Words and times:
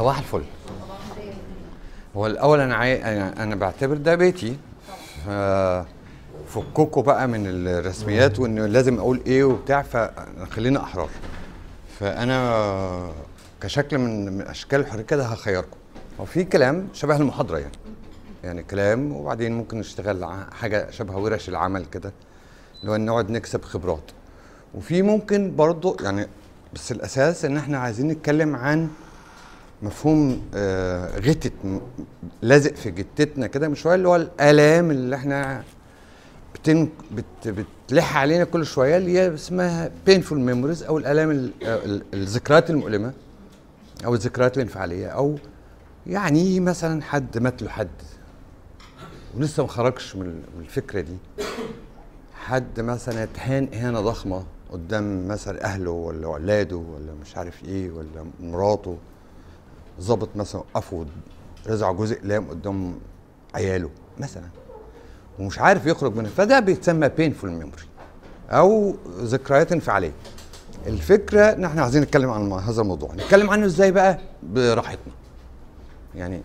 صباح 0.00 0.18
الفل. 0.18 0.42
هو 2.16 2.26
الأول 2.26 2.60
أنا 2.60 2.74
عاي... 2.74 3.02
أنا 3.22 3.54
بعتبر 3.54 3.96
ده 3.96 4.14
بيتي. 4.14 4.56
فككوا 6.48 7.02
بقى 7.02 7.28
من 7.28 7.46
الرسميات 7.46 8.38
وانه 8.38 8.66
لازم 8.66 8.98
أقول 8.98 9.20
إيه 9.26 9.44
وبتاع 9.44 9.82
فخلينا 9.82 10.82
احرار 10.82 11.08
فأنا 11.98 13.12
كشكل 13.60 13.98
من 13.98 14.32
من 14.38 14.46
أشكال 14.46 14.80
الحرية 14.80 15.02
كده 15.02 15.24
هخيركم. 15.24 15.76
هو 16.20 16.24
في 16.24 16.44
كلام 16.44 16.88
شبه 16.92 17.16
المحاضرة 17.16 17.58
يعني. 17.58 17.76
يعني 18.44 18.62
كلام 18.62 19.12
وبعدين 19.12 19.52
ممكن 19.52 19.78
نشتغل 19.78 20.28
حاجة 20.60 20.90
شبه 20.90 21.16
ورش 21.16 21.48
العمل 21.48 21.84
كده 21.84 22.12
اللي 22.80 22.92
هو 22.92 22.96
نقعد 22.96 23.30
نكسب 23.30 23.62
خبرات. 23.64 24.10
وفي 24.74 25.02
ممكن 25.02 25.56
برضو 25.56 25.96
يعني 26.00 26.26
بس 26.74 26.92
الأساس 26.92 27.44
إن 27.44 27.56
إحنا 27.56 27.78
عايزين 27.78 28.08
نتكلم 28.08 28.56
عن 28.56 28.88
مفهوم 29.82 30.42
آه 30.54 31.18
غتت 31.18 31.52
لازق 32.42 32.74
في 32.74 32.90
جتتنا 32.90 33.46
كده 33.46 33.68
من 33.68 33.74
شوية 33.74 33.94
اللي 33.94 34.08
هو 34.08 34.16
الآلام 34.16 34.90
اللي 34.90 35.16
إحنا 35.16 35.62
بتن 36.54 36.88
بت 37.12 37.48
بتلح 37.88 38.16
علينا 38.16 38.44
كل 38.44 38.66
شوية 38.66 38.96
اللي 38.96 39.10
هي 39.18 39.34
اسمها 39.34 39.90
painful 40.08 40.32
memories 40.48 40.86
أو 40.86 40.98
الآلام 40.98 41.30
ال- 41.30 41.50
آه، 41.62 41.84
ال- 41.84 42.02
الذكريات 42.14 42.70
المؤلمة 42.70 43.12
أو 44.04 44.14
الذكريات 44.14 44.56
الانفعالية 44.56 45.06
أو 45.06 45.38
يعني 46.06 46.60
مثلا 46.60 47.02
حد 47.02 47.38
مات 47.38 47.62
له 47.62 47.68
حد 47.68 47.88
ولسه 49.36 49.62
ما 49.62 49.68
خرجش 49.68 50.16
من 50.16 50.42
الفكرة 50.60 51.00
دي. 51.00 51.16
حد 52.34 52.80
مثلا 52.80 53.22
اتهان 53.22 53.68
إهانة 53.74 54.00
ضخمة 54.00 54.44
قدام 54.72 55.28
مثلا 55.28 55.64
أهله 55.64 55.90
ولا 55.90 56.26
اولاده 56.26 56.76
ولا 56.76 57.12
مش 57.22 57.36
عارف 57.36 57.64
إيه 57.64 57.90
ولا 57.90 58.26
مراته. 58.40 58.96
ظابط 60.00 60.28
مثلا 60.36 60.60
وقفه 60.74 61.06
رزع 61.66 61.92
جزء 61.92 62.18
اقلام 62.18 62.48
قدام 62.48 62.94
عياله 63.54 63.90
مثلا 64.18 64.44
ومش 65.38 65.58
عارف 65.58 65.86
يخرج 65.86 66.16
منها. 66.16 66.30
فده 66.30 66.60
بيتسمى 66.60 67.08
بينفول 67.08 67.50
ميموري 67.50 67.82
أو 68.50 68.94
ذكريات 69.20 69.72
انفعالية. 69.72 70.12
الفكرة 70.86 71.40
إن 71.42 71.64
إحنا 71.64 71.82
عايزين 71.82 72.02
نتكلم 72.02 72.30
عن 72.30 72.52
هذا 72.52 72.82
الموضوع. 72.82 73.14
نتكلم 73.14 73.50
عنه 73.50 73.66
إزاي 73.66 73.92
بقى؟ 73.92 74.18
براحتنا. 74.42 75.12
يعني 76.14 76.40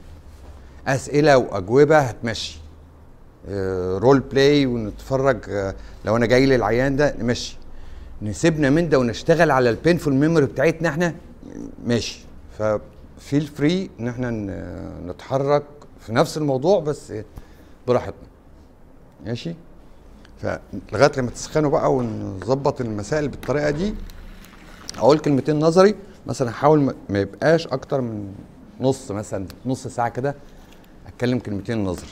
أسئلة 0.87 1.37
وأجوبة 1.37 1.99
هتمشي. 1.99 2.59
آه، 3.49 3.97
role 3.97 4.19
play 4.19 4.65
ونتفرج 4.65 5.37
آه، 5.49 5.75
لو 6.05 6.15
أنا 6.17 6.25
جاي 6.25 6.45
للعيان 6.45 6.95
ده 6.95 7.15
نمشي 7.19 7.57
نسيبنا 8.21 8.69
من 8.69 8.89
ده 8.89 8.99
ونشتغل 8.99 9.51
على 9.51 9.69
ال 9.69 9.75
painful 9.75 10.13
memory 10.13 10.45
بتاعتنا 10.45 10.89
إحنا 10.89 11.15
ماشي. 11.85 12.19
ف 13.25 13.30
feel 13.30 13.47
free 13.47 13.89
إن 13.99 14.07
إحنا 14.07 14.29
نتحرك 15.05 15.63
في 15.99 16.13
نفس 16.13 16.37
الموضوع 16.37 16.79
بس 16.79 17.13
براحتنا. 17.87 18.27
ماشي؟ 19.25 19.55
فلغاية 20.41 21.11
لما 21.17 21.29
تسخنوا 21.29 21.69
بقى 21.69 21.93
ونظبط 21.93 22.81
المسائل 22.81 23.27
بالطريقة 23.27 23.69
دي 23.69 23.93
أقول 24.97 25.19
كلمتين 25.19 25.59
نظري 25.59 25.95
مثلا 26.27 26.49
احاول 26.49 26.93
ما- 27.09 27.19
يبقاش 27.19 27.67
أكتر 27.67 28.01
من 28.01 28.33
نص 28.81 29.11
مثلا 29.11 29.45
نص 29.65 29.87
ساعة 29.87 30.09
كده 30.09 30.35
أتكلم 31.07 31.39
كلمتين 31.39 31.83
نظري. 31.83 32.07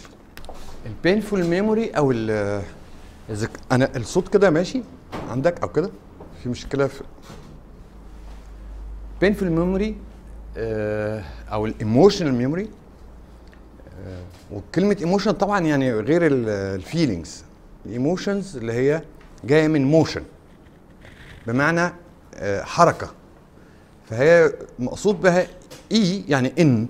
ال 0.86 0.93
painful 0.93 1.44
memory 1.46 1.90
أو 1.90 2.12
الذك... 2.12 3.50
أنا 3.72 3.90
الصوت 3.98 4.28
كده 4.28 4.50
ماشي؟ 4.50 4.82
عندك 5.30 5.62
أو 5.62 5.68
كده؟ 5.68 5.90
في 6.44 6.50
مشكلة 6.50 6.88
في 6.88 7.04
painful 9.22 9.50
memory 9.50 9.96
أو 10.58 11.66
ال 11.66 11.72
emotional 11.72 12.34
memory 12.34 12.70
وكلمة 14.52 14.98
emotion 15.00 15.32
طبعا 15.32 15.60
يعني 15.60 15.94
غير 15.94 16.22
ال 16.26 16.39
feelings 16.39 17.44
ال 17.86 17.94
emotions 17.94 18.58
اللي 18.58 18.74
هي 18.74 19.02
جاية 19.44 19.68
من 19.68 19.86
motion 19.86 20.22
بمعنى 21.48 21.94
آه، 22.36 22.64
حركة. 22.64 23.12
فهي 24.10 24.54
مقصود 24.80 25.22
بها 25.22 25.48
E 25.92 26.24
يعني 26.28 26.54
إن 26.60 26.88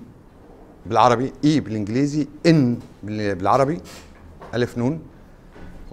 بالعربي 0.86 1.32
E 1.44 1.60
بالإنجليزي 1.60 2.26
إن 2.46 2.78
بال- 3.02 3.34
بالعربي 3.34 3.80
ألف 4.54 4.78
نون. 4.78 5.00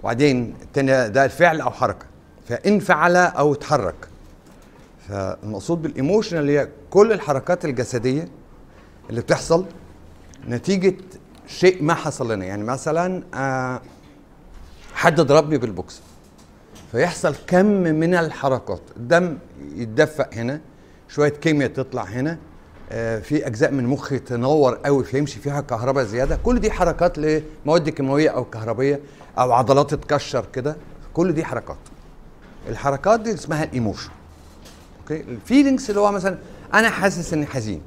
وبعدين 0.00 0.54
التاني 0.62 1.08
ده 1.08 1.24
الفعل 1.24 1.60
أو 1.60 1.70
حركة. 1.70 2.06
فإن 2.48 2.78
فعل 2.78 3.16
أو 3.16 3.52
اتحرك 3.52 3.94
فالمقصود 5.08 5.82
بال 5.82 5.94
emotion 5.94 6.38
اللي 6.38 6.58
هي 6.58 6.68
كل 6.90 7.12
الحركات 7.12 7.64
الجسدية 7.64 8.28
اللي 9.10 9.20
بتحصل 9.20 9.64
نتيجة 10.48 10.94
شيء 11.46 11.82
ما 11.82 11.94
حصل 11.94 12.32
لنا. 12.32 12.44
يعني 12.44 12.64
مثلا 12.64 13.22
آه 13.34 13.82
حد 14.94 15.20
ضربني 15.20 15.58
بال 15.58 15.72
box. 15.72 16.00
فيحصل 16.92 17.34
كم 17.46 17.66
من 17.66 18.14
الحركات. 18.14 18.82
الدم 18.96 19.38
يتدفق 19.74 20.34
هنا 20.34 20.60
شوية 21.08 21.28
كيمياء 21.28 21.70
تطلع 21.70 22.02
هنا 22.02 22.38
آه، 22.90 23.18
في 23.18 23.46
أجزاء 23.46 23.70
من 23.72 23.86
مخي 23.86 24.18
تنور 24.18 24.74
قوي 24.74 25.04
فيمشي 25.04 25.40
فيها 25.40 25.60
كهرباء 25.60 26.04
زيادة. 26.04 26.36
كل 26.36 26.60
دي 26.60 26.70
حركات 26.70 27.18
لمواد 27.18 27.88
كيماوية 27.88 28.30
أو 28.30 28.44
كهربية 28.44 29.00
أو 29.38 29.52
عضلات 29.52 29.94
تتكشر 29.94 30.46
كده. 30.52 30.76
كل 31.14 31.32
دي 31.32 31.44
حركات. 31.44 31.76
الحركات 32.68 33.20
دي 33.20 33.34
اسمها 33.34 33.64
ال 33.64 33.69
emotion. 33.69 34.10
okay؟ 35.02 35.20
ال 35.20 35.28
feelings 35.28 35.88
اللي 35.88 36.00
هو 36.00 36.12
مثلا 36.12 36.38
أنا 36.74 36.90
حاسس 36.90 37.32
إني 37.32 37.46
حزين. 37.46 37.80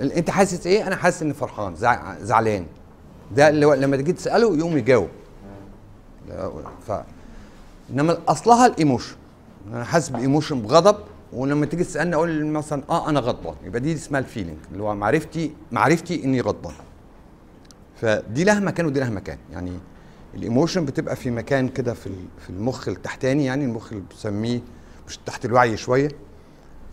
أنت 0.00 0.30
حاسس 0.30 0.66
إيه؟ 0.66 0.86
أنا 0.86 0.96
حاسس 0.96 1.22
إني 1.22 1.34
فرحان 1.34 1.76
زع- 1.76 2.14
زعلان. 2.22 2.66
ده 3.36 3.48
اللي 3.48 3.66
هو 3.66 3.74
لما 3.74 3.96
تيجي 3.96 4.12
تسأله 4.12 4.56
يقوم 4.58 4.76
يجاوب. 4.78 5.08
ف 6.86 6.92
إنما 7.90 8.18
أصلها 8.28 8.66
ال 8.66 8.72
emotion. 8.72 9.16
أنا 9.72 9.84
حاسس 9.84 10.08
ب 10.08 10.15
emotion 10.15 10.62
بغضب. 10.62 10.96
ولما 11.32 11.66
تيجي 11.66 11.84
تسألني 11.84 12.14
أقول 12.14 12.46
مثلا 12.46 12.82
آه 12.90 13.08
أنا 13.08 13.20
غضبان. 13.20 13.54
يبقى 13.64 13.80
دي 13.80 13.92
اسمها 13.94 14.20
ال 14.20 14.25
feeling 14.25 14.58
اللي 14.72 14.82
هو 14.82 14.94
معرفتي 14.94 15.52
معرفتي 15.72 16.24
إني 16.24 16.40
غضبان. 16.40 16.74
فدي 18.00 18.44
لها 18.44 18.60
مكان 18.60 18.86
ودي 18.86 19.00
لها 19.00 19.10
مكان 19.10 19.38
يعني 19.52 19.72
ال 20.34 20.40
emotion 20.40 20.84
بتبقى 20.84 21.16
في 21.16 21.30
مكان 21.30 21.68
كده 21.68 21.94
في 21.94 22.10
في 22.40 22.50
المخ 22.50 22.88
التحتاني 22.88 23.44
يعني 23.44 23.64
المخ 23.64 23.92
اللي 23.92 24.04
بنسميه 24.10 24.60
مش 25.08 25.18
تحت 25.26 25.44
الوعي 25.44 25.76
شوية. 25.76 26.08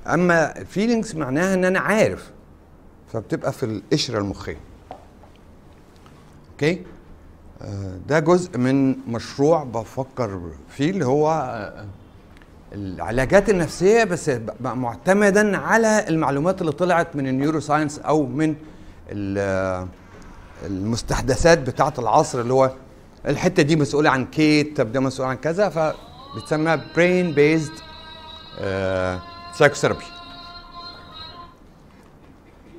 أما 0.07 0.57
ال 0.59 0.66
feelings 0.66 1.15
معناها 1.15 1.53
إن 1.53 1.65
أنا 1.65 1.79
عارف. 1.79 2.31
فبتبقى 3.13 3.51
في 3.53 3.63
القشرة 3.63 4.19
المخية. 4.19 4.57
okay؟ 6.51 6.81
آه، 7.61 7.97
ده 8.07 8.19
جزء 8.19 8.57
من 8.57 8.95
مشروع 9.07 9.63
بفكر 9.63 10.41
فيه 10.69 10.89
اللي 10.89 11.05
هو 11.05 11.31
آه، 11.31 11.85
العلاجات 12.73 13.49
النفسية 13.49 14.03
بس 14.03 14.29
بقى 14.29 14.77
معتمدا 14.77 15.57
على 15.57 16.05
المعلومات 16.09 16.61
اللي 16.61 16.71
طلعت 16.71 17.15
من 17.15 17.27
ال 17.27 17.59
neuroscience 17.59 17.99
أو 17.99 18.25
من 18.25 18.55
آه، 19.37 19.87
المستحدثات 20.65 21.59
بتاعة 21.59 21.93
العصر 21.99 22.41
اللي 22.41 22.53
هو 22.53 22.71
الحتة 23.27 23.63
دي 23.63 23.75
مسؤولة 23.75 24.09
عن 24.09 24.25
كذا 24.25 24.77
طب 24.77 24.91
ده 24.91 24.99
مسؤول 24.99 25.27
عن 25.27 25.35
كذا 25.35 25.69
فبتسمى 25.69 26.81
brain 26.95 27.31
based 27.33 27.71
psychotherapy 29.57 30.03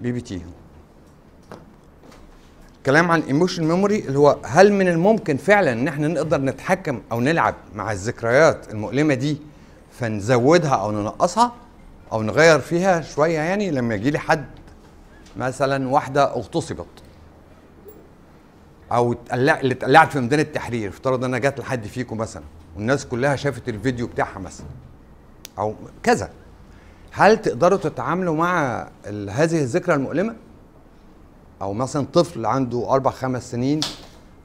BBT. 0.00 0.42
كلام 2.86 3.10
عن 3.10 3.20
emotion 3.20 3.64
memory 3.64 3.98
اللي 3.98 4.18
هو 4.18 4.38
هل 4.44 4.72
من 4.72 4.88
الممكن 4.88 5.36
فعلا 5.36 5.72
إن 5.72 5.88
إحنا 5.88 6.08
نقدر 6.08 6.40
نتحكم 6.40 7.02
أو 7.12 7.20
نلعب 7.20 7.54
مع 7.74 7.92
الذكريات 7.92 8.70
المؤلمة 8.70 9.14
دي 9.14 9.36
فنزودها 9.92 10.74
أو 10.74 10.92
ننقصها 10.92 11.52
أو 12.12 12.22
نغير 12.22 12.58
فيها 12.60 13.00
شوية 13.00 13.38
يعني 13.38 13.70
لما 13.70 13.94
يجي 13.94 14.10
لي 14.10 14.18
حد 14.18 14.46
مثلا 15.36 15.88
واحدة 15.88 16.24
اغتصبت 16.24 16.86
أو 18.92 19.14
اللي 19.32 19.72
اتقلعت 19.72 20.12
في 20.12 20.20
ميدان 20.20 20.40
التحرير 20.40 20.88
افترض 20.88 21.24
أنا 21.24 21.38
جات 21.38 21.58
لحد 21.60 21.86
فيكم 21.86 22.16
مثلا 22.16 22.42
والناس 22.76 23.06
كلها 23.06 23.36
شافت 23.36 23.68
الفيديو 23.68 24.06
بتاعها 24.06 24.38
مثلا. 24.38 24.66
أو 25.58 25.74
كذا. 26.02 26.30
هل 27.10 27.42
تقدروا 27.42 27.78
تتعاملوا 27.78 28.36
مع 28.36 28.80
هذه 29.06 29.60
الذكرى 29.60 29.94
المؤلمة؟ 29.94 30.34
أو 31.62 31.72
مثلا 31.72 32.06
طفل 32.12 32.46
عنده 32.46 32.90
أربع 32.90 33.10
خمس 33.10 33.50
سنين 33.50 33.80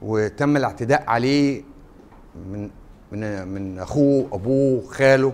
وتم 0.02 0.56
الاعتداء 0.56 1.04
عليه 1.06 1.62
من 2.52 2.70
من 3.12 3.48
من 3.48 3.78
أخوه 3.78 4.28
أبوه 4.32 4.86
خاله 4.86 5.32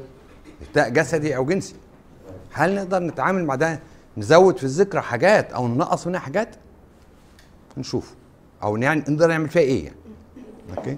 اعتداء 0.63 0.89
جسدي 0.89 1.37
أو 1.37 1.45
جنسي. 1.45 1.75
هل 2.53 2.75
نقدر 2.75 3.03
نتعامل 3.03 3.45
مع 3.45 3.55
ده؟ 3.55 3.81
نزود 4.17 4.57
في 4.57 4.65
الذكرى 4.65 5.01
حاجات 5.01 5.53
أو 5.53 5.69
ننقص 5.69 6.07
منها 6.07 6.21
حاجات؟ 6.21 6.57
نشوف. 7.77 8.15
أو 8.63 8.77
يعني 8.77 9.01
نقدر 9.01 9.29
نعمل 9.29 9.49
فيها 9.49 9.63
إيه 9.63 9.85
يعني؟ 9.85 9.97
أوكي؟ 10.77 10.97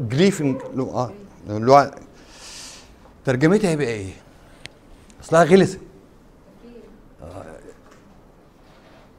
جريفنج 0.00 0.60
آه 0.78 1.12
اللي 1.48 1.72
هو 1.72 1.94
ترجمتها 3.24 3.70
هيبقى 3.70 3.86
إيه؟ 3.86 4.12
أصلها 5.24 5.44
غلسه 5.44 5.78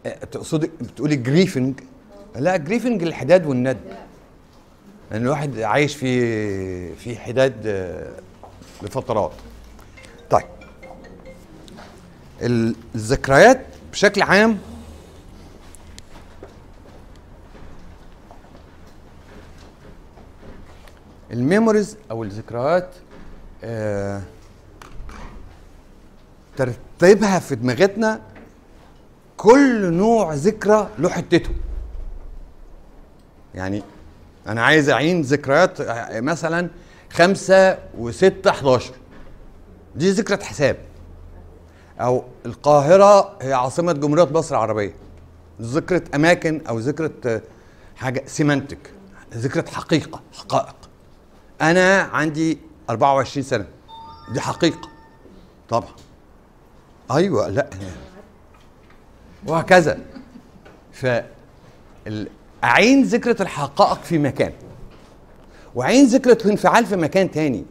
آه، 0.05 0.11
تقصدي 0.31 0.71
بتقولي 0.81 1.15
جريفنج؟ 1.15 1.79
لا 2.35 2.57
جريفنج 2.57 3.03
الحداد 3.03 3.45
والند. 3.45 3.77
لأن 5.11 5.21
الواحد 5.21 5.59
عايش 5.59 5.95
في 5.95 6.95
في 6.95 7.15
حداد 7.15 7.55
آه، 7.65 8.11
لفترات. 8.83 9.31
طيب. 10.29 10.45
الذكريات 12.95 13.65
بشكل 13.91 14.21
عام 14.21 14.59
الميموريز 21.31 21.97
أو 22.11 22.23
الذكريات 22.23 22.89
آه 23.63 24.21
ترتيبها 26.57 27.39
في 27.39 27.55
دماغتنا 27.55 28.21
كل 29.37 29.93
نوع 29.93 30.33
ذكرى 30.33 30.89
له 30.99 31.09
حتته. 31.09 31.49
يعني 33.55 33.83
أنا 34.47 34.61
عايز 34.63 34.89
أعين 34.89 35.21
ذكريات 35.21 35.81
آه، 35.81 36.19
مثلا 36.19 36.69
خمسة 37.11 37.77
وستة 37.97 38.49
11 38.49 38.93
دي 39.95 40.11
ذكرى 40.11 40.43
حساب. 40.45 40.77
أو 41.99 42.23
القاهرة 42.45 43.37
هي 43.41 43.53
عاصمة 43.53 43.93
جمهورية 43.93 44.33
مصر 44.33 44.55
العربية. 44.55 44.93
ذكرى 45.61 46.01
أماكن 46.15 46.61
أو 46.69 46.79
ذكرى 46.79 47.09
آه، 47.25 47.41
حاجة 47.95 48.23
سيمانتك 48.25 48.91
ذكرى 49.33 49.71
حقيقة 49.71 50.21
حقائق. 50.33 50.75
أنا 51.61 52.01
عندي 52.01 52.57
24 52.89 53.43
سنة. 53.43 53.65
دي 54.33 54.41
حقيقة. 54.41 54.89
طبعا. 55.69 55.89
أيوه 57.11 57.49
لا. 57.49 57.69
وهكذا. 59.47 59.99
ف 60.91 61.07
اعين 62.63 63.03
ذكرى 63.03 63.35
الحقائق 63.39 64.03
في 64.03 64.17
مكان. 64.17 64.53
وعين 65.75 66.05
ذكرى 66.05 66.33
الانفعال 66.33 66.85
في 66.85 66.95
مكان 66.95 67.31
تاني. 67.31 67.65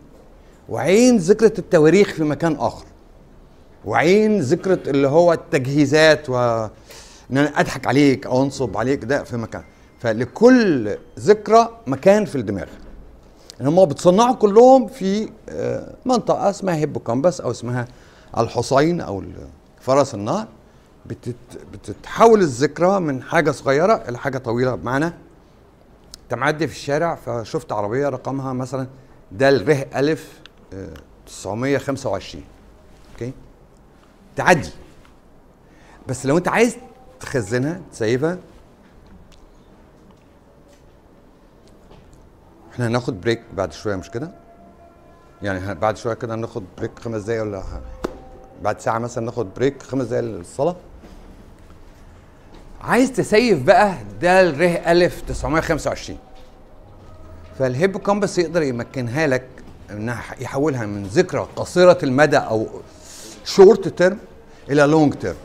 وعين 0.69 1.17
ذكرى 1.17 1.49
التواريخ 1.59 2.09
في 2.09 2.25
مكان 2.25 2.57
آخر. 2.57 2.85
وعين 3.85 4.41
ذكرى 4.41 4.75
اللي 4.75 5.09
هو 5.09 5.33
التجهيزات 5.33 6.31
و 6.31 6.37
إن 7.31 7.39
أنا 7.39 7.61
أضحك 7.61 7.87
عليك 7.87 8.27
أو 8.27 8.43
أنصب 8.43 8.77
عليك 8.77 9.05
ده 9.05 9.25
في 9.25 9.37
مكان. 9.37 9.63
فلكل 10.01 10.97
ذكرى 11.19 11.81
مكان 11.87 12.25
في 12.25 12.37
الدماغ. 12.37 12.67
إن 13.61 13.67
هم 13.67 13.85
بتصنعوا 13.85 14.35
كلهم 14.35 14.87
في 14.87 15.31
آه، 15.49 15.95
منطقة 16.05 16.51
اسمها 16.51 16.75
هيبوكامبس 16.75 17.41
أو 17.41 17.51
اسمها 17.51 17.89
الحصين 18.39 19.01
أو 19.01 19.23
فرس 19.81 20.15
النهر 20.15 20.49
بتت 21.07 21.37
بتتحول 21.73 22.41
الذكرى 22.41 23.01
من 23.01 23.23
حاجة 23.23 23.51
صغيرة 23.51 23.95
إلى 24.09 24.19
حاجة 24.19 24.39
طويلة. 24.39 24.75
بمعنى 24.75 25.13
انت 26.25 26.35
معدي 26.35 26.67
في 26.67 26.75
الشارع 26.75 27.15
فشفت 27.15 27.73
عربية 27.73 28.09
رقمها 28.09 28.53
مثلا 28.53 28.87
د 29.33 29.43
ر 29.43 29.87
ألف 29.97 30.41
925 31.27 32.43
آه، 32.43 32.47
okay? 33.13 33.33
تعدي. 34.37 34.71
بس 36.09 36.27
لو 36.27 36.39
أنت 36.39 36.49
عايز 36.49 36.77
تخزنها 37.21 37.81
تسيبها 37.93 38.39
إحنا 42.81 42.89
هناخد 42.91 43.21
break 43.21 43.43
بعد 43.57 43.73
شوية 43.73 43.97
مش 43.97 44.11
كده؟ 44.11 44.31
يعني 45.43 45.75
بعد 45.75 45.97
شوية 45.97 46.15
كده 46.15 46.35
هناخد 46.35 46.65
break 46.79 46.99
خمس 46.99 47.23
دقايق 47.23 47.43
ولا 47.43 47.63
بعد 48.63 48.81
ساعة 48.81 48.99
مثلا 48.99 49.25
ناخد 49.25 49.55
break 49.55 49.83
خمس 49.83 50.07
دقايق 50.07 50.25
للصلاة. 50.25 50.77
عايز 52.81 53.13
ت 53.13 53.23
save 53.23 53.63
بقى؟ 53.63 53.95
د 54.21 54.51
ر 54.51 54.81
ألف 54.87 55.21
925 55.29 56.19
فال 57.59 57.71
hippocampus 57.71 58.39
يقدر 58.39 58.63
يمكنها 58.63 59.27
لك 59.27 59.47
انها 59.91 60.23
يحولها 60.41 60.87
من 60.87 61.03
ذكرى 61.05 61.49
قصيرة 61.57 61.99
المدى 62.03 62.37
أو 62.39 62.67
short 63.45 63.89
term 63.89 64.19
إلى 64.71 64.83
long 64.83 65.15
term 65.15 65.37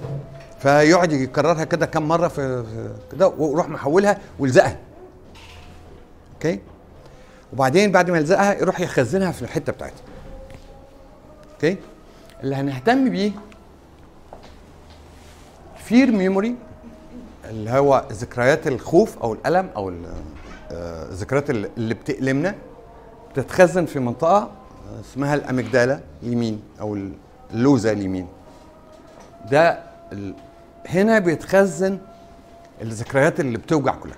فيقعد 0.59 1.11
يكررها 1.11 1.63
كده 1.63 1.85
كم 1.85 2.07
مرة 2.07 2.27
في 2.27 2.63
كده 3.11 3.27
ويروح 3.27 3.69
محولها 3.69 4.19
ويلزقها 4.39 4.77
okay? 6.33 6.59
وبعدين 7.55 7.91
بعد 7.91 8.11
ما 8.11 8.17
يلزقها 8.17 8.53
يروح 8.53 8.79
يخزنها 8.79 9.31
في 9.31 9.41
الحتة 9.41 9.71
بتاعتها. 9.71 10.03
Okay? 11.53 11.77
اللي 12.43 12.55
هنهتم 12.55 13.09
بيه 13.09 13.31
fear 15.77 16.11
memory 16.11 16.55
اللي 17.49 17.69
هو 17.71 18.05
ذكريات 18.11 18.67
الخوف 18.67 19.17
أو 19.17 19.33
الألم 19.33 19.69
أو 19.75 19.89
آه، 20.71 21.03
الذكريات 21.09 21.49
اللي 21.49 21.93
بتألمنا 21.93 22.55
بتتخزن 23.31 23.85
في 23.85 23.99
منطقة 23.99 24.51
اسمها 25.01 25.35
ال 25.35 25.42
amygdala 25.42 25.99
يمين 26.23 26.61
أو 26.81 26.97
اللوزة 27.53 27.91
اليمين. 27.91 28.27
ده 29.51 29.79
هنا 30.89 31.19
بيتخزن 31.19 31.97
الذكريات 32.81 33.39
اللي 33.39 33.57
بتوجع 33.57 33.95
كلها. 33.95 34.17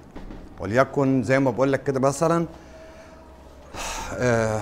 وليكن 0.59 1.23
زي 1.23 1.39
ما 1.39 1.51
بقول 1.51 1.73
لك 1.73 1.83
كده 1.83 1.99
مثلا 1.99 2.45
آه 4.13 4.61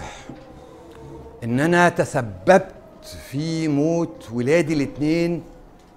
إن 1.43 1.59
أنا 1.59 1.89
تسببت 1.89 2.65
في 3.29 3.67
موت 3.67 4.27
ولادي 4.33 4.73
الاثنين 4.73 5.43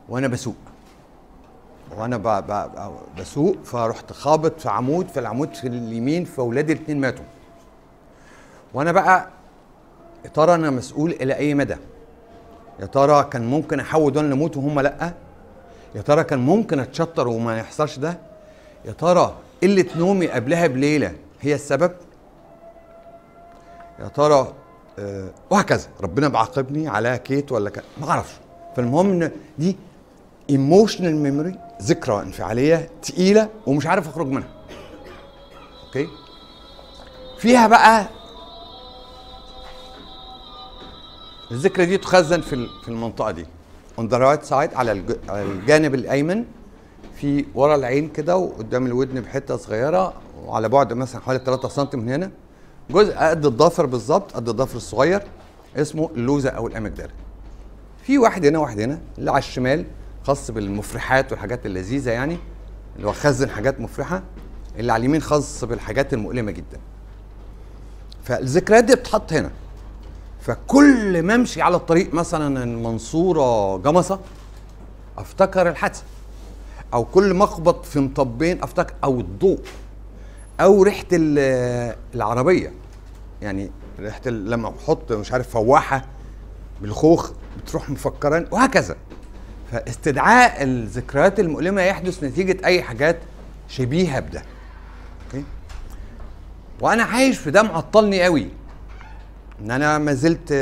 وأنا 0.08 0.28
بسوق. 0.28 0.54
وأنا 1.96 2.16
بسوق 3.18 3.56
فرحت 3.64 4.12
خابط 4.12 4.60
في 4.60 4.68
عمود 4.68 5.08
فالعمود 5.08 5.54
في 5.54 5.68
اليمين 5.68 6.24
فاولادي 6.24 6.72
الاثنين 6.72 7.00
ماتوا. 7.00 7.24
وأنا 8.74 8.92
بقى 8.92 9.28
يا 10.24 10.30
ترى 10.30 10.54
أنا 10.54 10.70
مسؤول 10.70 11.10
إلى 11.10 11.36
أي 11.36 11.54
مدى؟ 11.54 11.76
يا 12.80 12.86
ترى 12.86 13.24
كان 13.24 13.46
ممكن 13.46 13.80
أحول 13.80 14.12
دول 14.12 14.30
لموت 14.30 14.56
وهم 14.56 14.80
لأ؟ 14.80 15.12
يا 15.94 16.02
ترى 16.02 16.24
كان 16.24 16.38
ممكن 16.38 16.80
أتشطر 16.80 17.28
وما 17.28 17.58
يحصلش 17.58 17.98
ده؟ 17.98 18.18
يا 18.84 18.92
ترى 18.92 19.34
قلة 19.62 19.86
نومي 19.96 20.28
قبلها 20.28 20.66
بليلة 20.66 21.14
هي 21.40 21.54
السبب؟ 21.54 21.92
يا 24.00 24.08
ترى 24.08 24.52
آه 24.98 25.30
وهكذا. 25.50 25.88
ربنا 26.00 26.28
بعاقبني 26.28 26.88
على 26.88 27.18
كيت 27.24 27.52
ولا 27.52 27.72
ما 28.00 28.10
أعرفش 28.10 28.32
فالمهم 28.76 29.10
إن 29.10 29.30
دي 29.58 29.76
emotional 30.50 31.16
memory 31.16 31.58
ذكرى 31.82 32.22
انفعالية 32.22 32.90
تقيلة 33.02 33.48
ومش 33.66 33.86
عارف 33.86 34.08
أخرج 34.08 34.26
منها. 34.26 34.48
okay? 35.86 36.08
فيها 37.38 37.66
بقى 37.66 38.06
الذكرى 41.50 41.86
دي 41.86 41.96
تخزن 41.98 42.40
في 42.40 42.66
في 42.82 42.88
المنطقة 42.88 43.30
دي. 43.30 43.46
on 43.98 44.08
the 44.08 44.18
right 44.18 44.44
side 44.44 44.74
على 44.74 45.04
الجانب 45.30 45.94
الأيمن 45.94 46.44
في 47.14 47.44
ورا 47.54 47.74
العين 47.74 48.08
كده 48.08 48.36
وقدام 48.36 48.86
الودن 48.86 49.20
بحتة 49.20 49.56
صغيرة 49.56 50.12
وعلى 50.46 50.68
بعد 50.68 50.92
مثلا 50.92 51.20
حوالي 51.20 51.40
3 51.44 51.68
سم 51.68 51.88
من 51.94 52.08
هنا. 52.08 52.30
جزء 52.90 53.14
قد 53.14 53.46
الضفر 53.46 53.86
بالظبط 53.86 54.32
قد 54.32 54.48
الضفر 54.48 54.76
الصغير 54.76 55.22
اسمه 55.76 56.10
اللوزة 56.14 56.50
أو 56.50 56.66
ال 56.66 56.71
amygdala 56.71 57.10
في 58.02 58.18
واحد 58.18 58.46
هنا 58.46 58.58
واحد 58.58 58.80
هنا 58.80 58.98
اللي 59.18 59.30
على 59.30 59.38
الشمال 59.38 59.84
خاص 60.24 60.50
بالمفرحات 60.50 61.32
والحاجات 61.32 61.66
اللذيذة 61.66 62.10
يعني 62.10 62.38
اللي 62.96 63.08
هو 63.08 63.12
خزن 63.12 63.50
حاجات 63.50 63.80
مفرحة 63.80 64.22
اللي 64.78 64.92
على 64.92 65.00
اليمين 65.00 65.22
خاص 65.22 65.64
بالحاجات 65.64 66.14
المؤلمة 66.14 66.50
جدا. 66.52 66.78
فالذكريات 68.24 68.84
دي 68.84 68.94
بتتحط 68.94 69.32
هنا. 69.32 69.50
فكل 70.40 71.22
ما 71.22 71.34
امشي 71.34 71.62
على 71.62 71.76
الطريق 71.76 72.14
مثلا 72.14 72.64
المنصورة 72.64 73.76
جمصة 73.78 74.20
أفتكر 75.18 75.68
الحادثة. 75.68 76.02
أو 76.94 77.04
كل 77.04 77.34
ما 77.34 77.44
أخبط 77.44 77.84
في 77.84 78.00
مطبين 78.00 78.62
أفتكر 78.62 78.94
أو 79.04 79.20
الضوء. 79.20 79.58
أو 80.60 80.82
ريحة 80.82 81.06
العربية. 81.12 82.72
يعني 83.42 83.70
ريحة 84.00 84.20
لما 84.26 84.72
أحط 84.82 85.12
مش 85.12 85.32
عارف 85.32 85.48
فواحة 85.48 86.04
بالخوخ 86.82 87.30
بتروح 87.62 87.90
مفكران 87.90 88.46
وهكذا. 88.50 88.96
فاستدعاء 89.72 90.62
الذكريات 90.62 91.40
المؤلمة 91.40 91.82
يحدث 91.82 92.24
نتيجة 92.24 92.66
أي 92.66 92.82
حاجات 92.82 93.18
شبيهة 93.68 94.20
بده. 94.20 94.42
أوكي؟ 95.26 95.44
وأنا 96.80 97.02
عايش 97.02 97.38
في 97.38 97.50
ده 97.50 97.62
معطلني 97.62 98.22
قوي 98.22 98.48
إن 99.60 99.70
أنا 99.70 99.98
ما 99.98 100.14
زلت 100.14 100.52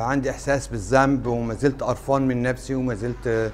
عندي 0.00 0.30
إحساس 0.30 0.66
بالذنب 0.68 1.26
وما 1.26 1.54
زلت 1.54 1.82
قرفان 1.82 2.28
من 2.28 2.42
نفسي 2.42 2.74
وما 2.74 2.94
زلت 2.94 3.52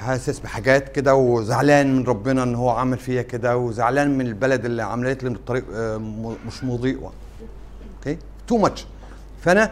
حاسس 0.00 0.38
بحاجات 0.38 0.88
كده 0.88 1.14
وزعلان 1.14 1.96
من 1.96 2.04
ربنا 2.04 2.42
إن 2.42 2.54
هو 2.54 2.70
عمل 2.70 2.98
فيا 2.98 3.22
كده 3.22 3.56
وزعلان 3.56 4.18
من 4.18 4.26
البلد 4.26 4.64
اللي 4.64 4.82
عملت 4.82 5.24
لي 5.24 5.30
الطريق 5.30 5.64
آه، 5.74 5.96
مش 6.46 6.64
مضيء 6.64 6.98
okay? 7.98 8.18
too 8.48 8.58
much 8.58 8.86
فأنا 9.42 9.70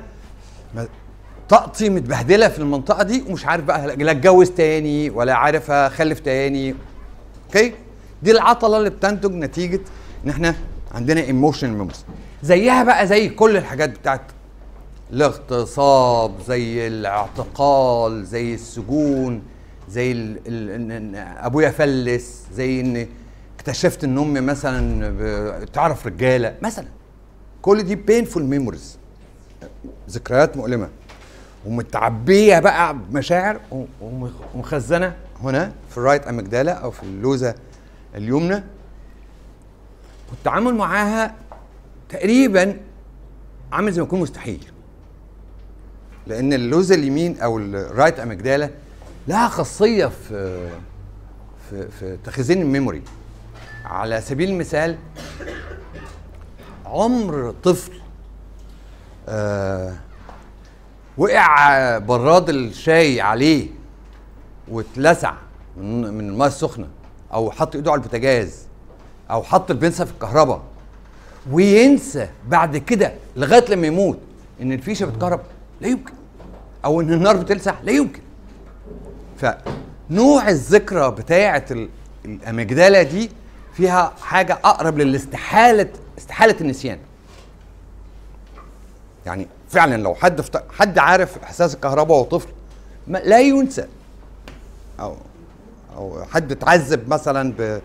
طاقتي 1.48 1.90
متبهدلة 1.90 2.48
في 2.48 2.58
المنطقة 2.58 3.02
دي 3.02 3.24
ومش 3.28 3.46
عارف 3.46 3.64
بقى 3.64 3.96
لا 3.96 4.10
أتجوز 4.10 4.50
تاني 4.50 5.10
ولا 5.10 5.34
عارف 5.34 5.70
أخلف 5.70 6.20
تاني. 6.20 6.74
Okay? 7.46 7.74
دي 8.22 8.30
العطلة 8.30 8.76
اللي 8.78 8.90
بتنتج 8.90 9.32
نتيجة 9.32 9.80
إن 10.24 10.30
إحنا 10.30 10.54
عندنا 10.94 11.20
emotional 11.20 11.72
memories 11.72 12.04
زيها 12.42 12.84
بقى 12.84 13.06
زي 13.06 13.28
كل 13.28 13.56
الحاجات 13.56 13.90
بتاعت 13.98 14.20
الاغتصاب 15.12 16.32
زي 16.48 16.86
الاعتقال 16.86 18.24
زي 18.24 18.54
السجون 18.54 19.42
زي 19.88 20.12
ال 20.12 20.38
ال 20.46 20.90
ان 20.90 21.14
أبويا 21.16 21.70
فلس 21.70 22.42
زي 22.52 22.80
إن 22.80 23.06
اكتشفت 23.56 24.04
إن 24.04 24.18
أمي 24.18 24.40
مثلا 24.40 25.10
بتعرف 25.60 26.06
رجالة. 26.06 26.54
مثلا 26.62 26.86
كل 27.62 27.82
دي 27.82 27.94
painful 27.94 28.42
memories 28.42 28.98
ذكريات 30.10 30.56
مؤلمة. 30.56 30.88
ومتعبية 31.66 32.58
بقى 32.58 32.98
بمشاعر. 32.98 33.60
ومخزنة. 34.54 35.16
هنا 35.42 35.72
في 35.90 35.98
ال 35.98 36.03
right 36.03 36.26
amygdala 36.26 36.72
أو 36.72 36.90
في 36.90 37.02
اللوزة 37.02 37.54
اليمنى. 38.14 38.62
والتعامل 40.30 40.74
معاها 40.74 41.34
تقريبا 42.08 42.76
عامل 43.72 43.92
زي 43.92 44.00
ما 44.00 44.06
يكون 44.06 44.20
مستحيل. 44.20 44.64
لأن 46.26 46.52
اللوزة 46.52 46.94
اليمين 46.94 47.40
أو 47.40 47.58
ال 47.58 47.69
right 47.69 48.20
amygdala 48.20 48.70
لها 49.28 49.48
خاصية 49.48 50.06
في 50.06 50.68
في 51.70 51.88
في 51.88 52.18
تخزين 52.24 52.62
ال 52.62 52.67
memory. 52.67 53.02
على 53.84 54.20
سبيل 54.20 54.50
المثال 54.50 54.96
عمر 56.86 57.54
طفل 57.62 57.92
آه 59.28 59.94
وقع 61.18 61.98
براد 61.98 62.48
الشاي 62.48 63.20
عليه 63.20 63.66
واتلسع 64.68 65.34
من 65.76 66.28
الميه 66.28 66.46
السخنة 66.46 66.88
أو 67.32 67.50
حط 67.50 67.74
إيده 67.74 67.90
على 67.92 67.98
البوتاجاز 67.98 68.66
أو 69.30 69.42
حط 69.42 69.70
البنسة 69.70 70.04
في 70.04 70.12
الكهرباء 70.12 70.62
وينسى 71.50 72.28
بعد 72.48 72.76
كده 72.76 73.14
لغاية 73.36 73.64
لما 73.70 73.86
يموت 73.86 74.18
إن 74.62 74.72
الفيشة 74.72 75.06
بتكهرب. 75.06 75.40
لا 75.80 75.88
يمكن. 75.88 76.12
أو 76.84 77.00
إن 77.00 77.12
النار 77.12 77.36
بتلسع. 77.36 77.74
لا 77.82 77.92
يمكن. 77.92 78.20
فنوع 79.44 80.48
الذكرى 80.48 81.10
بتاعه 81.10 81.64
الامجداله 82.24 83.02
دي 83.02 83.30
فيها 83.74 84.12
حاجة 84.22 84.58
أقرب 84.64 84.98
للاستحاله 84.98 85.88
استحالة 86.18 86.56
النسيان. 86.60 86.98
يعني 89.26 89.46
فعلا 89.70 90.02
لو 90.02 90.14
حد 90.14 90.40
فت... 90.40 90.64
حد 90.72 90.98
عارف 90.98 91.38
إحساس 91.38 91.74
الكهرباء 91.74 92.16
وهو 92.16 92.24
طفل 92.24 92.48
لا 93.08 93.40
ينسى. 93.40 93.86
أو 95.00 95.16
أو 95.96 96.24
حد 96.24 96.52
اتعذب 96.52 97.08
مثلا 97.08 97.52
ب 97.58 97.80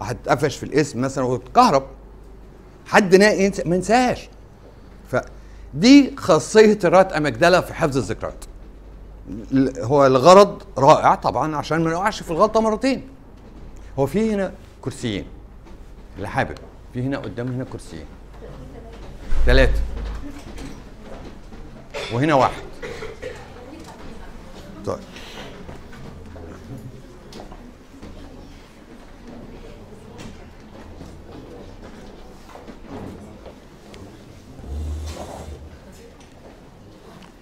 حد 0.00 0.16
اتقفش 0.24 0.56
في 0.56 0.62
الاسم 0.62 1.00
مثلا 1.00 1.24
واتكهرب 1.24 1.86
حد 2.86 3.14
ينسى 3.14 3.62
ما 3.66 3.76
ينساهاش. 3.76 4.28
فدي 5.10 6.16
خاصية 6.16 6.78
الرات 6.84 7.12
أمجدلة 7.12 7.60
في 7.60 7.74
حفظ 7.74 7.96
الذكريات. 7.96 8.44
هو 9.78 10.06
الغرض 10.06 10.62
رائع 10.78 11.14
طبعا 11.14 11.56
عشان 11.56 11.84
ما 11.84 11.90
نقعش 11.90 12.22
في 12.22 12.30
الغلطة 12.30 12.60
مرتين. 12.60 13.08
هو 13.98 14.06
في 14.06 14.34
هنا 14.34 14.52
كرسيين. 14.82 15.24
اللي 16.16 16.28
حابب. 16.28 16.58
في 16.94 17.02
هنا 17.02 17.18
قدام 17.18 17.48
هنا 17.48 17.64
كرسيين. 17.64 18.06
ثلاثة 19.46 19.80
وهنا 22.12 22.34
واحد. 22.34 22.62
طيب. 24.86 24.98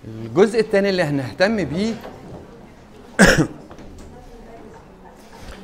الجزء 0.07 0.61
الثاني 0.61 0.89
اللي 0.91 1.03
هنهتم 1.03 1.65
بيه 1.65 1.95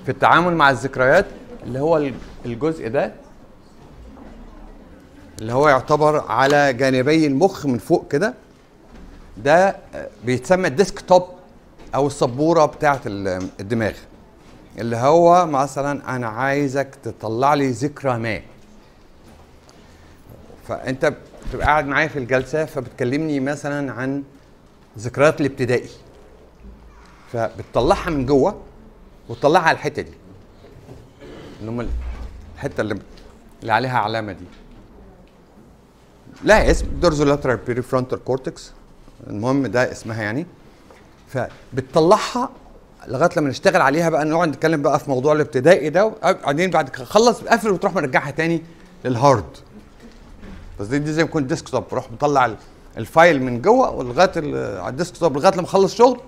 في 0.04 0.08
التعامل 0.08 0.56
مع 0.56 0.70
الذكريات 0.70 1.26
اللي 1.62 1.80
هو 1.80 2.10
الجزء 2.46 2.88
ده 2.88 3.12
اللي 5.40 5.52
هو 5.52 5.68
يعتبر 5.68 6.24
على 6.30 6.72
جانبي 6.72 7.26
المخ 7.26 7.66
من 7.66 7.78
فوق 7.78 8.08
كده. 8.10 8.34
ده 9.36 9.76
بيتسمى 10.24 10.68
الديسك 10.68 11.00
توب 11.00 11.24
أو 11.94 12.06
السبورة 12.06 12.66
بتاعه 12.66 13.00
الدماغ 13.06 13.92
اللي 14.78 14.96
هو 14.96 15.46
مثلا 15.46 16.16
أنا 16.16 16.28
عايزك 16.28 16.88
تطلع 17.02 17.54
لي 17.54 17.70
ذكرى 17.70 18.18
ما. 18.18 18.40
فأنت 20.68 21.12
بتبقى 21.48 21.66
قاعد 21.66 21.86
معايا 21.86 22.08
في 22.08 22.18
الجلسة 22.18 22.64
فبتكلمني 22.64 23.40
مثلا 23.40 23.92
عن 23.92 24.22
ذكريات 24.98 25.40
الابتدائي. 25.40 25.88
فبتطلعها 27.32 28.10
من 28.10 28.26
جوه 28.26 28.60
وتطلعها 29.28 29.62
على 29.62 29.74
الحتة 29.74 30.02
دي. 30.02 30.12
اللي 31.60 31.70
هم 31.70 31.88
الحتة 32.56 32.80
اللي 32.80 32.98
اللي 33.62 33.72
عليها 33.72 33.98
علامة 33.98 34.32
دي. 34.32 34.44
لها 36.44 36.70
اسم 36.70 36.86
dorsolateral 37.00 37.56
prefrontal 37.56 38.24
cortex 38.24 38.72
المهم 39.26 39.66
ده 39.66 39.92
اسمها 39.92 40.22
يعني. 40.22 40.46
فبتطلعها 41.28 42.50
لغاية 43.08 43.30
لما 43.36 43.48
نشتغل 43.48 43.80
عليها 43.80 44.10
بقى 44.10 44.24
نقعد 44.24 44.48
نتكلم 44.48 44.82
بقى 44.82 44.98
في 45.00 45.10
موضوع 45.10 45.32
الابتدائي 45.32 45.90
ده 45.90 46.04
وبعدين 46.06 46.70
بعد 46.70 46.88
كده 46.88 47.04
خلص 47.04 47.40
قفل 47.40 47.70
وتروح 47.70 47.94
مرجعها 47.94 48.30
تاني 48.30 48.62
لل 49.04 49.17
hard 49.17 49.44
بس 50.80 50.86
دي, 50.86 50.98
دي 50.98 51.12
زي 51.12 51.22
ما 51.22 51.28
يكون 51.28 51.46
desktop 51.46 51.84
بروح 51.90 52.12
مطلع 52.12 52.46
ال 52.98 53.07
file 53.07 53.42
من 53.42 53.62
جوه 53.62 53.90
ولغاية 53.90 54.30
على 54.80 54.88
ال 54.88 55.16
desktop 55.16 55.36
لغاية 55.36 55.52
لما 55.54 55.64
أخلص 55.64 55.94
شغل 55.94 56.20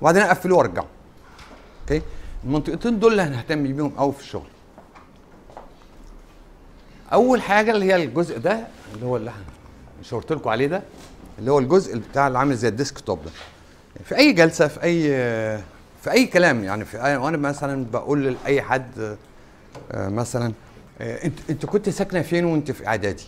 وبعدين 0.00 0.22
اقفله 0.22 0.56
وارجعه 0.56 0.86
okay? 1.82 2.02
المنطقتين 2.44 2.98
دول 2.98 3.12
اللي 3.12 3.22
هنهتم 3.22 3.62
بيهم 3.62 3.90
قوي 3.90 4.12
في 4.12 4.20
الشغل. 4.20 4.48
أول 7.12 7.42
حاجة 7.42 7.70
اللي 7.70 7.84
هي 7.86 7.96
الجزء 8.04 8.38
ده 8.38 8.66
اللي 8.94 9.06
هو 9.06 9.16
اللي 9.16 9.32
شاورت 10.02 10.32
لكم 10.32 10.50
عليه 10.50 10.66
ده 10.66 10.82
اللي 11.38 11.50
هو 11.52 11.58
الجزء 11.58 11.98
بتاع 11.98 12.26
اللي 12.26 12.38
عامل 12.38 12.56
زي 12.56 12.68
ال 12.68 12.98
desktop 13.00 13.24
ده. 13.24 13.30
في 14.04 14.16
أي 14.16 14.32
جلسة 14.32 14.68
في 14.68 14.82
أي 14.82 15.02
في 16.02 16.10
أي 16.10 16.26
كلام 16.26 16.64
يعني 16.64 16.84
في 16.84 17.04
أي 17.04 17.16
وأنا 17.16 17.36
مثلا 17.36 17.86
بقول 17.92 18.36
لأي 18.44 18.62
حد 18.62 19.16
مثلا 19.94 20.52
أنت 21.00 21.38
أنت 21.50 21.66
كنت 21.66 21.88
ساكنة 21.88 22.22
فين 22.22 22.44
وأنت 22.44 22.70
في 22.70 22.86
إعدادي؟ 22.86 23.24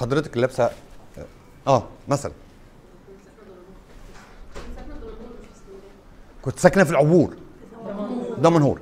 حضرتك 0.00 0.36
لابسه 0.36 0.70
آه 1.66 1.86
مثلا. 2.08 2.32
كنت 6.42 6.58
ساكنة 6.58 6.84
في 6.84 6.90
العبور. 6.90 7.36
دمنهور. 8.38 8.80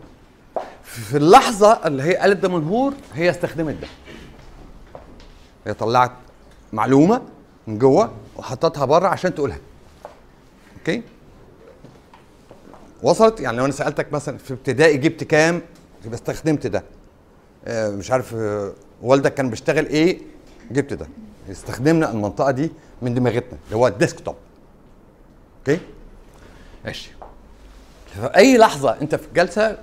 في 0.82 1.16
اللحظة 1.16 1.72
اللي 1.86 2.02
هي 2.02 2.16
قالت 2.16 2.42
دمنهور 2.42 2.94
هي 3.14 3.30
استخدمت 3.30 3.74
ده. 3.74 3.88
هي 5.66 5.74
طلعت 5.74 6.12
معلومة 6.72 7.22
من 7.66 7.78
جوه 7.78 8.12
وحطتها 8.36 8.84
بره 8.84 9.08
عشان 9.08 9.34
تقولها. 9.34 9.58
أوكي؟ 10.78 11.02
وصلت؟ 13.02 13.40
يعني 13.40 13.56
لو 13.56 13.64
أنا 13.64 13.72
سألتك 13.72 14.12
مثلا 14.12 14.38
في 14.38 14.52
ابتدائي 14.52 14.96
جبت 14.96 15.24
كام؟ 15.24 15.62
يبقى 16.04 16.14
استخدمت 16.16 16.66
ده. 16.66 16.82
آه 17.64 17.90
مش 17.90 18.10
عارف 18.10 18.34
آه 18.34 18.72
والدك 19.02 19.34
كان 19.34 19.50
بيشتغل 19.50 19.86
إيه؟ 19.86 20.18
جبت 20.70 20.92
ده. 20.92 21.06
استخدمنا 21.50 22.10
المنطقة 22.10 22.50
دي 22.50 22.70
من 23.02 23.14
دماغتنا 23.14 23.58
اللي 23.66 23.76
هو 23.76 23.86
ال 23.86 24.20
desktop 24.20 24.34
okay? 25.58 25.80
ماشي. 26.84 27.10
في 28.14 28.26
أي 28.36 28.58
لحظة 28.58 28.96
أنت 29.02 29.14
في 29.14 29.26
الجلسة 29.28 29.78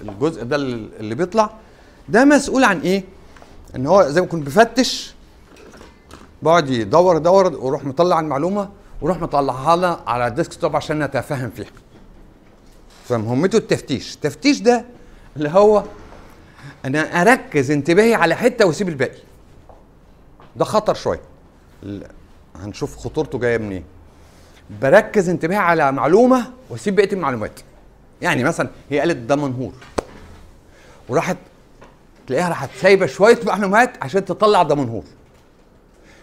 الجزء 0.00 0.44
ده 0.44 0.56
اللي 0.56 1.14
بيطلع 1.14 1.50
ده 2.08 2.24
مسؤول 2.24 2.64
عن 2.64 2.80
إيه؟ 2.80 3.04
إن 3.76 3.86
هو 3.86 4.02
زي 4.08 4.20
ما 4.20 4.26
كنت 4.26 4.46
بفتش 4.46 5.14
بقعد 6.42 6.70
يدور 6.70 7.16
يدور 7.16 7.46
ويروح 7.46 7.84
مطلع 7.84 8.20
المعلومة 8.20 8.68
ويروح 9.00 9.20
مطلعها 9.20 9.76
لنا 9.76 10.00
على 10.06 10.26
الديسك 10.26 10.54
توب 10.54 10.76
عشان 10.76 10.98
نتفاهم 11.02 11.50
فيها. 11.50 11.70
فمهمته 13.04 13.56
التفتيش. 13.56 14.14
التفتيش 14.14 14.60
ده 14.60 14.84
اللي 15.36 15.48
هو 15.48 15.82
أنا 16.84 17.22
أركز 17.22 17.70
انتباهي 17.70 18.14
على 18.14 18.34
حتة 18.34 18.66
وأسيب 18.66 18.88
الباقي. 18.88 19.18
ده 20.58 20.64
خطر 20.64 20.94
شوية. 20.94 21.20
هنشوف 22.56 22.96
خطورته 22.96 23.38
جاية 23.38 23.58
منين. 23.58 23.84
بركز 24.82 25.28
انتباهي 25.28 25.58
على 25.58 25.92
معلومة 25.92 26.52
واسيب 26.70 26.96
بقية 26.96 27.12
المعلومات. 27.12 27.60
يعني 28.22 28.44
مثلا 28.44 28.70
هي 28.90 29.00
قالت 29.00 29.16
ده 29.16 29.36
منهور. 29.36 29.72
وراحت 31.08 31.36
تلاقيها 32.26 32.48
راحت 32.48 32.70
سايبة 32.80 33.06
شوية 33.06 33.38
معلومات 33.46 34.02
عشان 34.02 34.24
تطلع 34.24 34.62
ده 34.62 34.74
منهور. 34.74 35.04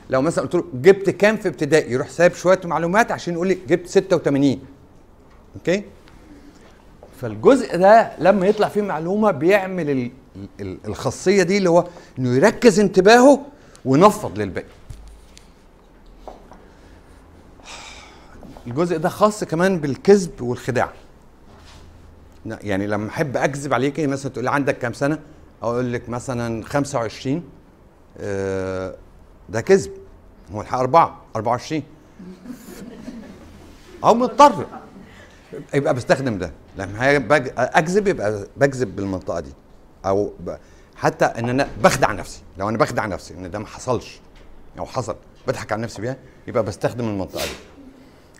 لو 0.10 0.22
مثلا 0.22 0.44
قلت 0.44 0.56
له 0.56 0.64
جبت 0.74 1.10
كام 1.10 1.38
في 1.38 1.48
ابتدائي 1.48 1.92
يروح 1.92 2.10
سايب 2.10 2.34
شوية 2.34 2.60
معلومات 2.66 3.12
عشان 3.12 3.34
يقول 3.34 3.48
لي 3.48 3.58
جبت 3.68 3.88
86 3.88 4.60
أوكي؟ 5.56 5.84
فالجزء 7.22 7.78
ده 7.78 8.12
لما 8.20 8.48
يطلع 8.48 8.68
فيه 8.68 8.82
معلومة 8.82 9.32
بيعمل 9.32 9.90
ال- 9.90 10.12
ال- 10.62 10.78
الخاصية 10.86 11.44
دي 11.44 11.58
اللي 11.58 11.70
هو 11.70 11.88
إنه 12.20 12.36
يركز 12.36 12.80
انتباهه 12.80 13.40
وينفض 13.86 14.40
للباقي. 14.40 14.68
الجزء 18.68 18.98
ده 18.98 19.10
خاص 19.10 19.44
كمان 19.44 19.80
بالكذب 19.80 20.42
والخداع. 20.42 20.90
يعني 22.46 22.88
لما 22.88 23.10
أحب 23.10 23.38
أكذب 23.38 23.74
عليكي 23.74 24.08
مثلا 24.08 24.32
تقول 24.32 24.44
لي 24.46 24.52
عندك 24.52 24.78
كام 24.78 24.94
سنة؟ 24.94 25.20
أقول 25.64 25.94
لك 25.94 26.10
مثلا 26.10 26.64
25 26.66 27.44
آه، 28.18 28.96
ده 29.50 29.62
كذب. 29.62 29.92
هو 30.54 30.62
الحق 30.62 30.78
أربعة 30.80 31.22
24 31.36 31.84
أو 34.04 34.14
مضطر. 34.14 34.66
يبقى 35.74 35.94
بستخدم 35.94 36.38
ده. 36.38 36.52
لما. 36.78 37.18
أكذب 37.58 38.08
يبقى 38.08 38.48
بكذب 38.58 38.96
بالمنطقة 38.96 39.40
دي. 39.40 39.54
أو. 40.06 40.34
حتى 40.96 41.26
إن 41.26 41.50
أنا 41.50 41.68
بخدع 41.84 42.12
نفسي 42.12 42.42
لو 42.58 42.70
أنا 42.70 42.78
بخدع 42.78 43.06
نفسي 43.06 43.34
إن 43.34 43.52
ده 43.52 43.60
ما 43.60 43.68
حصلش 43.68 44.20
أو 44.80 44.86
حصل 44.86 45.16
بضحك 45.48 45.72
على 45.72 45.82
نفسي 45.82 46.02
بيها 46.02 46.18
يبقى 46.48 46.64
بستخدم 46.64 47.10
المنطقة 47.10 47.46
دي 47.46 47.52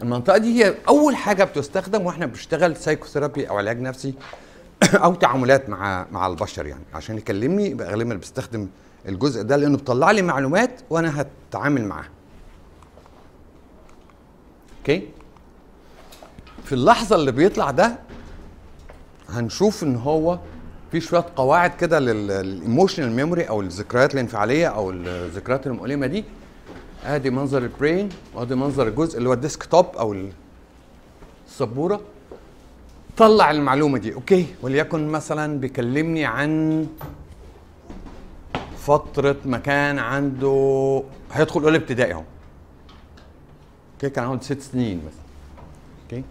المنطقة 0.02 0.38
دي 0.38 0.64
هي 0.64 0.76
أول 0.88 1.16
حاجة 1.16 1.44
بتستخدم 1.44 2.06
وإحنا 2.06 2.26
بنشتغل 2.26 2.78
سايكوثيرابي 2.78 3.50
أو 3.50 3.58
علاج 3.58 3.82
نفسي 3.82 4.14
أو 5.04 5.16
تعاملات 5.16 5.70
مع 5.70 6.06
مع 6.12 6.28
البشر 6.28 6.66
يعني 6.66 6.84
عشان 6.94 7.18
يكلمني 7.18 7.70
يبقى 7.70 7.92
غالبا 7.92 8.16
بستخدم 8.16 8.68
الجزء 9.08 9.42
ده 9.42 9.56
لأنه 9.56 9.78
بيطلع 9.78 10.12
لي 10.12 10.22
معلومات 10.22 10.82
وأنا 10.90 11.22
هتعامل 11.22 11.86
معاها. 11.86 12.10
okay? 14.80 15.10
في 16.64 16.76
اللحظة 16.76 17.16
اللي 17.16 17.32
بيطلع 17.32 17.72
ده 17.72 18.00
هنشوف 19.30 19.84
إن 19.84 19.96
هو 19.96 20.40
في 20.94 21.02
شوية 21.02 21.26
قواعد 21.36 21.76
كده 21.76 22.00
لل 22.00 22.20
emotional 22.20 23.12
memory 23.12 23.44
أو 23.44 23.62
الذكريات 23.62 24.14
الانفعالية 24.14 24.68
أو 24.68 24.92
الذكريات 24.92 25.68
المؤلمة 25.68 26.08
دي. 26.08 26.24
أدي 27.06 27.30
منظر 27.30 27.58
ال 27.58 27.67
brain 27.67 28.10
وأدي 28.34 28.56
منظر 28.56 28.88
الجزء 28.88 29.18
اللي 29.18 29.30
هو 29.30 29.34
ال 29.34 29.64
desktop 29.64 29.86
أو 29.86 30.16
السبورة. 31.48 32.02
طلع 33.18 33.52
المعلومة 33.52 33.98
دي 33.98 34.14
okay. 34.14 34.46
وليكن 34.62 35.08
مثلا 35.08 35.60
بيكلمني 35.60 36.26
عن 36.26 36.88
فترة 38.78 39.36
ما 39.46 39.58
كان 39.58 40.00
عنده 40.00 41.04
هيدخل 41.32 41.64
أولى 41.64 41.78
ابتدائي 41.78 42.14
أهو. 42.14 42.24
okay 43.94 44.10
كان 44.10 44.26
عنده 44.26 44.44
ست 44.44 44.62
سنين 44.62 44.98
مثلا. 44.98 45.24
okay. 46.04 46.24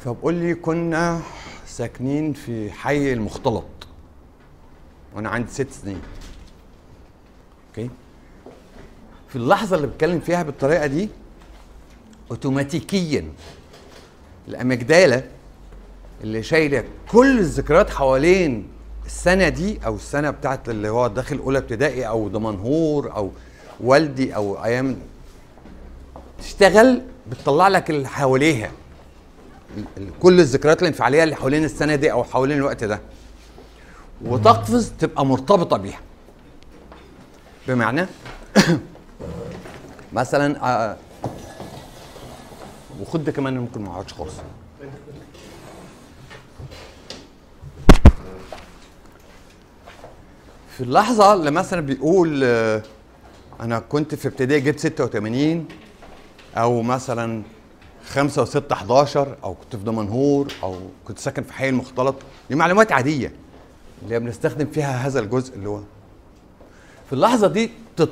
فبقول 0.00 0.34
لي 0.34 0.54
كنا 0.54 1.20
ساكنين 1.76 2.32
في 2.32 2.70
حي 2.72 3.12
المختلط. 3.12 3.64
وأنا 5.14 5.28
عندي 5.28 5.50
ست 5.50 5.70
سنين. 5.70 6.00
okay؟ 7.68 7.90
في 9.28 9.36
اللحظة 9.36 9.76
اللي 9.76 9.86
بتكلم 9.86 10.20
فيها 10.20 10.42
بالطريقة 10.42 10.86
دي 10.86 11.08
اوتوماتيكيا 12.30 13.24
الأمجدالة 14.48 15.24
اللي 16.24 16.42
شايلة 16.42 16.84
كل 17.10 17.38
الذكريات 17.38 17.90
حوالين 17.90 18.68
السنة 19.06 19.48
دي 19.48 19.78
أو 19.86 19.94
السنة 19.96 20.30
بتاعت 20.30 20.68
اللي 20.68 20.88
هو 20.88 21.06
داخل 21.06 21.38
أولى 21.38 21.58
ابتدائي 21.58 22.08
أو 22.08 22.28
دمنهور 22.28 23.12
أو 23.16 23.30
والدي 23.80 24.34
أو 24.36 24.64
أيام 24.64 24.96
تشتغل 26.38 27.02
بتطلع 27.30 27.68
لك 27.68 27.90
اللي 27.90 28.08
حواليها. 28.08 28.66
ال- 28.66 28.70
ال- 28.70 28.85
كل 30.20 30.40
الذكريات 30.40 30.82
الانفعالية 30.82 31.24
اللي 31.24 31.36
حوالين 31.36 31.64
السنة 31.64 31.94
دي 31.94 32.12
أو 32.12 32.24
حوالين 32.24 32.56
الوقت 32.58 32.84
ده. 32.84 33.00
وتقفز 34.24 34.92
تبقى 34.98 35.26
مرتبطة 35.26 35.76
بيها. 35.76 36.00
بمعنى 37.68 38.06
مثلا 40.12 40.64
آه 40.66 40.96
وخد 43.00 43.24
ده 43.24 43.32
كمان 43.32 43.58
ممكن 43.58 43.82
ما 43.82 43.90
أقعدش 43.90 44.12
خالص. 44.12 44.34
في 50.76 50.80
اللحظة 50.82 51.34
اللي 51.34 51.50
مثلا 51.50 51.80
بيقول 51.80 52.40
آه، 52.44 52.82
أنا 53.60 53.78
كنت 53.78 54.14
في 54.14 54.28
ابتدائي 54.28 54.60
جبت 54.60 54.78
86 54.80 55.68
أو 56.56 56.82
مثلا 56.82 57.42
5 58.06 58.44
و6 58.44 58.72
11 58.72 59.36
أو 59.44 59.54
كنت 59.54 59.76
في 59.76 59.84
دمنهور 59.84 60.52
أو 60.62 60.76
كنت 61.08 61.18
ساكن 61.18 61.42
في 61.42 61.52
حي 61.52 61.68
المختلط 61.68 62.14
دي 62.50 62.54
معلومات 62.56 62.92
عادية 62.92 63.32
اللي 64.02 64.18
بنستخدم 64.18 64.66
فيها 64.66 65.06
هذا 65.06 65.20
الجزء 65.20 65.54
اللي 65.54 65.68
هو 65.68 65.80
في 67.06 67.12
اللحظة 67.12 67.48
دي 67.48 67.70
تت... 67.96 68.10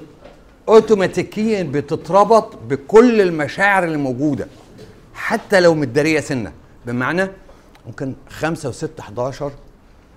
اوتوماتيكيا 0.68 1.62
بتتربط 1.62 2.56
بكل 2.68 3.20
المشاعر 3.20 3.84
اللي 3.84 3.96
موجودة 3.98 4.46
حتى 5.14 5.60
لو 5.60 5.74
متدارية 5.74 6.20
سنة. 6.20 6.52
بمعنى 6.86 7.28
ممكن 7.86 8.14
خمسة 8.28 8.68
وستة 8.68 9.00
11 9.00 9.52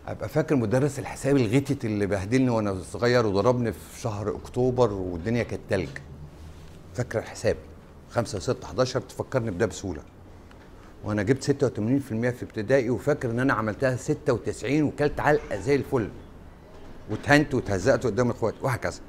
أبقى 0.08 0.30
فاكر 0.30 0.56
مدرس 0.56 1.00
الحساب 1.00 1.38
الغتت 1.38 1.86
اللي 1.86 2.06
بهدلني 2.06 2.50
وأنا 2.50 2.78
صغير 2.94 3.26
وضربني 3.26 3.72
في 3.72 4.02
شهر 4.02 4.36
أكتوبر 4.36 4.94
والدنيا 4.94 5.44
كانت 5.44 5.62
تلج. 5.70 5.90
فاكر 6.96 7.20
الحساب؟ 7.20 7.56
خمسة 8.18 8.38
وستة 8.38 8.66
11 8.66 9.00
تفكرني 9.00 9.52
بده 9.52 9.66
بسهولة. 9.66 10.02
وأنا 11.04 11.24
جبت 11.24 11.44
86% 11.44 12.30
في 12.30 12.44
ابتدائي 12.44 12.90
وفاكر 12.90 13.32
إن 13.32 13.40
أنا 13.40 13.54
عملتها 13.54 13.96
96 13.96 14.84
وكلت 14.84 15.20
علقة 15.20 15.60
زي 15.60 15.76
الفل. 15.76 16.10
واتهنت 17.10 17.54
واتهزقت 17.54 18.06
قدام 18.06 18.30
إخواتي 18.30 18.58
وهكذا. 18.62 19.00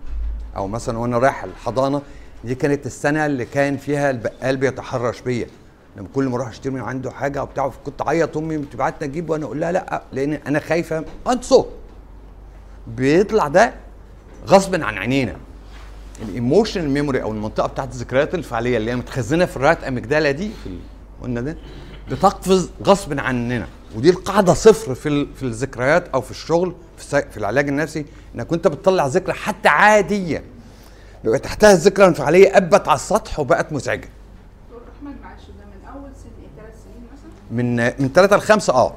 أو 0.57 0.69
مثلا 0.69 0.99
وأنا 0.99 1.19
رايح 1.19 1.45
الحضانة 1.45 2.03
دي 2.45 2.55
كانت 2.55 2.87
السنة 2.87 3.27
اللي 3.27 3.45
كان 3.45 3.77
فيها 3.77 4.11
البقال 4.11 4.57
بيتحرش 4.57 5.21
بيا. 5.21 5.47
لما 5.97 6.09
كل 6.15 6.25
ما 6.25 6.37
أروح 6.37 6.49
أشتري 6.49 6.73
من 6.73 6.81
عنده 6.81 7.11
حاجة 7.11 7.41
أو 7.41 7.47
بتاع 7.47 7.73
كنت 7.87 8.03
أعيط 8.03 8.37
أمي 8.37 8.59
بتبعتني 8.59 9.09
أجيب 9.09 9.31
وأنا 9.31 9.45
أقول 9.45 9.61
لها 9.61 9.73
لأ 9.73 10.03
لأن 10.13 10.33
أنا 10.33 10.59
خايفة 10.59 11.05
انصه 11.27 11.67
بيطلع 12.87 13.49
ده 13.49 13.75
غصب 14.47 14.83
عن 14.83 14.99
عينينا. 14.99 15.37
ال 16.23 16.30
emotional 16.30 16.91
memory 16.91 17.23
أو 17.23 17.33
المنطقة 17.33 17.67
بتاعت 17.69 17.93
الذكريات 17.93 18.35
الانفعالية 18.35 18.77
اللي 18.77 18.91
هي 18.91 18.97
متخزنه 18.97 19.45
في 19.47 19.57
ال 19.57 19.62
right 19.62 19.85
amygdala 19.85 20.31
دي 20.31 20.51
في 20.65 20.79
قلنا 21.23 21.41
ده 21.41 21.57
بتقفز 22.11 22.71
غصب 22.85 23.19
عننا. 23.19 23.67
ودي 23.97 24.11
القاعده 24.11 24.55
صفر 24.55 24.95
في 24.95 25.27
في 25.37 25.43
الذكريات 25.43 26.09
أو 26.09 26.21
في 26.21 26.31
الشغل 26.31 26.75
في, 26.99 27.23
في 27.31 27.37
العلاج 27.37 27.69
النفسي 27.69 28.07
انك 28.35 28.53
انت 28.53 28.69
بتطلع 28.69 29.07
ذكرى 29.07 29.33
حتى 29.35 29.69
عاديه. 29.69 30.45
بيبقى 31.25 31.39
تحتها 31.39 31.73
الذكرى 31.73 32.05
الانفعاليه 32.05 32.57
ابت 32.57 32.89
على 32.89 32.97
السطح 32.97 33.41
وبقت 33.41 33.73
مزعجه. 33.73 34.09
دكتور 34.71 34.83
أحمد 34.99 35.15
معلش 35.23 35.43
ده 35.43 35.65
من 35.65 35.89
أول 36.01 36.11
سن 36.23 36.29
ثلاث 36.57 36.75
سنين 36.85 37.03
مثلا؟ 37.13 37.97
من 37.99 38.03
من 38.05 38.13
3 38.15 38.37
ل 38.37 38.41
5 38.41 38.93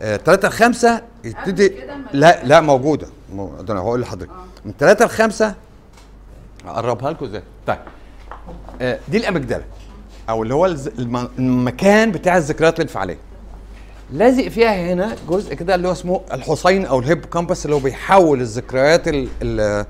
آه 0.00 0.16
3 0.16 0.48
ل 0.48 0.52
5 0.52 1.02
يبتدي 1.24 1.72
لا 2.12 2.44
لا 2.44 2.60
موجودة. 2.60 3.06
مو- 3.34 3.60
ده 3.62 3.72
أنا 3.72 3.80
هقول 3.80 4.00
لحضرتك. 4.00 4.30
من 4.64 4.72
3 4.78 5.04
ل 5.04 5.08
5 5.08 5.54
اقربها 6.66 7.10
لكم 7.10 7.24
إزاي؟ 7.24 7.42
طيب. 7.66 7.78
آه، 8.80 8.98
دي 9.08 9.16
ال 9.16 9.21
amygdala 9.21 9.64
أو 10.28 10.42
اللي 10.42 10.54
هو 10.54 10.66
المكان 11.38 12.12
بتاع 12.12 12.36
الذكريات 12.36 12.76
الانفعاليه 12.76 13.18
لازق 14.12 14.48
فيها 14.48 14.92
هنا 14.92 15.16
جزء 15.28 15.54
كده 15.54 15.74
اللي 15.74 15.88
هو 15.88 15.92
اسمه 15.92 16.20
الحصين 16.32 16.86
أو 16.86 16.98
ال 16.98 17.24
hippocampus 17.24 17.64
اللي 17.64 17.76
هو 17.76 17.80
بيحول 17.80 18.40
الذكريات 18.40 19.08
ال- 19.08 19.28
ال- 19.42 19.86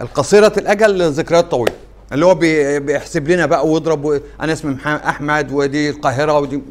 القصيرة 0.00 0.52
الأجل 0.56 0.98
لذكريات 0.98 1.50
طويلة. 1.50 1.74
اللي 2.12 2.26
هو 2.26 2.34
بي- 2.34 2.80
بيحسب 2.80 3.28
لنا 3.28 3.46
بقى 3.46 3.68
ويضرب 3.68 4.22
أنا 4.40 4.52
اسمي 4.52 4.76
أحمد 4.86 5.52
ودي 5.52 5.90
القاهرة 5.90 6.38
ودي 6.38 6.62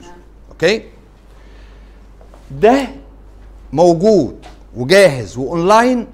okay؟ 0.52 0.84
ده 2.52 2.88
موجود 3.74 4.36
وجاهز 4.76 5.38
وأونلاين 5.38 6.08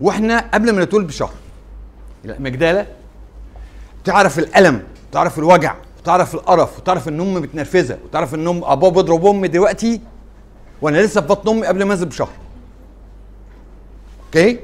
وإحنا 0.00 0.50
قبل 0.54 0.72
ما 0.72 0.84
نتولد 0.84 1.06
بشهر. 1.06 1.32
ال 2.24 2.31
amygdala 2.31 2.86
تعرف 4.04 4.38
الألم 4.38 4.82
تعرف 5.12 5.38
الوجع 5.38 5.74
وتعرف 5.98 6.34
القرف 6.34 6.78
وتعرف 6.78 7.08
ان 7.08 7.20
امي 7.20 7.40
متنرفزة 7.40 7.98
وتعرف 8.04 8.34
ان 8.34 8.48
ام 8.48 8.64
ابويا 8.64 8.92
بيضرب 8.92 9.26
أمي 9.26 9.48
دلوقتي 9.48 10.00
وأنا 10.82 10.98
لسه 10.98 11.20
في 11.20 11.26
بطن 11.26 11.50
أمي 11.50 11.66
قبل 11.66 11.82
ما 11.82 11.92
أنزل 11.92 12.06
بشهر. 12.06 12.30
okay؟ 14.26 14.60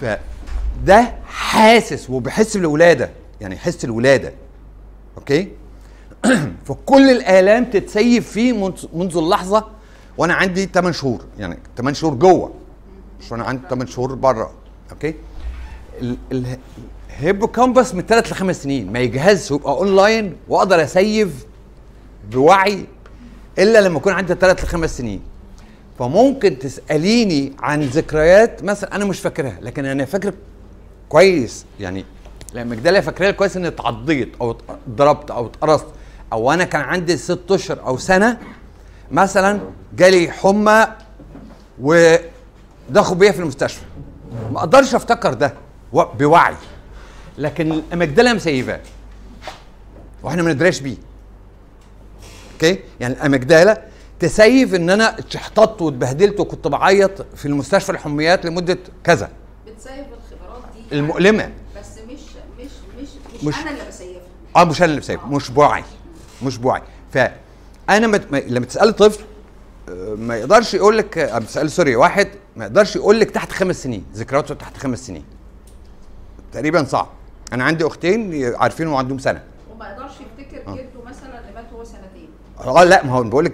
فده 0.00 1.14
حاسس 1.26 2.10
وبيحس 2.10 2.56
بالولادة 2.56 3.10
يعني 3.40 3.54
يحس 3.54 3.84
الولادة. 3.84 4.32
okay؟ 5.18 5.52
فكل 6.66 7.10
الآلام 7.10 7.64
تتسيب 7.64 8.22
فيه 8.22 8.52
منذ- 8.52 8.86
منذ 8.94 9.16
اللحظة 9.16 9.64
وأنا 10.18 10.34
عندي 10.34 10.66
8 10.66 10.92
شهور 10.92 11.24
يعني 11.38 11.58
8 11.76 11.94
شهور 11.94 12.14
جوه 12.14 12.52
مش 13.20 13.32
وأنا 13.32 13.44
عندي 13.44 13.62
8 13.70 13.90
شهور 13.92 14.14
بره 14.14 14.52
okay؟ 14.92 15.14
ال- 16.02 16.16
ال- 16.32 16.58
ال 17.10 17.17
hippocampus 17.17 17.94
من 17.94 18.02
ثلاث 18.02 18.32
لخمس 18.32 18.62
سنين. 18.62 18.92
ما 18.92 18.98
يجهزش 18.98 19.50
ويبقى 19.50 19.72
اونلاين 19.72 20.36
وأقدر 20.48 20.84
أ 20.84 20.96
save 20.96 21.46
بوعي 22.30 22.86
إلا 23.58 23.80
لما 23.80 23.96
يكون 23.96 24.12
عندي 24.12 24.34
ثلاث 24.34 24.64
لخمس 24.64 24.98
سنين. 24.98 25.20
فممكن 25.98 26.58
تسأليني 26.58 27.52
عن 27.60 27.80
ذكريات 27.82 28.64
مثلا 28.64 28.96
أنا 28.96 29.04
مش 29.04 29.20
فاكرها 29.20 29.58
لكن 29.62 29.84
أنا 29.84 30.04
فاكر 30.04 30.34
كويس. 31.08 31.64
يعني 31.80 32.04
ال 32.52 32.57
amygdala 32.57 33.00
فاكرها 33.00 33.30
كويس 33.30 33.56
إني 33.56 33.68
اتعضيت 33.68 34.32
أو 34.40 34.56
اتضربت 34.68 35.30
أو 35.30 35.46
اتقرصت. 35.46 35.86
أو 36.32 36.52
أنا 36.52 36.64
كان 36.64 36.80
عندي 36.80 37.16
ست 37.16 37.40
أشهر 37.50 37.86
أو 37.86 37.96
سنة 37.98 38.38
مثلا 39.12 39.60
جالي 39.96 40.30
حمى 40.30 40.86
ودخلوا 41.80 43.18
بيا 43.18 43.32
في 43.32 43.38
المستشفى. 43.40 43.82
ما 44.52 44.58
أقدرش 44.58 44.94
أفتكر 44.94 45.34
ده. 45.34 45.54
بوعي. 46.02 46.54
لكن 47.38 47.72
ال 47.72 47.79
amygdala 47.79 48.32
مسيفاه 48.32 48.80
وإحنا 50.22 50.42
ما 50.42 50.52
ندريش 50.52 50.80
بيه. 50.80 50.96
okay؟ 52.52 52.78
يعني 53.00 53.14
ال 53.14 53.22
amygdala 53.22 53.82
ت 54.20 54.31
save 54.31 54.74
إن 54.74 54.90
أنا 54.90 55.18
اتشحططت 55.18 55.82
واتبهدلت 55.82 56.40
وكنت 56.40 56.68
بعيط 56.68 57.26
في 57.36 57.46
المستشفى 57.46 57.92
الحميات 57.92 58.46
لمدة 58.46 58.78
كذا. 59.04 59.30
بت 59.66 59.74
save 59.74 59.90
الخبرات 59.92 60.62
دي 60.90 60.98
المؤلمة. 60.98 61.50
بس 61.78 61.86
مش 62.08 62.20
مش 62.60 62.70
مش 63.02 63.08
مش, 63.38 63.44
مش- 63.44 63.54
أنا 63.58 63.70
اللي 63.70 63.82
ب 63.88 63.93
save 63.93 64.12
ها. 64.12 64.22
آه 64.56 64.64
مش 64.64 64.78
أنا 64.78 64.84
اللي 64.90 65.00
ب 65.00 65.04
save 65.04 65.20
مش 65.28 65.50
بوعي. 65.50 65.84
مش 66.42 66.58
بوعي. 66.58 66.82
فانا 67.12 68.06
مت... 68.06 68.32
ما- 68.32 68.38
لما 68.38 68.66
تسالي 68.66 68.92
طفل 68.92 69.24
آه، 69.88 70.14
ما 70.14 70.36
يقدرش 70.36 70.74
يقول 70.74 70.98
لك 70.98 71.18
آه، 71.18 71.38
بتسال 71.38 71.70
sorry 71.70 71.96
واحد 71.96 72.28
ما 72.56 72.64
يقدرش 72.64 72.96
يقول 72.96 73.20
لك 73.20 73.30
تحت 73.30 73.52
خمس 73.52 73.82
سنين 73.82 74.04
ذكرياته 74.14 74.54
تحت 74.54 74.76
خمس 74.76 75.06
سنين. 75.06 75.24
تقريبا 76.54 76.84
صعب. 76.84 77.08
أنا 77.52 77.64
عندي 77.64 77.86
أختين 77.86 78.54
عارفين 78.54 78.86
وعندهم 78.86 79.18
سنة. 79.18 79.42
وما 79.74 79.88
يقدرش 79.88 80.12
يفتكر 80.12 80.58
جده 80.58 81.04
مثلا 81.06 81.40
اللي 81.40 81.52
مات 81.54 81.72
وهو 81.72 81.84
سنتين. 81.84 82.28
آه 82.60 82.84
لا 82.84 83.04
ما 83.06 83.12
هو 83.12 83.22
بقول 83.22 83.44
لك 83.44 83.52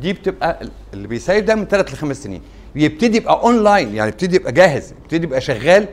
دي 0.00 0.12
بتبقى 0.12 0.60
اللي 0.94 1.08
بي 1.08 1.20
save 1.20 1.44
ده 1.44 1.54
من 1.54 1.64
ثلاث 1.64 1.92
لخمس 1.92 2.22
سنين. 2.22 2.42
بيبتدي 2.74 3.16
يبقى 3.16 3.40
اونلاين 3.42 3.94
يعني 3.94 4.08
يبتدي 4.08 4.36
يبقى 4.36 4.52
جاهز 4.52 4.92
يبتدي 5.02 5.26
يبقى 5.26 5.40
شغال 5.40 5.88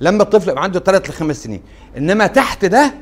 لما 0.00 0.22
الطفل 0.22 0.50
يبقى 0.50 0.62
عنده 0.62 0.80
ثلاث 0.80 1.10
لخمس 1.10 1.44
سنين. 1.44 1.62
إنما 1.96 2.26
تحت 2.26 2.64
ده 2.64 2.94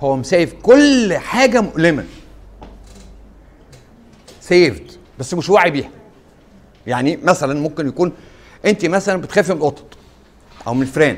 هو 0.00 0.16
مسيف 0.16 0.54
كل 0.62 1.14
حاجة 1.16 1.60
مؤلمة. 1.60 2.04
سيفد 4.40 4.90
بس 5.18 5.34
مش 5.34 5.50
واعي 5.50 5.70
بيها. 5.70 5.90
يعني 6.86 7.18
مثلا 7.22 7.60
ممكن 7.60 7.88
يكون 7.88 8.12
انت 8.66 8.86
مثلا 8.86 9.20
بتخافي 9.20 9.52
من 9.52 9.58
القطط 9.58 9.96
أو 10.66 10.74
من 10.74 10.82
الفئران 10.82 11.16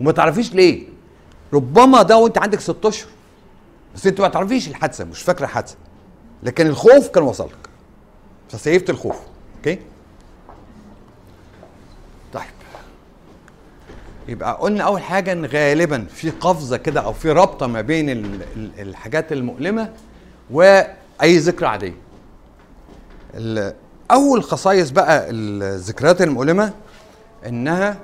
وما 0.00 0.12
تعرفيش 0.12 0.54
ليه. 0.54 0.86
ربما 1.52 2.02
ده 2.02 2.16
وانت 2.16 2.38
عندك 2.38 2.60
ست 2.60 2.86
أشهر. 2.86 3.08
بس 3.94 4.06
انت 4.06 4.20
ما 4.20 4.28
تعرفيش 4.28 4.68
الحادثة 4.68 5.04
مش 5.04 5.22
فاكرة 5.22 5.44
الحادثه 5.44 5.76
لكن 6.42 6.66
الخوف 6.66 7.08
كان 7.08 7.22
وصلك. 7.22 7.56
فسيفت 8.48 8.90
الخوف. 8.90 9.16
أوكي؟ 9.56 9.78
طيب. 12.32 12.42
يبقى 14.28 14.56
قلنا 14.60 14.84
أول 14.84 15.02
حاجة 15.02 15.32
إن 15.32 15.44
غالبا 15.46 16.04
في 16.14 16.30
قفزة 16.30 16.76
كده 16.76 17.00
أو 17.00 17.12
في 17.12 17.32
رابطة 17.32 17.66
ما 17.66 17.80
بين 17.80 18.10
ال- 18.10 18.42
ال- 18.56 18.80
الحاجات 18.80 19.32
المؤلمة 19.32 19.92
وأي 20.50 21.38
ذكرى 21.38 21.66
عادية. 21.68 21.94
أول 24.10 24.42
خصائص 24.44 24.90
بقى 24.90 25.30
الذكريات 25.30 26.22
المؤلمة 26.22 26.72
إنها 27.46 27.96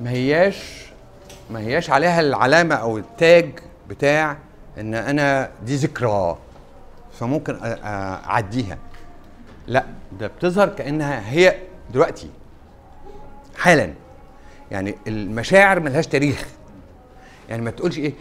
ما 0.00 0.10
هياش 0.10 0.86
ما 1.50 1.60
هياش 1.60 1.90
عليها 1.90 2.20
العلامة 2.20 2.74
أو 2.74 2.98
التاج 2.98 3.50
بتاع 3.88 4.36
إن 4.78 4.94
أنا 4.94 5.50
دي 5.66 5.76
ذكرى. 5.76 6.36
فممكن 7.20 7.58
أعديها. 8.26 8.78
لا 9.66 9.84
ده 10.20 10.26
بتظهر 10.26 10.68
كأنها 10.68 11.30
هي 11.30 11.54
دلوقتي. 11.92 12.30
حالا. 13.56 13.92
يعني 14.70 14.94
المشاعر 15.06 15.80
ملهاش 15.80 16.06
تاريخ. 16.06 16.46
يعني 17.48 17.62
ما 17.62 17.70
تقولش 17.70 17.98
إيه 17.98 18.12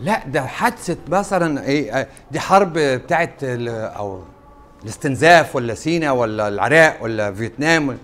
لا 0.00 0.26
ده 0.26 0.46
حادثة 0.46 0.96
مثلا 1.08 1.64
إيه 1.64 2.08
دي 2.30 2.40
حرب 2.40 2.72
بتاعت 2.78 3.44
أو 3.44 4.22
الاستنزاف 4.82 5.56
ولا 5.56 5.74
سينا 5.74 6.12
ولا 6.12 6.48
العراق 6.48 6.98
ولا 7.02 7.32
فيتنام 7.34 7.88
ولا- 7.88 7.98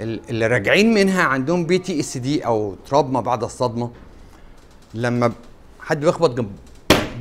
اللي 0.00 0.46
راجعين 0.46 0.94
منها 0.94 1.22
عندهم 1.22 1.66
PTSD 1.66 2.46
أو 2.46 2.74
trauma 2.86 3.20
بعد 3.20 3.44
الصدمة. 3.44 3.90
لما 4.94 5.32
حد 5.80 6.00
بيخبط 6.00 6.30
جنب 6.36 6.52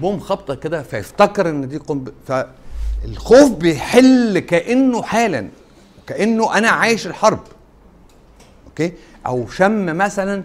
بوم 0.02 0.20
خبطة 0.20 0.56
كده 0.56 0.84
فيفتكر 0.84 1.50
إن 1.50 1.68
دي 1.68 1.78
قنب 1.78 2.14
فالخوف 2.28 3.52
بيحل 3.52 4.40
كأنه 4.40 5.02
حالا 5.02 5.50
كأنه 6.08 6.58
أنا 6.58 6.70
عايش 6.70 7.08
الحرب. 7.08 7.40
أوكي؟ 8.68 8.94
أو 9.26 9.48
شم 9.48 9.98
مثلا 9.98 10.44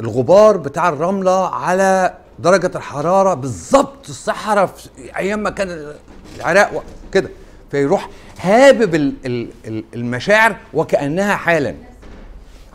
الغبار 0.00 0.56
بتاع 0.56 0.88
الرملة 0.88 1.48
على 1.48 2.14
درجة 2.38 2.70
الحرارة 2.74 3.34
بالظبط 3.34 4.08
الصحراء 4.08 4.66
في 4.66 4.88
أيام 5.16 5.42
ما 5.42 5.50
كان 5.50 5.94
العراق 6.36 6.84
كده. 7.12 7.30
فيروح 7.72 8.08
هابب 8.40 8.94
ال- 8.94 9.14
ال- 9.26 9.50
ال- 9.66 9.84
المشاعر 9.94 10.56
وكأنها 10.74 11.36
حالا. 11.36 11.74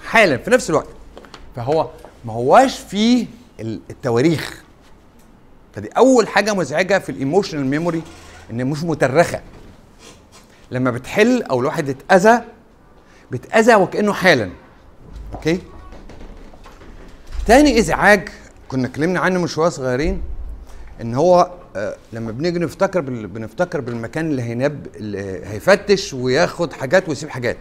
حالا 0.05 0.37
في 0.37 0.49
نفس 0.51 0.69
الوقت. 0.69 0.87
فهو 1.55 1.89
ما 2.25 2.33
هواش 2.33 2.79
فيه 2.79 3.25
ال- 3.59 3.79
التواريخ. 3.89 4.63
فدي 5.75 5.87
أول 5.87 6.27
حاجة 6.27 6.53
مزعجة 6.53 6.99
في 6.99 7.09
ال 7.09 7.15
emotional 7.15 7.65
memory 7.65 8.01
إن 8.51 8.65
مش 8.65 8.83
متأرخة. 8.83 9.41
لما 10.71 10.91
بتحل 10.91 11.43
أو 11.43 11.59
الواحد 11.59 11.89
اتاذى 11.89 12.41
بيتأذى 13.31 13.75
وكأنه 13.75 14.13
حالا. 14.13 14.49
okay؟ 15.33 15.59
تاني 17.45 17.79
إزعاج 17.79 18.29
كنا 18.67 18.87
اتكلمنا 18.87 19.19
عنه 19.19 19.39
من 19.39 19.47
شوية 19.47 19.69
صغيرين 19.69 20.21
إن 21.01 21.15
هو 21.15 21.51
لما 22.13 22.31
بنيجي 22.31 22.59
نفتكر 22.59 23.01
بال... 23.01 23.27
بنفتكر 23.27 23.81
بالمكان 23.81 24.31
اللي 24.31 24.41
هينب 24.41 24.87
اللي 24.95 25.45
هيفتش 25.45 26.13
وياخد 26.13 26.73
حاجات 26.73 27.09
ويسيب 27.09 27.29
حاجات. 27.29 27.57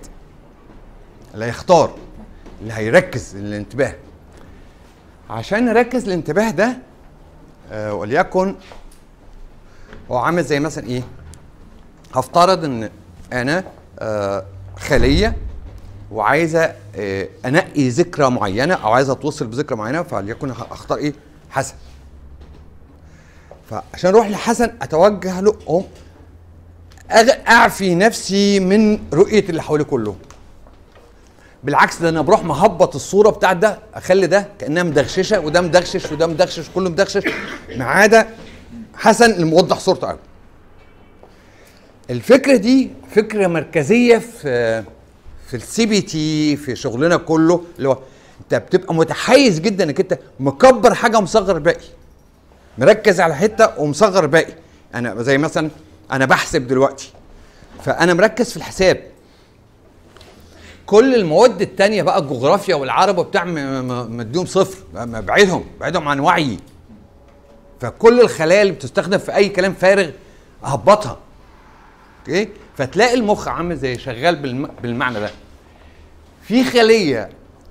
اللي 1.34 1.44
هيختار 1.44 1.94
اللي 2.62 2.72
هيركز 2.72 3.36
الانتباه. 3.36 3.94
عشان 5.30 5.64
نركز 5.64 6.04
الانتباه 6.04 6.50
ده 6.50 6.76
آه 7.72 7.94
وليكن 7.94 8.54
هو 10.10 10.16
عامل 10.16 10.44
زي 10.44 10.60
مثلا 10.60 10.86
إيه؟ 10.86 11.02
هفترض 12.14 12.64
إن 12.64 12.90
أنا 13.32 13.64
آه 13.98 14.44
خلية 14.78 15.36
وعايزة 16.10 16.74
آه 16.96 17.28
أنقي 17.46 17.88
ذكرى 17.88 18.30
معينة 18.30 18.74
أو 18.74 18.92
عايزة 18.92 19.12
أتوصل 19.12 19.46
بذكرى 19.46 19.78
معينة 19.78 20.02
فليكن 20.02 20.50
اختار 20.50 20.98
إيه؟ 20.98 21.12
حسن. 21.50 21.74
فعشان 23.70 24.10
أروح 24.10 24.28
لحسن 24.30 24.70
اتوجه 24.82 25.40
له 25.40 25.56
أغ- 27.10 27.48
اعفي 27.48 27.94
نفسي 27.94 28.60
من 28.60 28.98
رؤية 29.14 29.44
اللي 29.48 29.62
حواليه 29.62 29.84
كله. 29.84 30.16
بالعكس 31.64 31.98
ده 32.02 32.08
أنا 32.08 32.20
بروح 32.22 32.44
مهبط 32.44 32.94
الصورة 32.94 33.30
بتاعت 33.30 33.56
ده 33.56 33.78
اخلي 33.94 34.26
ده 34.26 34.46
كأنها 34.58 34.82
مدغششة 34.82 35.40
وده 35.40 35.60
مدغشش 35.60 36.12
وده 36.12 36.26
مدغشش 36.26 36.68
كله 36.74 36.90
مدغشش 36.90 37.22
ما 37.76 37.84
عدا 37.84 38.28
حسن 38.94 39.30
اللي 39.30 39.44
موضح 39.46 39.78
صورته 39.78 40.06
قوي. 40.08 40.18
الفكرة 42.10 42.56
دي 42.56 42.90
فكرة 43.14 43.46
مركزية 43.46 44.18
في 44.18 44.82
في 45.46 45.54
ال 45.56 45.86
CBT 45.86 46.56
في 46.56 46.76
شغلنا 46.76 47.16
كله 47.16 47.64
اللي 47.78 47.88
هو 47.88 47.98
انت 48.40 48.54
بتبقى 48.54 48.94
متحيز 48.94 49.60
جدا 49.60 49.84
انك 49.84 50.00
انت 50.00 50.18
مكبر 50.40 50.94
حاجة 50.94 51.18
ومصغر 51.18 51.56
الباقي. 51.56 51.84
مركز 52.78 53.20
على 53.20 53.36
حتة 53.36 53.80
ومصغر 53.80 54.24
الباقي. 54.24 54.52
أنا 54.94 55.22
زي 55.22 55.38
مثلا 55.38 55.70
أنا 56.12 56.24
بحسب 56.26 56.66
دلوقتي. 56.66 57.12
فأنا 57.84 58.14
مركز 58.14 58.50
في 58.50 58.56
الحساب. 58.56 59.02
كل 60.86 61.14
المواد 61.14 61.62
التانية 61.62 62.02
بقى 62.02 62.18
الجغرافيا 62.18 62.74
والعرب 62.74 63.18
وبتاع 63.18 63.44
مديهم 63.44 64.46
صفر. 64.46 64.78
بعيدهم 65.02 65.64
بعيدهم 65.80 66.08
عن 66.08 66.20
وعيي 66.20 66.58
فكل 67.80 68.20
الخلايا 68.20 68.62
اللي 68.62 68.72
بتستخدم 68.72 69.18
في 69.18 69.34
أي 69.34 69.48
كلام 69.48 69.74
فارغ 69.74 70.10
أهبطها. 70.64 71.18
أوكي؟ 72.28 72.48
فتلاقي 72.76 73.14
المخ 73.14 73.48
عامل 73.48 73.76
زي 73.76 73.98
شغال 73.98 74.36
بالم... 74.36 74.68
بالمعنى 74.82 75.20
ده. 75.20 75.30
في 76.42 76.64
خلية 76.64 77.28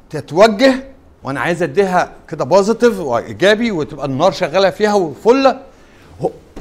تتوجه 0.10 0.84
وأنا 1.26 1.40
عايز 1.40 1.64
أديها 1.64 2.14
كده 2.30 2.46
positive 2.46 3.00
وإيجابي 3.00 3.72
وتبقى 3.72 4.06
النار 4.06 4.32
شغالة 4.32 4.70
فيها 4.70 4.94
وفله 4.94 5.60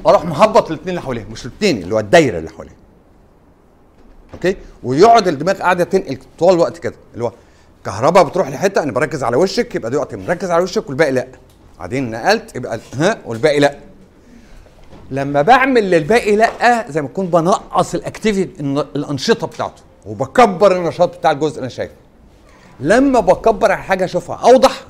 أروح 0.06 0.24
مهبط 0.24 0.66
الاثنين 0.70 0.88
اللي 0.88 1.00
حواليها 1.00 1.24
مش 1.30 1.46
الاثنين 1.46 1.82
اللي 1.82 1.94
هو 1.94 1.98
الدايرة 1.98 2.38
اللي 2.38 2.50
حواليها. 2.50 2.74
okay؟ 4.34 4.56
ويقعد 4.82 5.28
الدماغ 5.28 5.54
قاعدة 5.58 5.84
تنقل 5.84 6.18
طول 6.38 6.54
الوقت 6.54 6.78
كده 6.78 6.94
اللي 7.14 7.24
هو 7.24 7.32
كهرباء 7.84 8.24
بتروح 8.24 8.48
لحتة 8.48 8.82
أنا 8.82 8.92
بركز 8.92 9.22
على 9.24 9.36
وشك 9.36 9.74
يبقى 9.74 9.90
دلوقتي 9.90 10.16
مركز 10.16 10.50
على 10.50 10.62
وشك 10.62 10.88
والباقي 10.88 11.12
لأ. 11.12 11.26
بعدين 11.78 12.10
نقلت 12.10 12.56
يبقى 12.56 12.80
ها 12.94 13.18
والباقي 13.26 13.60
لأ. 13.60 13.74
لما 15.10 15.42
بعمل 15.42 15.90
للباقي 15.90 16.36
لأ 16.36 16.90
زي 16.90 17.02
ما 17.02 17.08
اكون 17.08 17.26
بنقص 17.26 17.94
ال 17.94 18.01
activity 18.01 18.60
الأنشطة 18.96 19.46
بتاعته 19.46 19.82
وبكبر 20.06 20.76
النشاط 20.76 21.18
بتاع 21.18 21.30
الجزء 21.30 21.48
اللي 21.50 21.60
أنا 21.60 21.68
شايفه. 21.68 21.94
لما 22.80 23.20
بكبر 23.20 23.72
على 23.72 23.82
حاجة 23.82 24.04
أشوفها 24.04 24.36
أوضح 24.36 24.84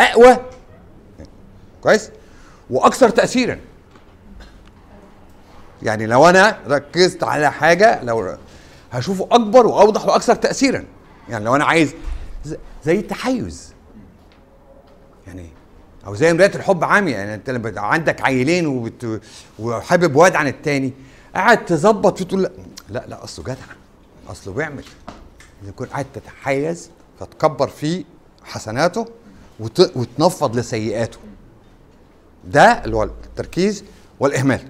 أقوى. 0.00 0.36
كويس؟ 1.82 2.10
وأكثر 2.70 3.08
تاثيرا. 3.08 3.58
يعني 5.82 6.06
لو 6.06 6.28
أنا 6.28 6.58
ركزت 6.68 7.24
على 7.24 7.52
حاجة 7.52 8.02
لو 8.02 8.36
هشوفه 8.92 9.28
أكبر 9.30 9.66
وأوضح 9.66 10.06
وأكثر 10.06 10.34
تاثيرا. 10.34 10.84
يعني 11.28 11.44
لو 11.44 11.56
أنا 11.56 11.64
عايز 11.64 11.94
زي 12.84 12.98
التحيز. 12.98 13.74
يعني 15.26 15.48
أو 16.06 16.14
زي 16.14 16.32
مراية 16.32 16.54
الحب 16.54 16.84
عامية. 16.84 17.16
يعني 17.16 17.34
أنت 17.34 17.50
لما 17.50 17.80
عندك 17.80 18.22
عيلين 18.22 18.66
وبت... 18.66 19.20
وحابب 19.58 20.16
واد 20.16 20.36
عن 20.36 20.46
التاني 20.46 20.92
قاعد 21.34 21.64
تظبط 21.64 22.18
فيه 22.18 22.24
تقول 22.24 22.42
لا 22.42 22.50
لا 22.88 23.04
لا 23.08 23.24
أصله 23.24 23.44
جدع. 23.44 23.74
أصله 24.30 24.54
بيعمل. 24.54 24.84
يكون 25.68 25.86
قاعد 25.86 26.06
تتحيز 26.14 26.90
فتكبر 27.20 27.68
فيه 27.68 28.04
حسناته 28.44 29.06
وت... 29.60 29.96
وتنفض 29.96 30.56
لسيئاته. 30.56 31.18
ده 32.44 32.84
اللي 32.84 32.96
هو 32.96 33.02
التركيز 33.02 33.84
والإهمال. 34.20 34.60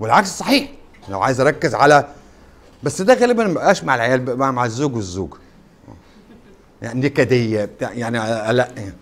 والعكس 0.00 0.28
صحيح. 0.38 0.70
لو 1.08 1.20
عايز 1.22 1.40
أركز 1.40 1.74
على 1.74 2.08
بس 2.82 3.02
ده 3.02 3.14
غالبا 3.14 3.46
ما 3.46 3.52
بقاش 3.54 3.84
مع 3.84 3.94
العيال 3.94 4.20
بقى 4.20 4.52
مع 4.52 4.64
الزوج 4.64 4.96
والزوجة. 4.96 5.36
يعني 6.82 7.00
نكدية 7.00 7.64
بتاع 7.64 7.92
يعني 7.92 8.18
لا 8.52 8.68
يعني. 8.76 8.92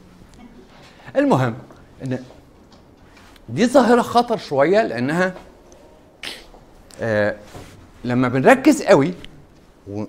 المهم 1.17 1.55
إن 2.03 2.19
دي 3.49 3.67
ظاهرة 3.67 4.03
خطر 4.03 4.37
شوية 4.37 4.83
لأنها 4.83 5.35
آه 7.01 7.37
لما 8.05 8.29
بنركز 8.29 8.83
قوي 8.83 9.15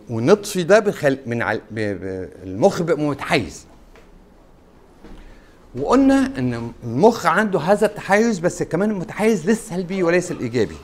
ونطفي 0.10 0.64
ده 0.64 0.80
بخل 0.80 1.18
من 1.26 1.42
عل... 1.42 1.62
ب... 1.72 1.80
ب... 1.80 2.30
المخ 2.44 2.82
بيبقى 2.82 3.06
متحيز. 3.06 3.66
وقلنا 5.80 6.34
إن 6.38 6.72
المخ 6.84 7.26
عنده 7.26 7.60
هذا 7.60 7.86
التحيز 7.86 8.40
بس 8.40 8.64
كمان 8.64 8.94
متحيز 8.94 9.50
للسلبي 9.50 10.04
وليس 10.04 10.32
الإيجابي. 10.32 10.76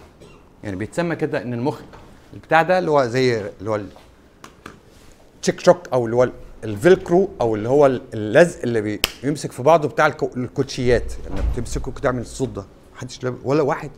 يعني 0.63 0.76
بيتسمى 0.76 1.15
كده 1.15 1.41
إن 1.41 1.54
المخ 1.54 1.80
البتاع 2.34 2.62
ده 2.62 2.80
اللي 2.80 2.91
هو 2.91 3.06
زي 3.06 3.41
اللي 3.60 3.69
هو 3.69 3.80
التشيك 5.36 5.60
شوك 5.60 5.88
أو 5.93 6.06
اللي 6.06 6.15
هو 6.15 6.30
ال 6.63 6.73
velcro 6.73 7.30
أو 7.41 7.56
اللي 7.56 7.69
هو 7.69 7.86
اللزق 8.13 8.60
اللي 8.63 9.00
بيمسك 9.23 9.52
في 9.52 9.63
بعضه 9.63 9.88
بتاع 9.88 10.10
الكو- 10.12 10.38
الكوتشيات. 10.38 11.13
لما 11.30 11.36
يعني 11.39 11.52
بتمسكه 11.54 11.91
كده 11.91 12.02
تعمل 12.02 12.21
الصوت 12.21 12.50
ده. 12.50 12.65
محدش 12.95 13.19
ولا 13.43 13.62
واحد. 13.62 13.91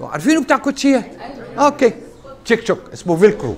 عارفينه 0.00 0.44
بتاع 0.44 0.56
الكوتشيات 0.56 1.04
okay. 1.58 1.92
تشيك 2.44 2.64
شوك. 2.66 2.78
اسمه 2.92 3.16
velcro. 3.16 3.56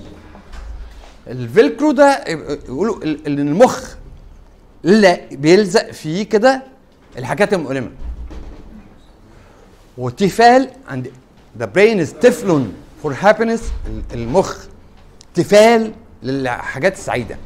ال 1.27 1.36
velcro 1.36 1.91
ده 1.91 2.23
يقولوا 2.27 3.03
ال- 3.03 3.27
ال- 3.27 3.39
المخ 3.39 3.95
لا 4.83 5.19
بيلزق 5.31 5.91
فيه 5.91 6.23
كده 6.23 6.63
الحاجات 7.17 7.53
المؤلمة. 7.53 7.89
وتيفال 9.97 10.69
عند 10.87 11.11
brain 11.61 12.05
is 12.05 12.25
teflon 12.25 12.61
for 13.03 13.11
happiness 13.13 13.61
ال- 13.87 14.03
المخ 14.13 14.65
تيفال 15.33 15.91
للحاجات 16.23 16.93
السعيدة 16.93 17.37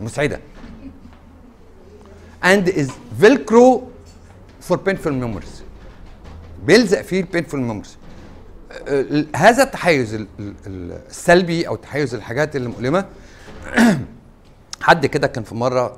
مسعده 0.00 0.40
and 2.44 2.68
is 2.68 2.90
velcro 3.22 3.80
for 4.68 4.76
painful 4.76 5.12
memories. 5.22 5.62
بيلزق 6.66 7.02
فيه 7.02 7.20
ال 7.20 7.25
painful 7.25 7.60
memories 7.60 7.96
هذا 9.36 9.62
التحيز 9.62 10.14
ال- 10.14 10.26
ال- 10.38 10.54
ال- 10.66 11.00
السلبي 11.08 11.68
أو 11.68 11.76
تحيز 11.76 12.14
الحاجات 12.14 12.56
اللي 12.56 12.68
مؤلمه 12.68 13.04
حد 14.82 15.06
كده 15.06 15.26
كان 15.26 15.44
في 15.44 15.54
مرة 15.54 15.96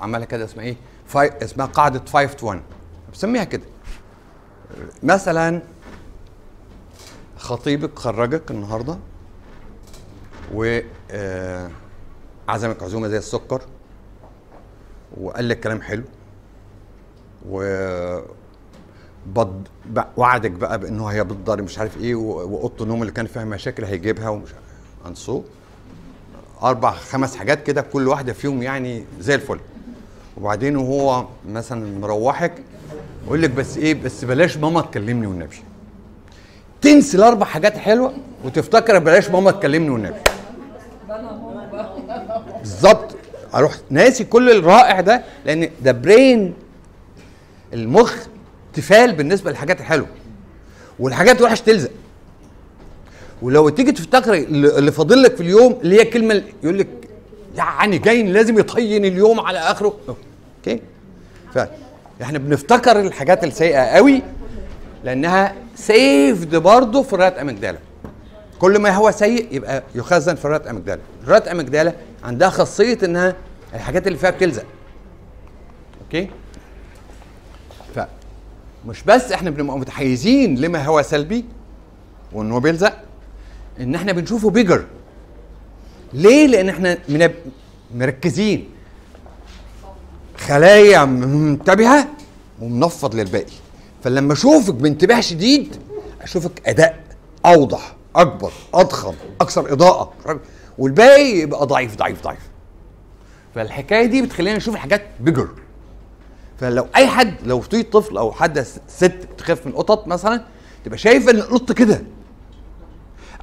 عملها 0.00 0.24
كده 0.26 0.44
اسمها 0.44 0.64
إيه؟ 0.64 0.76
five 1.06 1.32
اسمها 1.42 1.66
قاعدة 1.66 2.02
5 2.12 2.26
to 2.26 2.46
1 2.46 2.62
بسميها 3.12 3.44
كده. 3.44 3.62
مثلا 5.02 5.62
خطيبك 7.38 7.98
خرجك 7.98 8.50
النهارده 8.50 8.98
و 10.54 10.80
آه، 11.10 11.70
عزمك 12.48 12.82
عزومة 12.82 13.08
زي 13.08 13.18
السكر 13.18 13.62
وقال 15.20 15.48
لك 15.48 15.60
كلام 15.60 15.82
حلو 15.82 16.04
و 17.48 17.62
بض... 19.26 19.62
وعدك 20.16 20.50
بقى 20.50 20.78
بإنه 20.78 21.06
هي 21.06 21.24
بتضر 21.24 21.62
مش 21.62 21.78
عارف 21.78 22.00
إيه 22.00 22.14
وأوضة 22.14 22.84
النوم 22.84 23.00
اللي 23.02 23.12
كان 23.12 23.26
فيها 23.26 23.44
مشاكل 23.44 23.84
هيجيبها 23.84 24.28
ومش 24.28 24.48
أنسو. 25.06 25.42
أربع 26.62 26.90
خمس 26.90 27.36
حاجات 27.36 27.62
كده 27.62 27.80
كل 27.80 28.08
واحدة 28.08 28.32
فيهم 28.32 28.62
يعني 28.62 29.04
زي 29.20 29.34
الفل. 29.34 29.60
وبعدين 30.36 30.76
وهو 30.76 31.26
مثلا 31.48 31.98
مروحك 31.98 32.52
يقول 33.26 33.42
لك 33.42 33.50
بس 33.50 33.76
إيه 33.76 33.94
بس 34.02 34.24
بلاش 34.24 34.56
ماما 34.56 34.80
تكلمني 34.80 35.26
والنبي. 35.26 35.56
تنسي 36.82 37.16
الأربع 37.16 37.46
حاجات 37.46 37.76
حلوة 37.78 38.12
وتفتكر 38.44 38.98
بلاش 38.98 39.30
ماما 39.30 39.50
تكلمني 39.50 39.90
والنبي. 39.90 40.16
بالظبط. 42.60 43.16
أروح 43.54 43.74
ناسي 43.90 44.24
كل 44.24 44.50
الرائع 44.50 45.00
ده 45.00 45.22
لأن 45.46 45.70
ده 45.82 45.92
برين 45.92 46.54
المخ 47.72 48.14
تفال 48.74 49.12
بالنسبة 49.12 49.50
للحاجات 49.50 49.80
الحلوة. 49.80 50.06
والحاجات 50.98 51.38
الوحشة 51.40 51.62
تلزق. 51.62 51.90
ولو 53.42 53.68
تيجي 53.68 53.92
تفتكر 53.92 54.34
اللي 54.34 54.92
فاضل 54.92 55.22
لك 55.22 55.36
في 55.36 55.40
اليوم 55.42 55.78
اللي 55.82 55.96
هي 55.96 56.02
الكلمة 56.02 56.42
يقول 56.62 56.78
لك 56.78 56.88
يعني 57.56 57.98
جاي 57.98 58.22
لازم 58.22 58.58
يطين 58.58 59.04
اليوم 59.04 59.40
على 59.40 59.58
آخره. 59.58 59.96
أوكي. 60.08 60.80
فاحنا 61.54 62.38
بنفتكر 62.38 63.00
الحاجات 63.00 63.44
السيئة 63.44 63.80
قوي 63.80 64.22
لأنها 65.04 65.54
saved 65.76 66.56
برضه 66.56 67.02
في 67.02 67.12
ال 67.12 67.16
right 67.16 67.38
amygdala 67.38 67.78
كل 68.58 68.78
ما 68.78 68.90
هو 68.90 69.10
سيء 69.10 69.48
يبقى 69.50 69.82
يخزن 69.94 70.34
في 70.34 70.44
ال 70.44 70.48
right 70.48 70.66
amygdala 70.66 71.00
ال 71.24 71.28
right 71.28 71.48
amygdala 71.48 71.92
عندها 72.24 72.48
خاصية 72.48 72.98
إنها 73.02 73.36
الحاجات 73.74 74.06
اللي 74.06 74.18
فيها 74.18 74.30
بتلزق. 74.30 74.64
أوكي. 76.04 76.30
فمش 78.86 79.02
بس 79.02 79.32
إحنا 79.32 79.50
بنبقى 79.50 79.78
متحيزين 79.78 80.54
لما 80.58 80.84
هو 80.84 81.02
سلبي 81.02 81.44
وانه 82.32 82.58
بيلزق 82.58 82.98
ان 83.80 83.94
إحنا 83.94 84.12
بنشوفه 84.12 84.50
بيجر 84.50 84.84
ليه؟ 86.12 86.46
لأن 86.46 86.68
إحنا. 86.68 86.98
مركزين. 87.94 88.68
خلايا 90.36 91.04
منتبهة 91.04 92.08
ومنفض 92.60 93.14
للباقي. 93.14 93.52
فلما 94.04 94.32
أشوفك 94.32 94.74
بانتباه 94.74 95.20
شديد 95.20 95.76
أشوفك 96.22 96.68
أداء 96.68 97.00
أوضح 97.46 97.96
أكبر 98.16 98.52
أضخم 98.74 99.14
أكثر 99.40 99.72
إضاءة. 99.72 100.12
والباقي 100.78 101.38
يبقى 101.38 101.66
ضعيف 101.66 101.96
ضعيف 101.96 102.22
ضعيف. 102.24 102.48
فالحكاية 103.54 104.06
دي 104.06 104.22
بتخلينا 104.22 104.56
نشوف 104.56 104.74
الحاجات 104.74 105.02
بيجر 105.20 105.48
فلو 106.60 106.86
أي 106.96 107.06
حد 107.06 107.34
لو 107.44 107.60
في 107.60 107.82
طفل 107.82 108.16
أو 108.16 108.32
حد 108.32 108.66
ست 108.88 109.12
بتخاف 109.34 109.66
من 109.66 109.72
القطط 109.72 110.06
مثلا 110.08 110.44
تبقى 110.84 110.98
شايف 110.98 111.28
إن 111.30 111.36
القط 111.36 111.72
كده. 111.72 112.02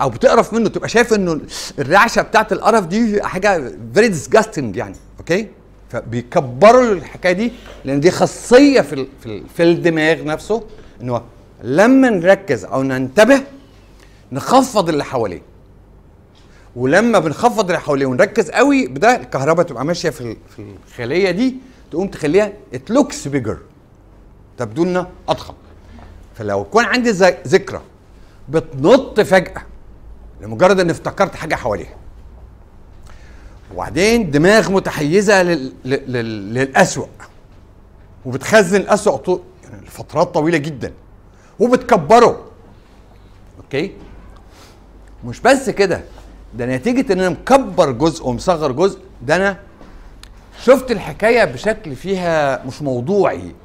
أو 0.01 0.09
بتقرف 0.09 0.53
منه 0.53 0.69
تبقى 0.69 0.89
شايف 0.89 1.13
إنه 1.13 1.41
الرعشة 1.79 2.21
بتاعت 2.21 2.51
القرف 2.51 2.85
دي 2.85 3.23
حاجة 3.23 3.71
very 3.93 4.07
disgusting 4.07 4.75
يعني 4.75 4.95
أوكي؟ 5.19 5.47
فبيكبروا 5.89 6.91
الحكاية 6.91 7.33
دي 7.33 7.51
لأن 7.85 7.99
دي 7.99 8.11
خاصية 8.11 8.81
في 8.81 9.07
في, 9.21 9.25
ال- 9.25 9.43
في 9.55 9.63
الدماغ 9.63 10.23
نفسه 10.23 10.63
انه 11.01 11.21
لما 11.63 12.09
نركز 12.09 12.65
أو 12.65 12.83
ننتبه 12.83 13.43
نخفض 14.31 14.89
اللي 14.89 15.03
حواليه. 15.03 15.41
ولما 16.75 17.19
بنخفض 17.19 17.65
اللي 17.65 17.79
حواليه 17.79 18.05
ونركز 18.05 18.49
قوي 18.51 18.87
بده 18.87 19.15
الكهرباء 19.15 19.65
تبقى 19.65 19.85
ماشية 19.85 20.09
في 20.09 20.35
الخلية 20.89 21.31
دي 21.31 21.55
تقوم 21.91 22.07
تخليها 22.07 22.53
it 22.73 22.91
looks 22.91 23.27
bigger 23.27 23.57
تبدو 24.57 24.83
لنا 24.83 25.09
أضخم. 25.29 25.53
فلو 26.35 26.61
يكون 26.61 26.85
عندي 26.85 27.09
ذكرى 27.47 27.81
بتنط 28.49 29.19
فجأة 29.19 29.61
لمجرد 30.41 30.79
ان 30.79 30.89
افتكرت 30.89 31.35
حاجة 31.35 31.55
حواليها. 31.55 31.95
وبعدين 33.73 34.31
دماغ 34.31 34.71
متحيزة 34.71 35.43
لل... 35.43 35.73
لل... 35.85 36.13
لل... 36.13 36.53
للأسوأ. 36.53 37.05
وبتخزن 38.25 38.81
الأسوأ 38.81 39.17
طو... 39.17 39.39
يعني 39.63 39.85
لفترات 39.85 40.33
طويلة 40.33 40.57
جدا. 40.57 40.93
وبتكبره. 41.59 42.45
أوكي؟ 43.63 43.91
مش 45.25 45.39
بس 45.39 45.69
كده 45.69 46.01
ده 46.53 46.65
نتيجة 46.65 47.13
إن 47.13 47.19
أنا 47.19 47.29
مكبر 47.29 47.91
جزء 47.91 48.27
ومصغر 48.27 48.71
جزء 48.71 48.99
ده 49.21 49.35
أنا 49.35 49.59
شفت 50.63 50.91
الحكاية 50.91 51.45
بشكل 51.45 51.95
فيها 51.95 52.65
مش 52.65 52.81
موضوعي 52.81 53.55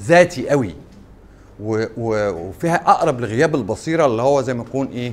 ذاتي 0.00 0.48
قوي 0.48 0.74
وفيها 1.60 2.90
أقرب 2.90 3.20
لغياب 3.20 3.54
البصيرة 3.54 4.06
اللي 4.06 4.22
هو 4.22 4.42
زي 4.42 4.54
ما 4.54 4.62
يكون 4.62 4.86
إيه 4.86 5.12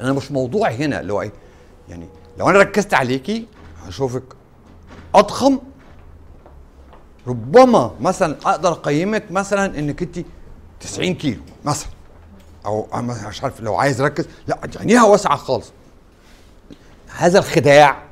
أنا 0.00 0.12
مش 0.12 0.32
موضوعي 0.32 0.76
هنا 0.76 1.00
اللي 1.00 1.12
هو 1.12 1.22
إيه 1.22 1.32
يعني 1.88 2.08
لو 2.38 2.50
أنا 2.50 2.58
ركزت 2.58 2.94
عليكي 2.94 3.46
هشوفك 3.86 4.22
أضخم. 5.14 5.58
ربما 7.26 7.94
مثلا 8.00 8.36
أقدر 8.44 8.72
أقيمك 8.72 9.32
مثلا 9.32 9.78
إنك 9.78 10.02
انت 10.02 10.18
90 10.80 11.14
كيلو 11.14 11.40
مثلا 11.64 11.88
أو 12.66 12.88
مش 13.28 13.42
عارف 13.42 13.60
لو 13.60 13.74
عايز 13.74 14.00
أركز 14.00 14.26
لا 14.46 14.58
عينيها 14.78 15.04
واسعة 15.04 15.36
خالص. 15.36 15.72
هذا 17.16 17.38
الخداع 17.38 18.07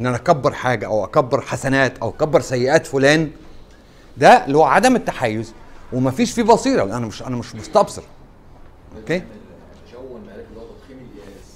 إن 0.00 0.06
أنا 0.06 0.16
أكبر 0.16 0.52
حاجة 0.52 0.86
أو 0.86 1.04
أكبر 1.04 1.40
حسنات 1.40 1.98
أو 1.98 2.08
أكبر 2.08 2.40
سيئات 2.40 2.86
فلان 2.86 3.30
ده 4.16 4.46
اللي 4.46 4.58
هو 4.58 4.64
عدم 4.64 4.96
التحيز 4.96 5.52
ومفيش 5.92 6.32
فيه 6.32 6.42
بصيرة. 6.42 6.82
أنا 6.82 6.98
مش 6.98 7.22
أنا 7.22 7.36
مش 7.36 7.54
مستبصر. 7.54 8.02
أوكي؟ 8.96 9.22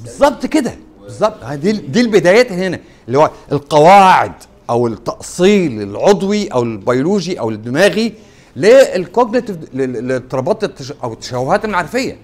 بالظبط 0.01 0.46
كده. 0.46 0.75
بالظبط. 1.03 1.44
دي 1.44 1.72
دي 1.72 2.01
البدايات 2.01 2.53
هنا. 2.53 2.79
اللي 3.07 3.18
هو 3.18 3.31
القواعد 3.53 4.33
أو 4.70 4.87
التأصيل 4.87 5.83
العضوي 5.83 6.49
أو 6.49 6.62
البيولوجي 6.62 7.40
أو 7.40 7.51
الدماغي 7.51 8.14
لل 8.57 8.75
cognitive 8.75 9.57
للاضطرابات 9.75 10.81
أو 11.05 11.12
التشوهات 11.12 11.64
المعرفية. 11.64 12.16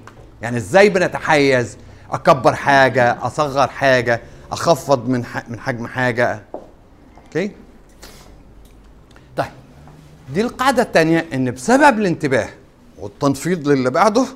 يعني 0.42 0.56
إزاي 0.56 0.88
بنتحيز 0.88 1.76
أكبر 2.10 2.54
حاجة 2.54 3.18
أصغر 3.26 3.68
حاجة 3.68 4.20
أخفض 4.52 5.08
من 5.08 5.24
من 5.48 5.60
حجم 5.60 5.86
حاجة. 5.86 6.42
أوكي؟ 7.24 7.50
طيب 9.36 9.50
دي 10.34 10.40
القاعدة 10.40 10.82
الثانية 10.82 11.26
إن 11.34 11.50
بسبب 11.50 11.98
الانتباه 11.98 12.48
والتخفيض 12.98 13.68
للي 13.68 13.90
بعده 13.90 14.26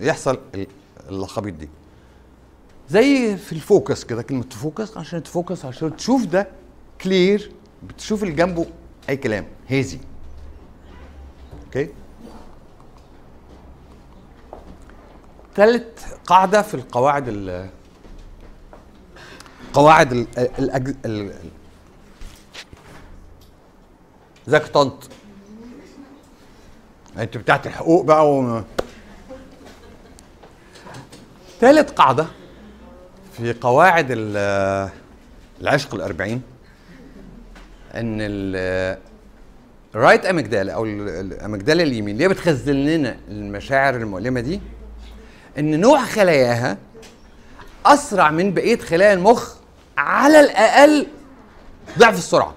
يحصل 0.00 0.38
ال- 0.54 0.66
اللخبيط 1.10 1.54
دي. 1.54 1.68
زي 2.90 3.36
في 3.36 3.52
ال 3.52 3.61
focus 3.61 4.04
كده 4.04 4.22
كلمة 4.22 4.42
ت 4.42 4.51
focus 4.51 4.96
عشان 4.96 5.22
ت 5.22 5.29
focus 5.29 5.64
عشان 5.64 5.96
تشوف 5.96 6.24
ده 6.26 6.48
clear 7.00 7.52
بتشوف 7.82 8.22
اللي 8.22 8.34
جنبه 8.34 8.66
أي 9.08 9.16
كلام 9.16 9.46
hazy. 9.68 9.98
أوكي؟ 11.66 11.88
ثالث 15.56 16.12
قاعدة 16.26 16.62
في 16.62 16.74
القواعد 16.74 17.24
ال 17.28 17.68
قواعد 19.74 20.12
ال 20.12 20.26
الأج... 20.58 20.94
ال 21.04 21.32
طنط. 24.68 25.08
انت 27.18 27.36
بتاعت 27.36 27.66
الحقوق 27.66 28.04
بقى 28.04 28.30
و... 28.32 28.62
ثالث 31.60 31.90
قاعدة 31.90 32.26
في 33.36 33.52
قواعد 33.52 34.06
ال- 34.10 34.90
العشق 35.60 35.94
الأربعين 35.94 36.42
ال- 38.20 38.98
الرايت 39.94 40.24
اميجدالا 40.26 40.72
أو 40.72 40.84
ال- 40.84 41.08
الاميجدالا 41.08 41.82
اليمين 41.82 42.14
اللي 42.14 42.28
بتخزن 42.28 42.72
لنا 42.74 43.16
المشاعر 43.28 43.94
المؤلمة 43.96 44.40
دي؟ 44.40 44.60
إن 45.58 45.80
نوع 45.80 46.04
خلاياها 46.04 46.78
أسرع 47.86 48.30
من 48.30 48.54
بقية 48.54 48.78
خلايا 48.78 49.14
المخ 49.14 49.54
على 49.98 50.40
الأقل 50.40 51.06
ضعف 51.98 52.18
السرعة. 52.18 52.54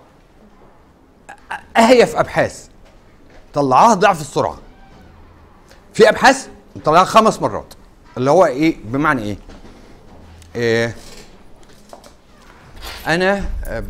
أ- 1.30 1.54
هي 1.78 2.06
في 2.06 2.20
أبحاث. 2.20 2.68
طلعوها 3.54 3.94
ضعف 3.94 4.22
السرعة. 4.22 4.58
في 5.94 6.10
أبحاث 6.10 6.48
طلعها 6.86 7.04
خمس 7.04 7.42
مرات. 7.42 7.74
اللي 8.18 8.32
هو 8.32 8.46
إيه؟ 8.46 8.76
بمعنى 8.84 9.22
إيه؟ 9.22 9.38
إيه 10.56 10.96
أنا 13.08 13.44
آه، 13.66 13.84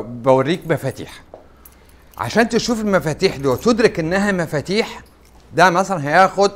بوريك 0.00 0.60
مفاتيح. 0.66 1.22
عشان 2.18 2.48
تشوف 2.48 2.80
المفاتيح 2.80 3.36
دي 3.36 3.48
وتدرك 3.48 3.98
إنها 3.98 4.32
مفاتيح 4.32 5.00
ده 5.54 5.70
مثلا 5.70 6.08
هياخد 6.08 6.50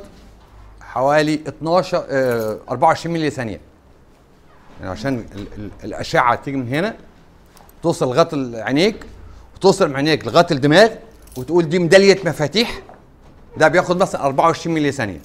حوالي 0.81 1.33
12 1.47 2.05
آه، 2.09 2.57
24 2.69 3.13
ملي 3.13 3.29
ثانية. 3.29 3.61
يعني 4.79 4.91
عشان 4.91 5.25
ال 5.35 5.47
ال 5.57 5.69
الأشعة 5.83 6.35
تيجي 6.35 6.57
من 6.57 6.67
هنا 6.67 6.95
توصل 7.83 8.05
لغايه 8.07 8.63
عينيك 8.63 9.05
وتوصل 9.55 9.89
من 9.89 9.95
عينيك 9.95 10.27
لغايه 10.27 10.47
الدماغ 10.51 10.89
وتقول 11.37 11.69
دي 11.69 11.79
ميدالية 11.79 12.17
مفاتيح. 12.25 12.81
ده 13.57 13.67
بياخد 13.67 13.97
مثلا 13.97 14.21
24 14.25 14.75
ملي 14.75 14.91
ثانية. 14.91 15.19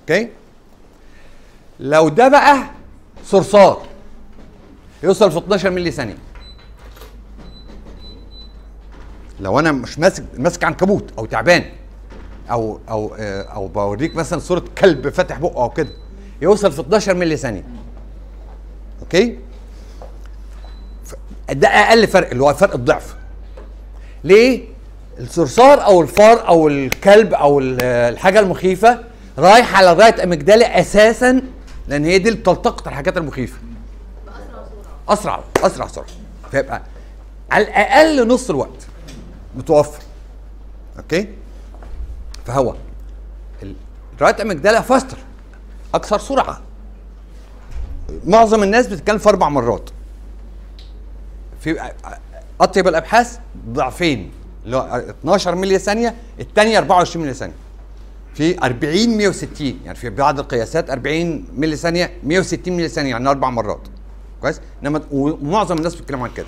أوكي؟ 0.00 0.28
لو 1.80 2.08
ده 2.08 2.28
بقى 2.28 2.64
صرصار 3.24 3.82
يوصل 5.02 5.32
في 5.32 5.38
12 5.38 5.70
ملي 5.70 5.90
ثانية. 5.90 6.16
لو 9.40 9.58
أنا 9.58 9.72
مش 9.72 9.98
ماسك 9.98 10.24
ماسك 10.38 10.64
عنكبوت 10.64 11.04
أو 11.18 11.26
تعبان 11.26 11.64
أو 12.50 12.80
أو 12.88 13.14
آه، 13.18 13.42
أو 13.42 13.68
بوريك 13.68 14.16
مثلا 14.16 14.38
صورة 14.38 14.64
كلب 14.78 15.08
فاتح 15.08 15.38
بقه 15.38 15.62
أو 15.62 15.70
كده 15.70 15.88
يوصل 16.42 16.72
في 16.72 16.80
12 16.80 17.14
ملي 17.14 17.36
ثانية. 17.36 17.64
أوكي؟ 19.02 19.38
ده 21.50 21.68
أقل 21.68 22.06
فرق 22.08 22.30
اللي 22.30 22.42
هو 22.42 22.54
فرق 22.54 22.74
الضعف. 22.74 23.14
ليه؟ 24.24 24.64
الصرصار 25.18 25.84
أو 25.84 26.02
الفار 26.02 26.48
أو 26.48 26.68
الكلب 26.68 27.34
أو 27.34 27.58
ال- 27.60 27.82
الحاجة 27.82 28.40
المخيفة 28.40 29.04
رايح 29.38 29.76
على 29.78 29.92
ال 29.92 29.97
right 29.97 30.20
amygdala 30.20 30.64
أساسا 30.66 31.42
لأن 31.88 32.04
هي 32.04 32.18
دي 32.18 32.28
اللي 32.28 32.40
بتلتقط 32.40 32.88
الحاجات 32.88 33.16
المخيفة. 33.16 33.58
أسرع 35.08 35.40
أسرع 35.62 35.86
سرعه 35.86 36.06
فيبقى 36.50 36.82
على 37.50 37.64
الأقل 37.64 38.28
نص 38.28 38.50
الوقت 38.50 38.86
متوفر. 39.56 40.02
أوكي؟ 40.98 41.28
فهو 42.46 42.74
ال- 43.62 43.74
ال 44.16 44.20
right 44.20 44.40
amygdala 44.40 44.80
faster 44.80 45.16
أكثر 45.94 46.18
سرعة. 46.18 46.60
معظم 48.26 48.62
الناس 48.62 48.86
بتتكلم 48.86 49.18
في 49.18 49.28
أربع 49.28 49.48
مرات. 49.48 49.90
في 51.60 51.90
أطيب 52.60 52.88
الأبحاث 52.88 53.38
ضعفين 53.68 54.30
اللي 54.64 54.76
هو 54.76 55.02
12 55.20 55.54
ملي 55.54 55.78
ثانية 55.78 56.14
الثانية 56.40 56.78
24 56.78 57.24
ملي 57.24 57.34
ثانية. 57.34 57.54
في 58.34 58.64
40 58.64 59.16
160 59.16 59.78
يعني 59.84 59.94
في 59.98 60.10
بعض 60.10 60.38
القياسات 60.38 60.90
40 60.90 61.44
ملي 61.56 61.76
ثانية 61.76 62.10
160 62.24 62.76
ملي 62.76 62.88
ثانية 62.88 63.10
يعني 63.10 63.28
أربع 63.28 63.50
مرات. 63.50 63.80
كويس؟ 64.40 64.60
إنما 64.82 65.00
ومعظم 65.10 65.78
الناس 65.78 65.94
بتتكلم 65.94 66.22
عن 66.22 66.30
كده. 66.30 66.46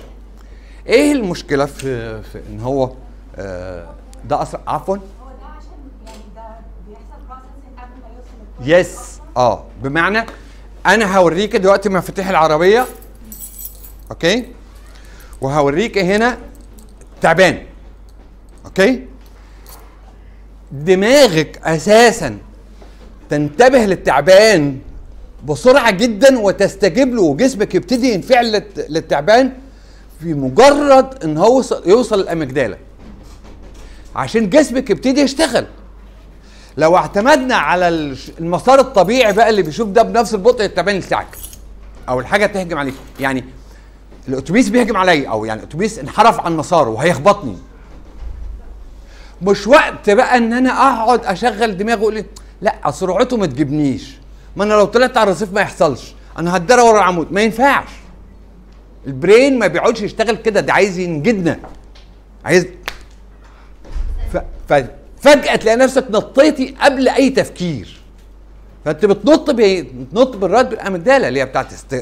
إيه 0.87 1.11
المشكلة 1.11 1.65
في, 1.65 2.21
في 2.21 2.41
إن 2.49 2.59
هو 2.59 2.91
آه 3.35 3.89
ده 4.25 4.41
اسرع 4.41 4.61
عفوا. 4.67 4.97
عشان 4.97 5.69
يعني 8.61 8.81
يس 8.81 9.19
آه. 9.37 9.63
بمعنى 9.83 10.25
أنا 10.85 11.17
هوريك 11.17 11.55
دلوقتي 11.55 11.89
مفاتيح 11.89 12.29
العربية 12.29 12.85
أوكي؟ 14.11 14.45
وهوريك 15.41 15.97
هنا 15.97 16.37
تعبان 17.21 17.63
أوكي؟ 18.65 19.05
دماغك 20.71 21.59
أساسا 21.63 22.37
تنتبه 23.29 23.85
للتعبان 23.85 24.77
بسرعة 25.47 25.91
جدا 25.91 26.39
وتستجيب 26.39 27.15
له 27.15 27.21
وجسمك 27.21 27.75
يبتدي 27.75 28.13
ينفعل 28.13 28.51
للت- 28.51 28.85
للتعبان 28.89 29.53
في 30.21 30.33
مجرد 30.33 31.23
إن 31.23 31.37
هو 31.37 31.55
يوصل, 31.55 31.83
يوصل 31.89 32.19
ال 32.19 32.25
amygdala 32.25 32.77
عشان 34.15 34.49
جسمك 34.49 34.89
يبتدي 34.89 35.21
يشتغل. 35.21 35.65
لو 36.77 36.97
اعتمدنا 36.97 37.55
على 37.55 37.87
المسار 38.39 38.79
الطبيعي 38.79 39.33
بقى 39.33 39.49
اللي 39.49 39.61
بيشوف 39.61 39.89
ده 39.89 40.01
بنفس 40.03 40.33
البطء 40.33 40.65
التعبان 40.65 40.95
يلسعك 40.95 41.27
أو 42.09 42.19
الحاجة 42.19 42.45
تهجم 42.45 42.77
عليك. 42.77 42.93
يعني 43.19 43.43
الأتوبيس 44.27 44.69
بيهجم 44.69 44.97
عليا 44.97 45.29
أو 45.29 45.45
يعني 45.45 45.59
الأتوبيس 45.59 45.99
انحرف 45.99 46.39
عن 46.39 46.57
مساره 46.57 46.89
وهيخبطني. 46.89 47.57
مش 49.41 49.67
وقت 49.67 50.09
بقى 50.09 50.37
إن 50.37 50.53
أنا 50.53 50.69
أقعد 50.69 51.25
أشغل 51.25 51.77
دماغي 51.77 51.99
وأقول 51.99 52.15
إيه، 52.15 52.25
لا 52.61 52.91
سرعته 52.91 53.37
ما 53.37 53.45
تجيبنيش. 53.45 54.17
ما 54.55 54.63
أنا 54.63 54.73
لو 54.73 54.85
طلعت 54.85 55.17
على 55.17 55.27
الرصيف 55.27 55.53
ما 55.53 55.61
يحصلش. 55.61 56.13
أنا 56.37 56.57
هتدرى 56.57 56.81
ورا 56.81 56.97
العمود. 56.97 57.31
ما 57.31 57.41
ينفعش. 57.41 57.89
البرين 59.07 59.59
ما 59.59 59.67
بيقعدش 59.67 60.01
يشتغل 60.01 60.35
كده. 60.35 60.59
ده 60.59 60.73
عايز 60.73 60.99
ينجدنا. 60.99 61.59
عايز 62.45 62.67
ف... 64.33 64.37
ففجأة 65.25 65.55
تلاقي 65.55 65.77
نفسك 65.77 66.05
نطيتي 66.09 66.75
قبل 66.81 67.09
أي 67.09 67.29
تفكير. 67.29 67.99
فأنت 68.85 69.05
بتنط 69.05 69.49
بايه؟ 69.49 69.81
بتنط 69.93 70.35
بالرد 70.35 70.69
بالاميجدالا 70.69 71.27
اللي 71.27 71.39
هي 71.39 71.45
بتاعت 71.45 71.73
است... 71.73 71.95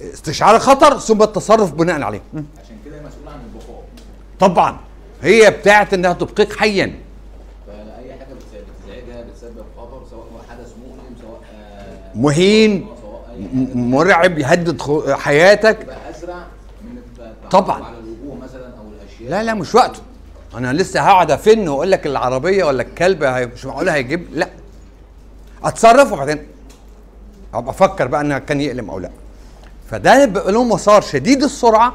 استشعار 0.00 0.56
الخطر 0.56 0.98
ثم 0.98 1.22
التصرف 1.22 1.72
بناء 1.72 2.02
عليه. 2.02 2.22
عشان 2.34 2.76
كده 2.84 2.96
هي 2.96 3.00
مسؤولة 3.00 3.30
عن 3.30 3.38
البقاء. 3.54 3.84
طبعا. 4.40 4.80
هي 5.22 5.50
بتاعت 5.50 5.94
إنها 5.94 6.12
تبقيك 6.12 6.52
حيا. 6.56 6.94
فاي 7.66 8.12
حاجة 8.12 8.34
بتزعجها 8.34 9.22
بتسبب 9.22 9.64
خطر 9.78 10.02
سواء 10.10 10.26
حدث 10.50 10.72
مؤلم 10.86 11.16
سواء 11.22 11.40
آه، 11.54 12.18
مهين 12.18 12.86
مرعب 13.74 14.38
يهدد 14.38 14.80
خ- 14.80 15.10
حياتك. 15.10 15.86
أسرع 16.10 16.46
من 16.84 17.00
طبعاً. 17.50 17.84
على 17.84 17.96
الوجوه 17.98 18.44
مثلا 18.44 18.66
أو 18.66 18.84
الأشياء. 19.02 19.30
لا 19.30 19.42
لا 19.42 19.54
مش 19.54 19.74
وقته. 19.74 20.00
أنا 20.54 20.72
لسه 20.72 21.00
هقعد 21.00 21.30
افن 21.30 21.68
واقول 21.68 21.90
لك 21.90 22.06
العربية 22.06 22.64
ولا 22.64 22.82
الكلب 22.82 23.24
مش 23.24 23.64
معقول 23.64 23.88
هيجيب 23.88 24.26
لا. 24.32 24.48
اتصرف 25.64 26.12
وبعدين 26.12 26.46
ابقى 27.54 27.70
أفكر 27.70 28.06
بقى 28.06 28.20
انها 28.20 28.38
كان 28.38 28.60
يقلم 28.60 28.90
أو 28.90 28.98
لا. 28.98 29.10
فده 29.90 30.24
بيبقى 30.24 30.52
له 30.52 30.64
مسار 30.64 31.00
شديد 31.00 31.42
السرعة 31.42 31.94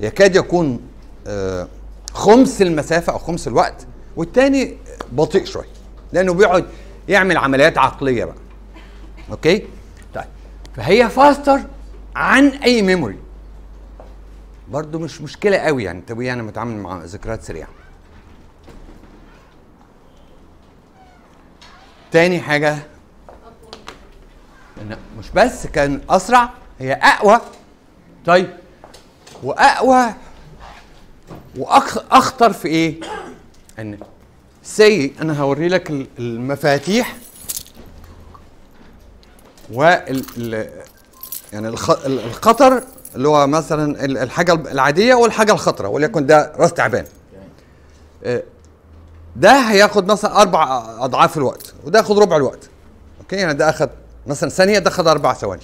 يكاد 0.00 0.36
يكون 0.36 0.80
آه، 1.26 1.68
خمس 2.12 2.62
المسافة 2.62 3.12
أو 3.12 3.18
خمس 3.18 3.48
الوقت 3.48 3.86
والتاني 4.16 4.76
بطيء 5.12 5.44
شوية 5.44 5.66
لأنه 6.12 6.34
بيقعد 6.34 6.64
يعمل 7.08 7.36
عمليات 7.36 7.78
عقلية 7.78 8.24
بقى. 8.24 8.34
أوكي؟ 9.30 9.62
طيب. 10.14 10.24
فهي 10.76 11.08
faster 11.08 11.60
عن 12.16 12.46
أي 12.48 12.82
memory 12.82 13.18
برضه 14.68 14.98
مش 14.98 15.20
مشكلة 15.20 15.56
قوي 15.56 15.84
يعني 15.84 16.02
طب 16.08 16.20
أنا 16.20 16.42
متعامل 16.42 16.76
مع 16.76 17.04
ذكريات 17.04 17.42
سريعة. 17.42 17.68
تاني 22.12 22.40
حاجة. 22.40 22.76
مش 25.18 25.30
بس 25.34 25.66
كان 25.66 26.00
أسرع 26.10 26.50
هي 26.78 26.92
أقوى. 26.92 27.40
طيب 28.26 28.50
وأقوى 29.42 30.06
واخطر 31.58 32.52
في 32.52 32.68
إيه؟ 32.68 33.00
إن 33.78 33.98
سي 34.62 35.12
أنا 35.20 35.40
هوري 35.40 35.68
لك 35.68 35.90
ال- 35.90 36.06
المفاتيح. 36.18 37.16
وال 39.72 40.24
ال- 40.36 40.70
يعني 41.52 41.68
الخ- 41.68 42.06
ال- 42.06 42.18
الخطر 42.24 42.82
اللي 43.14 43.28
هو 43.28 43.46
مثلا 43.46 44.04
ال- 44.04 44.18
الحاجة 44.18 44.52
العادية 44.54 45.14
والحاجة 45.14 45.52
الخطرة 45.52 45.88
وليكن 45.88 46.26
ده 46.26 46.52
راس 46.56 46.72
تعبان. 46.74 47.04
ده 49.36 49.52
هياخد 49.52 50.06
مثلا 50.12 50.40
أربع 50.42 50.82
أضعاف 50.98 51.36
الوقت 51.36 51.74
وده 51.84 51.98
ياخد 51.98 52.18
ربع 52.18 52.36
الوقت. 52.36 52.68
أوكي؟ 53.20 53.36
يعني 53.36 53.54
ده 53.54 53.70
أخد 53.70 53.90
مثلا 54.26 54.48
ثانية 54.50 54.78
ده 54.78 54.90
أخد 54.90 55.06
أربع 55.06 55.32
ثواني. 55.34 55.62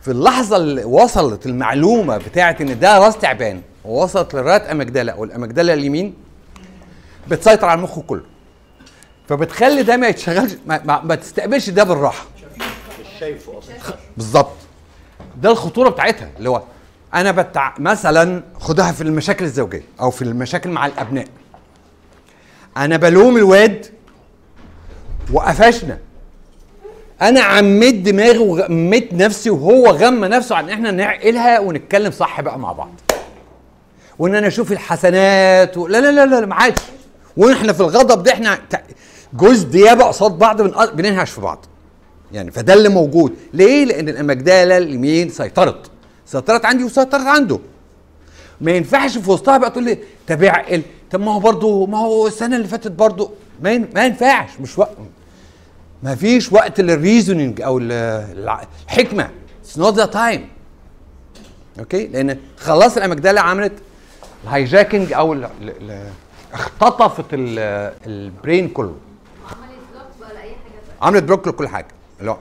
في 0.00 0.10
اللحظة 0.10 0.56
اللي 0.56 0.84
وصلت 0.84 1.46
المعلومة 1.46 2.16
بتاعت 2.16 2.60
إن 2.60 2.78
ده 2.78 2.98
راس 2.98 3.18
تعبان 3.18 3.62
ووصلت 3.84 4.34
للرات 4.34 4.62
امجدلا 4.66 5.12
أو 5.12 5.24
الامجدلا 5.24 5.74
اليمين 5.74 6.14
بتسيطر 7.28 7.66
على 7.66 7.78
المخ 7.78 7.98
كله. 7.98 8.22
فبتخلي 9.28 9.82
ده 9.82 9.96
ما 9.96 10.08
يتشغلش 10.08 10.52
ما, 10.66 10.80
ما, 10.84 11.00
ما 11.00 11.14
تستقبلش 11.14 11.70
ده 11.70 11.84
بالراحة. 11.84 12.26
مش 13.00 13.20
شايفه 13.20 13.58
أصلا. 13.58 13.74
بالظبط. 14.16 14.56
ده 15.42 15.50
الخطورة 15.50 15.88
بتاعتها 15.88 16.30
اللي 16.38 16.48
هو 16.50 16.62
أنا 17.14 17.30
بتع... 17.30 17.74
مثلا 17.78 18.42
خدها 18.60 18.92
في 18.92 19.00
المشاكل 19.02 19.44
الزوجية 19.44 19.82
أو 20.00 20.10
في 20.10 20.22
المشاكل 20.22 20.70
مع 20.70 20.86
الأبناء. 20.86 21.26
أنا 22.78 22.96
بلوم 22.96 23.36
الواد 23.36 23.86
وقفشنا. 25.32 25.98
أنا 27.22 27.40
عميت 27.40 27.94
دماغي 27.94 28.38
وغميت 28.38 29.12
نفسي 29.12 29.50
وهو 29.50 29.86
غم 29.86 30.24
نفسه 30.24 30.56
عن 30.56 30.70
إحنا 30.70 30.90
نعقلها 30.90 31.58
ونتكلم 31.58 32.10
صح 32.10 32.40
بقى 32.40 32.58
مع 32.58 32.72
بعض. 32.72 32.90
وإن 34.18 34.34
أنا 34.34 34.46
أشوف 34.46 34.72
الحسنات 34.72 35.76
و... 35.76 35.86
لا 35.86 36.00
لا 36.00 36.10
لا 36.12 36.40
لا 36.40 36.46
ما 36.46 36.54
عادش. 36.54 36.82
وإحنا 37.36 37.72
في 37.72 37.80
الغضب 37.80 38.22
ده 38.22 38.32
إحنا 38.32 38.58
جوز 39.34 39.62
ديابة 39.62 40.04
قصاد 40.04 40.38
بعض 40.38 40.62
بن... 40.62 40.86
بننهش 40.94 41.30
في 41.30 41.40
بعض. 41.40 41.66
يعني 42.32 42.50
فده 42.50 42.74
اللي 42.74 42.88
موجود. 42.88 43.36
ليه؟ 43.52 43.84
لأن 43.84 44.08
ال 44.08 44.16
amygdala 44.16 44.76
اليمين 44.76 45.28
سيطرت. 45.28 45.90
سيطرت 46.26 46.64
عندي 46.64 46.84
وسيطرت 46.84 47.26
عنده. 47.26 47.58
ما 48.60 48.72
ينفعش 48.72 49.18
في 49.18 49.30
وسطها 49.30 49.58
بقى 49.58 49.70
تقول 49.70 49.84
لي 49.84 49.98
طب 50.28 50.42
اعقل 50.42 50.82
طب 51.10 51.20
ما 51.20 51.32
هو 51.34 51.38
برضه 51.40 51.86
ما 51.86 51.98
هو 51.98 52.26
السنة 52.26 52.56
اللي 52.56 52.68
فاتت 52.68 52.90
برضه. 52.92 53.30
ما. 53.62 53.78
ما 53.94 54.04
ينفعش 54.06 54.48
مش 54.60 54.78
وقت 54.78 54.96
ما 56.02 56.14
فيش 56.14 56.52
وقت 56.52 56.80
لل 56.80 56.94
reasoning 56.94 57.60
أو 57.62 57.78
الحكمة. 57.78 59.30
it's 59.62 59.78
not 59.78 59.94
the 59.94 60.06
time 60.06 60.48
أوكي 61.78 62.06
لأن 62.06 62.38
خلاص 62.58 62.96
ال 62.96 63.01
amygdala 63.01 63.40
عملت 63.40 63.72
ال 64.44 64.51
hijacking 64.51 65.12
أو 65.12 65.32
ال... 65.32 65.44
ال... 65.44 65.50
ال... 65.90 66.08
اختطفت 66.52 67.24
ال... 67.32 67.58
ال 68.06 68.16
brain 68.16 68.68
كله. 68.68 68.94
عملت 69.50 69.70
block 69.92 70.30
ولا 70.30 70.42
اي 70.42 70.48
حاجة. 70.50 71.02
عملت 71.02 71.22
block 71.24 71.48
لكل 71.48 71.68
حاجة 71.68 71.88
لا 72.20 72.36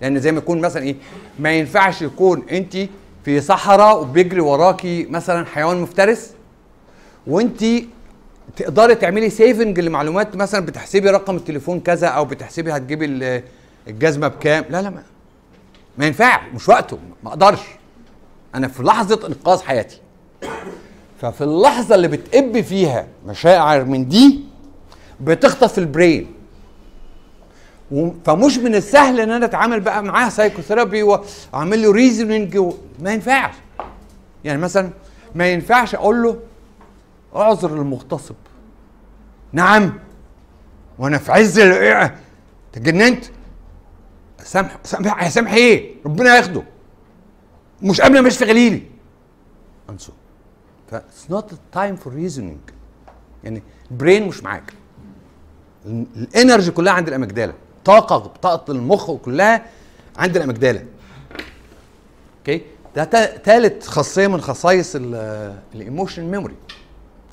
يعني 0.00 0.20
زي 0.20 0.32
ما 0.32 0.38
يكون 0.38 0.60
مثلا 0.60 0.82
إيه 0.82 0.96
ما 1.38 1.52
ينفعش 1.52 2.02
يكون 2.02 2.42
انت 2.50 2.76
في 3.24 3.40
صحراء 3.40 4.02
وبيجري 4.02 4.40
وراكي 4.40 5.04
مثلا 5.06 5.46
حيوان 5.46 5.80
مفترس 5.80 6.30
وانت 7.26 7.64
تقدري 8.56 8.94
تعملي 8.94 9.30
saving 9.30 9.80
لمعلومات 9.80 10.36
مثلا 10.36 10.66
بتحسبي 10.66 11.10
رقم 11.10 11.36
التليفون 11.36 11.80
كذا 11.80 12.06
أو 12.08 12.24
بتحسبي 12.24 12.72
هتجيبي 12.72 13.04
ال- 13.04 13.42
الجزمة 13.88 14.28
بكام. 14.28 14.64
لا 14.70 14.82
لا 14.82 14.90
ما, 14.90 15.02
ما 15.98 16.06
ينفعش 16.06 16.40
مش 16.54 16.68
وقته 16.68 16.98
ما 17.22 17.28
أقدرش. 17.30 17.60
أنا 18.54 18.68
في 18.68 18.82
لحظة 18.82 19.26
إنقاذ 19.26 19.60
حياتي. 19.62 20.00
ففي 21.20 21.40
اللحظة 21.44 21.94
اللي 21.94 22.08
بتقب 22.08 22.60
فيها 22.60 23.06
مشاعر 23.26 23.84
من 23.84 24.08
دي 24.08 24.40
بتخطف 25.20 25.78
ال 25.78 25.87
brain 25.87 26.33
فمش 28.24 28.58
من 28.58 28.74
السهل 28.74 29.20
إن 29.20 29.30
أنا 29.30 29.44
أتعامل 29.46 29.80
بقى 29.80 30.02
معاه 30.02 30.28
psychotherapy 30.28 31.02
واعمل 31.02 31.82
له 31.82 31.92
reasoning 31.92 32.56
و... 32.58 32.72
ما 33.00 33.12
ينفعش. 33.12 33.54
يعني 34.44 34.60
مثلا 34.60 34.90
ما 35.34 35.48
ينفعش 35.48 35.94
أقول 35.94 36.22
له 36.22 36.38
اعذر 37.36 37.72
المغتصب. 37.74 38.34
نعم. 39.52 39.98
وأنا 40.98 41.18
في 41.18 41.32
عز 41.32 41.60
تجننت. 42.72 43.24
سامح 44.42 44.76
سامح 44.84 45.28
سامح 45.28 45.52
إيه؟ 45.52 45.94
ربنا 46.06 46.36
ياخده. 46.36 46.62
مش 47.82 48.00
قبل 48.00 48.20
ما 48.20 48.28
اشفي 48.28 48.44
غليلي 48.44 48.82
أنسو. 49.90 50.12
ف 50.90 50.94
not 51.30 51.42
the 51.42 51.78
time 51.78 51.96
for 52.04 52.08
reasoning. 52.10 52.72
يعني 53.44 53.62
brain 53.90 54.28
مش 54.28 54.42
معاك. 54.42 54.72
ال- 55.86 56.06
ال 56.16 56.24
energy 56.24 56.70
كلها 56.70 56.92
عند 56.92 57.08
ال 57.08 57.13
amygdala 57.13 57.54
طاقة 57.84 58.18
طاقه 58.42 58.70
المخ 58.72 59.10
كلها 59.10 59.66
عند 60.16 60.36
ال 60.36 60.41
amygdala 60.41 60.84
okay 62.38 62.62
ده 62.96 63.04
تالت 63.36 63.86
خاصية 63.86 64.26
من 64.26 64.40
خصائص 64.40 64.92
ال 65.74 65.80
emotion 65.80 66.24
memory 66.24 66.54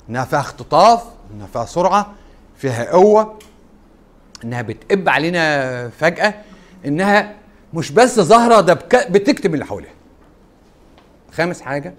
إنها 0.08 0.24
فيها 0.24 0.40
اختطاف 0.40 1.02
إنها 1.34 1.46
فيها 1.46 1.64
سرعة 1.64 2.12
فيها 2.56 2.90
قوة 2.92 3.38
إنها 4.44 4.62
بتقب 4.62 5.08
علينا 5.08 5.88
فجأة 5.88 6.34
إنها 6.86 7.34
مش 7.74 7.92
بس 7.92 8.20
ظاهرة 8.20 8.60
ده 8.60 8.74
بتكتب 9.10 9.54
اللي 9.54 9.64
حواليها. 9.66 9.92
خامس 11.32 11.60
حاجة 11.60 11.94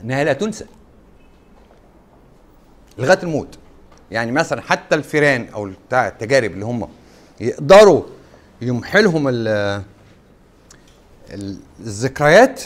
إنها 0.00 0.24
لا 0.24 0.32
تنسى. 0.32 0.64
لغاية 2.98 3.18
الموت. 3.22 3.58
يعني 4.12 4.32
مثلا 4.32 4.62
حتى 4.62 4.94
الفيران 4.94 5.48
أو 5.54 5.70
بتاع 5.88 6.08
التجارب 6.08 6.50
اللي 6.52 6.64
هم 6.64 6.88
يقدروا 7.40 8.02
يمحلهم 8.62 9.28
ال- 9.28 9.82
ال- 11.30 11.58
الذكريات 11.80 12.62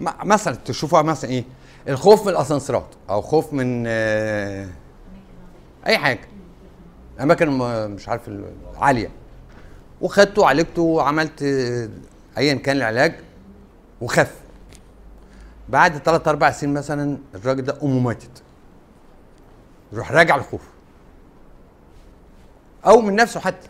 مثلا 0.00 0.54
تشوفوها 0.64 1.02
مثلا 1.02 1.30
إيه؟ 1.30 1.44
الخوف 1.88 2.22
من 2.22 2.28
الأسانسيرات 2.28 2.86
أو 3.10 3.22
خوف 3.22 3.52
من 3.52 3.84
آه، 3.86 4.68
أي 5.86 5.98
حاجة. 5.98 6.20
أماكن 7.20 7.48
مش 7.90 8.08
عارف 8.08 8.22
العاليه 8.74 9.10
وخدته 10.00 10.42
وعالجته 10.42 10.82
وعملت 10.82 11.42
آه، 11.42 11.88
ايا 12.38 12.54
كان 12.54 12.76
العلاج 12.76 13.14
وخف. 14.00 14.34
بعد 15.68 15.98
ثلاث 15.98 16.28
أربع 16.28 16.50
سنين 16.50 16.74
مثلا 16.74 17.18
الراجل 17.34 17.62
ده 17.64 17.76
أمه 17.82 17.98
ماتت. 18.00 18.42
يروح 19.92 20.12
راجع 20.12 20.36
الخوف. 20.36 20.60
أو 22.86 23.00
من 23.00 23.14
نفسه 23.14 23.40
حتى. 23.40 23.68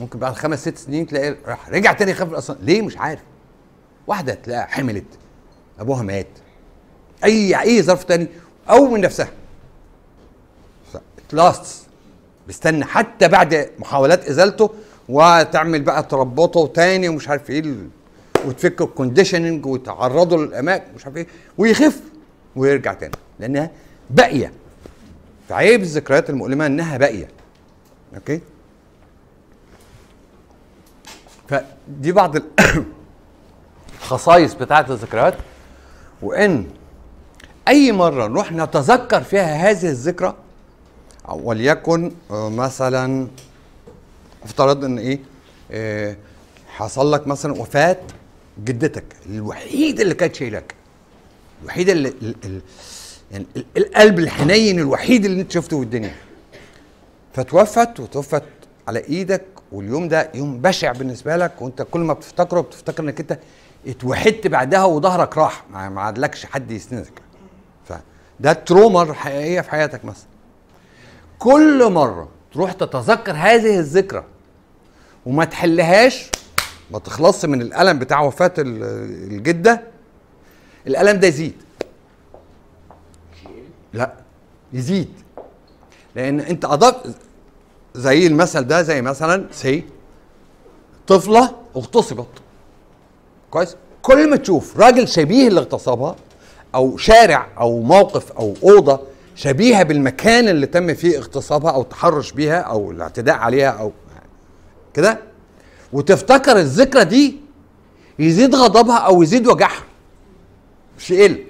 ممكن 0.00 0.18
بعد 0.18 0.32
خمس 0.32 0.60
ست 0.60 0.78
سنين 0.78 1.06
تلاقي 1.06 1.36
راح 1.46 1.68
رجع 1.68 1.92
تاني 1.92 2.10
يخاف 2.10 2.32
أصلا 2.32 2.56
ليه؟ 2.60 2.82
مش 2.82 2.98
عارف. 2.98 3.20
واحدة 4.06 4.34
تلاقيها 4.34 4.66
حملت. 4.66 5.04
أبوها 5.80 6.02
مات. 6.02 6.26
اي 7.24 7.60
أي 7.60 7.82
ظرف 7.82 8.04
تاني. 8.04 8.26
أو 8.70 8.86
من 8.86 9.00
نفسها. 9.00 9.28
لاست 11.32 11.86
بيستنى 12.46 12.84
حتى 12.84 13.28
بعد 13.28 13.70
محاولات 13.78 14.28
إزالته 14.28 14.70
وتعمل 15.08 15.82
بقى 15.82 16.02
تربطه 16.02 16.66
تاني 16.66 17.08
ومش 17.08 17.28
عارف 17.28 17.50
إيه 17.50 17.74
وتفك 18.46 18.80
ال 18.80 18.87
conditioning 18.87 19.66
وتعرضه 19.66 20.44
للأماكن 20.44 20.94
مش 20.94 21.04
عارف 21.04 21.16
إيه. 21.16 21.26
ويخف 21.58 22.00
ويرجع 22.56 22.92
تاني. 22.92 23.14
لأنها 23.40 23.70
باقية. 24.10 24.52
فعيب 25.52 25.82
الذكريات 25.82 26.30
المؤلمة 26.30 26.66
إنها 26.66 26.96
باقية. 26.96 27.28
okay؟ 28.14 28.40
فدي 31.48 32.12
بعض 32.12 32.36
ال- 32.36 32.50
الخصائص 34.00 34.54
بتاعت 34.54 34.90
الذكريات. 34.90 35.34
وإن 36.22 36.66
أي 37.68 37.92
مرة 37.92 38.26
نروح 38.26 38.52
نتذكر 38.52 39.22
فيها 39.22 39.70
هذه 39.70 39.86
الذكرى 39.86 40.34
وليكن 41.28 42.12
آه، 42.30 42.50
مثلا 42.50 43.28
افترض 44.44 44.84
إن 44.84 44.98
إيه 44.98 45.20
آه، 45.70 46.16
حصل 46.68 47.12
لك 47.12 47.26
مثلا 47.26 47.52
وفاة 47.52 47.96
جدتك 48.64 49.04
الوحيدة 49.26 50.02
اللي 50.02 50.14
كانت 50.14 50.34
شايلك 50.34 50.74
الوحيدة 51.62 51.92
اللي 51.92 52.08
ال- 52.08 52.36
ال- 52.44 52.60
يعني 53.32 53.46
ال- 53.56 53.64
القلب 53.76 54.18
الحنين 54.18 54.78
الوحيد 54.78 55.24
اللي 55.24 55.40
انت 55.40 55.52
شفته 55.52 55.76
في 55.78 55.82
الدنيا. 55.84 56.14
فتوفت 57.34 58.00
وتوفت 58.00 58.42
على 58.88 58.98
إيدك 59.04 59.44
واليوم 59.72 60.08
ده 60.08 60.30
يوم 60.34 60.58
بشع 60.60 60.92
بالنسبة 60.92 61.36
لك 61.36 61.62
وانت 61.62 61.82
كل 61.90 62.00
ما 62.00 62.12
بتفتكره 62.12 62.60
بتفتكر 62.60 63.02
انك 63.02 63.20
انت 63.20 63.38
اتوحدت 63.86 64.46
بعدها 64.46 64.84
وظهرك 64.84 65.38
راح. 65.38 65.64
ما 65.70 66.00
عادلكش 66.00 66.46
حد 66.46 66.70
يسندك. 66.70 67.22
فده 67.88 68.50
التروما 68.50 69.02
الحقيقيه 69.02 69.60
في 69.60 69.70
حياتك 69.70 70.04
مثلا. 70.04 70.26
كل 71.38 71.90
مرة 71.92 72.28
تروح 72.52 72.72
تتذكر 72.72 73.32
هذه 73.32 73.78
الذكرى 73.78 74.24
وما 75.26 75.44
تحلهاش 75.44 76.30
ما 76.90 76.98
تخلصش 76.98 77.44
من 77.44 77.62
الألم 77.62 77.98
بتاع 77.98 78.20
وفاة 78.20 78.52
ال- 78.58 78.82
الجدة 79.32 79.82
الألم 80.86 81.20
ده 81.20 81.28
يزيد. 81.28 81.54
لا 83.94 84.12
يزيد. 84.72 85.08
لأن 86.16 86.40
أنت 86.40 86.64
اضاف 86.64 86.94
زي 87.94 88.26
المثل 88.26 88.62
ده 88.66 88.82
زي 88.82 89.02
مثلا 89.02 89.46
سي 89.52 89.84
طفلة 91.06 91.54
اغتصبت. 91.76 92.26
كويس؟ 93.50 93.76
كل 94.02 94.30
ما 94.30 94.36
تشوف 94.36 94.80
راجل 94.80 95.08
شبيه 95.08 95.48
اللي 95.48 95.60
اغتصبها 95.60 96.16
أو 96.74 96.96
شارع 96.96 97.48
أو 97.60 97.80
موقف 97.80 98.32
أو 98.32 98.54
أوضة 98.62 99.00
شبيهة 99.34 99.82
بالمكان 99.82 100.48
اللي 100.48 100.66
تم 100.66 100.94
فيه 100.94 101.18
اغتصابها 101.18 101.70
أو 101.70 101.82
التحرش 101.82 102.32
بيها 102.32 102.60
أو 102.60 102.90
الاعتداء 102.90 103.34
عليها 103.36 103.68
أو 103.70 103.92
كده 104.94 105.18
وتفتكر 105.92 106.56
الذكرى 106.56 107.04
دي 107.04 107.36
يزيد 108.18 108.54
غضبها 108.54 108.96
أو 108.98 109.22
يزيد 109.22 109.46
وجعها. 109.48 109.82
مش 110.98 111.10
يقل 111.10 111.44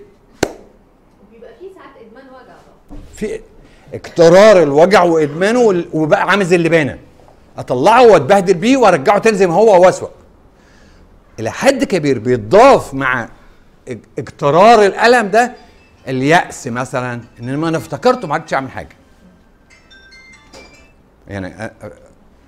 بيبقى 1.32 1.50
فيه 1.60 1.74
ساعات 1.74 1.96
ادمان 2.06 2.26
وجع 2.28 2.44
بقى 2.90 2.98
في 3.22 3.40
اكترار 3.94 4.62
الوجع 4.62 5.02
وإدمانه 5.02 5.84
وبقى 5.92 6.22
عامل 6.22 6.44
زي 6.46 6.56
اللبانه 6.56 6.98
أطلعه 7.58 8.06
وأتبهدل 8.06 8.54
بيه 8.54 8.76
وأرجعه 8.76 9.18
تاني 9.18 9.36
زي 9.36 9.46
ما 9.46 9.54
هو 9.54 9.82
وأسوأ. 9.84 10.08
إلى 11.40 11.50
حد 11.50 11.84
كبير 11.84 12.18
بيتضاف 12.18 12.94
مع 12.94 13.28
اج- 13.88 13.98
اكترار 14.18 14.86
الألم 14.86 15.28
ده 15.28 15.52
اليأس 16.08 16.66
مثلا 16.66 17.20
إن 17.40 17.50
لما 17.50 17.68
أنا 17.68 17.76
افتكرته 17.76 18.28
ما 18.28 18.34
عرفتش 18.34 18.54
أعمل 18.54 18.70
حاجة. 18.70 18.96
يعني 21.28 21.70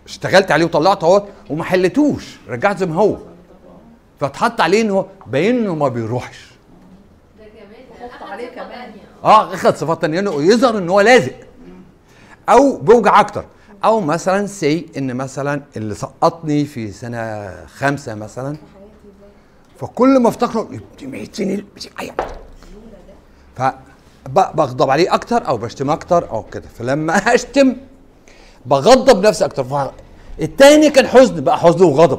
اشتغلت 0.07 0.51
عليه 0.51 0.64
وطلعته 0.64 1.05
أهوت 1.05 1.29
وما 1.51 1.64
حلتوش 1.64 2.37
رجعت 2.49 2.79
زي 2.79 2.87
ما 2.87 2.95
هو. 2.95 3.16
فاتحط 4.20 4.61
عليه 4.61 4.83
ان 4.83 4.91
هو 4.91 5.07
باين 5.27 5.59
إنه 5.59 5.75
ما 5.75 5.89
بيروحش 5.89 6.39
ده 7.39 7.45
كمان 7.45 8.11
حط 8.11 8.22
أخد 8.22 8.31
عليه 8.33 8.47
صفة 8.47 8.55
كمان. 8.55 8.70
تانية. 8.70 9.05
آه 9.25 9.55
اخد 9.55 9.77
صفات 9.77 10.03
تانية. 10.03 10.20
إنه 10.20 10.43
يظهر 10.43 10.79
إن 10.79 10.89
هو 10.89 11.01
لازق 11.01 11.33
أو 12.49 12.77
بيوجع 12.77 13.20
أكتر. 13.20 13.45
أو 13.85 14.01
مثلا 14.01 14.47
سي 14.47 14.87
إن 14.97 15.14
مثلا 15.16 15.62
اللي 15.77 15.95
سقطني 15.95 16.64
في 16.64 16.93
سنة 16.93 17.51
خمسة 17.66 18.14
مثلا. 18.14 18.57
فكل 19.81 20.18
ما 20.20 20.29
افتكره 20.29 20.68
100 21.03 21.25
سنه 21.33 21.62
فبغضب 24.27 24.91
عليه 24.91 25.14
أكتر 25.14 25.49
أو 25.49 25.57
بشتم 25.57 25.91
أكتر 25.91 26.31
أو 26.31 26.43
كده. 26.43 26.68
فلما 26.79 27.16
أشتم 27.35 27.77
بغضب 28.66 29.27
نفسي 29.27 29.45
أكتر. 29.45 29.64
ف- 29.64 29.91
التاني 30.41 30.91
كان 30.91 31.07
حزن 31.07 31.41
بقى 31.45 31.59
حزن 31.59 31.85
وغضب. 31.85 32.18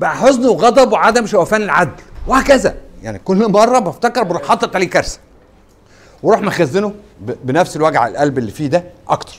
بقى 0.00 0.16
حزن 0.16 0.46
وغضب 0.46 0.92
وعدم 0.92 1.26
شوفان 1.26 1.62
العدل. 1.62 2.02
وهكذا. 2.26 2.74
يعني 3.02 3.18
كل 3.18 3.50
مرة 3.50 3.78
بفتكر 3.78 4.22
بروح 4.22 4.42
حاطط 4.48 4.76
عليه 4.76 4.90
كارثة. 4.90 5.18
وأروح 6.22 6.40
مخزنه 6.42 6.94
بنفس 7.20 7.76
الوجع 7.76 8.06
القلب 8.06 8.38
اللي 8.38 8.50
فيه 8.50 8.66
ده 8.66 8.84
أكتر. 9.08 9.34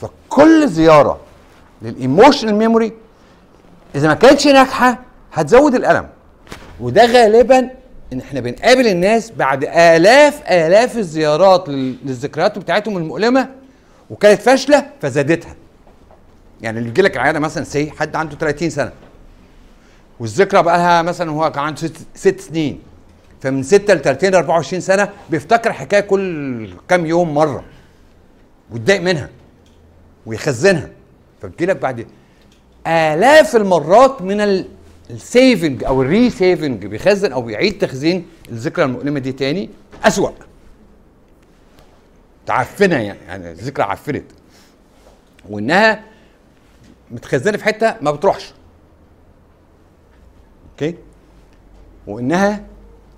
فكل 0.00 0.68
زيارة 0.68 1.20
لل 1.82 1.95
emotional 1.95 2.54
memory 2.54 2.92
إذا 3.94 4.08
ما 4.08 4.14
كانتش 4.14 4.46
ناجحة 4.46 4.98
هتزود 5.32 5.74
الألم. 5.74 6.08
وده 6.80 7.04
غالبا 7.06 7.70
إن 8.12 8.20
إحنا 8.20 8.40
بنقابل 8.40 8.86
الناس 8.86 9.30
بعد 9.30 9.64
آلاف 9.64 10.42
آلاف 10.50 10.98
الزيارات 10.98 11.68
لل- 11.68 11.96
للذكريات 12.04 12.58
بتاعتهم 12.58 12.96
المؤلمة 12.96 13.48
وكانت 14.10 14.42
فاشلة 14.42 14.86
فزادتها. 15.02 15.54
يعني 16.62 16.78
اللي 16.78 16.88
يجي 16.90 17.02
لك 17.02 17.16
العيادة 17.16 17.38
مثلا 17.40 17.64
سي 17.64 17.90
حد 17.90 18.16
عنده 18.16 18.36
30 18.36 18.70
سنة. 18.70 18.92
والذكرى 20.20 20.62
بقى 20.62 20.78
لها 20.78 21.02
مثلا 21.02 21.30
هو 21.30 21.52
كان 21.52 21.64
عنده 21.64 21.80
ست, 21.80 21.96
ست 22.14 22.40
سنين. 22.40 22.80
فمن 23.44 23.62
6 23.62 23.94
ل 23.94 24.02
30 24.02 24.30
ل 24.30 24.34
24 24.34 24.80
سنة 24.80 25.08
بيفتكر 25.30 25.72
حكاية 25.72 26.00
كل 26.00 26.74
كام 26.88 27.06
يوم 27.06 27.34
مرة 27.34 27.64
ويتضايق 28.70 29.00
منها 29.00 29.28
ويخزنها. 30.26 30.90
فبتجيلك 31.42 31.76
بعد 31.76 32.06
آلاف 32.86 33.56
المرات 33.56 34.22
من 34.22 34.40
ال- 34.40 34.68
ال 35.10 35.21
saving 35.21 35.84
أو 35.84 36.02
ال 36.02 36.30
re-saving 36.30 36.86
بيخزن 36.86 37.32
أو 37.32 37.42
بيعيد 37.42 37.78
تخزين 37.78 38.26
الذكرى 38.48 38.84
المؤلمة 38.84 39.18
دي 39.20 39.32
تاني 39.32 39.70
أسوأ. 40.04 40.30
تعفنها 42.46 42.98
يعني 42.98 43.18
يعني 43.28 43.50
الذكرى 43.50 43.84
عفنت. 43.84 44.24
وإنها 45.50 46.04
متخزنة 47.10 47.56
في 47.56 47.64
حتة 47.64 47.94
ما 48.00 48.10
بتروحش. 48.10 48.52
okay؟ 50.72 50.94
وإنها 52.06 52.64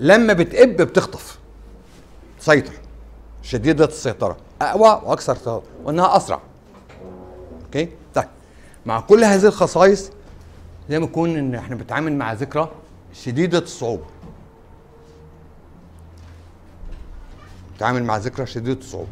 لما 0.01 0.33
بتقب 0.33 0.77
بتخطف. 0.77 1.39
تسيطر 2.41 2.73
شديدة 3.43 3.85
السيطرة. 3.85 4.37
أقوى 4.63 5.01
وأكثر 5.05 5.35
سيطرة، 5.35 5.63
وإنها 5.85 6.17
أسرع. 6.17 6.41
okay؟ 7.65 7.89
طيب. 8.15 8.29
مع 8.87 9.01
كل 9.01 9.25
هذه 9.25 9.47
الخصائص 9.47 10.11
زي 10.91 10.99
ما 10.99 11.05
يكون 11.05 11.37
إن 11.37 11.55
إحنا 11.55 11.77
بنتعامل 11.77 12.13
مع 12.13 12.33
ذكرى 12.33 12.71
شديدة 13.13 13.59
الصعوبة. 13.59 14.05
بنتعامل 17.73 18.05
مع 18.05 18.17
ذكرى 18.17 18.47
شديدة 18.47 18.81
الصعوبة. 18.81 19.09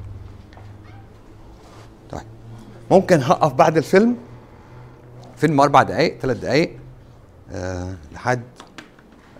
طيب. 2.11 2.27
ممكن 2.91 3.21
هقف 3.23 3.53
بعد 3.53 3.77
الفيلم. 3.77 4.17
فيلم 5.37 5.61
أربع 5.61 5.83
دقائق 5.83 6.19
ثلاث 6.19 6.37
دقائق 6.37 6.79
آه 7.51 7.95
لحد 8.13 8.43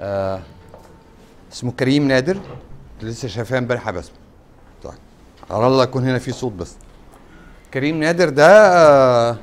آه 0.01 0.43
اسمه 1.55 1.73
كريم 1.73 2.09
نادر 2.09 2.39
لسه 3.03 3.29
شايفاه 3.29 3.59
امبارح 3.59 3.91
بس 3.91 4.11
طيب 4.83 4.95
على 5.51 5.67
الله 5.67 5.83
يكون 5.85 6.05
هنا 6.09 6.19
في 6.19 6.33
صوت 6.33 6.53
بس. 6.53 6.75
كريم 7.75 8.01
نادر 8.01 8.29
ده 8.29 8.49
آه 8.77 9.37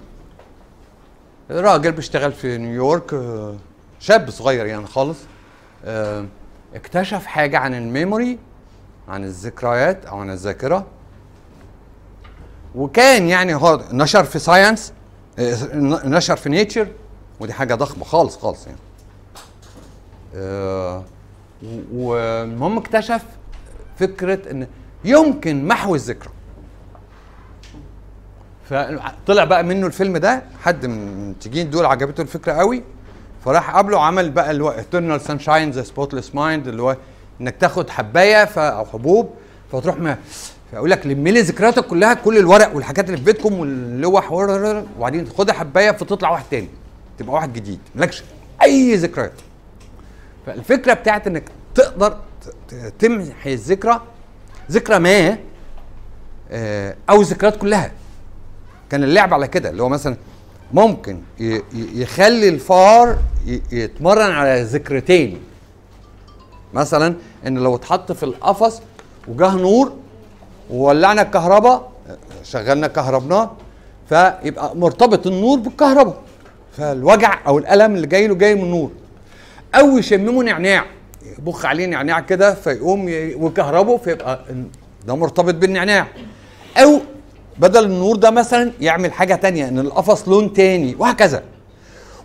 راجل 1.52 1.92
بيشتغل 1.92 2.32
في 2.32 2.58
نيويورك 2.58 3.14
آه 3.14 3.56
شاب 4.00 4.30
صغير 4.30 4.66
يعني 4.66 4.86
خالص 4.88 5.18
آه 5.86 6.26
اكتشف 6.76 7.26
حاجة 7.26 7.58
عن 7.58 7.74
ال 7.74 7.83
memory 7.83 8.40
عن 9.08 9.24
الذكريات 9.24 10.06
أو 10.06 10.18
عن 10.20 10.30
الذاكرة. 10.30 10.86
وكان 12.76 13.28
يعني 13.28 13.56
هو 13.56 13.84
نشر 13.92 14.24
في 14.24 14.40
Science 14.40 14.94
نشر 16.06 16.36
في 16.36 16.50
Nature 16.50 16.88
ودي 17.40 17.54
حاجة 17.54 17.76
ضخمة 17.76 18.04
خالص 18.04 18.38
خالص 18.38 18.68
يعني. 18.68 18.80
والمهم 21.94 22.78
اكتشف 22.78 23.22
فكرة 24.00 24.52
إن 24.52 24.68
يمكن 25.06 25.68
محو 25.68 25.96
الذكرى. 25.96 26.30
فطلع 28.70 29.44
بقى 29.44 29.64
منه 29.64 29.88
الفيلم 29.88 30.18
ده 30.18 30.44
حد 30.64 30.86
من 30.86 31.08
المنتجين 31.08 31.70
دول 31.70 31.86
عجبته 31.86 32.22
الفكرة 32.22 32.54
قوي 32.54 32.84
فراح 33.46 33.76
قابله 33.76 34.02
عمل 34.04 34.30
بقى 34.32 34.52
اللي 34.52 34.64
هو 34.64 34.74
eternal 34.74 35.22
sunshine 35.22 35.76
the 35.76 35.88
spotless 35.90 36.34
mind 36.36 36.68
اللي 36.68 36.82
هو 36.82 36.98
إنك 37.42 37.56
تاخد 37.58 37.90
حباية 37.90 38.44
أو 38.58 38.86
حبوب 38.86 39.30
فتروح 39.72 39.98
ما 39.98 40.18
فيقول 40.72 40.90
لك 40.90 41.08
لم 41.08 41.28
لي 41.28 41.42
ذكرياتك 41.42 41.86
كلها 41.88 42.14
كل 42.14 42.38
الورق 42.38 42.76
والحاجات 42.76 43.06
اللي 43.06 43.18
في 43.18 43.24
بيتكم 43.24 43.60
واللوح 43.60 44.32
وبعدين 44.32 45.28
خدها 45.38 45.54
حباية 45.56 45.92
فتطلع 45.92 46.30
واحد 46.30 46.46
تاني 46.52 46.68
تبقى 47.18 47.34
واحد 47.36 47.54
جديد 47.54 47.80
مالكش 47.96 48.24
أي 48.62 48.96
ذكريات. 48.96 49.34
فالفكرة 50.46 50.94
بتاعت 50.94 51.28
إنك 51.28 51.44
تقدر 51.76 52.18
تمحي 53.00 53.54
الذكرى 53.54 54.02
ذكرى 54.72 55.00
ما 55.00 55.38
آه، 56.52 56.96
أو 57.10 57.22
الذكريات 57.22 57.58
كلها. 57.58 57.92
كان 58.90 59.04
اللعب 59.04 59.34
على 59.34 59.48
كده 59.48 59.70
اللي 59.70 59.84
هو 59.84 59.90
مثلا 59.90 60.18
ممكن 60.74 61.22
يخلي 61.74 62.50
الفار 62.50 63.18
يتمرن 63.72 64.32
على 64.32 64.62
ذكرتين. 64.62 65.40
مثلا 66.74 67.16
إن 67.48 67.58
لو 67.58 67.76
اتحط 67.76 68.12
في 68.12 68.24
القفص 68.24 68.82
وجاه 69.28 69.56
نور 69.56 69.94
وولعنا 70.70 71.22
الكهرباء 71.22 71.92
شغلنا 72.44 72.88
كهربناه 72.88 73.52
فيبقى 74.10 74.76
مرتبط 74.76 75.28
النور 75.28 75.60
بالكهرباء. 75.60 76.22
فالوجع 76.78 77.40
أو 77.48 77.58
الألم 77.58 77.96
اللي 77.96 78.08
جاي 78.08 78.28
له 78.28 78.36
جاي 78.36 78.56
من 78.56 78.62
النور. 78.62 78.92
أو 79.76 79.98
يشمموا 79.98 80.44
نعناع 80.44 80.86
يبخ 81.40 81.66
عليه 81.66 81.86
نعناع 81.86 82.20
كده 82.20 82.54
فيقوم 82.54 83.06
ويكهربه 83.06 83.98
فيبقى 83.98 84.46
ده 85.08 85.16
مرتبط 85.16 85.54
بالنعناع 85.56 86.08
أو 86.78 87.00
بدل 87.60 87.84
النور 87.84 88.16
ده 88.16 88.32
مثلا 88.32 88.72
يعمل 88.82 89.14
حاجة 89.14 89.36
تانية 89.36 89.68
إن 89.68 89.80
القفص 89.80 90.28
لون 90.28 90.54
تاني 90.54 90.96
وهكذا. 91.00 91.44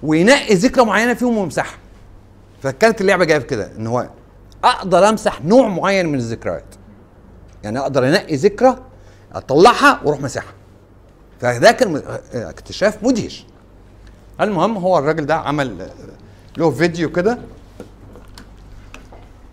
وينقي 0.03 0.55
ذكرى 0.55 0.85
معينة 0.85 1.15
فيهم 1.15 1.39
ويمسحها. 1.39 1.79
فكانت 2.63 3.01
اللعبة 3.01 3.25
جاية 3.25 3.39
كده 3.39 3.71
إن 3.79 3.87
هو 3.87 4.09
أقدر 4.65 5.09
أمسح 5.09 5.45
نوع 5.45 5.69
معين 5.69 6.07
من 6.07 6.15
الذكريات. 6.19 6.65
يعني 7.65 7.79
أقدر 7.79 8.09
أنقي 8.09 8.37
ذكرى 8.37 8.77
أطلعها 9.35 10.01
وأروح 10.05 10.21
مسحها 10.21 10.53
فده 11.41 11.73
كان 11.73 12.03
اكتشاف 12.35 13.05
مدهش. 13.05 13.47
المهم 14.41 14.77
هو 14.77 14.99
الراجل 14.99 15.27
ده 15.27 15.35
عمل 15.35 15.89
له 16.58 16.72
فيديو 16.72 17.12
كده 17.12 17.38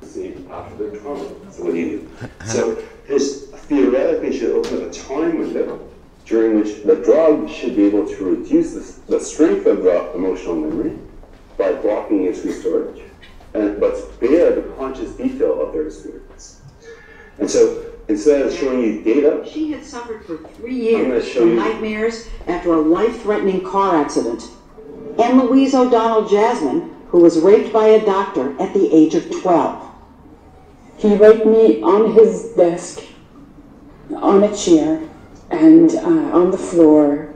scene 0.02 0.46
after 0.50 0.76
the 0.90 0.98
trauma. 0.98 1.24
So 1.50 1.64
what 1.64 1.72
do 1.74 1.78
you 1.78 1.88
do? 1.98 2.28
So 2.46 2.76
this 3.08 3.46
theoretically 3.68 4.36
should 4.38 4.50
open 4.50 4.82
up 4.82 4.90
a 4.90 4.92
time 4.92 5.38
window 5.38 5.80
during 6.26 6.58
which 6.60 6.82
the 6.84 6.96
drug 6.96 7.48
should 7.48 7.76
be 7.76 7.84
able 7.84 8.06
to 8.06 8.24
reduce 8.24 8.72
the, 8.72 9.16
the 9.18 9.20
strength 9.20 9.66
of 9.66 9.82
the 9.82 10.12
emotional 10.14 10.56
memory 10.56 10.98
by 11.56 11.72
blocking 11.72 12.24
its 12.26 12.40
restorage, 12.40 13.02
and 13.54 13.80
but 13.80 13.96
spare 13.96 14.54
the 14.54 14.62
conscious 14.78 15.10
detail 15.12 15.60
of 15.62 15.72
their 15.72 15.86
experience. 15.86 16.60
And 17.38 17.50
so 17.50 17.84
instead 18.08 18.42
of 18.46 18.52
showing 18.52 18.80
you 18.82 19.02
data, 19.02 19.44
She 19.50 19.72
had 19.72 19.84
suffered 19.84 20.24
for 20.24 20.36
three 20.56 20.94
I'm 20.94 21.02
gonna 21.02 21.14
years 21.14 21.28
show 21.28 21.40
from 21.40 21.48
you- 21.50 21.56
nightmares 21.56 22.26
after 22.46 22.72
a 22.74 22.80
life-threatening 22.80 23.62
car 23.64 23.96
accident. 23.96 24.42
And 25.18 25.38
Louise 25.42 25.74
O'Donnell 25.74 26.28
Jasmine, 26.28 26.91
who 27.12 27.18
was 27.18 27.38
raped 27.40 27.72
by 27.72 27.86
a 27.86 28.04
doctor 28.04 28.60
at 28.60 28.74
the 28.74 28.94
age 28.94 29.14
of 29.14 29.30
12. 29.42 29.88
He 30.98 31.14
raped 31.16 31.46
me 31.46 31.80
on 31.82 32.12
his 32.12 32.52
desk, 32.56 33.02
on 34.14 34.42
a 34.42 34.54
chair, 34.54 35.00
and 35.50 35.90
uh, 35.94 36.38
on 36.38 36.50
the 36.50 36.58
floor. 36.58 37.32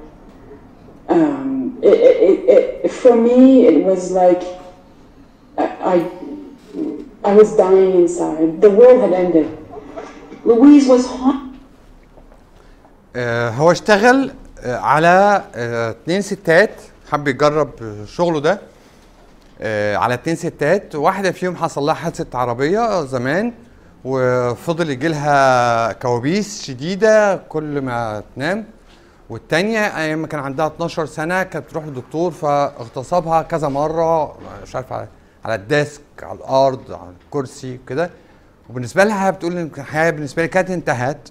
Um, 1.09 1.79
it, 1.83 1.95
it, 1.95 2.39
it, 2.49 2.85
it, 2.85 2.93
for 2.93 3.17
me, 3.17 3.67
it 3.67 3.85
was 3.85 4.11
like 4.11 4.43
I, 5.57 5.65
I, 5.95 6.11
I 7.25 7.35
was 7.35 7.57
dying 7.57 7.95
inside. 8.03 8.61
The 8.61 8.71
world 8.71 9.01
had 9.01 9.13
ended. 9.13 9.59
Louise 10.45 10.89
was 10.89 11.07
haunted. 11.07 11.53
آه، 13.17 13.51
هو 13.51 13.71
اشتغل 13.71 14.31
آه، 14.65 14.77
على 14.77 15.45
آه، 15.55 15.91
اتنين 15.91 16.23
ستات 16.23 16.71
حب 17.11 17.29
يجرب 17.29 17.71
آه، 17.83 18.05
شغله 18.05 18.41
ده 18.41 18.53
آه، 18.53 18.61
على 19.96 20.14
اتنين 20.14 20.36
ستات. 20.36 20.96
واحدة 20.96 21.32
فيهم 21.32 21.56
حصل 21.56 21.82
لها 21.84 21.94
حادثة 21.94 22.40
عربية 22.40 23.06
زمان 23.06 23.54
وفضل 24.06 24.90
يجي 24.90 25.08
لها 25.08 25.92
كوابيس 25.94 26.64
شديدة 26.64 27.36
كل 27.38 27.82
ما 27.82 28.24
تنام. 28.36 28.66
والتانية 29.30 29.80
أيام 29.80 30.20
ما 30.22 30.28
كان 30.28 30.40
عندها 30.40 30.68
12 30.68 31.06
سنة 31.06 31.44
كانت 31.44 31.66
بتروح 31.66 31.86
للدكتور 31.86 32.32
فاغتصبها 32.32 33.42
كذا 33.42 33.68
مرة 33.68 34.38
مش 34.64 34.76
عارف 34.76 34.94
على 34.94 35.08
على 35.46 35.56
ال 35.56 35.65
desk 35.65 36.02
على 36.24 36.38
الأرض 36.38 36.92
على 36.92 37.12
الكرسي 37.26 37.80
كده. 37.88 38.10
وبالنسبة 38.70 39.04
لها 39.04 39.30
بتقول 39.30 39.58
إن 39.58 39.72
الحياة 39.78 40.10
بالنسبة 40.12 40.42
لي 40.42 40.48
كانت 40.48 40.70
انتهت 40.70 41.30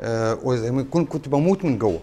آه، 0.00 0.38
وزي 0.42 0.70
ما 0.70 0.80
يكون 0.80 1.04
كنت 1.04 1.28
بموت 1.28 1.64
من 1.64 1.78
جوه. 1.78 2.00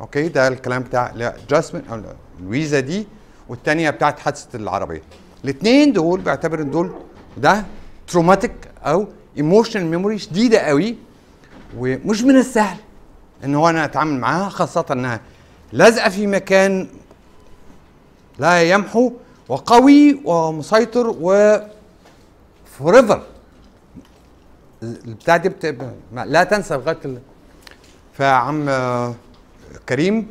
okay؟ 0.00 0.28
ده 0.28 0.48
الكلام 0.48 0.82
بتاع 0.82 1.12
جاسمين 1.50 1.82
أو 1.92 2.00
لويزا 2.40 2.80
دي. 2.80 3.06
والتانية 3.48 3.90
بتاعت 3.90 4.18
حادثة 4.18 4.56
العربية 4.58 5.02
الاثنين 5.44 5.92
دول 5.92 6.20
بعتبر 6.20 6.62
إن 6.62 6.70
دول 6.70 6.92
ده 7.36 7.64
traumatic 8.08 8.52
أو 8.82 9.06
emotional 9.36 9.86
memory 9.86 10.18
شديدة 10.18 10.58
قوي 10.58 10.96
ومش 11.78 12.22
من 12.22 12.36
السهل 12.36 12.76
إن 13.44 13.54
هو 13.54 13.70
أنا 13.70 13.84
أتعامل 13.84 14.20
معاها 14.20 14.48
خاصة 14.48 14.84
إنها 14.90 15.20
لازقة 15.72 16.08
في 16.08 16.26
مكان 16.26 16.88
لا 18.38 18.62
يمحو 18.62 19.12
وقوي 19.48 20.20
ومسيطر 20.24 21.16
و 21.20 21.56
فوريفر 22.78 23.22
البتاع 24.82 25.36
دي 25.36 25.48
بت... 25.48 25.76
لا 26.14 26.44
تنسى 26.44 26.74
لغاية. 26.74 26.96
فعم 28.14 28.70
كريم 29.88 30.26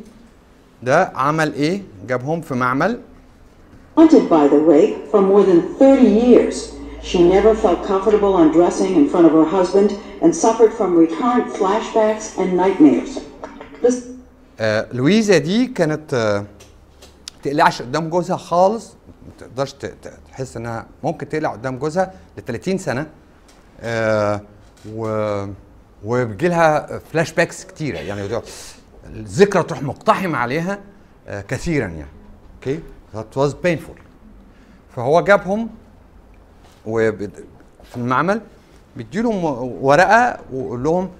ده 0.82 1.12
عمل 1.14 1.54
إيه؟ 1.54 1.82
جابهم 2.08 2.40
في 2.40 2.54
معمل 2.54 3.00
Haunted 3.98 4.28
by 4.30 4.46
the 4.54 4.60
rape 4.74 5.10
for 5.12 5.20
more 5.20 5.42
than 5.42 5.60
30 5.78 6.02
years. 6.06 6.56
She 7.02 7.18
never 7.18 7.52
felt 7.54 7.80
comfortable 7.84 8.36
undressing 8.38 8.92
in 8.94 9.08
front 9.08 9.26
of 9.26 9.32
her 9.32 9.44
husband 9.44 9.90
and 10.22 10.32
suffered 10.34 10.72
from 10.78 10.96
recurrent 10.96 11.48
flashbacks 11.58 12.38
and 12.38 12.56
nightmares. 12.56 13.18
آه 14.60 14.86
لويزا 14.92 15.38
دي 15.38 15.66
كانت 15.66 16.14
آه 16.14 16.44
تقلعش 17.42 17.82
قدام 17.82 18.08
جوزها 18.08 18.36
خالص 18.36 18.86
ما 19.26 19.32
تقدرش 19.38 19.74
تحس 20.32 20.56
انها 20.56 20.86
ممكن 21.04 21.28
تقلع 21.28 21.50
قدام 21.52 21.78
جوزها 21.78 22.12
ل 22.38 22.40
30 22.42 22.78
سنه 22.78 23.06
آه 23.80 24.40
و 24.94 25.44
وبيجي 26.04 26.48
لها 26.48 26.98
flashbacks 27.12 27.64
كتيره 27.64 27.98
يعني 27.98 28.28
الذكرى 29.08 29.62
تروح 29.62 29.82
مقتحمة 29.82 30.38
عليها 30.38 30.78
آه 31.28 31.40
كثيرا 31.40 31.86
يعني. 31.86 32.10
okay 32.54 32.80
that 33.14 33.38
was 33.38 33.52
painful. 33.66 34.00
فهو 34.96 35.20
جابهم 35.20 35.68
وفي 36.86 37.30
المعمل 37.96 38.40
بيديلهم 38.96 39.44
ورقة 39.82 40.38
ويقول 40.52 40.82
لهم 40.82 41.10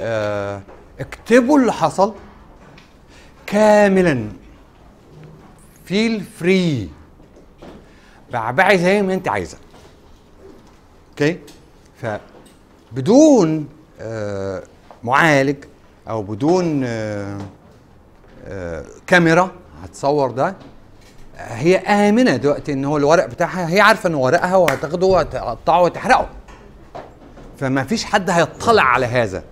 آه 0.00 0.60
اكتبوا 1.00 1.58
اللي 1.58 1.72
حصل 1.72 2.14
كاملا. 3.46 4.28
feel 5.84 6.20
free 6.20 6.90
بعبعي 8.32 8.78
زي 8.78 9.02
ما 9.02 9.14
انت 9.14 9.28
عايزة. 9.28 9.58
okay 11.10 11.38
فبدون 12.92 13.68
آه 14.00 14.62
معالج 15.04 15.64
أو 16.08 16.22
بدون 16.22 16.82
آه 16.84 17.38
آه 18.46 18.84
كاميرا 19.06 19.50
هتصور 19.82 20.30
ده. 20.30 20.54
هي 21.36 21.76
آمنة 21.76 22.36
دلوقتي 22.36 22.72
إن 22.72 22.84
هو 22.84 22.96
الورق 22.96 23.26
بتاعها 23.26 23.70
هي 23.70 23.80
عارفة 23.80 24.08
إن 24.08 24.14
ورقها 24.14 24.56
وهتاخده 24.56 25.06
وهتقطعه 25.06 25.82
وتحرقه. 25.82 26.28
فما 27.58 27.84
فيش 27.84 28.04
حد 28.04 28.30
هيطلع 28.30 28.82
على 28.82 29.06
هذا. 29.06 29.42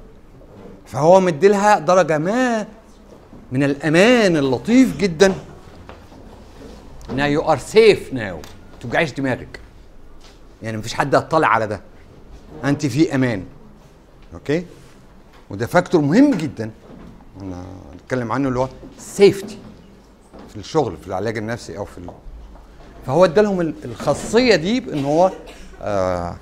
فهو 0.87 1.21
مديلها 1.21 1.79
درجة 1.79 2.19
ما 2.19 2.67
من 3.53 3.63
الأمان 3.63 4.37
اللطيف 4.37 4.97
جدا. 4.97 5.35
انها 7.11 7.27
you 7.27 7.53
are 7.53 7.59
safe 7.59 8.13
now 8.13 8.39
توجعش 8.81 9.13
دماغك. 9.13 9.61
يعني 10.63 10.77
مفيش 10.77 10.95
حد 10.95 11.15
هيطلع 11.15 11.49
على 11.49 11.67
ده. 11.67 11.81
أنت 12.65 12.87
في 12.87 13.15
أمان. 13.15 13.45
okay؟ 14.35 14.67
وده 15.51 15.67
factor 15.67 16.01
مهم 16.01 16.35
جدا. 16.35 16.71
أنا 17.41 17.65
هنتكلم 17.93 18.33
عنه 18.33 18.49
اللي 18.49 18.59
هو 18.59 18.69
safety 18.99 19.59
في 20.49 20.57
الشغل 20.57 20.97
في 20.97 21.07
العلاج 21.09 21.39
النفسي 21.39 21.79
أو 21.79 21.85
في. 21.85 22.01
فهو 23.07 23.25
ادالهم 23.25 23.61
ال- 23.61 23.75
الخاصية 23.85 24.57
دي 24.57 24.81
بإن 24.81 25.05
هو 25.05 25.33
آه 25.83 26.37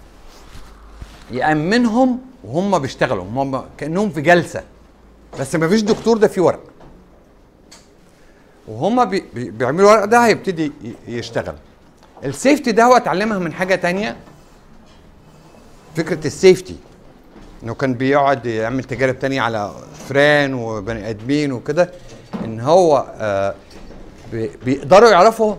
يأمنهم 1.30 2.20
وهم 2.44 2.78
بيشتغلوا. 2.78 3.24
هم 3.24 3.64
كأنهم 3.78 4.10
في 4.10 4.20
جلسة. 4.20 4.62
بس 5.40 5.54
ما 5.54 5.68
فيش 5.68 5.82
دكتور 5.82 6.18
ده 6.18 6.28
في 6.28 6.40
ورق. 6.40 6.60
وهم 8.68 9.04
بي 9.04 9.24
بي 9.34 9.50
بيعملوا 9.50 9.90
ورق 9.92 10.04
ده 10.04 10.26
هيبتدي 10.26 10.72
يشتغل. 11.08 11.54
ال 12.24 12.31
safety 12.31 12.72
ده 12.72 12.84
هو 12.84 12.96
اتعلمها 12.96 13.38
من 13.38 13.52
حاجة 13.52 13.74
تانية. 13.74 14.16
فكرة 15.96 16.26
ال 16.26 16.34
safety 16.34 16.76
إنه 17.64 17.74
كان 17.74 17.94
بيقعد 17.94 18.46
يعمل 18.46 18.84
تجارب 18.84 19.18
تانية 19.18 19.40
على 19.40 19.72
فران 20.08 20.54
وبني 20.54 21.10
آدمين 21.10 21.52
وكده 21.52 21.90
إن 22.44 22.60
هو 22.60 23.06
آه 23.20 23.54
بي- 24.32 24.50
بيقدروا 24.64 25.10
يعرفوا 25.10 25.54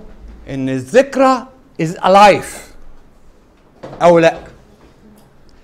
إن 0.49 0.69
الذكرى 0.69 1.47
is 1.81 1.91
alive 2.05 2.73
أو 4.01 4.19
لأ 4.19 4.37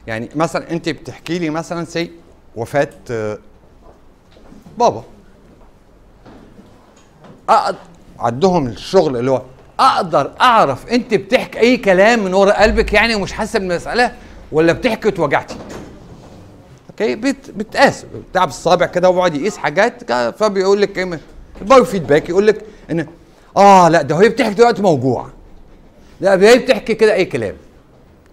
يعني 0.08 0.30
مثلا 0.36 0.72
أنت 0.72 0.90
بتحكي 0.90 1.40
لي 1.40 1.50
مثلا 1.50 1.86
سي 1.86 2.12
وفاة 2.56 2.90
آه، 3.12 3.38
بابا. 4.78 5.04
عندهم 8.20 8.68
الشغل 8.68 9.18
اللي 9.18 9.32
هو 9.32 9.42
أقدر 9.80 10.32
أعرف 10.42 10.88
أنت 10.88 11.14
بتحكي 11.14 11.60
أي 11.60 11.78
كلام 11.78 12.24
من 12.26 12.34
ورا 12.34 12.62
قلبك 12.62 12.94
يعني 12.94 13.16
ومش 13.16 13.34
حاسة 13.34 13.60
بالمسألة 13.60 14.12
ولا 14.52 14.74
بتحكي 14.74 15.08
وتوجعتي 15.08 15.56
okay؟ 16.92 17.16
بت... 17.16 17.52
بتقاس 17.52 18.06
بتاع 18.32 18.46
بالصابع 18.46 18.86
كده 18.86 19.10
وبيقعد 19.10 19.36
يقيس 19.36 19.58
حاجات 19.58 20.12
فبيقول 20.12 20.82
لك 20.82 20.98
إيه 20.98 21.20
ال 21.62 21.84
biofeedback. 21.86 22.30
يقول 22.30 22.48
لك 22.48 22.66
إن 22.92 23.08
آه 23.58 23.90
لأ 23.90 24.02
ده 24.02 24.16
هي 24.16 24.30
بتحكي 24.30 24.54
دلوقتي 24.54 24.82
موجوع. 24.82 25.28
لأ 26.22 26.50
هي 26.50 26.58
بتحكي 26.58 26.94
كده 26.94 27.14
أي 27.14 27.26
كلام. 27.26 27.56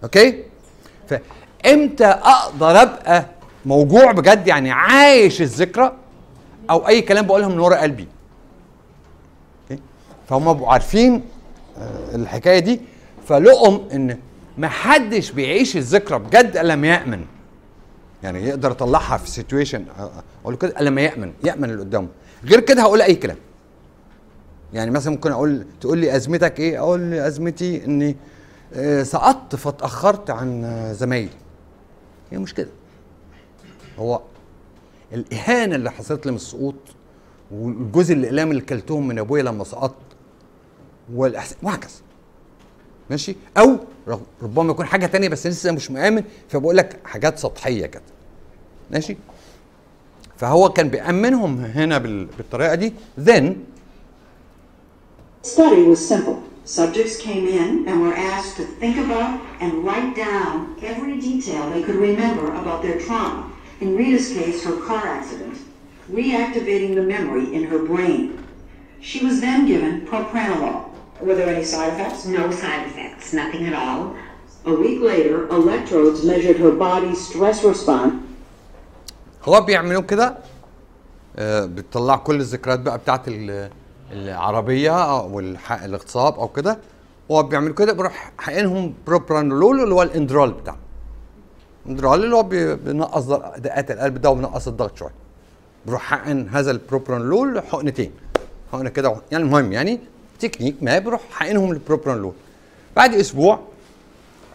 okay؟ 0.03 0.43
فإمتى 1.07 2.05
أقدر 2.05 2.81
أبقى 2.81 3.25
موجوع 3.65 4.11
بجد؟ 4.11 4.47
يعني 4.47 4.71
عايش 4.71 5.41
الذكرى 5.41 5.93
أو 6.69 6.87
أي 6.87 7.01
كلام 7.01 7.25
بقولها 7.25 7.47
من 7.47 7.59
ورا 7.59 7.75
قلبي. 7.75 8.07
okay؟ 9.71 9.81
فهم 10.29 10.53
بقوا 10.53 10.71
عارفين 10.71 11.23
آه، 11.77 12.15
الحكاية 12.15 12.59
دي. 12.59 12.81
فلقوا 13.27 13.79
إن 13.93 14.17
ما 14.57 14.69
حدش 14.69 15.31
بيعيش 15.31 15.77
الذكرى 15.77 16.19
بجد 16.19 16.57
إلا 16.57 16.73
لما 16.73 16.87
يأمن. 16.87 17.25
يعني 18.23 18.47
يقدر 18.47 18.71
يطلعها 18.71 19.17
في 19.17 19.29
situation 19.29 19.85
أقول 20.41 20.53
له 20.53 20.57
كده 20.57 20.81
لما 20.81 21.01
يأمن 21.01 21.33
يأمن 21.43 21.69
اللي 21.69 21.81
قدامه. 21.81 22.07
غير 22.45 22.59
كده 22.59 22.81
هقول 22.81 23.01
أي 23.01 23.15
كلام. 23.15 23.37
يعني 24.73 24.91
مثلا 24.91 25.13
ممكن 25.13 25.31
أقول 25.31 25.65
تقول 25.81 25.97
لي 25.97 26.15
أزمتك 26.15 26.59
إيه؟ 26.59 26.79
أقول 26.79 26.99
لي 26.99 27.27
أزمتي 27.27 27.85
إني 27.85 28.15
آه، 28.73 29.03
سقطت 29.03 29.55
فاتأخرت 29.55 30.29
عن 30.29 30.63
آه، 30.63 30.93
زمايلي. 30.93 31.29
هي 32.31 32.37
مش 32.37 32.53
كده. 32.53 32.69
هو 33.99 34.21
الإهانة 35.13 35.75
اللي 35.75 35.91
حصلت 35.91 36.25
لي 36.25 36.31
من 36.31 36.35
السقوط 36.37 36.75
والجزء 37.51 38.13
الإقلام 38.13 38.51
اللي 38.51 38.61
كلتهم 38.61 39.07
من 39.07 39.19
أبويا 39.19 39.43
لما 39.43 39.63
سقطت 39.63 39.95
والاحسان 41.13 41.57
وهكذا. 41.63 41.91
ماشي 43.09 43.35
أو 43.57 43.77
ربما 44.41 44.71
يكون 44.71 44.85
حاجة 44.85 45.05
تانية 45.05 45.29
بس 45.29 45.47
لسه 45.47 45.71
مش 45.71 45.91
مآمن 45.91 46.23
فبقول 46.49 46.77
لك 46.77 46.99
حاجات 47.05 47.39
سطحيه 47.39 47.85
كده 47.85 48.01
ماشي 48.91 49.17
فهو 50.37 50.69
كان 50.69 50.89
بيأمنهم 50.89 51.59
هنا 51.65 51.97
بال- 51.97 52.25
بالطريقة 52.25 52.75
دي 52.75 52.93
then 53.25 53.43
study 55.43 55.83
was 55.83 55.99
simple. 56.13 56.37
Subjects 56.65 57.17
came 57.17 57.47
in 57.47 57.87
and 57.87 57.99
were 58.01 58.13
asked 58.13 58.55
to 58.57 58.63
think 58.81 58.97
about 58.97 59.39
and 59.59 59.71
write 59.83 60.15
down 60.15 60.75
every 60.83 61.19
detail 61.19 61.67
they 61.71 61.81
could 61.81 61.95
remember 61.95 62.53
about 62.61 62.83
their 62.83 62.99
trauma. 62.99 63.49
In 63.81 63.95
Rita's 63.97 64.27
case, 64.33 64.63
her 64.65 64.77
car 64.87 65.07
accident, 65.07 65.57
reactivating 66.11 66.93
the 66.93 67.01
memory 67.01 67.55
in 67.55 67.63
her 67.63 67.79
brain. 67.79 68.45
She 69.01 69.25
was 69.25 69.41
then 69.41 69.65
given 69.65 70.05
propranolol. 70.05 70.88
Were 71.21 71.35
there 71.35 71.49
any 71.55 71.65
side 71.73 71.91
effects? 71.93 72.25
No 72.25 72.43
side 72.63 72.83
effects, 72.91 73.27
nothing 73.33 73.63
at 73.69 73.75
all. 73.83 74.01
A 74.71 74.73
week 74.85 74.99
later, 75.11 75.37
electrodes 75.59 76.19
measured 76.29 76.57
her 76.63 76.71
body's 76.85 77.19
stress 77.29 77.63
response. 77.63 78.13
هو 79.45 79.61
بيعملوا 79.61 80.01
كده 80.01 80.37
آه، 81.37 81.65
بتطلع 81.65 82.15
كل 82.15 82.35
الذكريات 82.35 82.79
بقى 82.79 82.97
بتاعت 82.97 83.27
ال- 83.27 83.69
العربية 84.11 85.03
أو 85.19 85.39
الاغتصاب 85.85 86.33
أو 86.33 86.47
كده 86.47 86.77
هو 87.31 87.43
بيعملوا 87.43 87.75
كده 87.75 87.93
بيروح 87.93 88.31
حقنهم 88.37 88.93
بروبرانولول 89.07 89.79
اللي 89.83 89.93
هو 89.95 90.01
ال 90.03 90.09
Inderal 90.09 90.51
بتاعه 90.51 90.77
ال 91.85 91.90
Inderal 91.90 92.23
اللي 92.23 92.35
هو 92.35 92.43
بي- 92.43 92.75
بينقص 92.75 93.23
دقات 93.57 93.91
القلب 93.91 94.21
ده 94.21 94.29
وبينقص 94.29 94.67
الضغط 94.67 94.97
شوية 94.97 95.11
بيروح 95.85 96.01
حقن 96.01 96.47
هذا 96.51 96.71
البروبرانولول 96.71 97.61
حقنتين 97.61 98.11
حقنة 98.71 98.89
كده 98.89 99.15
يعني 99.31 99.43
المهم 99.43 99.71
يعني 99.71 99.99
تكنيك 100.39 100.75
ما 100.81 100.99
بيروح 100.99 101.21
حقنهم 101.31 101.71
البروبرانولول 101.71 102.33
بعد 102.95 103.13
أسبوع 103.13 103.59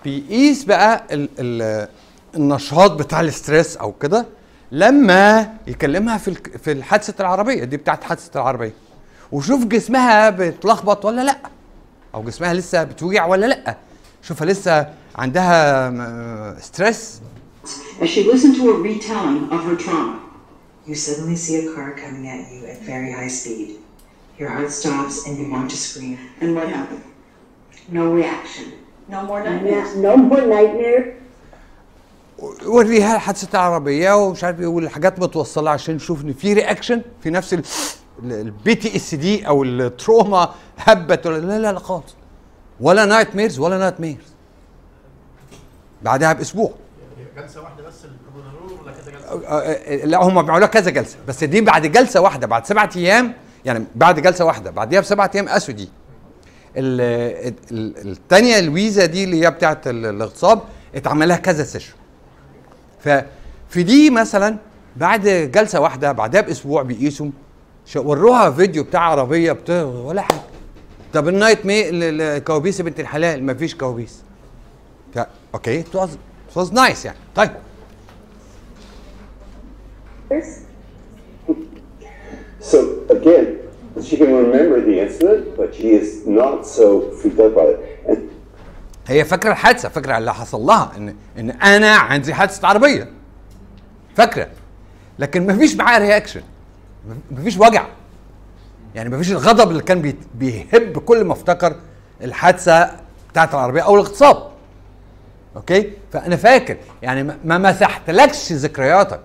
بيقيس 0.04 0.64
بقى 0.64 1.04
ال 1.10 1.28
ال 1.38 1.88
النشاط 2.34 2.90
بتاع 2.92 3.20
ال 3.20 3.28
stress 3.28 3.76
أو 3.76 3.92
كده 3.92 4.26
لما 4.72 5.54
يكلمها 5.66 6.18
في 6.18 6.34
في 6.34 6.82
حادثه 6.82 7.14
العربية. 7.20 7.64
دي 7.64 7.76
بتاعت 7.76 8.04
حادثة 8.04 8.40
العربية. 8.40 8.72
وشوف 9.32 9.64
جسمها 9.64 10.30
بتلخبط 10.30 11.04
ولا 11.04 11.24
لأ. 11.24 11.38
أو 12.14 12.22
جسمها 12.22 12.54
لسه 12.54 12.84
بتوجع 12.84 13.26
ولا 13.26 13.46
لأ. 13.46 13.76
شوفها 14.22 14.46
لسه 14.46 14.94
عندها 15.16 16.60
stress. 16.60 17.20
As 18.00 18.08
she 18.08 18.22
listened 18.32 18.56
to 18.56 18.70
a 18.70 18.76
retelling 18.88 19.52
of 19.52 19.60
her 19.68 19.76
trauma, 19.84 20.18
You 20.86 20.94
suddenly 20.94 21.36
see 21.36 21.56
a 21.66 21.74
car 21.74 21.92
coming 21.92 22.28
at 22.28 22.52
you 22.52 22.66
at 22.66 22.78
very 22.82 23.10
high 23.10 23.28
speed. 23.28 23.78
Your 24.38 24.48
heart 24.48 24.70
stops 24.70 25.26
and 25.26 25.38
you 25.38 25.46
want 25.52 25.70
to 25.70 25.76
scream. 25.76 26.18
and 26.40 26.54
what 26.56 26.68
happened? 26.68 27.04
No 27.88 28.04
reaction. 28.12 28.66
No 29.08 29.22
more 29.28 29.40
nightmares. 29.44 29.90
No 29.96 30.16
more 30.16 30.40
nightmares. 30.56 31.14
وريها 32.66 33.18
حادثة 33.18 33.58
العربيه 33.58 34.12
ومش 34.12 34.44
عارف 34.44 34.60
إيه 34.60 34.66
والحاجات 34.66 35.20
متوصلة 35.20 35.70
عشان 35.70 35.94
نشوف 35.94 36.24
إن 36.24 36.32
في 36.32 36.52
reaction 36.52 37.02
في 37.22 37.30
نفس 37.30 37.56
ال 38.22 38.74
PTSD 38.74 39.46
أو 39.48 39.64
ال 39.64 39.77
trauma 39.77 40.54
هبت 40.78 41.26
ولا 41.26 41.38
لا 41.38 41.58
لا 41.58 41.72
لا 41.72 41.78
خالص 41.78 42.14
ولا 42.80 43.04
nightmares 43.04 43.58
ولا 43.58 43.78
nightmares 43.78 44.24
بعدها 46.02 46.32
بأسبوع 46.32 46.72
جلسة 47.36 47.62
واحدة 47.62 47.82
بس 47.82 47.94
ولا 48.82 48.92
كده 48.92 49.12
جلسة 49.12 50.06
لا 50.06 50.22
هم 50.22 50.42
بيعملوها 50.42 50.68
كذا 50.68 50.90
جلسة 50.90 51.16
بس 51.28 51.44
دي 51.44 51.60
بعد 51.60 51.86
جلسة 51.86 52.20
واحدة 52.20 52.46
بعد 52.46 52.66
سبعة 52.66 52.90
أيام 52.96 53.34
يعني 53.64 53.84
بعد 53.94 54.20
جلسة 54.20 54.44
واحدة 54.44 54.70
بعديها 54.70 55.00
بسبعة 55.00 55.30
أيام 55.34 55.48
قاسوا 55.48 55.74
دي 55.74 55.88
ال- 56.76 57.54
ال- 57.72 58.10
التانية 58.10 58.58
الويزا 58.58 59.04
دي 59.06 59.24
اللي 59.24 59.44
هي 59.46 59.50
بتاعت 59.50 59.86
ال- 59.86 60.06
الاغتصاب 60.06 60.60
اتعمل 60.94 61.28
لها 61.28 61.36
كذا 61.36 61.64
session 61.64 61.94
ففي 63.00 63.82
دي 63.82 64.10
مثلا 64.10 64.56
بعد 64.96 65.28
جلسة 65.54 65.80
واحدة 65.80 66.12
بعدها 66.12 66.40
بأسبوع 66.40 66.82
بيقيسوا 66.82 67.30
وروها 67.96 68.50
فيديو 68.50 68.84
بتاع 68.84 69.00
عربية 69.00 69.52
بتاع 69.52 69.82
ولا 69.84 70.22
حاجة. 70.22 70.40
طب 71.12 71.28
ال 71.28 71.66
nightma- 71.66 71.88
ال- 71.88 72.20
ال- 72.20 72.44
كوابيس 72.44 72.78
يا 72.80 72.84
بنت 72.84 73.00
الحلال 73.00 73.46
مفيش 73.46 73.74
كوابيس. 73.74 74.22
okay 75.54 75.82
it 75.82 75.86
nice 76.70 77.04
يعني. 77.04 77.18
طيب. 77.34 77.50
So 82.72 82.78
again, 83.16 83.46
she 84.06 84.16
can 84.16 84.30
remember 84.44 84.76
the 84.88 84.96
incident, 85.04 85.42
but 85.58 85.68
she 85.78 85.88
is 86.00 86.08
not 86.40 86.56
so 86.76 86.86
freaked 87.18 87.40
out 87.44 87.54
by 87.54 87.64
it. 87.72 87.78
And 88.08 88.18
هي 89.06 89.24
فاكرة 89.24 89.50
الحادثة 89.52 89.88
فاكرة 89.88 90.18
اللي 90.18 90.34
حصل 90.34 90.60
لها 90.60 90.92
إن 90.96 91.14
إن 91.38 91.50
أنا 91.50 91.96
عندي 91.96 92.34
حادثة 92.34 92.68
عربية. 92.68 93.08
فاكرة. 94.16 94.48
لكن 95.18 95.46
مفيش 95.46 95.76
معاها 95.76 95.98
reaction 95.98 96.42
مفيش 97.30 97.58
وجع. 97.58 97.86
يعني 98.94 99.08
مفيش 99.10 99.32
الغضب 99.32 99.70
اللي 99.70 99.82
كان 99.82 100.14
بيهب 100.34 100.98
كل 100.98 101.24
ما 101.24 101.32
افتكر 101.32 101.76
الحادثة 102.22 102.90
بتاعت 103.30 103.54
العربية 103.54 103.80
أو 103.82 103.94
الاغتصاب. 103.94 104.48
أوكي؟ 105.56 105.92
فأنا 106.12 106.36
فاكر. 106.36 106.76
يعني 107.02 107.22
ما- 107.22 107.38
ما 107.44 107.58
مسحتلكش 107.58 108.52
ذكرياتك. 108.52 109.20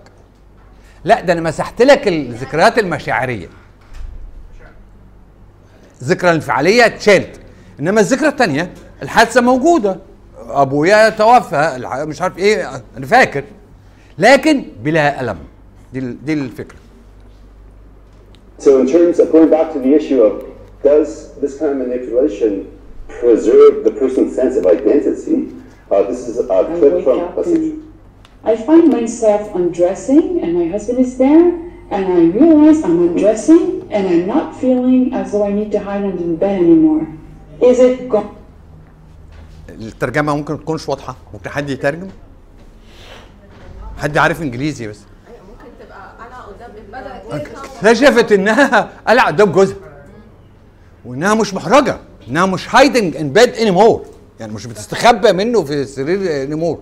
لا 1.04 1.20
ده 1.20 1.32
أنا 1.32 1.40
مسحت 1.40 1.82
لك 1.82 2.08
الذكريات 2.08 2.78
المشاعرية. 2.78 3.48
الذكرى 6.02 6.30
الانفعالية 6.30 6.86
اتشالت 6.86 7.40
إنما 7.80 8.00
الذكرى 8.00 8.28
الثانية 8.28 8.70
الحادثة 9.02 9.40
موجودة. 9.40 9.96
أبويا 10.48 11.08
توفى 11.08 11.76
مش 12.08 12.22
عارف 12.22 12.38
إيه 12.38 12.82
أنا 12.96 13.06
فاكر 13.06 13.44
لكن 14.18 14.64
بلا 14.82 15.20
ألم. 15.20 15.38
دي 15.92 16.00
دي 16.00 16.32
الفكرة. 16.32 16.78
So 18.58 18.78
in 18.80 18.86
terms 18.86 19.18
of 19.18 19.32
going 19.32 19.50
back 19.50 19.72
to 19.72 19.78
the 19.78 19.94
issue 19.94 20.22
of 20.22 20.44
does 20.82 21.34
this 21.40 21.58
kind 21.58 21.70
of 21.72 21.78
manipulation 21.86 22.52
preserve 23.20 23.84
the 23.84 23.90
person's 23.90 24.34
sense 24.34 24.56
of 24.56 24.66
identity, 24.66 25.48
uh, 25.90 26.02
this 26.02 26.28
is 26.28 26.38
a 26.38 26.44
clip 26.44 27.04
from 27.04 27.18
a 27.20 27.42
I 28.44 28.56
find 28.56 28.90
myself 28.90 29.54
undressing, 29.54 30.40
and 30.42 30.50
my 30.60 30.66
husband 30.74 30.98
is 31.06 31.18
there, 31.18 31.46
and 31.94 32.04
I 32.18 32.22
realize 32.40 32.78
I'm 32.82 32.98
undressing, 33.08 33.62
and 33.90 34.02
I'm 34.12 34.26
not 34.26 34.46
feeling 34.60 35.12
as 35.12 35.32
though 35.32 35.44
I 35.50 35.52
need 35.52 35.70
to 35.72 35.80
hide 35.86 36.04
under 36.10 36.24
the 36.32 36.38
bed 36.44 36.56
anymore. 36.66 37.06
Is 37.60 37.78
it 37.78 38.08
gone? 38.08 38.36
الترجمة 39.68 40.34
ممكن 40.34 40.60
تكونش 40.60 40.88
واضحة. 40.88 41.16
ممكن 41.34 41.50
حد 41.50 41.70
يترجم؟ 41.70 42.08
حد 43.98 44.18
عارف 44.18 44.42
إنجليزي 44.42 44.88
بس. 44.88 44.98
ممكن 45.50 45.70
تبقى 45.80 46.12
قلعه 46.20 46.42
قدام 46.42 47.40
اكتشفت 47.82 48.32
إنها 48.32 48.90
قلعة 49.08 49.26
قدام 49.26 49.52
جوزها. 49.52 49.76
وإنها 51.04 51.34
مش 51.34 51.54
محرجة. 51.54 51.96
إنها 52.28 52.46
مش 52.46 52.74
hiding 52.74 53.16
in 53.16 53.32
bed 53.32 53.48
anymore 53.48 54.04
يعني 54.40 54.52
مش 54.52 54.66
بتستخبى 54.66 55.32
منه 55.32 55.64
في 55.64 55.74
السرير 55.74 56.42
anymore 56.42 56.78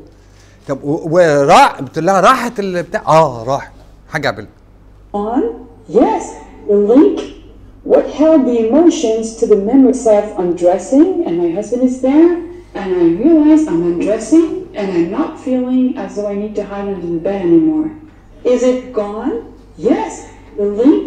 طب 0.68 0.84
و- 0.84 1.10
وراح 1.12 1.78
قلت 1.80 2.00
لها 2.00 2.20
راحت 2.20 2.60
البتاع 2.60 3.02
اه 3.08 3.44
راحت 3.48 3.72
حاجه 4.10 4.28
قبل 4.28 4.46
on? 5.14 5.42
Yes, 5.90 6.24
the 6.68 6.76
link. 6.94 7.18
What 7.84 8.06
held 8.20 8.42
the 8.52 8.58
emotions 8.68 9.26
to 9.40 9.46
the 9.46 9.58
memory 9.72 9.94
self 9.94 10.28
undressing, 10.44 11.08
and 11.26 11.34
my 11.44 11.50
husband 11.58 11.84
is 11.90 12.02
there, 12.02 12.32
and 12.80 12.88
I 13.02 13.06
realize 13.24 13.68
I'm 13.68 13.84
undressing, 13.92 14.48
and 14.80 14.88
I'm 14.98 15.10
not 15.20 15.32
feeling 15.46 15.98
as 16.04 16.10
though 16.16 16.28
I 16.34 16.36
need 16.44 16.56
to 16.60 16.64
hide 16.72 16.88
under 16.94 17.08
the 17.16 17.20
bed 17.28 17.42
anymore. 17.50 17.88
Is 18.54 18.62
it 18.72 18.94
gone? 19.02 19.34
Yes, 19.78 20.12
the 20.58 20.66
link. 20.84 21.06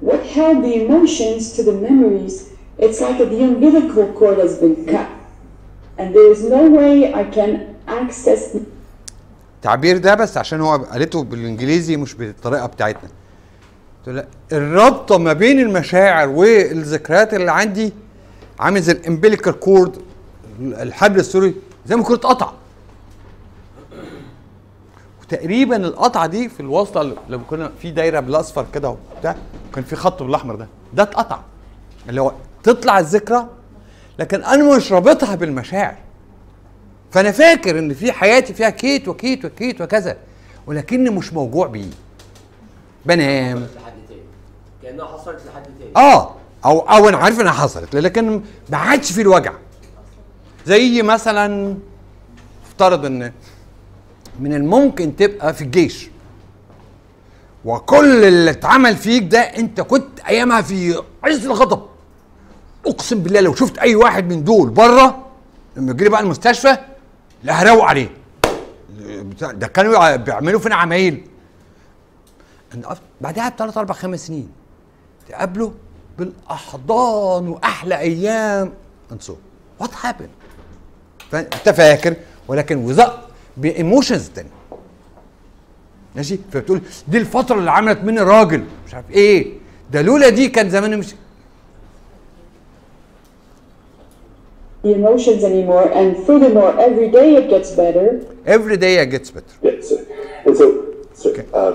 What 0.00 0.22
held 0.36 0.58
the 0.64 0.74
emotions 0.84 1.42
to 1.56 1.60
the 1.68 1.76
memories? 1.88 2.36
It's 2.84 3.00
like 3.00 3.18
the 3.18 3.42
umbilical 3.50 4.06
cord 4.18 4.38
has 4.44 4.54
been 4.64 4.76
cut, 4.92 5.08
and 5.98 6.06
there 6.16 6.30
is 6.34 6.42
no 6.56 6.62
way 6.78 6.94
I 7.14 7.24
can 7.36 7.50
access 8.00 8.42
التعبير 9.65 9.97
ده 9.97 10.15
بس 10.15 10.37
عشان 10.37 10.61
هو 10.61 10.75
قالته 10.77 11.23
بالإنجليزي 11.23 11.97
مش 11.97 12.13
بالطريقة 12.13 12.65
بتاعتنا. 12.65 13.09
الرابطه 14.51 15.17
ما 15.17 15.33
بين 15.33 15.59
المشاعر 15.59 16.29
والذكريات 16.29 17.33
اللي 17.33 17.51
عندي 17.51 17.93
عامل 18.59 18.81
زي 18.81 18.91
ال 18.91 18.98
umbilical 18.98 19.59
cord 19.59 19.97
الحبل 20.61 21.19
السري 21.19 21.55
زي 21.85 21.95
ما 21.95 22.03
كنت 22.03 22.25
اتقطع. 22.25 22.51
وتقريبا 25.21 25.75
القطعة 25.75 26.27
دي 26.27 26.49
في 26.49 26.59
الواسطة 26.59 27.15
لما 27.29 27.43
كنا 27.49 27.71
في 27.81 27.91
دايرة 27.91 28.19
بالأصفر 28.19 28.65
كده 28.73 28.89
وبتاع 29.17 29.35
كان 29.75 29.83
في 29.83 29.95
خط 29.95 30.23
بالأحمر 30.23 30.55
ده 30.55 30.67
ده 30.93 31.03
اتقطع. 31.03 31.39
اللي 32.09 32.21
هو 32.21 32.31
تطلع 32.63 32.99
الذكرى 32.99 33.47
لكن 34.19 34.43
أنا 34.43 34.77
مش 34.77 34.91
رابطها 34.91 35.35
بالمشاعر. 35.35 36.04
فانا 37.15 37.31
فاكر 37.31 37.79
ان 37.79 37.93
في 37.93 38.11
حياتي 38.11 38.53
فيها 38.53 38.69
كيت 38.69 39.07
وكيت 39.07 39.45
وكيت 39.45 39.81
وكذا 39.81 40.17
ولكني 40.67 41.09
مش 41.09 41.33
موجوع 41.33 41.67
بيه. 41.67 41.85
بنام. 43.05 43.67
كأنها 44.83 45.05
حصلت 45.05 45.39
لحد 45.47 45.63
تاني. 45.79 45.91
آه 46.07 46.35
أو 46.65 46.79
أو 46.79 47.09
أنا 47.09 47.17
عارف 47.17 47.39
إنها 47.41 47.51
حصلت 47.51 47.95
لكن 47.95 48.41
ما 48.69 48.77
عادش 48.77 49.11
في 49.11 49.21
الوجع. 49.21 49.53
زي 50.65 51.01
مثلا 51.01 51.77
افترض 52.67 53.05
إن 53.05 53.31
من 54.39 54.53
الممكن 54.53 55.15
تبقى 55.15 55.53
في 55.53 55.61
الجيش 55.61 56.09
وكل 57.65 58.23
اللي 58.23 58.51
اتعمل 58.51 58.95
فيك 58.97 59.23
ده 59.23 59.39
أنت 59.39 59.81
كنت 59.81 60.19
أيامها 60.19 60.61
في 60.61 61.01
عز 61.23 61.45
الغضب. 61.45 61.81
أقسم 62.87 63.19
بالله 63.19 63.39
لو 63.39 63.55
شفت 63.55 63.77
أي 63.77 63.95
واحد 63.95 64.29
من 64.33 64.43
دول 64.43 64.69
بره 64.69 65.25
لما 65.77 65.91
يجي 65.91 66.03
لي 66.03 66.09
بقى 66.09 66.21
المستشفى 66.21 66.77
لا 67.43 67.53
هروق 67.53 67.83
عليه. 67.83 68.09
ده 69.41 69.67
كانوا 69.67 70.15
بيعملوا 70.15 70.59
فينا 70.59 70.75
عمايل. 70.75 71.27
بعدها 73.21 73.49
بثلاث 73.49 73.77
أربع 73.77 73.93
خمس 73.93 74.27
سنين 74.27 74.49
تقابله 75.29 75.73
بالأحضان 76.17 77.47
وأحلى 77.47 77.99
أيام. 77.99 78.73
So 79.27 79.31
what 79.83 79.89
happened 80.03 80.35
فانت 81.31 81.69
فاكر 81.69 82.15
ولكن 82.47 82.77
وزق 82.77 83.29
بإيموشنز 83.57 84.29
تاني. 84.29 84.49
ماشي؟ 86.15 86.39
فبتقول 86.51 86.81
دي 87.07 87.17
الفترة 87.17 87.59
اللي 87.59 87.71
عملت 87.71 87.99
مني 87.99 88.21
راجل. 88.21 88.65
مش 88.87 88.93
عارف 88.93 89.11
إيه. 89.11 89.53
ده 89.91 90.01
لولا 90.01 90.29
دي 90.29 90.47
كان 90.47 90.69
زماني 90.69 90.95
مش 90.95 91.15
the 94.85 94.93
emotions 94.93 95.43
anymore, 95.43 95.91
and 95.91 96.15
furthermore, 96.27 96.79
every 96.79 97.09
day 97.09 97.35
it 97.35 97.49
gets 97.49 97.71
better. 97.71 98.23
every 98.45 98.77
day 98.77 98.99
it 98.99 99.07
gets 99.07 99.31
better. 99.31 99.55
Yeah, 99.63 99.81
so, 99.81 99.95
and 100.45 100.55
so, 100.55 100.67
so 101.13 101.33
uh, 101.53 101.71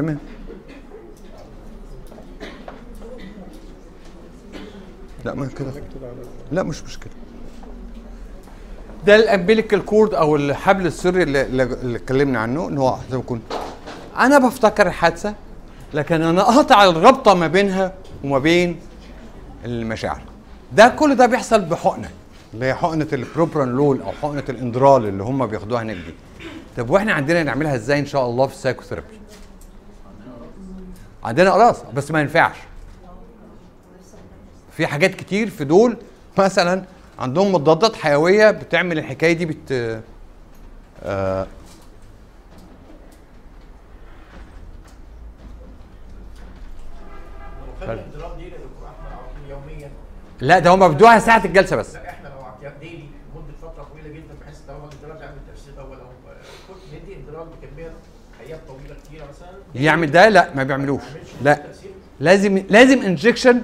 تمام. 0.00 0.18
لا 5.24 5.34
ما 5.34 5.46
كده. 5.46 5.72
لا 6.52 6.62
مش 6.62 6.82
مشكلة. 6.84 7.12
ده 9.06 9.16
ال 9.16 9.23
umbilical 9.23 9.84
cord 9.84 10.14
أو 10.14 10.36
الحبل 10.36 10.86
السري 10.86 11.22
اللي, 11.22 11.42
اللي 11.42 11.96
اتكلمنا 11.96 12.38
عنه 12.38 12.68
إن 12.68 12.78
هو 12.78 12.96
زي 13.10 13.18
يكون. 13.18 13.42
أنا 14.18 14.38
بفتكر 14.38 14.86
الحادثة 14.86 15.34
لكن 15.94 16.22
أنا 16.22 16.40
أقطع 16.40 16.84
الرابطه 16.84 17.34
ما 17.34 17.46
بينها 17.46 17.94
وما 18.24 18.38
بين 18.38 18.80
المشاعر. 19.64 20.22
ده 20.72 20.88
كل 20.88 21.14
ده 21.14 21.26
بيحصل 21.26 21.60
بحقنة 21.60 22.10
اللي 22.54 22.66
هي 22.66 22.74
حقنة 22.74 23.06
البروبرانلول 23.12 24.00
أو 24.02 24.12
حقنة 24.12 24.44
ال 24.48 24.55
Inderal 24.55 25.06
اللي 25.06 25.22
هم 25.22 25.46
بياخدوها 25.46 25.82
هناك 25.82 25.96
دي. 25.96 26.14
طب 26.76 26.90
وإحنا 26.90 27.12
عندنا 27.12 27.42
نعملها 27.42 27.74
إزاي 27.74 27.98
إن 27.98 28.06
شاء 28.06 28.26
الله 28.26 28.46
في 28.46 28.54
السايكوثيرابي 28.54 29.19
عندنا 31.24 31.50
قراصه 31.50 31.84
بس 31.94 32.10
ما 32.10 32.20
ينفعش. 32.20 32.56
في 34.76 34.86
حاجات 34.86 35.14
كتير 35.14 35.50
في 35.50 35.64
دول 35.64 35.96
مثلا 36.38 36.84
عندهم 37.18 37.52
مضادات 37.52 37.96
حيوية 37.96 38.50
بتعمل 38.50 38.98
الحكاية 38.98 39.32
دي 39.32 39.46
بت 39.46 40.00
آه 41.02 41.46
لا 50.40 50.58
ده 50.58 50.70
هم 50.74 50.88
بيدوها 50.88 51.18
ساعة 51.18 51.44
الجلسة 51.44 51.76
بس 51.76 51.94
لا 51.94 52.10
إحنا 52.10 52.28
لو 52.28 52.40
عطيها 52.44 52.72
ديلي 52.80 53.04
لمده 53.34 53.52
فتره 53.62 53.86
طويله 53.92 54.08
جدا 54.08 54.34
بحيث 54.42 54.56
ان 54.68 54.74
هو 54.74 54.88
ال 54.88 54.92
Inderal 54.92 55.20
يعمل 55.22 55.38
تاثير 55.54 55.80
اول 55.80 55.96
أو 55.96 56.06
كنت 56.68 57.02
ندي 57.02 57.16
Inderal 57.16 57.46
بكميه 57.46 57.92
حبات 58.38 58.60
طويله 58.68 58.96
كتيره 59.04 59.24
مثلا 59.28 59.58
يعمل 59.74 60.10
ده؟ 60.10 60.28
لا 60.28 60.50
ما 60.54 60.62
بيعملوش. 60.62 61.02
لا. 61.42 61.62
لازم 62.20 62.62
لازم 62.70 63.02
injection 63.02 63.62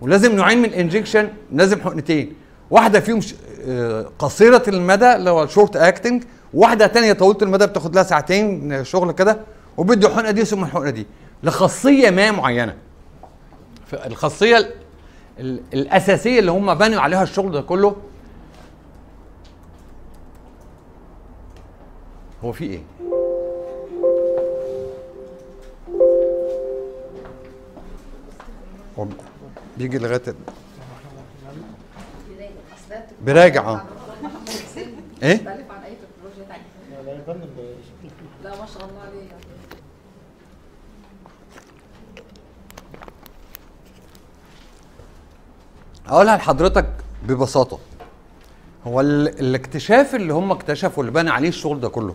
ولازم 0.00 0.36
نوعين 0.36 0.58
من 0.58 0.64
ال 0.64 0.70
injection 0.70 1.28
لازم 1.52 1.80
حقنتين. 1.80 2.32
واحدة 2.70 3.00
فيهم 3.00 3.20
آه، 3.68 4.10
قصيرة 4.18 4.62
المدى 4.68 5.16
اللي 5.16 5.30
هو 5.30 5.46
short 5.46 5.76
acting 5.76 6.22
واحدة 6.54 6.86
تانية 6.86 7.12
طويلة 7.12 7.38
المدى 7.42 7.66
بتاخد 7.66 7.94
لها 7.94 8.02
ساعتين 8.02 8.84
شغل 8.84 9.12
كده 9.12 9.40
وبدي 9.76 10.06
الحقنه 10.06 10.30
دي 10.30 10.44
ثم 10.44 10.64
الحقنة 10.64 10.90
دي. 10.90 11.06
لخاصية 11.42 12.10
ما 12.10 12.30
معينة. 12.30 12.74
فالخاصيه 13.86 14.56
ال- 14.58 14.70
ال- 15.40 15.60
الأساسية 15.74 16.38
اللي 16.38 16.50
هم 16.50 16.74
بنوا 16.74 17.00
عليها 17.00 17.22
الشغل 17.22 17.52
ده 17.52 17.60
كله 17.60 17.96
هو 22.44 22.52
في 22.52 22.64
إيه؟ 22.64 22.80
بيجي 29.78 29.98
لغاية 29.98 30.22
براجع 33.22 33.68
آه 33.68 33.82
إيه؟ 35.22 35.40
لا 38.44 38.50
ما 38.60 38.66
شاء 38.66 38.84
الله. 38.84 39.28
أقولها 46.08 46.36
لحضرتك 46.36 46.86
ببساطة 47.28 47.78
هو 48.86 49.00
ال... 49.00 49.28
الاكتشاف 49.40 50.14
اللي 50.14 50.32
هم 50.32 50.52
اكتشفوا 50.52 51.02
اللي 51.02 51.12
بنى 51.14 51.30
عليه 51.30 51.48
الشغل 51.48 51.80
ده 51.80 51.88
كله 51.88 52.14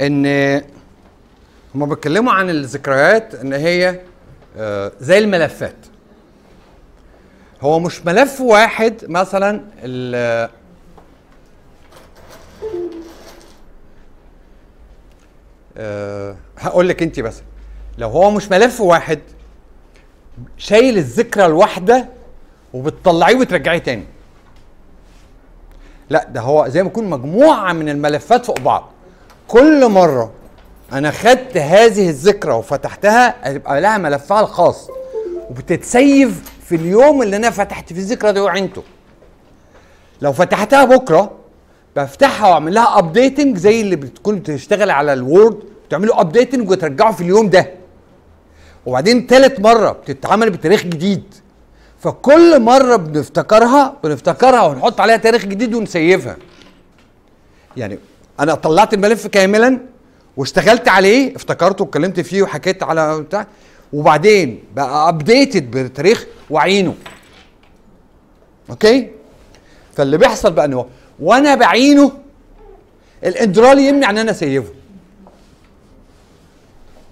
إن 0.00 0.26
هم 1.74 1.86
بيتكلموا 1.88 2.32
عن 2.32 2.50
الذكريات 2.50 3.34
إن 3.34 3.52
هي 3.52 4.00
زي 5.00 5.18
الملفات. 5.18 5.76
هو 7.60 7.78
مش 7.78 8.06
ملف 8.06 8.40
واحد 8.40 8.94
مثلا 9.08 9.60
ال- 9.78 10.50
أه 15.76 16.36
هقول 16.58 16.88
لك 16.88 17.02
انت 17.02 17.20
بس. 17.20 17.42
لو 17.98 18.08
هو 18.08 18.30
مش 18.30 18.50
ملف 18.50 18.80
واحد 18.80 19.18
شايل 20.56 20.98
الذكرى 20.98 21.46
الواحدة 21.46 22.08
وبتطلعيه 22.74 23.36
وترجعيه 23.36 23.78
تاني. 23.78 24.04
لا 26.10 26.24
ده 26.24 26.40
هو 26.40 26.68
زي 26.68 26.82
ما 26.82 26.88
يكون 26.88 27.10
مجموعة 27.10 27.72
من 27.72 27.88
الملفات 27.88 28.46
فوق 28.46 28.60
بعض. 28.60 28.90
كل 29.48 29.88
مرة 29.88 30.32
أنا 30.92 31.10
خدت 31.10 31.56
هذه 31.56 32.08
الذكرى 32.08 32.52
وفتحتها 32.54 33.48
هيبقى 33.48 33.80
لها 33.80 33.98
ملفها 33.98 34.40
الخاص. 34.40 34.88
وبتتسيف 35.50 36.52
في 36.64 36.76
اليوم 36.76 37.22
اللي 37.22 37.36
أنا 37.36 37.50
فتحت 37.50 37.92
فيه 37.92 38.00
الذكرى 38.00 38.32
دي 38.32 38.40
وعينته 38.40 38.82
لو 40.22 40.32
فتحتها 40.32 40.84
بكرة 40.84 41.30
بفتحها 41.96 42.48
وأعمل 42.48 42.74
لها 42.74 42.98
updating 42.98 43.56
زي 43.56 43.80
اللي 43.80 43.96
بتكون 43.96 44.38
بتشتغل 44.38 44.90
على 44.90 45.12
ال 45.12 45.21
Word 45.21 45.58
بتعمله 45.88 46.20
updating 46.20 46.70
وترجعه 46.70 47.12
في 47.12 47.20
اليوم 47.20 47.48
ده. 47.48 47.70
وبعدين 48.86 49.26
تالت 49.26 49.60
مرة 49.60 49.90
بتتعمل 49.90 50.50
بتاريخ 50.50 50.82
جديد. 50.82 51.22
فكل 51.98 52.60
مرة 52.60 52.96
بنفتكرها 52.96 53.96
بنفتكرها 54.04 54.62
ونحط 54.62 55.00
عليها 55.00 55.16
تاريخ 55.16 55.44
جديد 55.46 55.74
ونسيفها. 55.74 56.36
يعني 57.76 57.98
أنا 58.40 58.54
طلعت 58.54 58.94
الملف 58.94 59.26
كاملا 59.26 59.78
واشتغلت 60.36 60.88
عليه 60.88 61.36
افتكرته 61.36 61.84
واتكلمت 61.84 62.20
فيه 62.20 62.42
وحكيت 62.42 62.82
على 62.82 63.20
بتاع. 63.20 63.46
وبعدين 63.92 64.62
بقى 64.74 65.08
updated 65.08 65.70
بتاريخ 65.70 66.26
وعينه. 66.50 66.94
okay؟ 68.70 69.10
فاللي 69.94 70.18
بيحصل 70.18 70.52
بقى 70.52 70.64
انه 70.64 70.86
وأنا 71.20 71.54
بعينه 71.54 72.12
الاندرال 73.24 73.78
يمنع 73.78 74.10
إن 74.10 74.18
أنا 74.18 74.30
اسيفه 74.30 74.72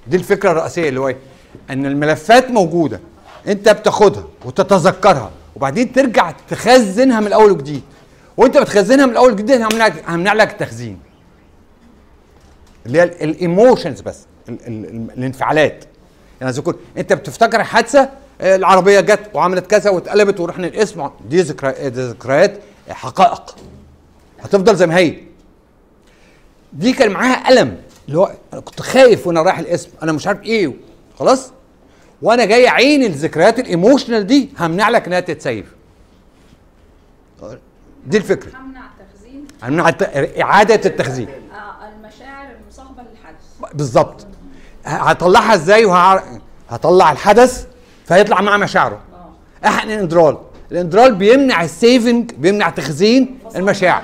دي 0.07 0.16
الفكرة 0.16 0.51
الرئيسية 0.51 0.89
اللي 0.89 1.01
هو 1.01 1.09
إيه؟ 1.09 1.16
إن 1.70 1.87
الملفات 1.87 2.51
موجودة 2.51 3.01
أنت 3.49 3.68
بتاخدها 3.68 4.25
وتتذكرها 4.45 5.31
وبعدين 5.57 5.93
ترجع 5.93 6.31
تخزنها 6.49 7.20
من 7.20 7.27
الأول 7.27 7.51
وجديد. 7.51 7.83
وأنت 8.37 8.59
بتخزنها 8.59 9.07
من 9.07 9.12
الأول 9.12 9.33
وجديد 9.33 9.62
همنع 10.09 10.33
لك 10.33 10.51
التخزين 10.53 10.99
اللي 12.87 12.99
هي 13.01 13.05
ال 13.05 13.15
emotions 13.15 14.01
بس 14.01 14.18
ال 14.49 14.66
ال 14.66 14.85
ال 14.85 15.11
الانفعالات. 15.18 15.85
يعني 16.41 16.61
كنت 16.61 16.76
أنت 16.99 17.12
بتفتكر 17.12 17.64
حادثة 17.64 18.11
آه، 18.41 18.57
العربية 18.57 19.01
جت 19.01 19.30
وعملت 19.35 19.66
كذا 19.66 19.91
واتقلبت 19.91 20.41
ورحنا 20.41 20.66
الاسم 20.66 21.11
دي 21.28 21.41
ذكريات 21.41 22.59
حقائق. 22.89 23.57
هتفضل 24.41 24.76
زي 24.76 24.87
ما 24.87 24.97
هي. 24.97 25.16
دي 26.72 26.93
كان 26.93 27.11
معاها 27.11 27.49
ألم 27.51 27.76
اللي 28.09 28.18
هو 28.18 28.32
أنا 28.53 28.61
كنت 28.61 28.82
خايف 28.82 29.26
وأنا 29.26 29.43
رايح 29.43 29.59
الاسم 29.59 29.91
أنا 30.03 30.12
مش 30.12 30.26
عارف 30.26 30.43
إيه. 30.43 30.72
خلاص؟ 31.18 31.51
وأنا 32.22 32.45
جاي 32.45 32.68
عين 32.68 33.05
الذكريات 33.05 33.59
الايموشنال 33.59 34.26
دي 34.26 34.49
همنع 34.59 34.89
لك 34.89 35.07
إنها 35.07 35.20
تتسيف. 35.20 35.66
دي 38.07 38.16
الفكرة. 38.16 38.59
همنع 38.59 38.80
تخزين. 38.99 39.47
همنع 39.62 39.93
إعادة 40.43 40.91
التخزين 40.91 41.28
آه، 41.28 41.89
المشاعر 41.89 42.47
المصاحبه 42.62 43.03
للحدث 43.03 43.64
بالظبط. 43.75 44.27
هطلعها 44.87 45.55
إزاي 45.55 45.85
وهع... 45.85 46.22
هطلع 46.70 47.12
الحدث 47.12 47.66
فيطلع 48.07 48.41
مع 48.41 48.57
مشاعره. 48.57 48.99
احقن 49.66 49.91
الاندرال 49.91 50.39
الاندرال 50.72 51.14
بيمنع 51.14 51.64
ال 51.64 51.74
saving 51.74 52.32
بيمنع 52.33 52.70
تخزين 52.70 53.39
المشاعر. 53.57 54.03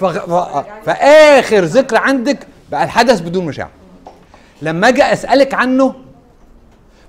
ف... 0.00 0.04
ف... 0.04 0.64
فآخر 0.86 1.64
ذكرى 1.64 1.98
عندك 1.98 2.46
بقى 2.70 2.84
الحدث 2.84 3.20
بدون 3.20 3.44
مشاعر. 3.44 3.70
لما 4.62 4.88
أجي 4.88 5.02
أسألك 5.02 5.54
عنه 5.54 5.94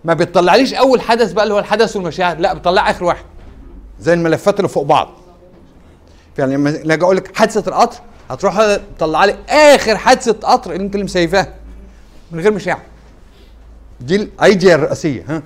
ما 0.03 0.13
بتطلعليش 0.13 0.73
أول 0.73 1.01
حدث 1.01 1.31
بقى 1.31 1.43
اللي 1.43 1.53
هو 1.53 1.59
الحدث 1.59 1.95
والمشاعر 1.95 2.37
لا 2.37 2.53
بتطلع 2.53 2.89
آخر 2.89 3.03
واحد. 3.03 3.25
زي 3.99 4.13
الملفات 4.13 4.57
اللي 4.59 4.69
فوق 4.69 4.83
بعض. 4.83 5.09
يعني 6.37 6.53
لما 6.55 6.69
لما 6.69 6.93
أجي 6.93 7.03
أقول 7.03 7.17
لك 7.17 7.37
حادثة 7.37 7.69
القطر 7.69 7.99
هتروح 8.29 8.77
تطلع 8.97 9.25
لي 9.25 9.37
آخر 9.49 9.97
حادثة 9.97 10.31
قطر 10.31 10.71
اللي 10.71 10.83
انت 10.83 10.95
اللي 10.95 11.03
مسيفاها. 11.03 11.53
من 12.31 12.39
غير 12.39 12.51
مشاعر. 12.51 12.81
دي 14.01 14.15
الايديا 14.15 14.75
الرئيسية 14.75 15.23
ها؟ 15.27 15.43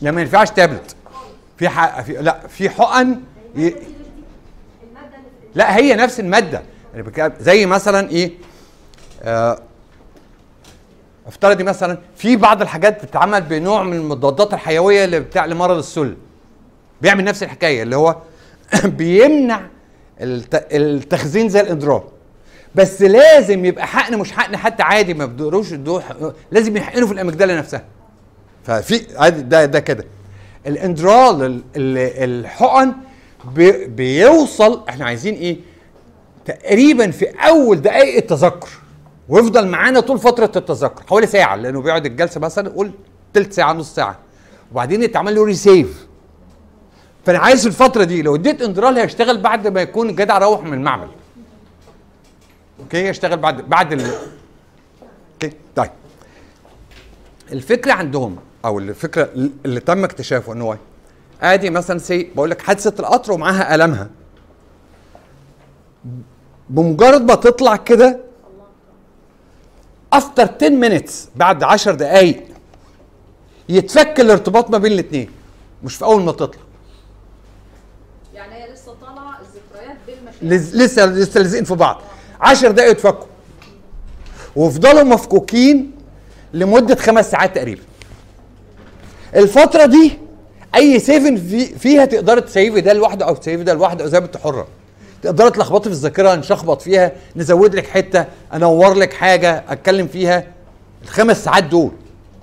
لا 0.00 0.10
ما 0.10 0.20
ينفعش 0.20 0.50
تابلت. 0.50 0.96
في. 1.58 1.68
في 2.06 2.12
لا 2.12 2.46
في 2.48 2.70
حقن 2.70 3.20
ي... 3.56 3.74
لا 5.54 5.76
هي 5.76 5.94
نفس 5.94 6.20
المادة. 6.20 6.62
زي 7.40 7.66
مثلا 7.66 8.10
إيه؟ 8.10 8.32
آه 9.22 9.58
افترضي 11.26 11.64
مثلا 11.64 11.98
في 12.16 12.36
بعض 12.36 12.62
الحاجات 12.62 13.04
بتتعمل 13.04 13.40
بنوع 13.40 13.82
من 13.82 13.96
المضادات 13.96 14.54
الحيوية 14.54 15.04
اللي 15.04 15.20
بتاع 15.20 15.44
لمرض 15.46 15.76
السل. 15.76 16.16
بيعمل 17.02 17.24
نفس 17.24 17.42
الحكاية 17.42 17.82
اللي 17.82 17.96
هو 17.96 18.16
بيمنع. 18.84 19.60
التخزين 20.20 21.48
زي 21.48 21.60
الاندرال 21.60 22.04
بس 22.74 23.02
لازم 23.02 23.64
يبقى 23.64 23.86
حقن 23.86 24.18
مش 24.18 24.32
حقن 24.32 24.56
حتى 24.56 24.82
عادي 24.82 25.14
ما 25.14 25.24
يدوه 25.24 26.34
لازم 26.50 26.76
يحقنوا 26.76 27.06
في 27.08 27.14
ال 27.14 27.19
amygdala 27.19 27.56
نفسها. 27.58 27.84
ففي 28.64 29.06
عادي 29.16 29.42
ده 29.42 29.64
ده 29.64 29.80
كده. 29.80 30.04
الاندرال 30.66 31.42
ال- 31.42 31.62
ال- 31.76 32.30
الحقن 32.40 32.92
بي 33.54 33.86
بيوصل 33.86 34.82
إحنا 34.88 35.04
عايزين 35.04 35.34
إيه؟ 35.34 35.56
تقريبا 36.44 37.10
في 37.10 37.24
أول 37.26 37.82
دقائق 37.82 38.16
التذكر. 38.16 38.68
ويفضل 39.28 39.68
معانا 39.68 40.00
طول 40.00 40.18
فترة 40.18 40.52
التذكر 40.56 41.02
حوالي 41.08 41.26
ساعة 41.26 41.56
لأنه 41.56 41.80
بيقعد 41.82 42.06
الجلسة 42.06 42.40
مثلا 42.40 42.68
قول 42.68 42.90
تلت 43.34 43.52
ساعة 43.52 43.72
نص 43.72 43.94
ساعة. 43.94 44.18
وبعدين 44.72 45.02
يتعمل 45.02 45.34
له 45.34 45.44
re-save 45.44 46.06
فأنا 47.26 47.38
عايز 47.38 47.66
الفترة 47.66 48.04
دي 48.04 48.22
لو 48.22 48.34
اديت 48.34 48.62
إندرال 48.62 48.98
هيشتغل 48.98 49.40
بعد 49.40 49.66
ما 49.68 49.80
يكون 49.82 50.10
الجدع 50.10 50.38
روح 50.38 50.62
من 50.62 50.72
المعمل. 50.72 51.08
okay؟ 52.80 53.08
يشتغل 53.08 53.36
بعد 53.36 53.68
بعد 53.68 53.92
ال... 53.92 54.00
okay؟ 55.32 55.56
طيب. 55.76 55.90
الفكرة 57.52 57.92
عندهم 57.92 58.36
أو 58.64 58.78
الفكرة 58.78 59.28
اللي 59.64 59.80
تم 59.80 60.04
اكتشافه 60.04 60.52
إن 60.52 60.62
هو 60.62 60.76
آدي 61.42 61.70
مثلا 61.70 61.98
say 61.98 62.30
بقول 62.36 62.50
لك 62.50 62.62
حادثة 62.62 62.94
القطر 63.00 63.32
ومعاها 63.32 63.74
ألمها. 63.74 64.10
بمجرد 66.70 67.22
ما 67.22 67.34
تطلع 67.34 67.76
كده 67.76 68.20
after 70.12 70.48
10 70.56 70.68
minutes 70.68 71.28
بعد 71.36 71.62
10 71.62 71.92
دقائق 71.94 72.44
يتفك 73.68 74.20
الارتباط 74.20 74.70
ما 74.70 74.78
بين 74.78 74.92
الاثنين 74.92 75.30
مش 75.84 75.96
في 75.96 76.04
أول 76.04 76.22
ما 76.22 76.32
تطلع 76.32 76.62
يعني 78.34 78.54
هي 78.54 78.72
لسه 78.72 78.94
طالعه 79.00 79.38
الذكريات 79.40 79.96
بالمشاعر 80.06 80.32
لز- 80.32 80.33
لسه 80.44 81.06
لسه 81.06 81.40
لازقين 81.40 81.64
في 81.64 81.74
بعض. 81.74 82.00
10 82.40 82.70
دقائق 82.70 82.90
يتفكوا 82.90 83.26
وفضلوا 84.56 85.02
مفكوكين 85.02 85.90
لمدة 86.54 86.94
خمس 86.94 87.30
ساعات 87.30 87.54
تقريبا. 87.54 87.82
الفترة 89.36 89.86
دي 89.86 90.18
أي 90.74 91.00
سيفن 91.00 91.36
في 91.36 91.66
فيها 91.66 92.04
تقدر 92.04 92.38
تسيفي 92.40 92.80
ده 92.80 92.92
لوحده 92.92 93.26
أو 93.26 93.34
تسيفي 93.34 93.64
ده 93.64 93.74
لوحده 93.74 94.06
زي 94.06 94.20
ما 94.20 94.26
أنت 94.26 94.36
حرة. 94.36 94.66
تقدر 95.22 95.48
تلخبطي 95.48 95.84
في 95.84 95.94
الذاكرة 95.94 96.34
نشخبط 96.34 96.82
فيها 96.82 97.12
نزود 97.36 97.74
لك 97.74 97.86
حتة 97.86 98.24
أنور 98.54 98.94
لك 98.94 99.12
حاجة 99.12 99.64
أتكلم 99.68 100.06
فيها. 100.06 100.44
الخمس 101.02 101.44
ساعات 101.44 101.64
دول 101.64 101.90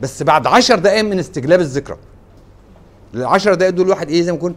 بس 0.01 0.23
بعد 0.23 0.47
10 0.47 0.75
دقائق 0.75 1.03
من 1.03 1.19
استجلاب 1.19 1.59
الذكرى. 1.59 1.97
العشر 3.13 3.53
دقايق 3.53 3.73
دول 3.73 3.85
الواحد 3.85 4.09
إيه 4.09 4.21
زي 4.21 4.31
ما 4.31 4.37
يكون 4.37 4.55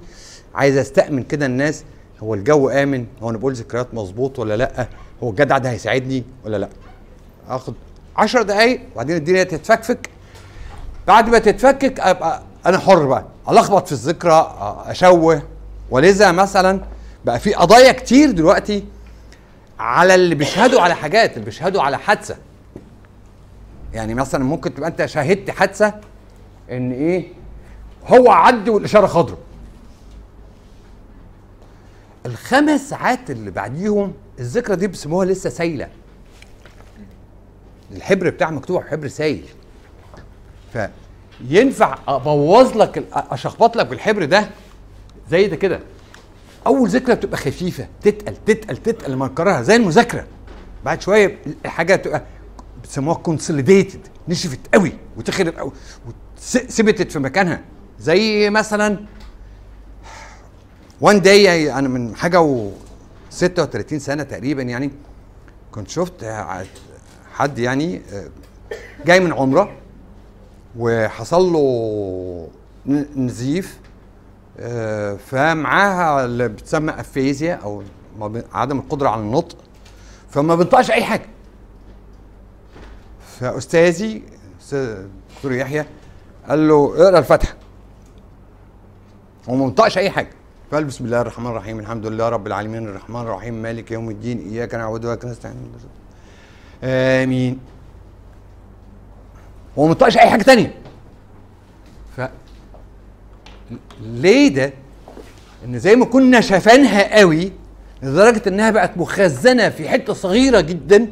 عايز 0.54 0.76
استأمن 0.76 1.22
كده 1.22 1.46
الناس. 1.46 1.84
هو 2.22 2.34
الجو 2.34 2.68
آمن؟ 2.68 3.06
هو 3.22 3.30
أنا 3.30 3.38
بقول 3.38 3.52
ذكريات 3.54 3.94
مظبوط 3.94 4.38
ولا 4.38 4.56
لأ؟ 4.56 4.88
هو 5.22 5.30
الجدع 5.30 5.58
ده 5.58 5.70
هيساعدني 5.70 6.24
ولا 6.44 6.56
لأ؟ 6.56 6.68
آخد 7.48 7.74
10 8.16 8.42
دقايق 8.42 8.80
وبعدين 8.94 9.16
الدنيا 9.16 9.44
تتفكفك. 9.44 10.10
بعد 11.06 11.28
ما 11.28 11.38
تتفكك 11.38 12.00
أبقى 12.00 12.42
أنا 12.66 12.78
حر 12.78 13.06
بقى. 13.06 13.24
ألخبط 13.48 13.86
في 13.86 13.92
الذكرى 13.92 14.54
أشوه. 14.86 15.42
ولذا 15.90 16.32
مثلا 16.32 16.80
بقى 17.24 17.38
في 17.38 17.54
قضايا 17.54 17.92
كتير 17.92 18.30
دلوقتي 18.30 18.84
على 19.78 20.14
اللي 20.14 20.34
بيشهدوا 20.34 20.80
على 20.80 20.94
حاجات 20.94 21.32
اللي 21.34 21.44
بيشهدوا 21.44 21.82
على 21.82 21.98
حادثة. 21.98 22.36
يعني 23.94 24.14
مثلا 24.14 24.44
ممكن 24.44 24.74
تبقى 24.74 24.88
أنت 24.88 25.06
شاهدت 25.06 25.50
حادثة 25.50 25.94
إن 26.70 26.92
إيه؟ 26.92 27.26
هو 28.06 28.30
عدي 28.30 28.70
والإشارة 28.70 29.06
خضراء. 29.06 29.38
الخمس 32.26 32.88
ساعات 32.90 33.30
اللي 33.30 33.50
بعديهم 33.50 34.12
الذكرى 34.38 34.76
دي 34.76 34.86
بيسموها 34.86 35.26
لسه 35.26 35.50
سايلة. 35.50 35.88
الحبر 37.92 38.30
بتاع 38.30 38.50
مكتوب 38.50 38.82
حبر 38.82 39.08
سايل. 39.08 39.44
فينفع 40.72 41.98
أبوظ 42.08 42.76
لك 42.76 43.04
أشخبط 43.12 43.76
لك 43.76 43.86
بالحبر 43.86 44.24
ده؟ 44.24 44.48
زي 45.30 45.46
ده 45.46 45.56
كده. 45.56 45.80
أول 46.66 46.88
ذكرى 46.88 47.14
بتبقى 47.14 47.36
خفيفة 47.36 47.88
تتقل 48.02 48.36
تتقل 48.46 48.76
تتقل 48.76 49.12
لما 49.12 49.26
نكررها 49.26 49.62
زي 49.62 49.76
المذاكرة. 49.76 50.26
بعد 50.84 51.02
شوية 51.02 51.38
الحاجة 51.64 51.96
تبقى 51.96 52.22
بيسموها 52.82 53.16
consolidated 53.16 54.00
نشفت 54.28 54.60
قوي 54.74 54.92
وتخرب 55.16 55.56
قوي 55.58 55.72
وثبتت 56.36 57.12
في 57.12 57.18
مكانها. 57.18 57.60
زي 58.00 58.50
مثلا 58.50 58.98
one 61.00 61.20
day 61.22 61.72
أنا 61.72 61.88
من 61.88 62.16
حاجة 62.16 62.40
و 62.40 62.70
36 63.30 63.98
سنة 63.98 64.22
تقريبا 64.22 64.62
يعني 64.62 64.90
كنت 65.72 65.88
شفت 65.88 66.24
حد 67.32 67.58
يعني 67.58 68.02
آه، 68.12 68.28
جاي 69.06 69.20
من 69.20 69.32
عمرة 69.32 69.72
وحصل 70.78 71.52
له 71.52 72.48
نزيف 73.16 73.78
آه، 74.58 75.16
فمعاها 75.16 76.24
اللي 76.24 76.48
بتسمى 76.48 76.92
افيزيا 77.00 77.54
أو 77.54 77.82
عدم 78.52 78.78
القدرة 78.78 79.08
على 79.08 79.20
النطق 79.20 79.56
فما 80.30 80.54
بينطقش 80.54 80.90
أي 80.90 81.04
حاجة. 81.04 81.26
فأستاذي 83.40 84.22
دكتور 85.36 85.52
يحيى 85.52 85.86
قال 86.48 86.68
له 86.68 86.94
اقرأ 86.96 87.18
الفاتحة. 87.18 87.54
هو 89.48 89.54
ما 89.54 89.64
بينطقش 89.64 89.98
أي 89.98 90.10
حاجة. 90.10 90.30
فقال 90.70 90.84
بسم 90.84 91.04
الله 91.04 91.20
الرحمن 91.20 91.46
الرحيم 91.46 91.78
الحمد 91.78 92.06
لله 92.06 92.28
رب 92.28 92.46
العالمين 92.46 92.88
الرحمن 92.88 93.20
الرحيم 93.20 93.54
مالك 93.54 93.90
يوم 93.90 94.10
الدين 94.10 94.38
إياك 94.38 94.74
نعبد 94.74 95.04
وإياك 95.04 95.24
نستعين. 95.24 95.54
آمين. 96.84 97.58
هو 99.78 99.86
ما 99.86 99.96
أي 100.02 100.30
حاجة 100.30 100.42
تانية. 100.42 100.74
ف 102.16 102.20
ليه 104.00 104.48
ده 104.48 104.72
إن 105.64 105.78
زي 105.78 105.96
ما 105.96 106.04
كنا 106.04 106.40
شايفينها 106.40 107.18
قوي 107.18 107.52
لدرجة 108.02 108.42
إنها 108.48 108.70
بقت 108.70 108.96
مخزنة 108.98 109.68
في 109.68 109.88
حتة 109.88 110.12
صغيرة 110.12 110.60
جدا 110.60 111.08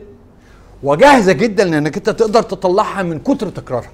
وجاهزة 0.82 1.32
جدا 1.32 1.64
لإنك 1.64 1.96
أنت 1.96 2.10
تقدر 2.10 2.42
تطلعها 2.42 3.02
من 3.02 3.18
كتر 3.18 3.48
تكرارها. 3.48 3.92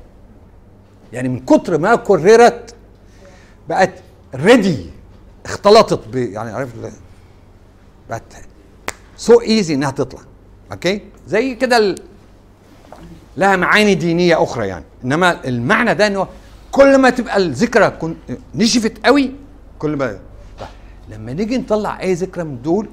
يعني 1.12 1.28
من 1.28 1.40
كتر 1.40 1.78
ما 1.78 1.96
كررت 1.96 2.74
بقت 3.68 3.90
ريدي 4.34 4.97
اختلطت 5.48 6.08
ب 6.08 6.16
يعني 6.16 6.50
عارف 6.50 6.74
ال- 6.74 6.92
بقت 8.10 8.22
so 9.16 9.40
easy 9.40 9.74
إنها 9.74 9.90
تطلع. 9.90 10.20
okay 10.72 11.00
زي 11.26 11.54
كده 11.54 11.76
ال- 11.76 12.02
لها 13.36 13.56
معاني 13.56 13.94
دينية 13.94 14.42
أخرى 14.42 14.68
يعني. 14.68 14.84
إنما 15.04 15.44
المعنى 15.48 15.94
ده 15.94 16.06
إنه 16.06 16.28
كل 16.72 16.98
ما 16.98 17.10
تبقى 17.10 17.36
الذكرى 17.36 17.90
كن 17.90 18.16
نشفت 18.54 19.06
قوي 19.06 19.32
كل 19.78 19.96
ما 19.96 20.18
لما 21.08 21.32
نيجي 21.32 21.58
نطلع 21.58 22.00
أي 22.00 22.14
ذكرى 22.14 22.44
من 22.44 22.62
دول 22.62 22.88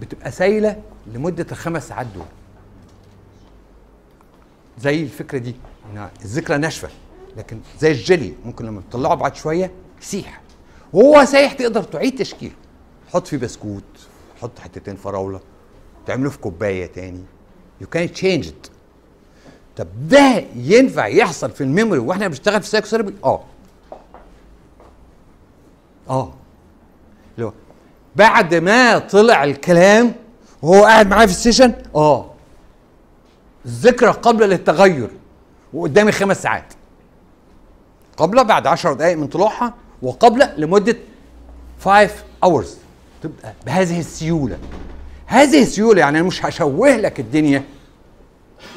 بتبقى 0.00 0.30
سايلة 0.30 0.82
لمدة 1.06 1.46
الخمس 1.52 1.88
ساعات 1.88 2.06
دول. 2.06 2.24
زي 4.80 5.02
الفكرة 5.02 5.38
دي 5.38 5.54
الذكرى 6.24 6.58
ناشفة. 6.58 6.88
لكن 7.36 7.58
زي 7.80 7.90
الجلي 7.92 8.34
ممكن 8.44 8.66
لما 8.66 8.82
تطلعه 8.90 9.14
بعد 9.14 9.34
شوية 9.36 9.70
يسيح 10.02 10.40
وهو 10.96 11.24
سايح 11.24 11.52
تقدر 11.52 11.82
تعيد 11.82 12.18
تشكيله. 12.18 12.54
حط 13.12 13.26
فيه 13.26 13.36
بسكوت 13.36 13.82
حط 14.42 14.58
حتتين 14.58 14.96
فراولة 14.96 15.40
تعمله 16.06 16.30
في 16.30 16.38
كوباية 16.38 16.86
تاني. 16.86 17.24
you 17.80 17.86
can 17.86 18.12
change 18.12 18.50
طب 19.76 19.86
ده 20.08 20.44
ينفع 20.56 21.06
يحصل 21.06 21.50
في 21.50 21.60
ال 21.60 21.65
memory 21.65 21.98
وإحنا 21.98 22.28
بنشتغل 22.28 22.62
في 22.62 22.68
psychotherapy 22.68 23.14
آه. 23.24 23.44
آه. 26.10 26.32
لو 27.38 27.52
بعد 28.16 28.54
ما 28.54 28.98
طلع 28.98 29.44
الكلام 29.44 30.14
وهو 30.62 30.84
قاعد 30.84 31.06
معايا 31.08 31.26
في 31.26 31.32
ال 31.32 31.37
session؟ 31.37 31.74
آه. 31.94 32.30
الذكرى 33.66 34.10
قبل 34.10 34.48
للتغير 34.48 35.10
وقدامي 35.72 36.12
خمس 36.12 36.42
ساعات. 36.42 36.74
قبل 38.16 38.44
بعد 38.44 38.66
عشر 38.66 38.92
دقائق 38.92 39.16
من 39.16 39.26
طلوعها 39.26 39.74
وقبل 40.02 40.48
لمدة 40.56 40.96
5 41.80 42.10
hours. 42.44 42.66
تبقى 43.22 43.52
بهذه 43.66 44.00
السيولة. 44.00 44.58
هذه 45.26 45.62
السيولة 45.62 46.00
يعني 46.00 46.18
أنا 46.18 46.26
مش 46.26 46.44
هشوه 46.44 46.96
لك 46.96 47.20
الدنيا 47.20 47.64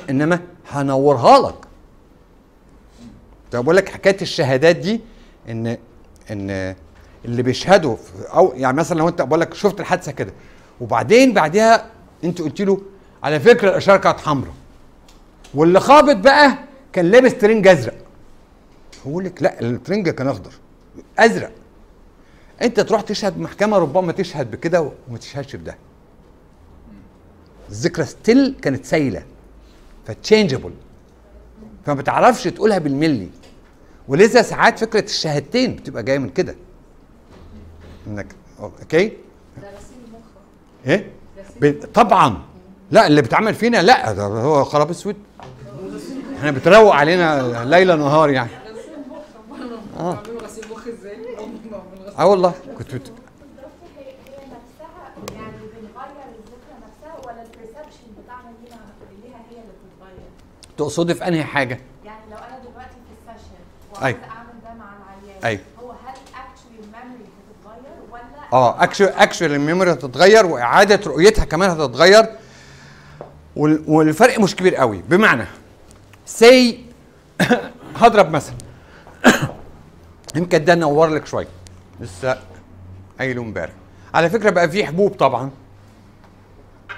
إنما 0.10 0.40
هنورها 0.70 1.40
لك. 1.50 1.56
طب 3.52 3.64
بقول 3.64 3.76
لك 3.76 3.90
حكاية 3.90 4.18
الشهادات 4.22 4.76
دي 4.76 5.02
إن 5.50 5.78
إن 6.32 6.76
اللي 7.26 7.44
بيشهدوا 7.44 7.96
أو 8.34 8.54
يعني 8.56 8.78
مثلا 8.78 8.98
لو 8.98 9.08
أنت 9.08 9.22
بقول 9.22 9.42
لك 9.42 9.54
شفت 9.54 9.80
الحادثة 9.80 10.12
كده 10.12 10.34
وبعدين 10.82 11.34
بعدها 11.34 11.86
أنت 12.24 12.42
قلت 12.42 12.62
له 12.62 12.82
على 13.24 13.40
فكرة 13.40 13.70
الإشارة 13.70 13.98
كانت 13.98 14.20
حمراء. 14.20 14.54
واللي 15.54 15.80
خابط 15.80 16.16
بقى 16.16 16.58
كان 16.94 17.06
لابس 17.06 17.34
ترنج 17.34 17.68
أزرق. 17.68 17.96
هقول 19.06 19.26
لك 19.26 19.44
لا 19.44 19.62
الترنج 19.62 20.10
كان 20.10 20.28
أخضر. 20.28 20.52
أزرق. 21.20 21.52
أنت 22.62 22.80
تروح 22.80 23.02
تشهد 23.02 23.38
محكمة 23.38 23.78
ربما 23.78 24.12
تشهد 24.12 24.52
بكده 24.52 24.92
وما 25.10 25.18
تشهدش 25.18 25.56
بده. 25.56 25.78
الذكرى 27.70 28.06
still 28.06 28.56
كانت 28.62 28.86
سايلة 28.86 29.24
ف 30.08 30.13
changeable 30.13 30.72
فما 31.86 31.96
بتعرفش 31.96 32.44
تقولها 32.44 32.78
بالملي. 32.78 33.30
ولذا 34.08 34.42
ساعات 34.42 34.80
فكرة 34.80 35.04
الشهادتين 35.04 35.76
بتبقى 35.76 36.04
جاية 36.04 36.18
من 36.18 36.30
كده. 36.30 36.56
انك 38.08 38.36
okay؟ 38.60 39.14
إيه؟ 40.86 41.12
طبعا. 41.94 42.42
لا 42.92 43.08
اللي 43.08 43.22
بيتعمل 43.22 43.54
فينا 43.54 43.82
لا 43.82 44.12
ده 44.12 44.24
هو 44.24 44.64
خراب 44.64 44.90
أسود. 44.90 45.16
إحنا 46.38 46.52
بتروق 46.52 46.94
علينا 46.96 47.64
ليل 47.66 48.00
نهار 48.00 48.30
يعني. 48.30 48.50
غسيل 48.50 48.92
مخ 49.10 50.00
آه. 50.00 50.14
بعملوا 50.14 50.42
غسيل 50.42 50.64
مخ 50.72 50.88
إزاي؟ 50.88 51.18
آه 52.20 52.26
والله. 52.26 52.54
كنت 52.78 52.96
بت... 52.96 53.12
تقصدي 60.78 61.14
في 61.14 61.28
أنهي 61.28 61.44
حاجة؟ 61.44 61.80
يعني 62.06 62.20
لو 62.32 62.38
أنا 62.38 62.60
دلوقتي 62.60 62.90
في 62.90 63.32
ال 63.32 63.41
session 63.41 64.06
أيوة. 64.06 64.20
وعايزه 64.20 64.20
اعمل 64.38 64.50
ده 64.64 64.74
مع 64.80 64.86
العيان 65.24 65.44
أيوة. 65.46 65.62
هو 65.84 65.92
هل 65.92 66.16
actually 66.36 66.80
ال 66.84 66.89
memory 66.89 67.24
هتتغير 67.24 68.12
ولا 68.12 68.54
آه 68.54 68.84
actually 68.84 69.06
actually 69.06 69.46
ال 69.46 69.52
memory 69.52 69.92
هتتغير 69.92 70.46
وإعادة 70.46 71.00
رؤيتها 71.12 71.46
كمان 71.46 71.70
هتتغير. 71.70 72.26
وال- 73.56 73.84
والفرق 73.88 74.40
مش 74.40 74.56
كبير 74.56 74.76
قوي. 74.76 75.02
بمعنى 75.10 75.46
say 76.26 76.86
هضرب 78.02 78.32
مثلا. 78.32 78.56
يمكن 80.36 80.64
ده 80.66 80.76
نور 80.76 81.08
لك 81.08 81.26
شوية. 81.26 81.48
لسه 82.02 82.40
قايله 83.20 83.42
امبارح. 83.42 83.74
على 84.14 84.30
فكرة 84.30 84.50
بقى 84.50 84.70
في 84.70 84.86
حبوب 84.86 85.12
طبعا. 85.12 85.52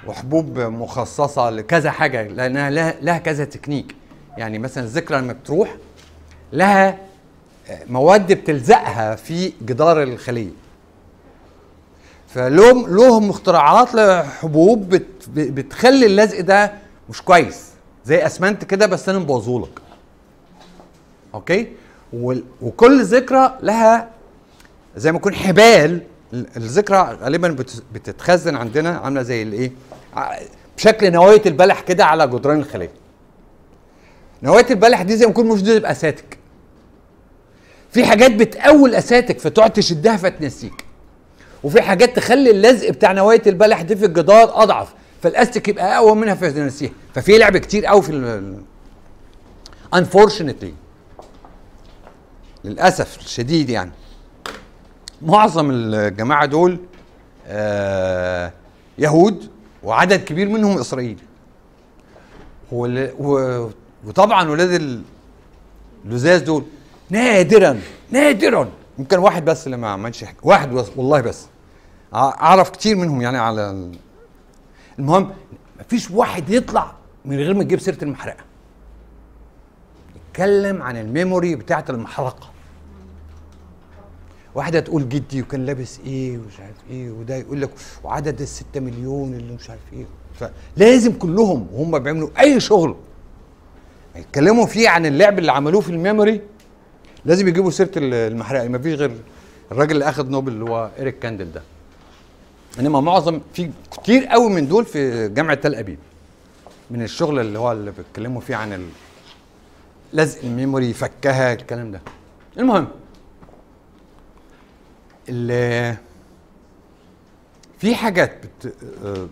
وحبوب 0.08 0.60
مخصصة 0.60 1.50
لكذا 1.50 1.92
حاجة 1.92 2.28
لأنها 2.28 2.70
لها, 2.70 2.96
لها 3.02 3.18
كذا 3.18 3.46
تكنيك. 3.46 3.96
يعني 4.38 4.60
مثلا 4.60 4.84
الذكرى 4.84 5.18
لما 5.18 5.34
بتروح 5.34 5.76
لها 6.54 6.98
مواد 7.90 8.34
بتلزقها 8.34 9.16
في 9.16 9.54
جدار 9.62 10.04
الخلية. 10.04 10.52
فلهم 12.28 12.96
لهم 12.96 13.30
اختراعات 13.30 13.96
لحبوب 13.96 14.90
بت 14.90 15.30
بتخلي 15.30 16.06
اللزق 16.06 16.40
ده 16.42 16.74
مش 17.10 17.22
كويس. 17.22 17.70
زي 18.06 18.26
أسمنت 18.26 18.64
كده 18.64 18.86
بس 18.86 19.10
أنا 19.10 19.20
مبوظهولك. 19.20 19.80
أوكي؟ 21.34 21.68
وكل 22.62 23.04
ذكرى 23.04 23.58
لها 23.62 24.10
زي 24.98 25.12
ما 25.12 25.18
يكون 25.18 25.36
حبال 25.36 26.02
ال- 26.34 26.48
الذكرى 26.58 27.18
غالبا 27.22 27.48
بت- 27.48 27.84
بتتخزن 27.94 28.56
عندنا 28.56 28.90
عاملة 28.98 29.22
زي 29.22 29.42
الإيه؟ 29.44 29.72
بشكل 30.78 31.12
نواية 31.12 31.42
البلح 31.46 31.82
كده 31.82 32.06
على 32.06 32.28
جدران 32.28 32.60
الخليه 32.60 32.92
نواية 34.44 34.66
البلح 34.70 35.02
دي 35.02 35.18
زي 35.18 35.26
ما 35.26 35.32
يكون 35.32 35.48
مش 35.48 35.64
دي 35.64 35.80
تبقى 35.80 35.92
أساتك. 35.92 36.38
في 37.92 38.06
حاجات 38.06 38.32
بتقوي 38.32 38.90
الاساتك 38.90 39.40
فتقعد 39.40 39.74
تشدها 39.74 40.18
فتنسيك. 40.18 40.86
وفي 41.64 41.82
حاجات 41.82 42.16
تخلي 42.16 42.52
اللزق 42.52 42.90
بتاع 42.90 43.12
نواية 43.12 43.42
البلح 43.48 43.82
دي 43.82 43.96
في 43.96 44.06
الجدار 44.06 44.64
أضعف. 44.64 44.94
فالأستك 45.24 45.68
يبقى 45.68 45.98
أقوى 45.98 46.16
منها 46.16 46.36
فتنسيها. 46.36 46.92
ففي 47.16 47.38
لعب 47.38 47.58
كتير 47.58 47.86
قوي 47.86 48.02
في 48.02 48.12
unfortunately. 49.96 50.72
للأسف 52.64 53.20
الشديد 53.20 53.70
يعني. 53.70 53.92
معظم 55.24 55.72
الجماعة 55.72 56.46
دول 56.46 56.80
آه 57.48 58.52
يهود 58.98 59.50
وعدد 59.84 60.24
كبير 60.24 60.50
منهم 60.50 60.78
إسرائيلي. 60.80 61.18
وطبعا 64.06 64.50
ولاد 64.50 64.72
ال- 64.72 65.02
اللزاز 66.06 66.42
دول 66.42 66.64
نادرا 67.10 67.80
نادرا. 68.12 68.70
يمكن 69.00 69.18
واحد 69.20 69.46
بس 69.46 69.66
اللي 69.66 69.78
ما 69.78 69.90
عملش 69.90 70.24
حاجة 70.24 70.36
واحد 70.44 70.72
بس 70.72 70.88
والله 70.96 71.22
بس. 71.22 71.46
أعرف 72.14 72.70
كتير 72.70 72.96
منهم 72.96 73.22
يعني 73.22 73.38
على 73.38 73.70
ال- 73.70 73.98
المهم 75.00 75.32
مفيش 75.80 76.12
واحد 76.12 76.50
يطلع 76.50 76.92
من 77.26 77.38
غير 77.38 77.54
ما 77.54 77.62
يجيب 77.62 77.80
سيرة 77.80 78.04
المحرقة. 78.04 78.44
يتكلم 80.16 80.82
عن 80.82 80.98
الميموري 80.98 81.56
بتاعت 81.56 81.90
المحرقة. 81.90 82.51
واحدة 84.56 84.80
تقول 84.80 85.10
جدي 85.10 85.42
وكان 85.42 85.66
لابس 85.66 86.00
إيه 86.06 86.38
ومش 86.38 86.60
عارف 86.60 86.76
إيه 86.90 87.12
وده 87.12 87.36
يقول 87.36 87.62
لك 87.62 87.70
وعدد 88.04 88.42
الستة 88.42 88.80
مليون 88.80 89.34
اللي 89.34 89.54
مش 89.54 89.70
عارف 89.70 89.82
إيه. 89.94 90.06
فلازم 90.76 91.14
كلهم 91.14 91.68
وهم 91.74 92.00
بيعملوا 92.00 92.30
أي 92.40 92.60
شغل 92.60 92.96
يتكلموا 94.16 94.66
فيه 94.66 94.90
عن 94.90 95.06
اللعب 95.06 95.40
اللي 95.40 95.52
عملوه 95.52 95.82
في 95.82 95.90
ال 95.90 95.97
memory 95.97 96.42
لازم 97.26 97.48
يجيبوا 97.48 97.72
سيرة 97.72 97.92
المحرقة. 97.98 98.68
ما 98.68 98.78
فيش 98.80 98.94
غير 99.00 99.12
الراجل 99.72 99.92
اللي 99.92 100.10
أخذ 100.10 100.30
نوبل 100.30 100.52
اللي 100.52 100.66
هو 100.66 100.90
إيريك 101.00 101.20
كاندل 101.20 101.52
ده. 101.52 101.62
إنما 102.80 103.02
معظم 103.02 103.40
في 103.54 103.70
كتير 103.92 104.26
قوي 104.26 104.50
من 104.50 104.68
دول 104.68 104.86
في 104.86 105.30
جامعة 105.30 105.56
تل 105.56 105.76
أبيب. 105.76 106.00
من 106.92 107.02
الشغل 107.04 107.40
اللي 107.40 107.60
هو 107.60 107.72
اللي 107.72 107.92
بيتكلموا 107.92 108.42
فيه 108.42 108.56
عن 108.56 108.90
لزق 110.14 110.40
ال 110.44 110.51
memory 110.51 110.94
فكها 110.94 111.54
الكلام 111.54 111.92
ده. 111.92 112.02
المهم 112.58 112.78
ال- 112.84 112.88
في 117.80 117.96
حاجات 117.96 118.46
بت... 118.46 118.74
آه، 119.06 119.28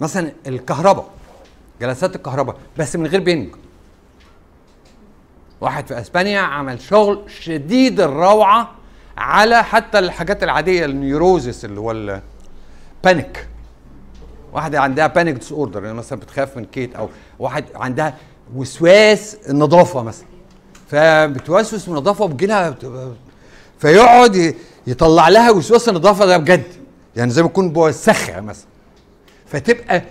مثلا 0.00 0.32
الكهرباء 0.46 1.10
جلسات 1.80 2.16
الكهرباء 2.16 2.56
بس 2.78 2.96
من 2.96 3.06
غير 3.06 3.20
بنج. 3.20 3.48
واحد 5.60 5.86
في 5.86 6.00
إسبانيا 6.00 6.40
عمل 6.40 6.80
شغل 6.80 7.30
شديد 7.30 8.00
الروعة 8.00 8.70
على 9.18 9.64
حتى 9.64 9.98
الحاجات 9.98 10.42
العادية 10.42 10.84
ال 10.84 10.93
neuroses 10.93 11.64
اللي 11.64 11.80
هو 11.80 11.90
ال 11.90 12.16
panic 12.16 13.48
واحدة 14.52 14.80
عندها 14.80 15.06
panic 15.06 15.34
disorder 15.34 15.84
يعني 15.84 15.96
مثلا 15.96 16.20
بتخاف 16.20 16.56
من 16.56 16.64
cat 16.64 16.94
أو 16.96 17.08
واحد 17.38 17.64
عندها 17.74 18.14
وسواس 18.54 19.36
النظافة 19.48 20.02
مثلا. 20.02 20.26
فبتوسوس 20.90 21.88
النظافة 21.88 22.24
وبتجي 22.24 22.46
لها 22.46 22.76
فيقعد 23.78 24.54
يطلع 24.86 25.28
لها 25.28 25.50
وسواس 25.50 25.88
النظافة 25.88 26.26
ده 26.26 26.36
بجد. 26.36 26.64
يعني 27.16 27.30
زي 27.30 27.42
ما 27.42 27.48
يكون 27.48 27.70
بوسخها 27.70 28.40
مثلا. 28.40 28.66
فتبقى 29.46 30.02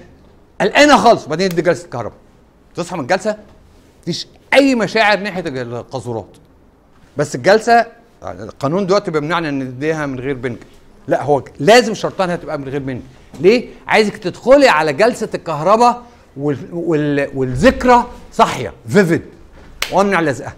قلقانة 0.61 0.97
خالص. 0.97 1.25
وبعدين 1.25 1.49
تدي 1.49 1.61
جلسة 1.61 1.87
كهرباء. 1.87 2.17
تصحى 2.75 2.95
من 2.95 3.01
الجلسة 3.01 3.37
مفيش 4.01 4.27
أي 4.53 4.75
مشاعر 4.75 5.19
ناحية 5.19 5.43
القاذورات. 5.47 6.27
بس 7.17 7.35
الجلسة 7.35 7.85
القانون 8.23 8.85
دلوقتي 8.85 9.11
بيمنعنا 9.11 9.49
إن 9.49 9.59
نديها 9.59 10.05
من 10.05 10.19
غير 10.19 10.33
بنج. 10.33 10.57
لا 11.07 11.23
هو 11.23 11.43
لازم 11.59 11.93
شرطان 11.93 12.29
انها 12.29 12.43
تبقى 12.43 12.59
من 12.59 12.69
غير 12.69 12.79
بنج. 12.79 13.01
ليه؟ 13.39 13.69
عايزك 13.87 14.17
تدخلي 14.17 14.67
على 14.67 14.93
جلسة 14.93 15.29
الكهرباء 15.35 16.03
وال... 16.37 16.57
وال... 16.71 17.29
والذكرى 17.33 18.07
صاحية. 18.33 18.73
فيفيد 18.87 19.21
وامنع 19.91 20.21
لزقها. 20.21 20.55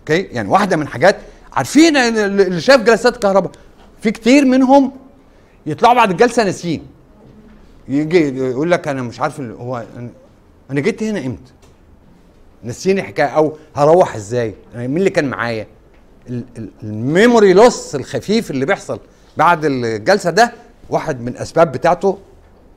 أوكي 0.00 0.22
يعني 0.22 0.48
واحدة 0.48 0.76
من 0.76 0.88
حاجات 0.88 1.16
عارفين 1.52 1.96
اللي 1.96 2.60
شاف 2.60 2.80
جلسات 2.82 3.14
الكهرباء 3.14 3.50
في 4.02 4.10
كتير 4.10 4.44
منهم 4.44 4.92
يطلعوا 5.66 5.94
بعد 5.94 6.10
الجلسة 6.10 6.44
ناسيين. 6.44 6.82
يجي 7.88 8.38
يقول 8.38 8.70
لك 8.70 8.88
أنا 8.88 9.02
مش 9.02 9.20
عارف 9.20 9.40
هو 9.40 9.84
أنا 10.70 10.80
جيت 10.80 11.02
هنا 11.02 11.26
إمتى؟ 11.26 11.52
نسيني 12.64 13.02
حكايه 13.02 13.26
أو 13.26 13.56
هروح 13.76 14.14
إزاي؟ 14.14 14.54
أنا 14.74 14.86
مين 14.86 14.96
اللي 14.96 15.10
كان 15.10 15.24
معايا؟ 15.24 15.66
ال- 16.28 16.44
ال- 16.58 16.70
ال 16.82 16.92
memory 16.92 17.52
loss 17.52 17.94
الخفيف 17.94 18.50
اللي 18.50 18.66
بيحصل 18.66 19.00
بعد 19.36 19.60
الجلسة 19.64 20.30
ده 20.30 20.52
واحد 20.90 21.20
من 21.20 21.28
الأسباب 21.28 21.72
بتاعته 21.72 22.18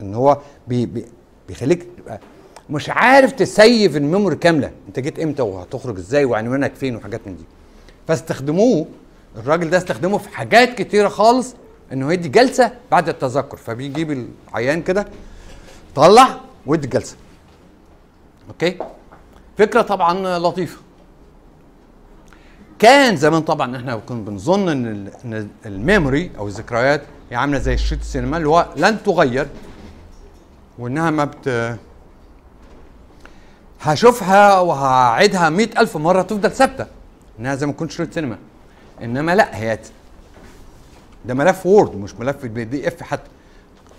إن 0.00 0.14
هو 0.14 0.38
بي 0.68 0.86
بي 0.86 1.04
بيخليك 1.48 1.86
مش 2.70 2.90
عارف 2.90 3.32
ت 3.32 3.45
save 3.45 3.96
ال 3.96 4.02
memory 4.02 4.36
كاملة. 4.36 4.70
أنت 4.88 4.98
جيت 5.00 5.18
إمتى 5.18 5.42
وهتخرج 5.42 5.98
إزاي 5.98 6.24
وعنوانك 6.24 6.74
فين 6.74 6.96
وحاجات 6.96 7.20
من 7.26 7.36
دي؟ 7.36 7.44
فاستخدموه. 8.08 8.86
الراجل 9.36 9.70
ده 9.70 9.78
استخدمه 9.78 10.18
في 10.18 10.28
حاجات 10.28 10.74
كتيرة 10.82 11.08
خالص 11.08 11.54
إنه 11.92 12.12
يدي 12.12 12.28
جلسة 12.28 12.72
بعد 12.90 13.08
التذكر. 13.08 13.56
فبيجيب 13.56 14.26
العيان 14.48 14.82
كده 14.82 15.06
طلع 15.94 16.40
ويدي 16.66 16.84
الجلسه 16.84 17.16
أوكي؟ 18.48 18.78
فكرة 19.58 19.82
طبعا 19.82 20.38
لطيفة. 20.38 20.78
كان 22.78 23.16
زمان 23.16 23.42
طبعا 23.42 23.76
إحنا 23.76 23.96
كنا 23.96 24.20
بنظن 24.24 24.68
إن 24.68 24.86
ال- 24.86 25.12
إن 25.24 25.48
ال 25.66 25.75
memory 25.75 26.30
أو 26.38 26.46
الذكريات 26.46 27.02
هي 27.30 27.36
عاملة 27.36 27.58
زي 27.58 27.76
شريط 27.76 28.00
السينما 28.00 28.36
اللي 28.36 28.48
هو 28.48 28.66
لن 28.76 29.02
تغير 29.02 29.48
وإنها 30.78 31.10
ما 31.10 31.24
بت 31.24 31.76
هشوفها 33.80 34.60
وهعيدها 34.60 35.48
مئة 35.50 35.80
ألف 35.80 35.96
مرة 35.96 36.22
تفضل 36.22 36.50
ثابتة. 36.50 36.86
إنها 37.42 37.54
زي 37.54 37.66
ما 37.66 37.72
تكون 37.72 37.88
شريط 37.88 38.14
سينما 38.14 38.38
إنما 39.02 39.34
لا 39.34 39.56
هي 39.56 39.78
ده 41.24 41.34
ملف 41.34 41.66
Word 41.66 41.96
مش 41.96 42.14
ملف 42.14 42.46
PDF 42.46 43.02
حتى. 43.02 43.30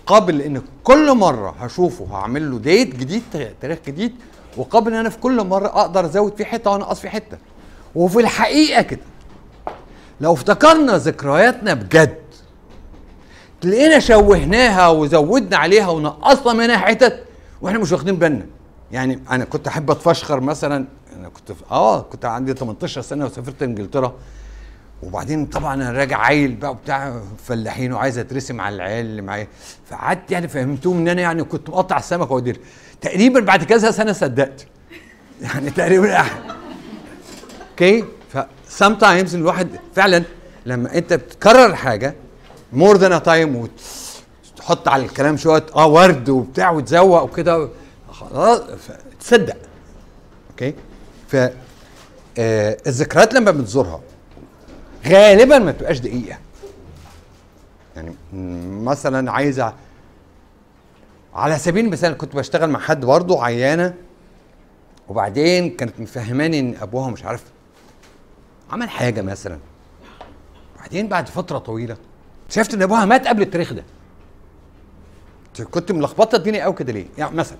قابل 0.06 0.42
إن 0.42 0.62
كل 0.84 1.14
مرة 1.14 1.50
هشوفه 1.60 2.06
هعمل 2.16 2.50
له 2.50 2.58
update 2.58 2.96
جديد 2.96 3.22
تاريخ 3.60 3.78
جديد 3.86 4.14
وقابل 4.56 4.92
إن 4.92 4.98
أنا 4.98 5.08
في 5.08 5.18
كل 5.18 5.44
مرة 5.46 5.66
أقدر 5.66 6.04
أزود 6.04 6.36
فيه 6.36 6.44
حتة 6.44 6.70
وانقص 6.70 7.00
فيه 7.00 7.08
حتة. 7.08 7.38
وفي 7.94 8.20
الحقيقة 8.20 8.82
كده. 8.82 9.00
لو 10.20 10.32
افتكرنا 10.32 10.96
ذكرياتنا 10.98 11.74
بجد 11.74 12.18
تلاقينا 13.60 13.98
شوهناها 13.98 14.88
وزودنا 14.88 15.56
عليها 15.56 15.88
ونقصنا 15.88 16.52
منها 16.52 16.76
حتت 16.76 17.24
وإحنا 17.62 17.78
مش 17.78 17.92
واخدين 17.92 18.16
بالنا. 18.16 18.46
يعني 18.92 19.20
أنا 19.30 19.44
كنت 19.44 19.68
أحب 19.68 19.90
أتفشخر 19.90 20.40
مثلا 20.40 20.86
أنا 21.18 21.28
كنت 21.28 21.52
في 21.52 21.62
آه 21.70 22.00
كنت 22.00 22.24
عندي 22.24 22.52
18 22.54 23.00
سنة 23.00 23.24
وسافرت 23.24 23.62
إنجلترا. 23.62 24.14
وبعدين 25.02 25.46
طبعا 25.46 25.74
أنا 25.74 25.90
راجع 25.92 26.20
عيل 26.20 26.54
بقى 26.54 26.74
بتاع 26.74 27.20
فلاحين 27.44 27.92
وعايز 27.92 28.18
أترسم 28.18 28.60
على 28.60 28.76
العيال 28.76 29.06
اللي 29.06 29.22
معايا. 29.22 29.48
فقعدت 29.90 30.30
يعني 30.30 30.48
فهمتهم 30.48 30.98
إن 30.98 31.08
أنا 31.08 31.22
يعني 31.22 31.44
كنت 31.44 31.70
مقطع 31.70 31.96
السمك 31.98 32.30
وديله 32.30 32.60
تقريبا 33.00 33.40
بعد 33.40 33.64
كذا 33.64 33.90
سنة 33.90 34.12
صدقت. 34.12 34.66
يعني 35.42 35.70
تقريبا 35.70 36.24
okay 37.70 38.04
ف 38.32 38.38
sometimes 38.82 39.34
الواحد 39.34 39.68
فعلا 39.94 40.22
لما 40.66 40.94
أنت 40.98 41.12
بتكرر 41.12 41.74
حاجة 41.74 42.14
more 42.72 42.96
than 42.96 43.22
time 43.22 43.56
وتحط 44.56 44.88
على 44.88 45.04
الكلام 45.04 45.36
شوية 45.36 45.66
آه 45.76 45.86
ورد 45.86 46.28
وبتاع 46.28 46.70
وتزوق 46.70 47.22
وكده 47.22 47.68
خلاص 48.10 48.60
تصدق. 49.20 49.56
okay 50.50 50.74
ف 51.28 51.36
آه 52.38 52.76
لما 53.34 53.50
بتزورها 53.50 54.00
غالبا 55.06 55.58
ما 55.58 55.70
بتبقاش 55.70 55.98
دقيقة. 55.98 56.38
يعني 57.96 58.14
مثلا 58.82 59.32
عايزة 59.32 59.74
على 61.34 61.58
سبيل 61.58 61.84
المثال 61.84 62.16
كنت 62.16 62.36
بشتغل 62.36 62.70
مع 62.70 62.78
حد 62.80 63.04
برضه 63.04 63.44
عيانة 63.44 63.94
وبعدين 65.08 65.70
كانت 65.70 66.00
مفهماني 66.00 66.60
إن 66.60 66.74
أبوها 66.80 67.10
مش 67.10 67.24
عارف 67.24 67.44
عمل 68.70 68.90
حاجة 68.90 69.22
مثلا. 69.22 69.58
بعدين 70.80 71.08
بعد 71.08 71.28
فترة 71.28 71.58
طويلة 71.58 71.96
اكتشفت 72.46 72.74
إن 72.74 72.82
أبوها 72.82 73.04
مات 73.04 73.26
قبل 73.26 73.42
التاريخ 73.42 73.72
ده. 73.72 73.84
كنت 75.70 75.92
ملخبطة 75.92 76.36
الدنيا 76.36 76.64
قوي 76.64 76.74
كده 76.74 76.92
ليه؟ 76.92 77.06
يعني 77.18 77.36
مثلا 77.36 77.58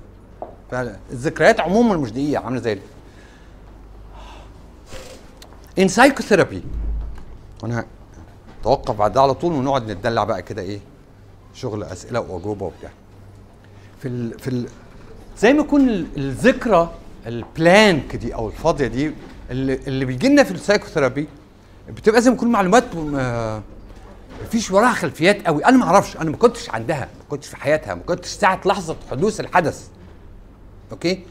فالذكريات 0.71 1.61
عموما 1.61 1.97
مش 1.97 2.11
دقيقة 2.13 2.45
عاملة 2.45 2.61
زي 2.61 2.79
in 5.79 5.89
psychotherapy 5.89 6.63
وأنا 7.63 7.87
توقف 8.65 8.95
بعد 8.97 9.19
على 9.19 9.35
طول 9.35 9.53
ونقعد 9.53 9.91
نتدلع 9.91 10.25
بقى 10.25 10.43
كده 10.43 10.63
إيه 10.63 10.81
شغل 11.55 11.83
أسئلة 11.85 12.21
وأجوبة 12.21 12.67
وبتاع. 12.67 12.91
في 14.03 14.09
ال 14.09 14.39
في 14.39 14.49
ال 14.49 14.67
زي 15.39 15.53
ما 15.53 15.61
يكون 15.61 15.89
ال- 15.89 16.07
الذكرى 16.17 16.91
ال 17.27 17.42
blank 17.42 18.17
دي 18.17 18.35
أو 18.35 18.49
الفاضية 18.49 18.87
دي 18.87 19.11
اللي, 19.51 19.75
اللي 19.75 20.05
بيجي 20.05 20.29
لنا 20.29 20.43
في 20.45 20.51
ال 20.51 20.56
psychotherapy 20.56 21.29
بتبقى 21.89 22.23
زي 22.23 22.31
ما 22.31 22.37
يكون 22.37 22.49
معلومات 22.53 22.97
ما 22.97 23.63
فيش 24.51 24.71
وراها 24.71 24.93
خلفيات 24.93 25.47
قوي. 25.47 25.65
أنا 25.65 25.77
ما 25.77 25.85
أعرفش 25.85 26.17
أنا 26.17 26.31
ما 26.31 26.37
كنتش 26.37 26.71
عندها 26.71 27.01
ما 27.19 27.25
كنتش 27.31 27.49
في 27.49 27.57
حياتها 27.57 27.95
ما 27.95 28.01
كنتش 28.07 28.29
ساعة 28.29 28.61
لحظة 28.67 28.97
حدوث 29.11 29.41
الحدث. 29.41 29.89
okay؟ 30.93 31.25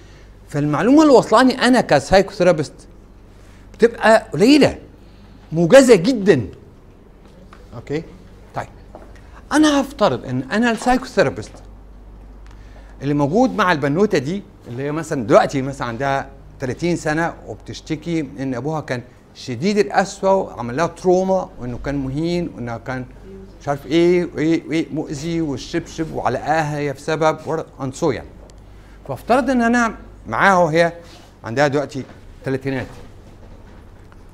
فالمعلومة 0.49 1.01
اللي 1.01 1.13
وصلاني 1.13 1.61
أنا 1.67 1.81
ك 1.81 1.87
psychotherapist 1.87 2.73
بتبقى 3.83 4.27
قليلة. 4.33 4.77
موجزة 5.51 5.95
جدا. 5.95 6.47
okay؟ 7.75 8.03
طيب. 8.55 8.67
أنا 9.51 9.81
هفترض 9.81 10.25
إن 10.25 10.43
أنا 10.51 10.71
ال 10.71 10.76
psychotherapist 10.76 11.51
اللي 13.01 13.13
موجود 13.13 13.55
مع 13.55 13.71
البنوتة 13.71 14.17
دي 14.17 14.43
اللي 14.67 14.83
هي 14.83 14.91
مثلا 14.91 15.23
دلوقتي 15.27 15.61
مثلا 15.61 15.87
عندها 15.87 16.29
30 16.59 16.95
سنة 16.95 17.33
وبتشتكي 17.47 18.19
إن 18.39 18.53
أبوها 18.53 18.81
كان 18.81 19.01
شديد 19.35 19.77
القسوة 19.77 20.35
وعمل 20.35 20.77
لها 20.77 20.87
trauma 20.87 21.49
وإنه 21.59 21.79
كان 21.85 21.95
مهين 21.95 22.49
وانه 22.55 22.77
كان 22.77 23.05
مش 23.61 23.67
عارف 23.67 23.85
إيه 23.85 24.29
وإيه 24.35 24.63
وإيه 24.67 24.85
مؤذي 24.93 25.41
والشبشب 25.41 26.13
وعلقاها 26.13 26.77
هي 26.77 26.93
في 26.93 27.01
سبب 27.01 27.63
and 27.81 27.99
so 27.99 28.11
يعني. 28.11 28.27
فافترض 29.07 29.49
إن 29.49 29.61
أنا 29.61 29.95
معاها 30.27 30.57
وهي 30.57 30.93
عندها 31.43 31.67
دلوقتي 31.67 32.03
ثلاثينات 32.45 32.87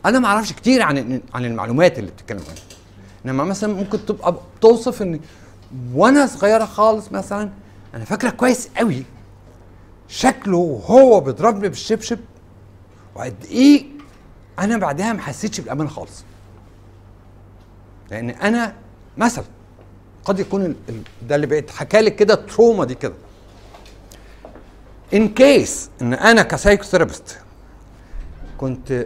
أنا 0.06 0.20
ما 0.20 0.28
أعرفش 0.28 0.54
كتير 0.54 0.82
عن 0.82 1.22
عن 1.34 1.46
المعلومات 1.46 2.00
اللي 2.00 2.12
بتتكلم 2.12 2.40
عنها. 2.40 2.62
انما 3.26 3.44
مثلا 3.44 3.74
ممكن 3.74 4.06
تبقى 4.06 4.36
توصف 4.62 5.02
ان 5.02 5.20
وأنا 5.94 6.26
صغيرة 6.26 6.66
خالص 6.66 7.12
مثلا 7.12 7.50
أنا 7.94 8.06
فاكرة 8.06 8.30
كويس 8.30 8.70
قوي 8.78 9.04
شكله 10.08 10.58
وهو 10.58 11.20
بيضربني 11.20 11.70
بالشبشب 11.70 12.20
وقد 13.16 13.36
إيه 13.46 13.86
أنا 14.60 14.78
بعدها 14.78 15.14
ما 15.14 15.22
حسيتش 15.22 15.60
بالامان 15.60 15.90
خالص. 15.90 16.24
لأن 18.12 18.30
أنا 18.30 18.74
مثلا 19.18 19.46
قد 20.26 20.40
يكون 20.40 20.76
ده 21.28 21.36
اللي 21.36 21.48
بقيت 21.48 21.96
لك 21.96 22.16
كده 22.16 22.34
ال 22.34 22.41
trauma 22.41 22.86
دي 22.86 22.96
كده. 22.96 23.14
in 25.14 25.30
case 25.30 25.90
إن 26.02 26.14
أنا 26.14 26.44
ك 26.44 26.49
psychotherapist 26.49 27.38
كنت 28.58 29.06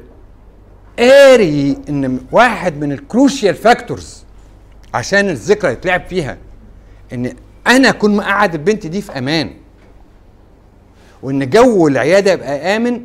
قاري 0.99 1.77
إن 1.89 2.19
واحد 2.31 2.79
من 2.83 2.91
ال 2.91 2.99
crucial 2.99 3.55
factors 3.55 4.23
عشان 4.93 5.29
الذكرى 5.29 5.71
يتلعب 5.71 6.01
فيها 6.09 6.37
إن 7.13 7.33
أنا 7.67 7.89
أكون 7.89 8.15
مقعد 8.15 8.53
البنت 8.53 8.87
دي 8.87 9.01
في 9.01 9.17
أمان 9.17 9.51
وإن 11.23 11.49
جو 11.49 11.87
العيادة 11.87 12.31
يبقى 12.31 12.75
آمن 12.77 13.01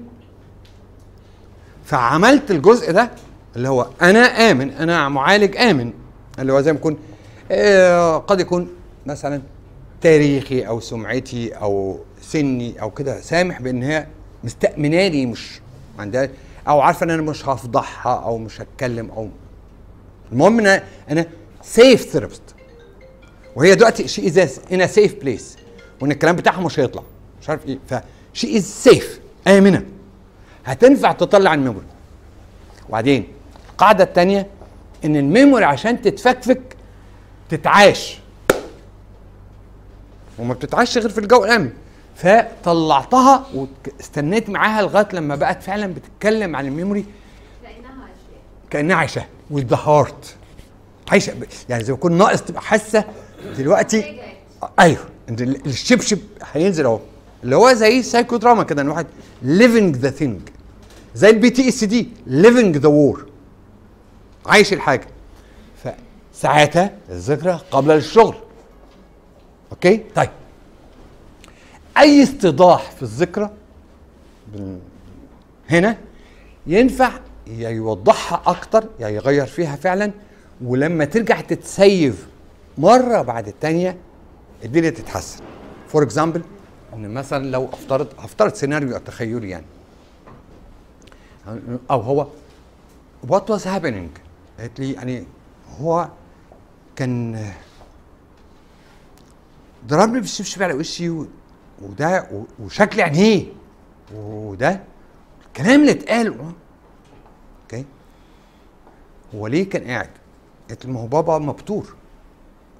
فعملت 1.85 2.51
الجزء 2.51 2.93
ده 2.93 3.10
اللي 3.56 3.69
هو 3.69 3.86
أنا 4.02 4.20
آمن 4.20 4.70
أنا 4.70 5.09
معالج 5.09 5.56
آمن 5.56 5.93
اللي 6.39 6.52
هو 6.52 6.60
زي 6.60 6.73
ما 6.73 6.78
يكون 6.78 6.97
آه 7.51 8.19
قد 8.19 8.40
يكون 8.40 8.69
مثلا 9.06 9.43
تاريخي 10.01 10.60
أو 10.66 10.81
سمعتي 10.81 11.51
أو 11.52 11.98
سني 12.23 12.82
أو 12.82 12.90
كده 12.90 13.20
سامح 13.20 13.60
بإن 13.62 13.82
هي 13.82 14.06
مستأمناني 14.44 15.27
مش 15.27 15.60
عندها 15.98 16.28
أو 16.69 16.81
عارفة 16.81 17.05
إن 17.05 17.11
أنا 17.11 17.23
مش 17.23 17.49
هفضحها 17.49 18.15
أو 18.24 18.39
مش 18.39 18.61
هتكلم 18.61 19.11
أو 19.11 19.28
المهم 20.32 20.61
إن 20.61 20.82
أنا 21.11 21.27
safe 21.62 22.02
therapist 22.02 22.43
وهي 23.57 23.74
دلوقتي 23.74 24.09
she 24.09 24.26
is 24.28 24.60
in 24.72 24.86
safe 24.86 25.14
place 25.14 25.56
وإن 26.01 26.11
الكلام 26.11 26.36
بتاعها 26.36 26.61
مش 26.61 26.81
هيطلع. 26.81 27.03
مش 27.43 27.51
عارف 27.51 27.66
إيه. 27.66 27.78
ف 27.89 28.05
she 28.05 28.56
is 28.56 28.64
safe 28.64 29.20
آمنة. 29.47 29.85
هتنفع 30.65 31.12
تطلع 31.12 31.55
ال 31.55 31.59
memory 31.59 31.86
وبعدين 32.89 33.28
القاعده 33.70 34.05
الثانية 34.05 34.47
إن 35.05 35.16
ال 35.16 35.23
memory 35.23 35.64
عشان 35.65 36.03
تتفكفك 36.03 36.77
تتعاش 37.49 38.19
وما 40.39 40.55
بتتعاش 40.55 40.99
غير 40.99 41.09
في 41.09 41.19
الجو 41.19 41.45
الآمن. 41.45 41.70
فطلعتها 42.19 43.47
واستنيت 43.55 44.51
معاها 44.51 44.82
لغاية 44.82 45.09
لما 45.12 45.36
بقت 45.36 45.62
فعلا 45.62 45.95
بتتكلم 45.95 46.57
عن 46.57 46.66
ال 46.66 46.71
memory. 46.71 47.05
كأنها 47.62 47.90
اشياء 47.90 48.40
كأنها 48.70 48.97
عايشة. 48.97 49.24
With 49.55 49.74
the 49.74 49.77
heart. 49.77 50.27
عايشة. 51.11 51.35
يعني 51.69 51.85
زي 51.85 51.93
ما 51.93 51.99
يكون 51.99 52.12
ناقص 52.12 52.43
تبقى 52.43 52.62
حاسة. 52.62 53.05
دلوقتي 53.59 54.20
أيوه. 54.81 54.99
الشبشب 55.66 56.19
هينزل 56.53 56.85
أهو. 56.85 57.01
اللي 57.45 57.57
هو 57.57 57.73
زي 57.73 58.03
سايكو 58.03 58.36
دراما 58.36 58.62
كده 58.62 58.82
إن 58.82 58.89
واحد 58.89 59.07
living 59.45 59.97
the 59.97 60.10
thing 60.10 60.40
زي 61.15 61.31
ال 61.30 61.51
PTSD 61.51 62.09
living 62.28 62.77
the 62.78 62.89
war 62.89 63.26
عايش 64.47 64.73
الحاجة. 64.73 65.07
فساعتها 66.35 66.93
الذكرى 67.11 67.61
قبل 67.70 67.90
الشغل. 67.90 68.35
okay؟ 69.72 70.05
طيب. 70.15 70.31
أي 71.98 72.22
استيضاح 72.22 72.90
في 72.90 73.02
الذكرى؟ 73.02 73.50
هنا 75.70 75.98
ينفع 76.66 77.12
يا 77.46 77.68
يوضحها 77.68 78.42
أكتر 78.46 78.88
يا 79.00 79.08
يغير 79.08 79.46
فيها 79.46 79.76
فعلا 79.76 80.12
ولما 80.64 81.04
ترجع 81.04 81.40
تت 81.40 81.69
save 81.69 82.26
مرة 82.78 83.22
بعد 83.22 83.48
التانية 83.48 83.96
الدنيا 84.64 84.90
تتحسن. 84.90 85.44
for 85.89 86.02
example 86.02 86.43
إن 86.94 87.14
مثلا 87.14 87.50
لو 87.50 87.68
أفترض 87.72 88.06
هفترض 88.18 88.54
سيناريو 88.54 88.98
تخيلي 88.98 89.50
يعني. 89.50 89.64
أو 91.90 92.00
هو 92.00 92.26
what 93.28 93.51
was 93.51 93.66
happening 93.66 94.10
قالت 94.60 94.80
لي 94.80 94.92
يعني 94.92 95.24
هو 95.80 96.08
كان 96.96 97.46
ضربني 99.86 100.20
بالشبشب 100.20 100.62
على 100.62 100.74
وشي 100.74 101.12
وده 101.82 102.28
وشكل 102.62 103.00
عينيه 103.00 103.44
وده 104.14 104.80
الكلام 105.46 105.80
اللي 105.80 105.90
اتقال. 105.92 106.34
okay. 107.62 107.85
هو 109.34 109.46
ليه 109.46 109.68
كان 109.70 109.84
قاعد؟ 109.84 110.10
له 110.84 110.90
ما 110.90 111.00
هو 111.00 111.06
بابا 111.06 111.38
مبتور. 111.38 111.94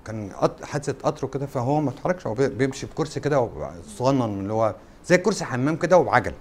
كان 0.04 0.30
حادثة 0.62 0.94
قطر 1.02 1.26
كده 1.26 1.46
فهو 1.46 1.80
ما 1.80 1.90
اتحركش. 1.90 2.26
هو 2.26 2.34
بي- 2.34 2.48
بيمشي 2.48 2.86
بكرسي 2.86 3.20
كده 3.20 3.48
صغنن 3.96 4.40
اللي 4.40 4.52
هو 4.52 4.74
زي 5.06 5.18
كرسي 5.18 5.44
حمام 5.44 5.76
كده 5.76 5.98
وبعجل 5.98 6.32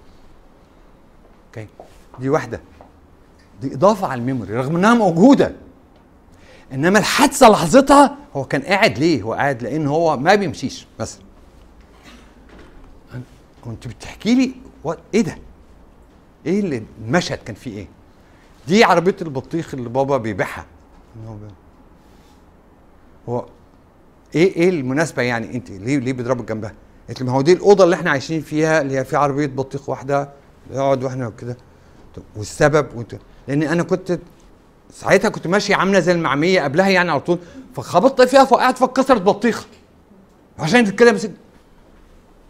okay. 1.47 1.67
دي 2.19 2.29
واحدة. 2.29 2.59
دي 3.61 3.73
إضافة 3.73 4.07
على 4.07 4.19
ال 4.21 4.26
memory 4.26 4.53
رغم 4.53 4.75
إنها 4.75 4.93
موجودة. 4.93 5.51
إنما 6.73 6.99
الحادثة 6.99 7.49
لحظتها 7.49 8.17
هو 8.35 8.43
كان 8.45 8.61
قاعد 8.61 8.97
ليه؟ 8.97 9.21
هو 9.21 9.33
قاعد 9.33 9.63
لأن 9.63 9.87
هو 9.87 10.17
ما 10.17 10.35
بيمشيش 10.35 10.87
مثلا 10.99 11.21
كنت 13.67 13.87
بتحكي 13.87 14.35
لي 14.35 14.51
وات- 14.83 14.99
إيه 15.13 15.21
ده؟ 15.21 15.37
إيه 16.45 16.59
اللي 16.59 16.83
المشهد 17.01 17.37
كان 17.37 17.55
فيه 17.55 17.77
إيه؟ 17.77 17.87
دي 18.67 18.83
عربية 18.83 19.15
البطيخ 19.21 19.73
اللي 19.73 19.89
بابا 19.89 20.17
بيبيعها 20.17 20.65
هو 23.29 23.45
إيه 24.35 24.55
إيه 24.55 24.69
المناسبة 24.69 25.21
يعني 25.21 25.55
أنت 25.55 25.71
ليه 25.71 25.97
ليه 25.97 26.13
بيضربك 26.13 26.49
جنبها؟ 26.49 26.73
قلت 27.09 27.23
ما 27.23 27.31
هو 27.31 27.41
دي 27.41 27.53
الأوضة 27.53 27.83
اللي 27.83 27.95
إحنا 27.95 28.11
عايشين 28.11 28.41
فيها 28.41 28.81
اللي 28.81 28.97
هي 28.99 29.05
في 29.05 29.15
عربية 29.15 29.45
بطيخ 29.47 29.89
واحدة 29.89 30.29
يقعد 30.71 31.03
وإحنا 31.03 31.29
كده 31.39 31.57
والسبب 32.35 32.87
وانت 32.95 33.15
لأن 33.47 33.63
أنا 33.63 33.83
كنت 33.83 34.19
ساعتها 34.91 35.29
كنت 35.29 35.47
ماشي 35.47 35.73
عاملة 35.73 35.99
زي 35.99 36.11
المعمية 36.11 36.61
قبلها 36.61 36.89
يعني 36.89 37.11
على 37.11 37.19
طول 37.19 37.39
فخبطت 37.75 38.21
فيها 38.21 38.45
فوقعت 38.45 38.77
فاتكسرت 38.77 39.21
بطيخة 39.21 39.65
عشان 40.59 40.85
كده 40.91 41.11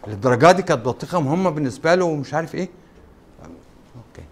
للدرجه 0.08 0.52
دي 0.52 0.62
كانت 0.62 0.86
بطيخه 0.86 1.20
مهمة 1.20 1.50
بالنسبة 1.50 1.96
له 1.96 2.06
ومش 2.06 2.34
عارف 2.34 2.56
إيه. 2.56 2.70
أوكي. 3.96 4.28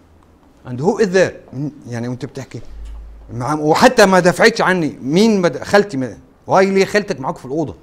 and 0.66 0.80
who 0.80 0.98
is 0.98 1.08
there 1.08 1.40
يعني 1.88 2.08
وأنت 2.08 2.24
بتحكي. 2.24 2.60
مع 3.32 3.54
وحتى 3.54 4.06
ما 4.06 4.20
دفعتش 4.20 4.60
عني. 4.60 4.98
مين 5.02 5.40
مد... 5.40 5.62
خالتي 5.62 5.96
ما... 5.96 6.18
why 6.46 6.70
ليه 6.70 6.84
خالتك 6.84 7.20
معاك 7.20 7.36
في 7.38 7.44
الأوضة؟ 7.44 7.74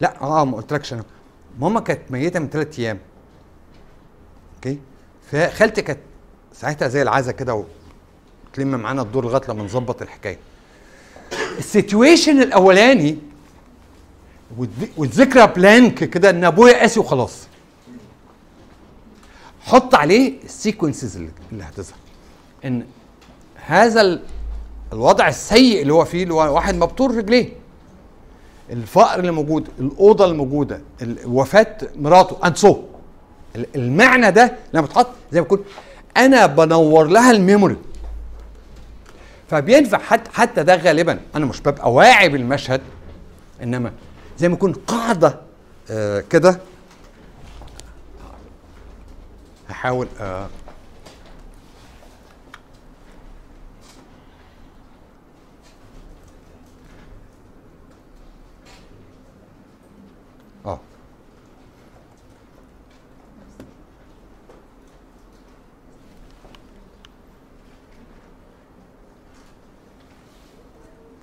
لا 0.00 0.22
آه 0.22 0.44
ما 0.44 0.56
قلتلكش 0.56 0.92
أنا. 0.92 1.04
ماما 1.60 1.80
كانت 1.80 2.00
ميتة 2.10 2.40
من 2.40 2.48
ثلاث 2.48 2.78
أيام. 2.78 2.98
أوكي؟ 4.56 4.78
فخالتي 5.32 5.82
كانت 5.82 5.98
ساعتها 6.52 6.88
زي 6.88 7.02
العزا 7.02 7.32
كده 7.32 7.64
وتلم 8.52 8.68
معانا 8.68 9.02
الدور 9.02 9.24
لغاية 9.24 9.42
لما 9.48 9.64
نظبط 9.64 10.02
الحكاية. 10.02 10.38
ال 11.58 11.66
situation 11.66 12.42
الأولاني 12.42 13.18
والذكرى 14.96 15.46
blank 15.46 15.94
كده 16.04 16.30
إن 16.30 16.44
أبويا 16.44 16.80
قاسي 16.80 17.00
وخلاص. 17.00 17.46
حط 19.60 19.94
عليه 19.94 20.32
ال 20.44 20.51
sequences 20.51 21.16
اللي 21.16 21.30
اللي 21.52 21.64
هتظهر. 21.64 21.96
إن 22.64 22.84
هذا 23.66 24.00
ال- 24.00 24.22
الوضع 24.92 25.28
السيء 25.28 25.82
اللي 25.82 25.92
هو 25.92 26.04
فيه 26.04 26.22
اللي 26.22 26.34
هو 26.34 26.54
واحد 26.54 26.74
مبتور 26.74 27.16
رجليه. 27.16 27.48
الفقر 28.70 29.20
اللي 29.20 29.30
موجود 29.32 29.68
الأوضة 29.80 30.24
الموجوده 30.24 30.80
ال- 31.02 31.18
وفاة 31.26 31.76
مراته 31.96 32.46
and 32.46 32.56
so 32.56 32.82
المعنى 33.76 34.30
ده 34.30 34.56
لما 34.74 34.86
بتحط 34.86 35.08
زي 35.32 35.40
ما 35.40 35.46
يكون 35.46 35.64
أنا 36.16 36.46
بنور 36.46 37.06
لها 37.06 37.30
ال 37.30 37.36
memory. 37.36 37.76
فبينفع 39.50 39.98
حتى 39.98 40.30
حتى 40.34 40.62
ده 40.62 40.74
غالبا 40.76 41.20
أنا 41.34 41.46
مش 41.46 41.60
ببقى 41.60 41.92
واعي 41.92 42.28
بالمشهد 42.28 42.80
إنما 43.62 43.92
زي 44.38 44.48
ما 44.48 44.54
يكون 44.54 44.72
قاعدة 44.72 45.40
آه 45.90 46.20
كده. 46.30 46.60
هحاول 49.68 50.08
آه 50.20 50.48
آه. 60.66 60.80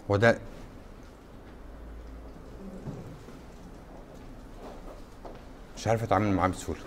وده 0.10 0.38
مش 5.86 5.90
عارف 5.90 6.04
أتعامل 6.04 6.34
معاه 6.34 6.48
بسهولة. 6.48 6.80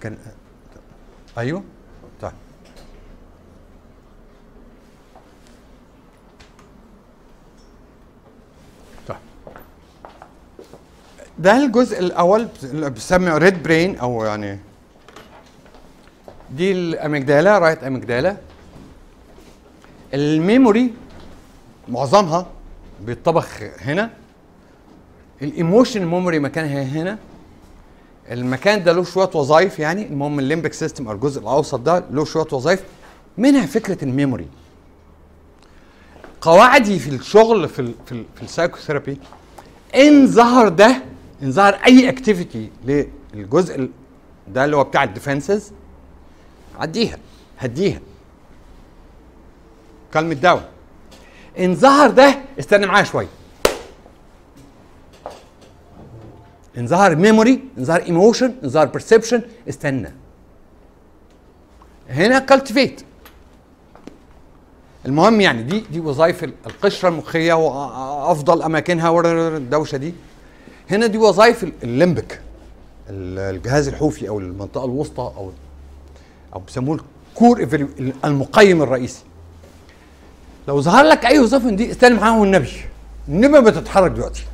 كان 0.00 0.18
أيوه؟ 1.38 1.62
طيب. 2.22 2.32
طيب. 9.08 9.16
ده 11.38 11.56
الجزء 11.56 11.98
الأول 11.98 12.48
اللي 12.62 12.90
red 13.38 13.62
brain 13.62 13.98
أو 13.98 14.24
يعني 14.24 14.58
دي 16.50 16.72
ال 16.72 16.82
amygdala 16.82 17.58
right 17.58 17.84
amygdala؟ 17.84 18.36
ال 20.14 20.25
memory 20.25 20.94
معظمها 21.88 22.46
بيتطبخ 23.00 23.62
هنا. 23.80 24.10
ال 25.42 25.49
emotion 25.49 26.00
memory 26.06 26.38
مكانها 26.38 26.82
هنا. 26.82 27.18
المكان 28.30 28.84
ده 28.84 28.92
له 28.92 29.04
شوية 29.04 29.30
وظائف 29.34 29.78
يعني. 29.78 30.06
المهم 30.06 30.38
ال 30.38 30.43
limbic 30.43 30.72
system 30.72 31.08
أو 31.08 31.14
الجزء 31.14 31.40
الأوسط 31.40 31.80
ده 31.80 32.04
له 32.10 32.24
شوية 32.24 32.46
وظائف 32.52 32.82
منها 33.38 33.66
فكرة 33.66 34.04
ال 34.04 34.09
memory. 34.09 34.46
قواعدي 36.40 36.98
في 36.98 37.10
الشغل 37.10 37.68
في 37.68 37.78
ال 37.78 37.94
في, 38.06 38.24
في 38.36 38.42
ال 38.42 38.47
psychotherapy 38.47 39.18
إن 39.94 40.26
ظهر 40.26 40.68
ده 40.68 41.02
إن 41.42 41.52
ظهر 41.52 41.74
أي 41.74 42.08
activity 42.08 42.70
للجزء 43.34 43.88
ده 44.48 44.64
اللي 44.64 44.76
هو 44.76 44.84
بتاع 44.84 45.04
ال 45.04 45.12
defenses 45.12 45.72
عديها 46.78 47.18
هديها. 47.58 48.00
calm 50.14 50.34
it 50.34 50.42
down. 50.42 50.62
إن 51.58 51.74
ظهر 51.74 52.10
ده 52.10 52.38
استنى 52.58 52.86
معايا 52.86 53.04
شوية. 53.04 53.28
إن 56.78 56.86
ظهر 56.86 57.16
memory 57.16 57.64
إن 57.78 57.84
ظهر 57.84 58.02
emotion 58.02 58.54
إن 58.64 58.68
ظهر 58.68 58.86
perception 58.86 59.42
استنى. 59.68 60.12
هنا 62.08 62.38
cultivate 62.38 63.02
المهم 65.06 65.40
يعني 65.40 65.62
دي 65.62 65.80
دي 65.80 66.00
وظائف 66.00 66.44
القشرة 66.44 67.08
المخية 67.08 67.54
وافضل 67.54 68.62
أماكنها 68.62 69.10
الدوشة 69.56 69.98
دي. 69.98 70.14
هنا 70.90 71.06
دي 71.06 71.18
وظائف 71.18 71.66
ال 71.82 71.90
limbic 71.90 72.40
الجهاز 73.10 73.88
الحوفي 73.88 74.28
أو 74.28 74.38
المنطقة 74.38 74.84
الوسطى 74.84 75.22
أو 75.22 75.52
أو 76.54 76.60
بيسموه 76.60 77.00
ال 77.30 77.38
core 77.38 77.68
المقيم 78.24 78.82
الرئيسي. 78.82 79.24
لو 80.68 80.80
ظهر 80.80 81.04
لك 81.04 81.26
أي 81.26 81.38
وظيفة 81.38 81.66
من 81.66 81.76
دي 81.76 81.90
استلم 81.90 82.16
معاهم 82.16 82.42
النبي. 82.42 82.72
النبي 83.28 83.48
ما 83.52 83.60
بتتحرك 83.60 84.10
دلوقتي. 84.10 84.44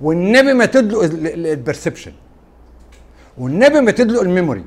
والنبي 0.00 0.52
ما 0.52 0.66
تدلق 0.66 1.02
ال 1.02 1.12
perception 1.12 2.12
والنبي 3.38 3.80
ما 3.80 3.90
تدلق 3.90 4.20
ال 4.20 4.25
memory. 4.25 4.64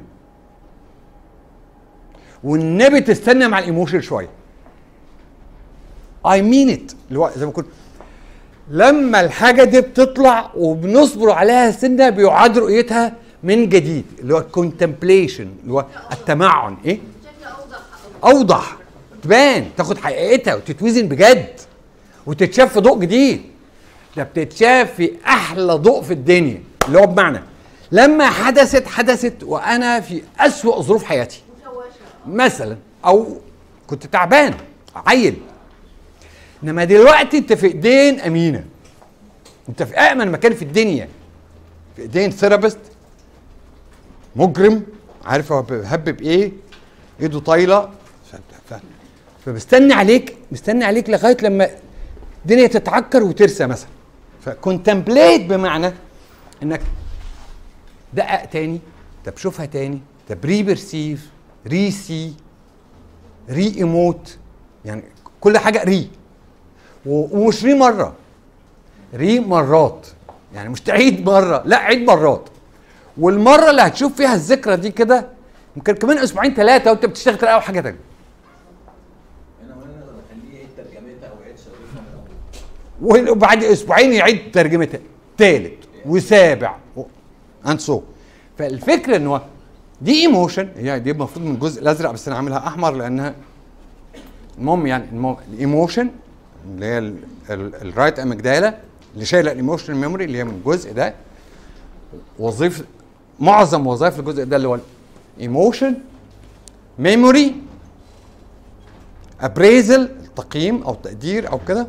والنبي 2.44 3.02
تستنى 3.02 3.48
مع 3.48 3.60
ال 3.60 3.65
emotion 3.65 4.02
شوية. 4.02 4.30
I 6.26 6.42
mean 6.42 6.70
it 6.70 6.92
زي 7.38 7.46
ما 7.46 7.52
كنت 7.52 7.68
لما 8.70 9.22
الحاجة 9.22 9.64
دي 9.64 9.82
بتطلع 9.82 10.52
وبنصبر 10.56 11.32
عليها 11.32 11.72
سنه 11.72 12.10
بيعاد 12.10 12.58
رؤيتها 12.58 13.14
من 13.44 13.70
جديد. 13.70 14.06
اللي 14.20 14.34
هو 14.34 14.38
ال 14.38 14.46
contemplation 14.46 15.50
اللي 15.64 15.74
هو 15.74 15.86
التمعن. 16.12 16.78
إيه؟ 16.86 17.00
أوضح. 18.24 18.78
تبان 19.22 19.70
تاخد 19.78 19.98
حقيقتها 19.98 20.56
وتتوزن 20.56 21.08
بجد 21.08 21.60
وتتشاف 22.26 22.74
في 22.74 22.80
ضوء 22.80 23.00
جديد. 23.00 23.42
ده 24.18 24.24
بتتشاف 24.24 24.94
في 24.94 25.12
أحلى 25.28 25.74
ضوء 25.74 26.02
في 26.02 26.14
الدنيا. 26.14 26.64
اللي 26.88 27.00
هو 27.00 27.06
بمعنى 27.06 27.42
لما 27.92 28.30
حدثت 28.30 28.88
حدثت 28.88 29.44
وأنا 29.44 30.00
في 30.00 30.24
أسوأ 30.40 30.82
ظروف 30.82 31.04
حياتي. 31.04 31.42
مثلا 32.28 32.78
أو 33.06 33.38
كنت 33.88 34.06
تعبان 34.06 34.54
عيل. 34.96 35.36
إنما 36.64 36.84
دلوقتي 36.84 37.38
أنت 37.38 37.54
في 37.54 37.68
إيدين 37.68 38.20
أمينة. 38.20 38.66
أنت 39.70 39.84
في 39.84 39.96
امن 39.96 40.32
مكان 40.32 40.54
في 40.54 40.62
الدنيا. 40.62 41.10
في 41.96 42.02
إيدين 42.02 42.32
ثيرابيست 42.32 42.80
مجرم 44.36 44.84
عارف 45.26 45.52
هو 45.52 45.62
بيهبب 45.62 46.22
إيه؟ 46.22 46.52
إيده 47.22 47.40
طايلة. 47.40 47.90
فمستني 49.46 49.94
عليك 49.94 50.38
مستني 50.52 50.86
عليك 50.86 51.10
لغاية 51.10 51.38
لما 51.42 51.70
الدنيا 52.46 52.68
تتعكر 52.68 53.24
وترسى 53.24 53.66
مثلا. 53.68 53.90
ف 54.46 54.54
contemplate 54.54 55.42
بمعنى 55.42 55.92
إنك 56.64 56.82
دقق 58.14 58.46
تاني 58.46 58.80
طب 59.26 59.38
شوفها 59.38 59.66
تاني 59.66 60.00
طب 60.30 60.46
re-perceive 60.46 61.30
re-see 61.68 62.34
re-emote 63.50 64.38
يعني 64.86 65.04
كل 65.42 65.58
حاجة 65.58 65.84
re 65.84 66.10
ومش 67.06 67.64
re 67.64 67.74
مرة 67.74 68.14
re 69.14 69.40
مرات 69.40 70.08
يعني 70.56 70.70
مش 70.70 70.82
تعيد 70.82 71.26
مرة 71.26 71.64
لا 71.66 71.78
عيد 71.78 72.02
مرات. 72.08 72.50
والمرة 73.18 73.70
اللي 73.70 73.82
هتشوف 73.82 74.16
فيها 74.16 74.34
الذكرى 74.36 74.76
دي 74.76 74.92
كده 74.92 75.28
يمكن 75.78 75.94
كمان 75.94 76.18
أسبوعين 76.18 76.54
ثلاثة 76.54 76.92
وأنت 76.92 77.06
بتشتغل 77.06 77.38
تلاقي 77.38 77.62
حاجة 77.62 77.80
تانية 77.82 77.98
هنا 79.64 79.76
وهنا 79.76 79.92
نقدر 80.00 80.14
نخليه 80.14 80.56
يعيد 80.58 80.70
ترجمتها 80.78 81.30
أو 81.30 81.42
يعيد 81.42 81.58
شغلتها 81.58 82.02
من 82.02 82.08
الأول 82.08 82.28
وبعد 83.02 83.64
أسبوعين 83.64 84.14
يعيد 84.14 84.52
ترجمتها. 84.54 85.00
ثالث 85.38 85.74
وسابع 86.06 86.76
and 87.68 87.80
so 87.80 88.02
فالفكرة 88.58 89.16
ان 89.18 89.28
هو 89.28 89.42
دي 90.02 90.22
emotion 90.22 90.70
هي 90.78 91.00
دي 91.00 91.12
المفروض 91.12 91.46
من 91.46 91.52
الجزء 91.56 91.82
الأزرق 91.82 92.12
بس 92.12 92.28
أنا 92.28 92.38
عاملها 92.38 92.68
أحمر 92.68 92.92
لأنها 92.92 93.36
المهم 94.58 94.88
يعني 94.88 95.36
ال 95.54 95.61
emotion 95.61 96.10
اللي 96.66 96.86
هي 96.86 97.14
ال 97.82 97.88
right 97.88 98.20
amygdala 98.20 98.78
اللي 99.14 99.26
شايله 99.26 99.52
ال 99.52 99.57
emotion 99.57 99.96
memory 99.96 100.26
اللي 100.26 100.38
هي 100.38 100.44
من 100.44 100.52
الجزء 100.52 100.94
ده. 100.94 101.14
وظيفه 102.40 102.86
معظم 103.40 103.88
وظائف 103.88 104.20
الجزء 104.20 104.44
ده 104.44 104.56
اللي 104.56 104.68
هو 104.68 104.80
emotion 105.40 105.96
memory 107.00 107.56
appraisal 109.42 110.10
تقييم 110.36 110.84
أو 110.84 110.94
تقدير 110.94 111.52
أو 111.52 111.60
كده. 111.68 111.88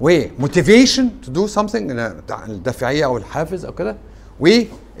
و 0.00 0.10
motivation 0.10 1.10
to 1.20 1.32
do 1.32 1.46
something 1.46 2.12
الدافعيه 2.48 3.04
أو 3.04 3.16
الحافز 3.16 3.64
أو 3.64 3.72
كده 3.72 3.96
و 4.40 4.48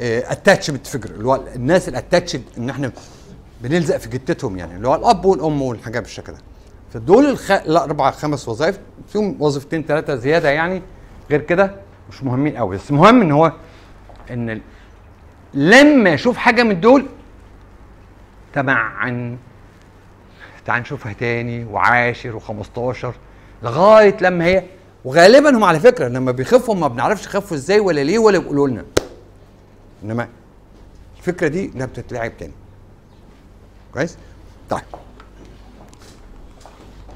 attachment 0.00 0.86
figure 0.86 1.10
اللي 1.10 1.28
هو 1.28 1.40
الناس 1.56 1.88
ال 1.88 1.94
attached 1.94 2.42
إن 2.58 2.70
إحنا 2.70 2.92
بنلزق 3.62 3.96
في 3.96 4.08
جتتهم 4.08 4.58
يعني. 4.58 4.76
اللي 4.76 4.88
هو 4.88 4.94
الأب 4.94 5.24
والأم 5.24 5.62
والحاجات 5.62 6.02
بالشكل 6.02 6.32
ده. 6.32 6.38
فدول 6.92 7.26
الخ... 7.26 7.50
الاربع 7.50 8.10
خمس 8.10 8.48
وظائف. 8.48 8.78
فيهم 9.08 9.36
وظيفتين 9.42 9.82
ثلاثة 9.82 10.14
زيادة 10.16 10.50
يعني. 10.50 10.82
غير 11.30 11.40
كده 11.40 11.74
مش 12.10 12.22
مهمين 12.24 12.56
قوي 12.56 12.76
بس 12.76 12.90
المهم 12.90 13.20
إن 13.22 13.32
هو 13.32 13.52
إن 14.30 14.50
ال... 14.50 14.60
لما 15.54 16.14
أشوف 16.14 16.36
حاجة 16.36 16.62
من 16.62 16.80
دول 16.80 17.06
تمعن 18.54 19.36
تعال 20.66 20.80
نشوفها 20.80 21.12
تاني 21.12 21.64
وعاشر 21.64 22.40
و15 22.40 23.06
لغاية 23.62 24.16
لما 24.20 24.44
هي 24.44 24.62
وغالبا 25.04 25.50
هم 25.56 25.64
على 25.64 25.80
فكرة 25.80 26.08
لما 26.08 26.32
بيخفوا 26.32 26.74
ما 26.74 26.88
بنعرفش 26.88 27.26
يخفوا 27.26 27.56
إزاي 27.56 27.80
ولا 27.80 28.00
ليه 28.00 28.18
ولا 28.18 28.36
يقولوا 28.38 28.68
لنا 28.68 28.84
إنما 30.04 30.28
الفكرة 31.18 31.48
دي 31.48 31.70
إنها 31.74 31.86
بتتلعب 31.86 32.32
تاني 32.38 32.52
كويس 33.94 34.16
طيب 34.70 34.82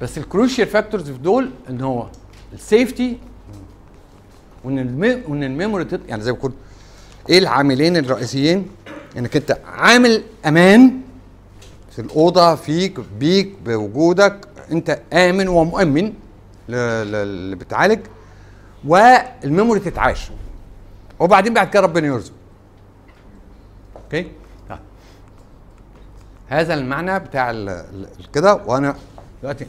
بس 0.02 0.18
ال 0.18 0.25
crucial 0.25 0.68
factors 0.68 1.10
في 1.10 1.18
دول 1.18 1.50
إن 1.70 1.80
هو 1.80 2.06
ال 2.52 2.62
safety 2.62 3.18
وإن. 4.64 4.78
وإن 5.28 5.42
ال 5.42 5.48
memory. 5.48 5.86
يعني 6.08 6.22
زي 6.22 6.32
ما 6.32 6.38
كنت 6.38 6.54
إيه 7.30 7.38
العاملين 7.38 7.96
الرئيسيين 7.96 8.66
إنك 9.18 9.36
أنت 9.36 9.58
عامل 9.66 10.22
أمان 10.46 11.00
في 11.90 11.98
الأوضة 11.98 12.54
فيك 12.54 13.00
بيك 13.20 13.52
بوجودك 13.64 14.48
أنت 14.72 15.00
آمن 15.12 15.48
ومؤمن 15.48 16.12
اللي 16.68 17.56
بتعالج 17.56 18.06
وال 18.84 19.08
memory 19.08 19.80
تتعاش 19.80 20.30
وبعدين 21.20 21.54
بعد 21.54 21.68
كده 21.70 21.82
ربنا 21.82 22.06
يرزق. 22.06 22.32
أوكي؟ 23.96 24.32
طيب. 24.68 24.78
هذا 26.48 26.74
المعنى 26.74 27.18
بتاع 27.18 27.52
كده. 28.34 28.54
وأنا 28.54 28.96
دلوقتي 29.42 29.66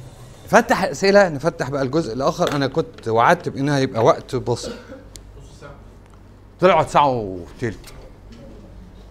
فتح 0.47 0.83
اسئله 0.83 1.29
نفتح 1.29 1.69
بقى 1.69 1.81
الجزء 1.81 2.13
الآخر. 2.13 2.55
أنا 2.55 2.67
كنت 2.67 3.07
وعدت 3.07 3.49
بانها 3.49 3.77
هيبقى 3.77 4.03
وقت 4.03 4.35
بسيط. 4.35 4.73
طلعت 6.59 6.89
ساعه 6.89 7.09
وثلث 7.09 7.77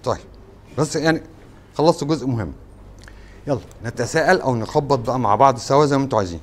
طيب. 0.05 0.19
بس 0.79 0.97
يعني 0.97 1.23
خلصت 1.75 2.05
جزء 2.05 2.27
مهم. 2.27 2.53
يلا 3.47 3.61
نتساءل 3.85 4.41
أو 4.41 4.57
نخبط 4.57 4.99
بقى 4.99 5.19
مع 5.19 5.35
بعض 5.35 5.59
سوا 5.59 5.87
زي 5.87 5.97
ما 5.99 6.05
أنتوا 6.05 6.19
عايزين. 6.19 6.41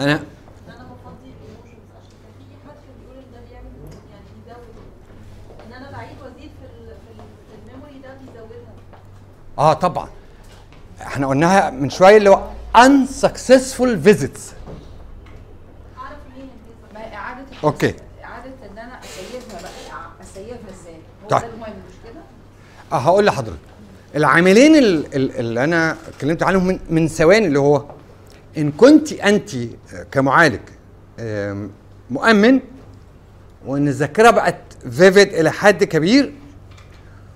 أنا 0.00 0.20
آه 9.58 9.72
طبعا. 9.72 10.08
إحنا 11.02 11.26
قلناها 11.26 11.70
من 11.70 11.90
شوية 11.90 12.16
اللي 12.16 12.30
هو 12.30 12.42
unsuccessful 12.76 13.96
visits. 14.06 14.40
اعرف 15.98 16.18
ليه 16.36 17.00
اعاده 17.14 17.44
أوكي. 17.64 17.94
اعاده 18.24 18.50
ان 18.72 18.78
أنا 18.78 19.00
اسيفها 19.00 19.60
بقى 19.62 19.70
اسيفها 20.22 20.70
إزاي 20.80 20.94
هو 21.24 21.28
طيب. 21.28 21.40
ده 21.40 21.46
المهم 21.54 21.72
مش 21.88 21.94
كده 22.04 22.20
آه 22.92 22.96
هقول 22.98 23.26
لحضرتك. 23.26 23.58
العاملين 24.16 24.76
اللي 25.14 25.64
أنا 25.64 25.96
اتكلمت 26.08 26.42
عنهم 26.42 26.66
من 26.66 26.78
من 26.90 27.08
ثواني 27.08 27.46
اللي 27.46 27.58
هو 27.58 27.84
إن 28.58 28.72
كنت 28.72 29.12
أنت 29.12 29.50
كمعالج 30.12 30.60
آم، 31.20 31.70
مؤمن 32.10 32.60
وإن 33.66 33.88
الذاكرة 33.88 34.30
بقت 34.30 34.56
vivid 34.90 35.34
إلى 35.34 35.52
حد 35.52 35.84
كبير 35.84 36.32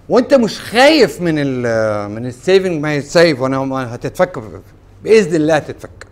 وإنت 0.08 0.34
مش 0.34 0.60
خايف 0.60 1.20
من 1.20 1.34
ال 1.38 2.10
من 2.10 2.26
ال 2.26 2.34
saving 2.34 2.80
ما 2.82 2.94
يتسيف 2.94 3.40
وأنا 3.40 3.94
هتتفك 3.94 4.42
بإذن 5.04 5.34
الله 5.36 5.56
هتتفك 5.56 6.06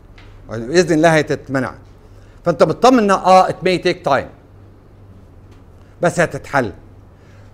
بإذن 0.50 0.94
الله 0.94 1.18
هتتمنع. 1.18 1.74
فإنت 2.44 2.62
مطمن 2.62 2.98
إنها 2.98 3.16
آه 3.16 3.48
it 3.48 3.64
may 3.64 3.78
take 3.78 4.04
time 4.04 4.28
بس 6.02 6.20
هتتحل. 6.20 6.72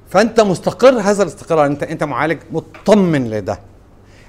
فإنت 0.08 0.40
مستقر 0.40 1.00
هذا 1.00 1.22
الاستقرار 1.22 1.66
أنت 1.66 1.82
أنت 1.82 2.04
معالج 2.04 2.38
مطمن 2.52 3.30
لده. 3.30 3.58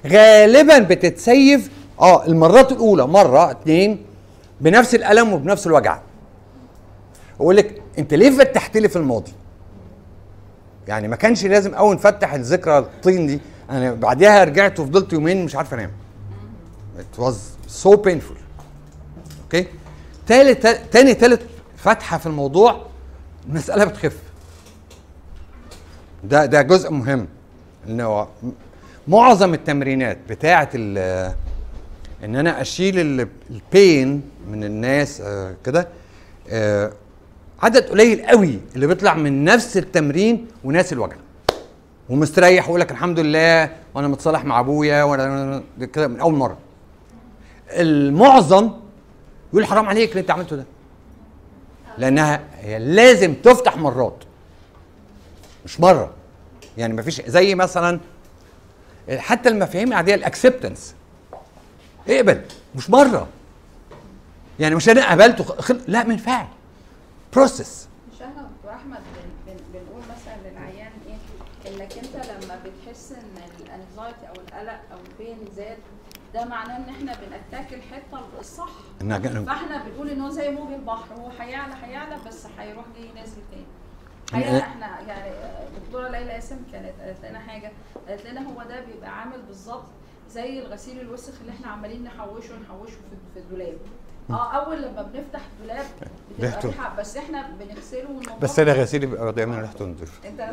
غالبا 0.06 0.78
بتتسيف 0.78 1.70
آه 2.00 2.26
المرات 2.26 2.72
الأولى 2.72 3.06
مرة 3.06 3.50
اتنين 3.50 4.06
بنفس 4.60 4.94
الألم 4.94 5.32
وبنفس 5.32 5.66
الوجع. 5.66 5.98
أقول 7.40 7.56
لك 7.56 7.82
أنت 7.98 8.14
ليه 8.14 8.30
فتحت 8.30 8.76
لي 8.76 8.88
في 8.88 8.96
الماضي؟ 8.96 9.32
يعني 10.88 11.08
ما 11.08 11.16
كانش 11.16 11.44
لازم 11.44 11.74
اول 11.74 11.94
نفتح 11.94 12.34
الذكرى 12.34 12.78
الطين 12.78 13.26
دي. 13.26 13.40
أنا 13.70 13.92
بعدها 13.92 14.44
رجعت 14.44 14.80
وفضلت 14.80 15.12
يومين 15.12 15.44
مش 15.44 15.56
عارف 15.56 15.74
أنام. 15.74 15.90
It 16.98 17.22
was 17.22 17.34
so 17.84 17.90
painful. 17.96 18.38
أوكي؟ 19.42 19.66
تالت 20.26 20.66
تاني 20.66 21.14
تالت 21.14 21.42
فتحة 21.76 22.18
في 22.18 22.26
الموضوع 22.26 22.86
المسألة 23.48 23.84
بتخف. 23.84 24.16
ده 26.24 26.46
ده 26.46 26.62
جزء 26.62 26.90
مهم. 26.90 27.26
إنه 27.88 28.28
معظم 29.08 29.54
التمرينات 29.54 30.18
بتاعة 30.28 30.68
إن 32.24 32.36
أنا 32.36 32.60
أشيل 32.60 32.98
ال- 32.98 33.28
البين 33.50 34.22
من 34.48 34.64
الناس 34.64 35.20
آه، 35.20 35.54
كده 35.64 35.88
آه، 36.50 36.92
عدد 37.62 37.82
قليل 37.88 38.26
قوي 38.26 38.60
اللي 38.74 38.86
بيطلع 38.86 39.14
من 39.14 39.44
نفس 39.44 39.76
التمرين 39.76 40.46
وناس 40.64 40.92
الوجع. 40.92 41.16
ومستريح 42.08 42.64
ويقول 42.66 42.80
لك 42.80 42.90
الحمد 42.90 43.18
لله 43.20 43.70
وأنا 43.94 44.08
متصالح 44.08 44.44
مع 44.44 44.60
أبويا 44.60 45.02
وأنا 45.02 45.62
ده 45.78 45.86
كده 45.86 46.08
من 46.08 46.20
أول 46.20 46.34
مرة. 46.34 46.58
المعظم 47.70 48.70
يقول 49.52 49.66
حرام 49.66 49.86
عليك 49.88 50.10
اللي 50.10 50.20
أنت 50.20 50.30
عملته 50.30 50.56
ده. 50.56 50.64
لأنها 51.98 52.40
هي 52.60 52.78
لازم 52.78 53.34
تفتح 53.34 53.76
مرات. 53.76 54.16
مش 55.64 55.80
مرة. 55.80 56.10
يعني 56.78 56.94
ما 56.94 57.02
فيش 57.02 57.22
زي 57.26 57.54
مثلا 57.54 58.00
حتى 59.10 59.48
المفاهيم 59.48 59.88
العادية 59.88 60.14
ال 60.14 60.21
acceptance 60.21 60.94
اقبل 62.08 62.40
مش 62.74 62.90
مرة. 62.90 63.28
يعني 64.60 64.74
مش 64.74 64.88
أنا 64.88 65.10
قبلته 65.10 65.44
خل... 65.44 65.80
لا 65.88 66.04
ما 66.04 66.12
ينفعش 66.12 66.46
process 67.34 67.88
مش 68.12 68.18
دكتور 68.18 68.72
أحمد 68.72 68.98
بن 68.98 69.52
بن 69.52 69.58
بنقول 69.72 70.02
مثلا 70.02 70.50
للعيان 70.50 70.92
إيه؟ 71.06 71.16
إنك 71.72 71.92
أنت 71.98 72.16
لما 72.26 72.60
بتحس 72.64 73.12
إن 73.12 73.42
ال 73.60 73.68
anxiety 73.68 74.28
أو 74.28 74.34
القلق 74.34 74.80
أو 74.92 74.98
ال 75.10 75.16
pain 75.16 75.38
زاد 75.56 75.78
ده 76.34 76.44
معناه 76.44 76.76
إن 76.76 76.88
إحنا 76.88 77.12
بنتاك 77.12 77.74
الحتة 77.74 78.20
الصح. 78.40 78.70
فإحنا 79.46 79.82
بنقول 79.84 80.10
إن 80.10 80.20
هو 80.20 80.30
زي 80.30 80.50
موج 80.50 80.72
البحر 80.72 81.14
هو 81.18 81.28
هيعلى 81.40 81.74
هيعلى 81.82 82.16
بس 82.26 82.46
هيروح 82.58 82.84
جاي 82.98 83.08
نازل 83.14 83.42
تاني. 83.50 83.64
يعني 84.32 84.56
إيه؟ 84.56 84.62
إحنا 84.62 85.00
يعني 85.00 85.30
الدكتورة 85.66 86.08
ليلى 86.08 86.32
قاسم 86.32 86.56
كانت 86.72 86.92
قالت 87.00 87.24
لنا 87.24 87.38
حاجة 87.38 87.72
قالت 88.08 88.26
لنا 88.26 88.40
هو 88.40 88.62
ده 88.68 88.80
بيبقى 88.80 89.20
عامل 89.20 89.42
بالظبط 89.46 89.84
زي 90.34 90.58
الغسيل 90.58 91.00
الوسخ 91.00 91.32
اللي 91.40 91.52
إحنا 91.52 91.68
عمالين 91.68 92.04
نحوشه 92.04 92.54
نحوشه 92.64 92.96
في 93.34 93.40
الدولاب. 93.40 93.74
آه 94.30 94.52
أول 94.52 94.82
لما 94.82 95.02
بنفتح 95.02 95.40
الدولاب 95.56 95.84
بتبقى 96.30 96.50
ريحته. 96.50 96.68
ريحة 96.68 96.94
بس 96.98 97.16
إحنا 97.16 97.46
بنغسله 97.60 98.10
وننضفه 98.10 98.36
بس 98.42 98.58
أنا 98.58 98.72
غسيلي 98.72 99.06
بيبقى 99.06 99.32
دايما 99.32 99.60
ريحته 99.60 99.84
نضيف 99.84 100.20
انت 100.24 100.38
بقى؟ 100.38 100.52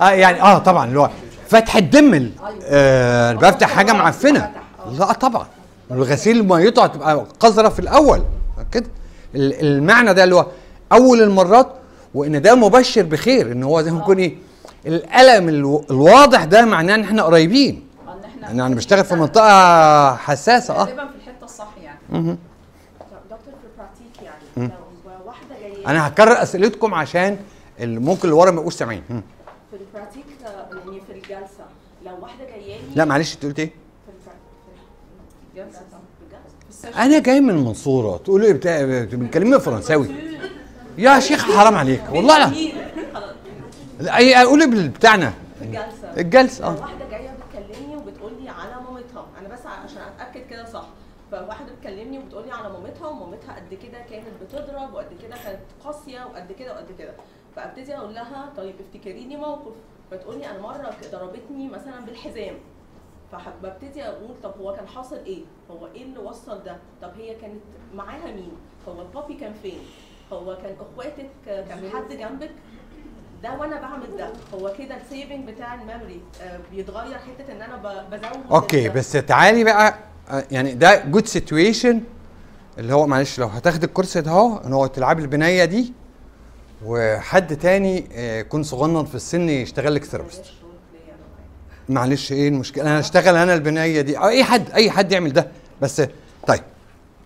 آه 0.00 0.10
يعني 0.10 0.42
آه 0.42 0.58
طبعا 0.58 0.86
اللي 0.88 1.00
هو 1.00 1.10
فتح 1.48 1.76
الدم 1.76 2.14
ال- 2.14 2.32
آه 2.64 3.32
بفتح 3.32 3.68
حاجة 3.70 3.92
معفنة. 3.92 4.52
لا 4.98 5.12
طبعا. 5.12 5.46
الغسيل 5.90 6.48
ميته 6.48 6.84
هتبقى 6.84 7.26
قذرة 7.40 7.68
في 7.68 7.78
الأول. 7.78 8.22
كده 8.72 8.86
ال- 9.34 9.60
المعنى 9.66 10.14
ده 10.14 10.24
اللي 10.24 10.34
هو 10.34 10.46
أول 10.92 11.22
المرات 11.22 11.68
وإن 12.14 12.42
ده 12.42 12.54
مبشر 12.54 13.02
بخير 13.02 13.52
إن 13.52 13.62
هو 13.62 13.82
زي 13.82 13.90
ما 13.90 13.98
يكون 14.00 14.18
إيه 14.18 14.34
الألم 14.86 15.48
الو- 15.48 15.84
الواضح 15.90 16.44
ده 16.44 16.64
معناه 16.64 16.94
إن 16.94 17.00
إحنا 17.04 17.22
قريبين. 17.22 17.86
إن 18.08 18.24
إحنا 18.24 18.50
ان 18.50 18.60
أنا 18.60 18.74
بشتغل 18.74 19.04
في 19.04 19.14
منطقة 19.14 20.16
حساسة 20.16 20.74
آه. 20.74 20.84
غالبا 20.84 21.06
في 21.08 21.16
الحتة 21.16 21.44
الصح 21.44 21.68
يعني. 21.82 21.98
دكتور 22.10 22.36
في 23.38 23.66
البراتيك 23.72 24.22
يعني. 24.56 24.70
لو 25.06 25.26
واحدة 25.26 25.54
جاية 25.60 25.86
أنا 25.86 26.06
هكرر 26.08 26.42
أسئلتكم 26.42 26.94
عشان 26.94 27.38
اللي 27.80 28.00
ممكن 28.00 28.22
اللي 28.24 28.34
ورا 28.34 28.50
ما 28.50 28.56
يبقوش 28.58 28.74
سامعين. 28.74 29.02
في 29.08 29.12
البراتيك 29.76 30.24
آه، 30.46 30.48
يعني 30.88 31.00
في 31.06 31.12
الجلسة. 31.12 31.64
لو 32.06 32.12
واحدة 32.22 32.44
جاية 32.44 32.76
لي. 32.76 32.82
لا 32.96 33.04
معلش 33.04 33.34
أنت 33.34 33.44
قلت 33.44 33.58
إيه؟ 33.58 33.70
في 35.54 35.60
الجلسة. 35.62 35.80
أنا 37.04 37.18
جاي 37.18 37.40
من 37.40 37.50
المنصوره 37.50 38.16
تقول 38.16 38.42
إيه؟ 38.42 38.52
بتاع 38.52 38.82
بتكلمني 39.12 39.60
فرنساوي. 39.60 40.08
يا 40.98 41.20
شيخ 41.20 41.52
حرام 41.52 41.76
عليك. 41.76 42.02
والله 42.12 42.38
لا 42.48 43.29
لا 44.00 44.16
أي- 44.18 44.46
قولي 44.46 44.88
بتاعنا 44.88 45.32
الجلسة 45.62 46.12
الجلسة، 46.16 46.64
لو 46.64 46.76
آه. 46.78 46.80
واحدة 46.80 47.08
جاية 47.10 47.30
بتكلمني 47.30 47.96
وبتقول 47.96 48.32
لي 48.42 48.48
على 48.48 48.74
مامتها 48.82 49.26
أنا 49.38 49.48
بس 49.48 49.66
عشان 49.66 50.02
أتأكد 50.02 50.46
كده 50.50 50.64
صح 50.64 50.86
فواحدة 51.32 51.72
بتكلمني 51.72 52.18
وبتقول 52.18 52.44
لي 52.46 52.52
على 52.52 52.68
مامتها 52.72 53.08
ومامتها 53.08 53.54
قد 53.56 53.74
كده 53.74 53.98
كانت 54.10 54.26
بتضرب 54.42 54.94
وقد 54.94 55.08
كده 55.22 55.36
كانت 55.44 55.60
قاسية 55.84 56.24
وقد 56.24 56.52
كده 56.52 56.72
وقد 56.72 56.86
كده 56.98 57.12
فأبتدي 57.56 57.96
أقول 57.96 58.14
لها 58.14 58.52
طيب 58.56 58.74
افتكريني 58.80 59.36
موقف 59.36 59.74
فتقول 60.10 60.38
لي 60.38 60.50
أنا 60.50 60.60
مرة 60.60 60.94
ضربتني 61.12 61.68
مثلا 61.68 62.00
بالحزام 62.00 62.54
فببتدي 63.32 64.02
أقول 64.04 64.30
طب 64.42 64.54
هو 64.60 64.74
كان 64.74 64.88
حاصل 64.88 65.16
إيه؟ 65.16 65.42
هو 65.70 65.86
إيه 65.86 66.02
اللي 66.02 66.18
وصل 66.18 66.62
ده؟ 66.62 66.76
طب 67.02 67.10
هي 67.18 67.34
كانت 67.34 67.60
معاها 67.94 68.26
مين؟ 68.26 68.52
هو 68.88 69.00
البابي 69.02 69.34
كان 69.34 69.52
فين؟ 69.62 69.78
هو 70.32 70.56
كان 70.56 70.76
إخواتك 70.80 71.30
كان 71.46 71.90
حد 71.94 72.08
جنبك؟ 72.12 72.50
ده 73.42 73.52
وأنا 73.60 73.80
بعمل 73.80 74.16
ده. 74.18 74.28
هو 74.54 74.72
كده 74.78 74.96
ال 74.96 75.03
saving 75.03 75.48
بتاع 75.50 75.74
ال 75.74 75.81
memory 75.81 76.20
آه، 76.42 76.58
بيتغير 76.72 77.18
حتة 77.18 77.52
إن 77.52 77.62
أنا 77.62 77.76
بزود 78.10 78.50
okay 78.50 78.88
بس 78.88 79.12
تعالي 79.12 79.64
بقى 79.64 79.94
آه، 80.30 80.44
يعني 80.50 80.74
ده 80.74 81.04
good 81.04 81.26
situation 81.26 82.00
اللي 82.78 82.94
هو 82.94 83.06
معلش 83.06 83.38
لو 83.38 83.46
هتاخد 83.46 83.84
الكرسي 83.84 84.20
ده 84.20 84.30
أهو 84.30 84.56
إن 84.56 84.72
هو 84.72 84.86
تلعبي 84.86 85.22
البنايه 85.22 85.64
دي 85.64 85.92
وحد 86.84 87.56
تاني 87.56 88.04
آه، 88.14 88.40
يكون 88.40 88.62
صغنن 88.62 89.04
في 89.04 89.14
السن 89.14 89.48
يشتغل 89.48 89.94
لك 89.94 90.04
therapist 90.04 90.44
معلش 91.88 92.32
إيه 92.32 92.48
المشكلة؟ 92.48 92.84
أنا 92.84 92.98
اشتغل 92.98 93.36
أنا 93.36 93.54
البنايه 93.54 94.00
دي. 94.00 94.18
أي 94.18 94.44
حد 94.44 94.70
أي 94.70 94.90
حد 94.90 95.12
يعمل 95.12 95.32
ده. 95.32 95.48
بس 95.82 96.02
طيب 96.46 96.60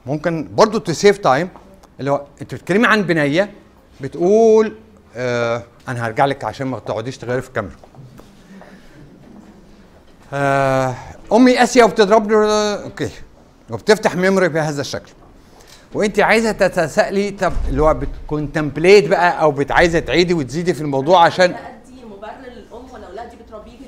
ممكن 0.06 0.48
برضو 0.54 0.78
to 0.78 0.92
save 0.92 1.18
time 1.18 1.48
اللي 2.00 2.10
هو 2.10 2.24
أنت 2.42 2.54
بتتكلمي 2.54 2.86
عن 2.86 3.02
بنايه 3.02 3.50
بتقول 4.00 4.76
آه 5.16 5.62
أنا 5.88 6.06
هرجع 6.06 6.24
لك 6.24 6.44
عشان 6.44 6.66
ما 6.66 6.78
تقعديش 6.78 7.18
تغيري 7.18 7.42
في 7.42 7.48
الكاميرا. 7.48 7.76
آه 10.32 10.94
أمي 11.32 11.56
قاسية 11.58 11.84
وبتضربني 11.84 12.34
okay. 12.84 13.10
وبتفتح 13.70 14.16
memory 14.16 14.48
بهذا 14.48 14.80
الشكل. 14.80 15.12
وانت 15.94 16.20
عايزة 16.20 16.52
تتسائلي 16.52 17.30
طب 17.30 17.52
اللي 17.68 17.82
هو 17.82 17.94
بت 17.94 18.12
contemplate 18.12 19.08
بقى 19.08 19.40
أو 19.42 19.50
عايزه 19.70 19.98
تعيدي 19.98 20.34
وتزيدي 20.34 20.74
في 20.74 20.80
الموضوع 20.80 21.24
عشان 21.24 21.54
مبرر 22.04 22.32
للأم 22.54 22.90
ولا 22.92 23.12
بتربيكي 23.34 23.86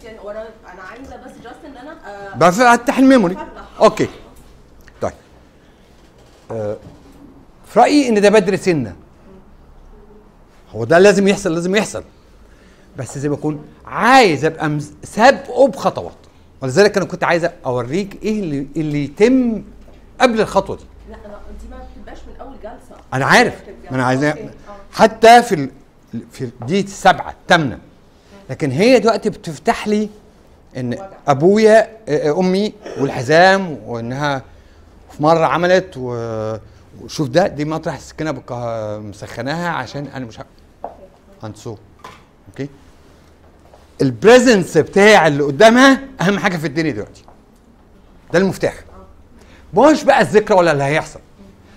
أنا 0.73 0.83
عايزة 0.83 1.17
بس 1.17 1.33
just 1.45 1.65
إن 1.65 1.77
أنا 1.77 1.97
آه، 2.09 2.37
بفتح 2.37 2.99
ال 2.99 3.03
memory. 3.03 3.37
okay. 3.81 4.09
طيب. 5.01 5.13
آه 6.51 6.77
في 7.67 7.81
رأيي 7.81 8.09
إن 8.09 8.21
ده 8.21 8.29
بدري 8.31 8.57
سنة. 8.57 8.97
هو 10.77 10.85
ده 10.85 10.99
لازم 10.99 11.29
يحصل 11.29 11.55
لازم 11.55 11.77
يحصل. 11.77 12.05
بس 12.97 13.19
زي 13.19 13.29
ما 13.29 13.35
اكون 13.35 13.65
عايز 13.87 14.45
أبقى 14.45 14.79
سابقه 15.05 15.69
بخطوات 15.69 16.13
ولذلك 16.63 16.97
أنا 16.97 17.07
كنت 17.07 17.25
عايز 17.25 17.47
أوريك 17.67 18.23
إيه 18.23 18.41
اللي 18.41 18.67
اللي 18.77 19.05
يتم 19.05 19.63
قبل 20.21 20.41
الخطوة 20.41 20.77
دي. 20.77 20.85
لا 21.11 21.17
أنا 21.27 21.39
دي 21.63 21.69
ما 21.71 21.77
بتبقاش 21.97 22.19
من 22.29 22.41
أول 22.41 22.55
جلسة. 22.63 23.01
أنا 23.15 23.25
عارف. 23.27 23.55
ما 23.91 23.97
أنا 23.97 24.05
عايز 24.05 24.25
أوكي، 24.25 24.43
آه. 24.43 24.51
حتى 24.93 25.43
في 25.43 25.55
ال... 25.55 25.71
في 26.33 26.51
دي 26.67 26.81
السبعه 26.81 27.31
الثامنه 27.43 27.79
لكن 28.51 28.71
هي 28.71 28.99
دلوقتي 28.99 29.31
بتفتح 29.31 29.89
لي 29.89 30.09
إن 30.77 30.99
أبويا 31.29 31.89
آه، 32.09 32.41
أمي 32.41 32.73
والحزام 33.01 33.79
وإنها 33.87 34.43
في 35.17 35.23
مرة 35.23 35.47
عملت 35.47 35.95
و- 35.97 36.57
وشوف 37.03 37.29
ده 37.29 37.47
دي 37.47 37.65
مطرح 37.65 37.95
السكينة 37.95 38.43
مسخناها 38.99 39.69
عشان 39.69 40.07
أنا 40.07 40.25
مش 40.25 40.41
هنسو 41.47 41.77
okay 42.49 42.69
ال 44.03 44.11
presence 44.11 44.79
بتاع 44.79 45.27
اللي 45.27 45.43
قدامها 45.43 46.01
أهم 46.21 46.39
حاجة 46.39 46.57
في 46.57 46.67
الدنيا 46.67 46.93
دلوقتي. 46.93 47.23
ده 48.33 48.39
المفتاح. 48.39 48.75
مش 49.75 50.05
بقى 50.05 50.21
الذكرى 50.21 50.57
ولا 50.57 50.73
اللي 50.73 50.85
هيحصل. 50.85 51.21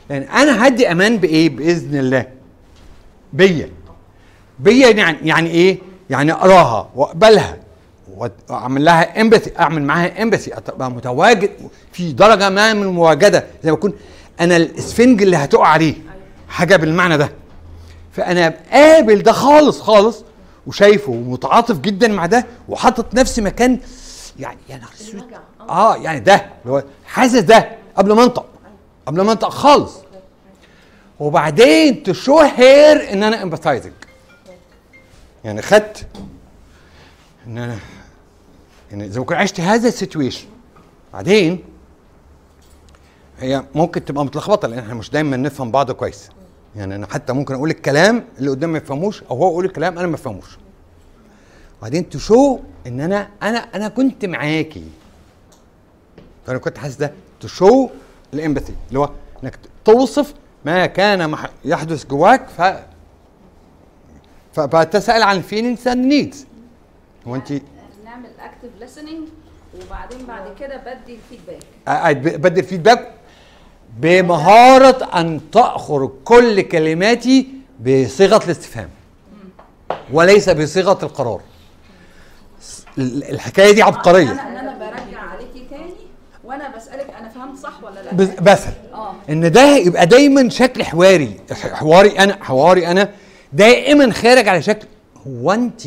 لأن 0.09 0.21
أنا 0.21 0.67
هدي 0.67 0.91
أمان 0.91 1.17
بإيه؟ 1.17 1.49
بإذن 1.49 1.97
الله. 1.99 2.25
بيا. 3.33 3.69
بيا 4.59 4.89
يعني 4.89 5.17
يعني 5.27 5.49
إيه؟ 5.49 5.77
يعني 6.09 6.31
أقراها 6.31 6.89
وأقبلها. 6.95 7.57
وأعمل 8.17 8.85
لها 8.85 9.21
empathy. 9.21 9.51
أعمل 9.59 9.83
معاها 9.83 10.23
empathy. 10.23 10.53
ابقى 10.53 10.91
متواجد 10.91 11.51
في 11.91 12.11
درجة 12.11 12.49
ما 12.49 12.73
من 12.73 12.83
المواجدة. 12.83 13.45
زي 13.63 13.71
ما 13.71 13.77
اكون 13.77 13.93
أنا 14.39 14.57
الإسفنج 14.57 15.21
اللي 15.21 15.37
هتقع 15.37 15.67
عليه. 15.67 15.95
حاجة 16.49 16.75
بالمعنى 16.75 17.17
ده. 17.17 17.31
فأنا 18.11 18.53
قابل 18.71 19.23
ده 19.23 19.31
خالص 19.31 19.81
خالص 19.81 20.23
وشايفه 20.67 21.11
ومتعاطف 21.11 21.77
جدا 21.79 22.07
مع 22.07 22.25
ده 22.25 22.45
وحاطط 22.69 23.13
نفسي 23.13 23.41
مكان 23.41 23.79
يعني 24.39 24.59
يا 24.69 24.77
نهار 24.77 24.89
أسود. 25.01 25.23
آه. 25.69 25.95
يعني 25.97 26.19
ده 26.19 26.35
اللي 26.35 26.73
هو 26.73 26.83
حاسس 27.05 27.39
ده 27.39 27.69
قبل 27.95 28.13
ما 28.13 28.23
أنطق 28.23 28.45
قبل 29.05 29.21
ما 29.21 29.31
أنطق 29.31 29.49
خالص. 29.49 29.93
وبعدين 31.19 32.03
ت 32.03 32.11
show 32.11 32.39
her 32.39 33.13
إن 33.13 33.23
أنا 33.23 33.43
empathizing 33.43 33.93
يعني 35.43 35.61
خدت 35.61 36.07
إن 37.47 37.57
أنا 37.57 37.77
يعني 38.91 39.09
زي 39.09 39.19
ما 39.19 39.25
كنت 39.25 39.37
عشت 39.37 39.59
هذا 39.59 39.87
ال 39.87 39.93
situation 39.93 40.45
بعدين 41.13 41.63
هي 43.39 43.63
ممكن 43.75 44.05
تبقى 44.05 44.25
متلخبطة 44.25 44.67
لأن 44.67 44.79
إحنا 44.79 44.93
مش 44.93 45.09
دايما 45.09 45.37
نفهم 45.37 45.71
بعض 45.71 45.91
كويس. 45.91 46.29
يعني 46.75 46.95
أنا 46.95 47.07
حتى 47.07 47.33
ممكن 47.33 47.53
أقول 47.53 47.69
الكلام 47.69 48.23
اللي 48.39 48.49
قدام 48.49 48.69
ما 48.71 48.77
يفهموش 48.77 49.23
أو 49.23 49.37
هو 49.37 49.49
يقول 49.49 49.65
الكلام 49.65 49.97
أنا 49.97 50.07
ما 50.07 50.15
افهموش 50.15 50.57
بعدين 51.81 52.09
ت 52.09 52.19
show 52.19 52.59
إن 52.87 52.99
أنا 53.01 53.27
أنا 53.43 53.57
أنا 53.57 53.87
كنت 53.87 54.25
معاكي. 54.25 54.83
فأنا 56.45 56.57
كنت 56.59 56.77
حاسس 56.77 56.95
ده 56.95 57.13
ت 57.39 57.49
show 57.49 57.89
ال 58.33 58.38
empathy 58.38 58.73
اللي 58.87 58.99
هو 58.99 59.09
إنك 59.43 59.59
توصف 59.85 60.33
ما 60.65 60.85
كان 60.85 61.35
يحدث 61.65 62.05
جواك 62.05 62.47
ف 62.49 62.61
فبتسأل 64.53 65.23
عن 65.23 65.37
ال 65.37 65.43
feelings 65.43 65.87
and 65.87 66.05
needs 66.05 66.45
هو 67.27 67.35
انت 67.35 67.51
نعمل 68.05 68.29
active 68.39 68.69
listening 68.99 69.21
وبعدين 69.85 70.25
بعد 70.27 70.55
كده 70.59 70.77
بدي 70.77 71.15
ال 71.15 71.29
feedback 71.29 72.39
بدي 72.39 72.59
ال 72.59 72.65
feedback 72.65 73.11
بمهارة 73.97 75.19
أن 75.19 75.41
تأخذ 75.51 76.07
كل 76.25 76.61
كلماتي 76.61 77.47
بصيغة 77.79 78.43
الاستفهام. 78.45 78.89
وليس 80.13 80.49
بصيغة 80.49 80.99
القرار. 81.05 81.41
ال- 82.97 83.23
الحكاية 83.29 83.71
دي 83.71 83.81
عبقرية. 83.81 84.31
أنا 84.31 84.59
أنا 84.59 84.77
برجع 84.77 85.19
عليكي 85.19 85.67
تاني 85.69 85.93
وأنا 86.43 86.75
بسألك 86.75 87.09
أنا 87.19 87.29
فهمت 87.29 87.57
صح 87.59 87.83
ولا 87.83 87.99
لا؟ 88.03 88.13
بس- 88.41 88.63
آه. 88.93 89.13
إن 89.29 89.51
ده 89.51 89.77
يبقى 89.77 90.05
دايما 90.05 90.49
شكل 90.49 90.83
حواري. 90.83 91.39
حواري 91.73 92.19
أنا 92.19 92.43
حواري 92.43 92.87
أنا 92.87 93.09
دائما 93.53 94.11
خارج 94.13 94.47
على 94.47 94.61
شكل. 94.61 94.87
هو 95.27 95.51
انت 95.51 95.81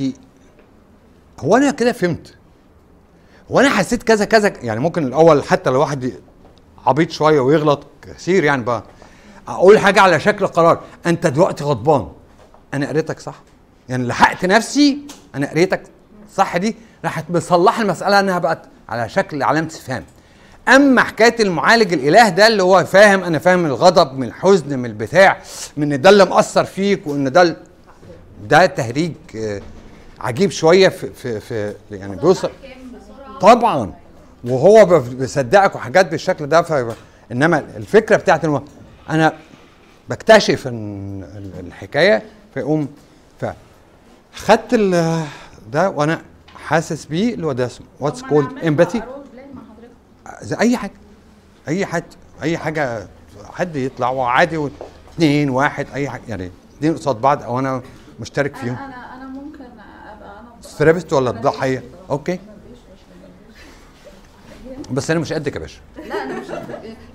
هو 1.40 1.56
أنا 1.56 1.70
كده 1.70 1.92
فهمت. 1.92 2.34
هو 3.50 3.60
أنا 3.60 3.68
حسيت 3.70 4.02
كذا 4.02 4.24
كذا 4.24 4.52
يعني 4.62 4.80
ممكن 4.80 5.06
الأول 5.06 5.44
حتى 5.44 5.70
لو 5.70 5.80
واحد 5.80 6.12
عبيط 6.86 7.10
شوية 7.10 7.40
ويغلط 7.40 7.86
كثير 8.02 8.44
يعني 8.44 8.62
بقى. 8.62 8.82
أقول 9.48 9.78
حاجة 9.78 10.00
على 10.00 10.20
شكل 10.20 10.46
قرار. 10.46 10.80
أنت 11.06 11.26
دلوقتي 11.26 11.64
غضبان. 11.64 12.08
أنا 12.74 12.88
قريتك 12.88 13.20
صح؟ 13.20 13.34
يعني 13.88 14.06
لحقت 14.06 14.44
نفسي 14.44 14.98
أنا 15.34 15.50
قريتك 15.50 15.82
صح 16.34 16.56
دي. 16.56 16.76
راحت 17.04 17.24
مصلحه 17.30 17.82
المسألة 17.82 18.20
إنها 18.20 18.38
بقت 18.38 18.62
على 18.88 19.08
شكل 19.08 19.42
علامة 19.42 19.66
استفهام 19.66 20.04
أما 20.68 21.02
حكاية 21.02 21.36
المعالج 21.40 21.92
الإله 21.92 22.28
ده 22.28 22.46
اللي 22.46 22.62
هو 22.62 22.84
فاهم 22.84 23.24
أنا 23.24 23.38
فاهم 23.38 23.66
الغضب 23.66 24.18
من 24.18 24.26
الحزن 24.28 24.78
من 24.78 24.86
البتاع 24.86 25.38
من 25.76 26.00
ده 26.00 26.10
اللي 26.10 26.24
مأثر 26.24 26.64
فيك 26.64 27.06
وإن 27.06 27.32
ده 27.32 27.56
ده 28.48 28.66
تهريج 28.66 29.12
آه، 29.36 29.60
عجيب 30.20 30.50
شوية 30.50 30.88
في 30.88 31.10
في, 31.12 31.40
في 31.40 31.74
يعني 31.90 32.16
بيوصل. 32.16 32.50
طبعا. 33.40 33.94
وهو 34.44 35.00
بيصدقك 35.00 35.74
وحاجات 35.74 36.10
بالشكل 36.10 36.46
ده. 36.46 36.62
إنما 37.32 37.58
الفكرة 37.76 38.16
بتاعت 38.16 38.44
إنه 38.44 38.62
أنا 39.10 39.32
بكتشف 40.08 40.62
الحكاية 41.60 42.22
فيقوم 42.54 42.88
فخدت 44.32 44.74
ده 45.72 45.90
وأنا 45.90 46.22
حاسس 46.54 47.04
بيه 47.04 47.34
اللي 47.34 47.46
هو 47.46 47.52
ده 47.52 47.68
what's 48.00 48.22
called 48.22 48.64
empathy 48.66 49.02
زي 50.42 50.56
أي 50.60 50.76
حاجة 50.76 50.92
أي 51.68 51.86
حد 51.86 52.04
أي 52.42 52.58
حاجة 52.58 53.06
حد 53.52 53.76
يطلع 53.76 54.10
وعادي 54.10 54.56
و- 54.56 54.70
اتنين 55.14 55.50
واحد 55.50 55.86
أي 55.94 56.08
حاجة 56.10 56.22
يعني 56.28 56.50
اتنين 56.78 56.94
قصاد 56.96 57.20
بعض 57.20 57.42
أو 57.42 57.58
أنا 57.58 57.82
مشترك 58.20 58.56
فيهم. 58.56 58.74
أنا 58.76 59.14
أنا 59.16 59.26
ممكن 59.26 59.64
أبقى 59.64 60.40
أنا 60.40 60.62
therapist 60.62 61.12
ولا 61.12 61.30
الضحيه 61.30 61.82
okay. 62.10 62.38
بس 64.90 65.10
أنا 65.10 65.20
مش 65.20 65.32
قدك 65.32 65.54
يا 65.54 65.60
باشا. 65.60 65.80
لا 66.08 66.22
أنا 66.22 66.40
مش 66.40 66.46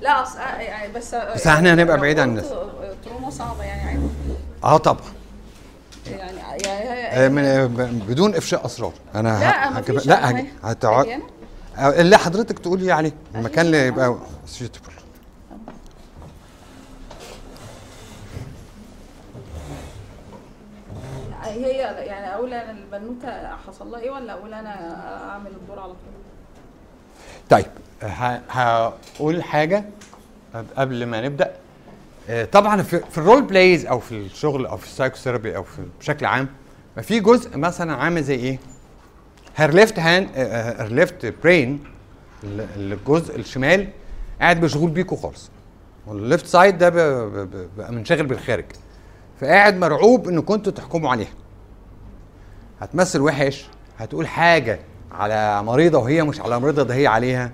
لا 0.02 0.24
أص... 0.24 0.36
يعني 0.60 0.94
بس 0.94 1.16
بس 1.16 1.48
إحنا 1.48 1.74
هنبقى 1.74 1.98
بعيد 1.98 2.20
عن 2.20 2.30
الناس. 2.30 2.46
تروما 3.06 3.30
صعبة 3.30 3.64
يعني 3.64 3.82
عادي. 3.90 4.00
آه 4.64 4.78
طبعا. 4.78 5.02
يعني 6.08 6.38
يعني 6.66 7.48
آه، 7.50 7.64
آه، 7.64 7.66
بدون 8.08 8.36
إفشاء 8.36 8.66
أسرار. 8.66 8.94
أنا 9.16 9.40
لا، 9.40 9.70
ه- 9.70 9.80
مفيش 9.80 9.96
هجيب- 9.96 10.08
لا 10.10 10.46
هتقعد؟ 10.72 11.08
آه، 11.78 12.02
اللي 12.02 12.18
حضرتك 12.18 12.60
تقولي 12.60 12.92
عليه 12.92 13.12
المكان 13.36 13.66
اللي 13.66 13.88
يبقى 13.88 14.18
suitable. 14.60 14.92
هي 21.44 21.78
يعني 22.06 22.34
أقول 22.36 22.54
أنا 22.54 22.72
البنوتة 22.72 23.56
حصل 23.68 23.92
لها 23.92 24.00
إيه 24.00 24.12
ولا 24.12 24.34
أقول 24.34 24.54
أنا 24.54 24.96
أعمل 25.32 25.52
الدور 25.52 25.80
على 25.80 25.88
طول؟ 25.94 26.27
طيب. 27.50 27.66
هقول 28.50 29.44
حاجة 29.44 29.86
قبل 30.78 31.06
ما 31.06 31.22
نبدأ. 31.22 31.52
آه، 32.30 32.46
طبعا 32.46 32.82
في, 32.82 33.18
ال 33.18 33.23
role 33.23 33.42
plays 33.42 33.86
أو 33.86 34.00
في 34.00 34.12
الشغل 34.12 34.66
أو 34.66 34.78
في 34.78 34.86
ال 34.86 34.91
psychotherapy 34.91 35.56
أو 35.56 35.64
في 35.64 35.82
بشكل 36.00 36.26
عام 36.26 36.48
ما 36.98 37.02
في 37.02 37.20
جزء 37.20 37.58
مثلا 37.58 37.94
عامل 37.96 38.24
زي 38.24 38.36
إيه؟ 38.36 38.60
her 39.56 39.74
left 39.74 40.00
hand 40.00 40.30
her 40.36 40.88
left 40.92 41.34
brain 41.44 41.84
الجزء 42.76 43.40
الشمال 43.40 43.88
قاعد 44.42 44.64
مشغول 44.64 44.90
بيكوا 44.90 45.18
خالص. 45.18 45.50
وال 46.08 46.21
left 46.21 46.46
side 46.46 46.78
ده 46.78 46.90
بقى 46.90 47.92
منشغل 47.92 48.26
بالخارج. 48.26 48.66
فقاعد 49.42 49.78
مرعوب 49.78 50.28
ان 50.28 50.42
كنتوا 50.42 50.72
تحكموا 50.72 51.10
عليها. 51.10 51.34
هتمثل 52.82 53.22
وحش 53.22 53.66
هتقول 53.98 54.28
حاجة 54.28 54.80
على 55.18 55.64
مريضة 55.64 55.98
وهي 55.98 56.24
مش 56.24 56.42
على 56.42 56.60
مريضة 56.60 56.84
ده 56.84 56.94
هي 56.96 57.08
عليها. 57.08 57.52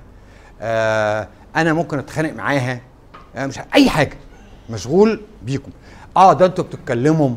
آه 0.62 1.28
أنا 1.56 1.74
ممكن 1.74 2.00
أتخانق 2.00 2.34
معاها. 2.34 2.82
آه 3.36 3.46
مش 3.46 3.60
أي 3.76 3.90
حاجة. 3.90 4.18
مشغول 4.70 5.22
بيكم. 5.42 5.72
آه 6.18 6.34
ده 6.34 6.46
أنتوا 6.46 6.64
بتتكلموا. 6.64 7.36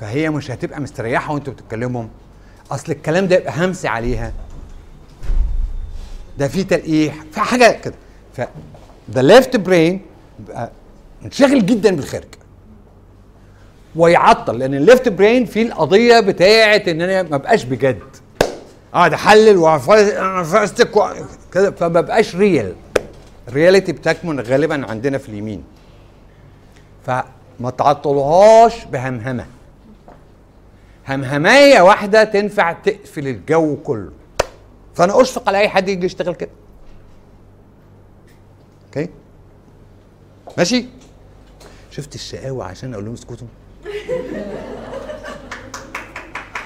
فهي 0.00 0.30
مش 0.30 0.50
هتبقى 0.50 0.80
مستريحة 0.80 1.34
وأنتوا 1.34 1.52
بتتكلموا. 1.52 2.04
أصل 2.70 2.92
الكلام 2.92 3.26
ده 3.28 3.36
يبقى 3.36 3.52
همسي 3.56 3.88
عليها. 3.88 4.32
ده 6.38 6.48
في 6.48 6.64
تلقيح 6.64 7.14
في 7.32 7.40
حاجة 7.40 7.80
كده. 7.80 7.94
ف 8.36 8.40
left 9.14 9.56
brain 9.56 9.98
بيبقى 10.38 10.70
منشغل 11.22 11.66
جدا 11.66 11.96
بالخارج. 11.96 12.24
ويعطل 13.96 14.58
لأن 14.58 14.74
الليفت 14.74 15.08
برين 15.08 15.44
فيه 15.44 15.62
القضية 15.62 16.20
بتاعه 16.20 16.82
إن 16.88 17.00
أنا 17.00 17.22
ما 17.22 17.36
بقاش 17.36 17.64
بجد. 17.64 17.98
اقعد 18.96 19.12
احلل 19.12 19.56
وفاستك 19.56 20.90
كده 21.52 21.70
فما 21.70 22.00
ريال 22.34 22.74
الرياليتي 23.48 23.92
بتكمن 23.92 24.40
غالبا 24.40 24.90
عندنا 24.90 25.18
في 25.18 25.28
اليمين. 25.28 25.64
فما 27.06 27.70
تعطلهاش 27.78 28.84
بهمهمة. 28.84 29.46
همهمايه 31.08 31.80
واحدة 31.80 32.24
تنفع 32.24 32.72
تقفل 32.72 33.28
الجو 33.28 33.76
كله. 33.76 34.12
فأنا 34.94 35.20
أشفق 35.20 35.48
على 35.48 35.58
أي 35.58 35.68
حد 35.68 35.88
يجي 35.88 36.06
يشتغل 36.06 36.34
كده. 36.34 36.50
أوكي؟ 38.86 39.08
ماشي؟ 40.58 40.86
شفت 41.90 42.14
الشقاوة 42.14 42.64
عشان 42.64 42.92
أقول 42.92 43.04
لهم 43.04 43.14
اسكتوا؟ 43.14 43.46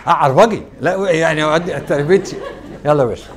عربجي 0.07 0.63
لا 0.81 1.11
يعني 1.11 1.45
أودي 1.45 1.81
تربيتي 1.81 2.37
يلا 2.85 3.03
يا 3.03 3.09
باشا. 3.09 3.31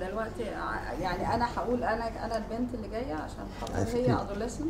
دلوقتي 0.00 0.54
ع- 0.54 0.92
يعني 1.00 1.34
أنا 1.34 1.46
هقول 1.56 1.84
أنا 1.84 2.24
أنا 2.24 2.36
البنت 2.36 2.74
اللي 2.74 2.88
جاية 2.88 3.14
عشان 3.14 3.44
خاطر 3.60 3.96
هي؟ 3.96 4.12
ادوليسنت. 4.12 4.68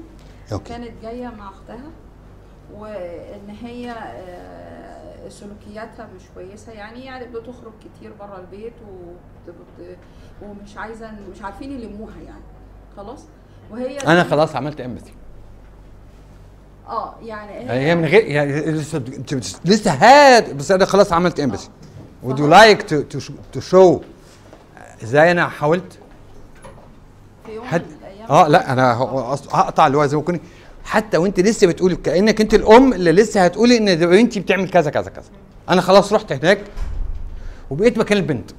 كانت 0.67 0.91
جاية 1.03 1.29
مع 1.29 1.49
أختها 1.49 1.91
وإن 2.75 3.51
هي 3.63 3.91
آه، 3.91 5.29
سلوكياتها 5.29 6.09
مش 6.17 6.23
كويسة. 6.35 6.73
يعني 6.73 7.05
يعني 7.05 7.25
بتخرج 7.25 7.73
كتير 7.81 8.13
بره 8.21 8.37
البيت 8.41 8.73
ومش 10.43 10.77
عايزة 10.77 11.11
مش 11.33 11.43
عارفين 11.43 11.81
يلموها 11.81 12.17
يعني. 12.27 12.43
خلاص؟ 12.97 13.25
وهي 13.71 13.99
أنا 13.99 14.25
خلاص 14.25 14.57
عملت 14.57 14.81
امباثي 14.81 15.15
آه 16.89 17.15
يعني 17.23 17.71
هي 17.71 17.95
من 17.95 18.05
غير 18.05 18.25
يعني 18.25 18.53
لسه 18.61 19.03
لسه 19.65 19.91
هاد 19.93 20.57
بس 20.57 20.71
أنا 20.71 20.85
خلاص 20.85 21.13
عملت 21.13 21.41
امباثي 21.41 21.69
would 22.27 22.37
you 22.37 22.51
like 22.51 22.83
to 22.89 23.17
to 23.17 23.21
sh- 23.21 23.57
to 23.59 23.61
show 23.73 24.01
إزاي 25.03 25.31
أنا 25.31 25.49
حاولت؟ 25.49 25.99
في 27.47 27.53
يوم 27.55 27.65
حد 27.65 27.83
من 27.83 27.97
الأيام. 28.01 28.31
آه 28.31 28.49
لا 28.49 28.73
أنا 28.73 28.93
هقطع 29.53 29.87
اللي 29.87 29.99
هو 29.99 30.07
زي 30.07 30.17
ما 30.17 30.23
كنت 30.23 30.41
حتى 30.85 31.17
وأنت 31.17 31.41
لسه 31.41 31.67
بتقولي 31.67 31.97
كأنك 31.97 32.41
أنت 32.41 32.55
الأم 32.55 32.93
اللي 32.93 33.13
لسه 33.13 33.45
هتقولي 33.45 33.77
إن 33.79 33.95
بنتي 33.97 34.41
بتعمل 34.41 34.69
كذا 34.71 34.91
كذا 34.91 35.11
كذا. 35.11 35.25
أنا 35.69 35.81
خلاص 35.81 36.13
رحت 36.13 36.33
هناك 36.33 36.59
وبقيت 37.71 37.99
مكان 37.99 38.19
البنت. 38.19 38.51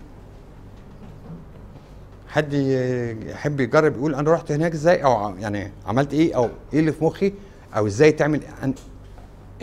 حد 2.27 2.53
يحب 2.53 3.60
يجرب 3.60 3.95
يقول 3.97 4.15
أنا 4.15 4.31
رحت 4.34 4.52
هناك 4.52 4.73
إزاي؟ 4.73 5.03
أو 5.03 5.35
يعني 5.38 5.72
عملت 5.88 6.14
إيه؟ 6.14 6.35
أو 6.35 6.49
إيه 6.73 6.80
اللي 6.80 6.91
في 6.91 7.03
مخي؟ 7.06 7.34
أو 7.76 7.88
إزاي 7.88 8.11
تعمل 8.11 8.41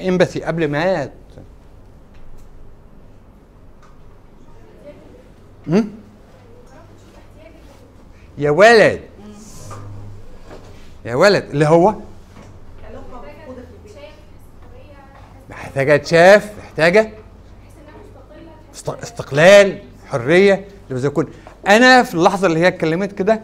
إمباثي 0.08 0.42
قبل 0.42 0.68
ما 0.68 1.04
ت- 1.04 1.10
هم؟ 5.68 5.90
يا 8.38 8.50
ولد. 8.50 9.00
يا 11.04 11.14
ولد 11.14 11.44
اللي 11.50 11.66
هو؟ 11.66 11.94
محتاجة 15.50 15.96
تشاف 15.96 16.52
محتاجة 16.58 17.10
است- 18.74 18.88
استقلال 18.88 19.82
حرية 20.08 20.64
زي 20.90 21.06
يكون. 21.08 21.26
أنا 21.68 22.02
في 22.02 22.14
اللحظة 22.14 22.46
اللي 22.46 22.60
هي 22.60 22.68
اتكلمت 22.68 23.12
كده 23.12 23.42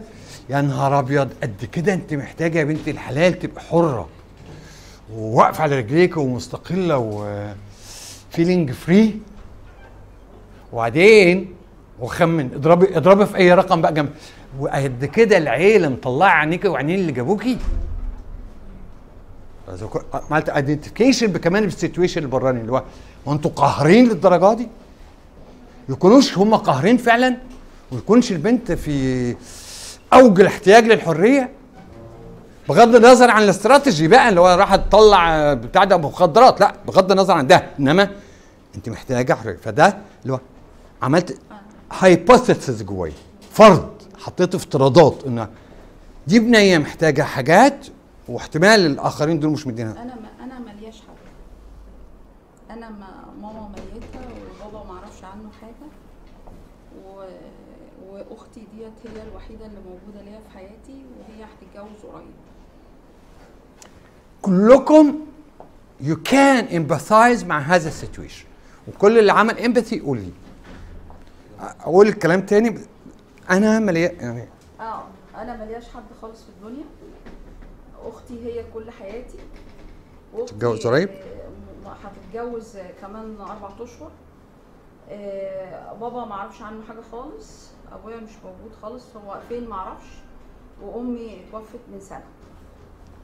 يا 0.49 0.61
نهار 0.61 0.99
أبيض 0.99 1.29
قد 1.43 1.65
كده 1.71 1.93
أنت 1.93 2.13
محتاجة 2.13 2.59
يا 2.59 2.63
بنت 2.63 2.87
الحلال 2.87 3.39
تبقى 3.39 3.61
حرة. 3.61 4.09
وواقفة 5.15 5.63
على 5.63 5.77
رجليك 5.79 6.17
ومستقلة 6.17 6.97
و 6.97 7.45
feeling 8.31 8.71
free 8.71 9.19
وبعدين 10.73 11.53
وخمن 11.99 12.53
اضربي 12.53 12.97
اضربي 12.97 13.25
في 13.25 13.37
أي 13.37 13.53
رقم 13.53 13.81
بقى 13.81 13.93
جنب. 13.93 14.09
وقد 14.59 15.05
كده 15.05 15.37
العيلة 15.37 15.89
مطلعة 15.89 16.29
عينيكي 16.29 16.67
وعينين 16.67 16.99
اللي 16.99 17.11
جابوكي. 17.11 17.57
عملت 20.13 20.49
identification 20.49 21.31
كمان 21.37 21.63
بال 21.63 21.73
situation 21.73 22.21
البراني 22.23 22.61
اللي 22.61 22.71
هو 22.71 22.83
هو 23.27 23.33
أنتوا 23.33 23.51
قاهرين 23.51 24.09
للدرجة 24.09 24.53
دي؟ 24.53 24.67
يكونوش 25.89 26.37
هم 26.37 26.55
قاهرين 26.55 26.97
فعلا؟ 26.97 27.37
ويكونش 27.91 28.31
البنت 28.31 28.71
في 28.71 29.35
أوج 30.13 30.39
الاحتياج 30.41 30.83
للحرية؟ 30.85 31.49
بغض 32.69 32.95
النظر 32.95 33.31
عن 33.31 33.43
الاستراتيجي 33.43 34.07
بقى 34.07 34.29
اللي 34.29 34.39
هو 34.39 34.47
راح 34.47 34.75
تطلع 34.75 35.53
بتاع 35.53 35.83
ده 35.83 35.97
مخدرات 35.97 36.61
لا 36.61 36.73
بغض 36.87 37.11
النظر 37.11 37.33
عن 37.33 37.47
ده. 37.47 37.69
انما 37.79 38.09
انت 38.75 38.89
محتاجة 38.89 39.33
حرية. 39.33 39.55
فده 39.55 39.97
اللي 40.21 40.33
هو 40.33 40.39
عملت 41.01 41.39
hypothesis 41.99 42.83
جوايا. 42.83 43.13
فرض 43.51 43.89
حطيت 44.17 44.55
افتراضات 44.55 45.23
إن 45.27 45.47
دي 46.27 46.39
بنية 46.39 46.77
محتاجة 46.77 47.21
حاجات 47.21 47.87
واحتمال 48.27 48.85
الآخرين 48.85 49.39
دول 49.39 49.51
مش 49.51 49.67
مدينها. 49.67 49.91
أنا 50.01 50.15
ما 50.15 50.43
أنا 50.43 50.59
ملياش 50.59 51.01
حد 51.01 51.17
أنا 52.77 52.89
ما 52.89 53.07
ماما 53.41 53.69
ميتة 53.93 54.19
وبابا 54.65 54.85
ما 54.85 54.99
أعرفش 54.99 55.23
عنه 55.23 55.49
حاجة. 55.61 55.89
وأختي 58.09 58.59
ديت 58.59 59.11
هي 59.15 59.21
الوحيدة 59.31 59.65
اللي 59.65 59.79
موجودة 59.79 60.21
ليا 60.31 60.39
في 60.39 60.57
حياتي 60.57 61.05
وهي 61.19 61.43
هتتجوز 61.43 62.11
قريب. 62.13 62.48
كلكم 64.41 65.19
you 66.01 66.15
can 66.29 66.65
empathize 66.71 67.45
مع 67.45 67.59
هذا 67.59 67.87
ال 67.87 67.93
situation 67.93 68.45
وكل 68.87 69.19
اللي 69.19 69.31
عمل 69.31 69.59
empathy 69.59 69.97
يقول 69.97 70.17
لي. 70.17 70.31
أقول 71.59 72.07
الكلام 72.07 72.41
تاني 72.41 72.79
أنا 73.49 73.79
مليان 73.79 74.15
يعني 74.19 74.47
أه 74.79 75.03
أنا 75.35 75.65
ملياش 75.65 75.89
حد 75.89 76.03
خالص 76.21 76.43
في 76.43 76.49
الدنيا. 76.49 76.85
أختي 78.05 78.45
هي 78.45 78.65
كل 78.73 78.91
حياتي. 78.91 79.37
واختي 80.33 80.53
تتجوز 80.53 80.87
قريب؟ 80.87 81.09
هتتجوز 82.03 82.77
كمان 83.01 83.41
أربع 83.41 83.69
أشهر. 83.79 84.11
آه، 85.09 85.93
بابا 85.93 86.25
ما 86.25 86.33
أعرفش 86.33 86.61
عنه 86.61 86.83
حاجة 86.87 87.01
خالص. 87.11 87.69
أبويا 87.91 88.17
مش 88.17 88.31
موجود 88.43 88.71
خالص. 88.81 89.03
هو 89.15 89.39
فين؟ 89.49 89.69
ما 89.69 89.75
أعرفش 89.75 90.07
وأمي 90.81 91.41
اتوفت 91.49 91.79
من 91.93 91.99
سنة. 91.99 92.23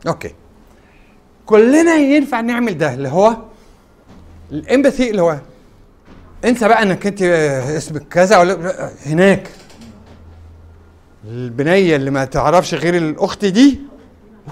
أوكي. 0.07 0.35
كلنا 1.45 1.95
ينفع 1.95 2.41
نعمل 2.41 2.77
ده 2.77 2.93
اللي 2.93 3.09
هو 3.09 3.37
ال 4.51 4.59
empathy 4.59 5.09
اللي 5.09 5.21
هو 5.21 5.37
انسى 6.45 6.67
بقى 6.67 6.83
انك 6.83 7.07
انت 7.07 7.21
اسمك 7.77 8.07
كذا 8.07 8.37
ولا 8.37 8.91
هناك. 9.05 9.49
البنية 11.27 11.95
اللي 11.95 12.11
ما 12.11 12.25
تعرفش 12.25 12.73
غير 12.73 12.97
الأخت 12.97 13.45
دي 13.45 13.79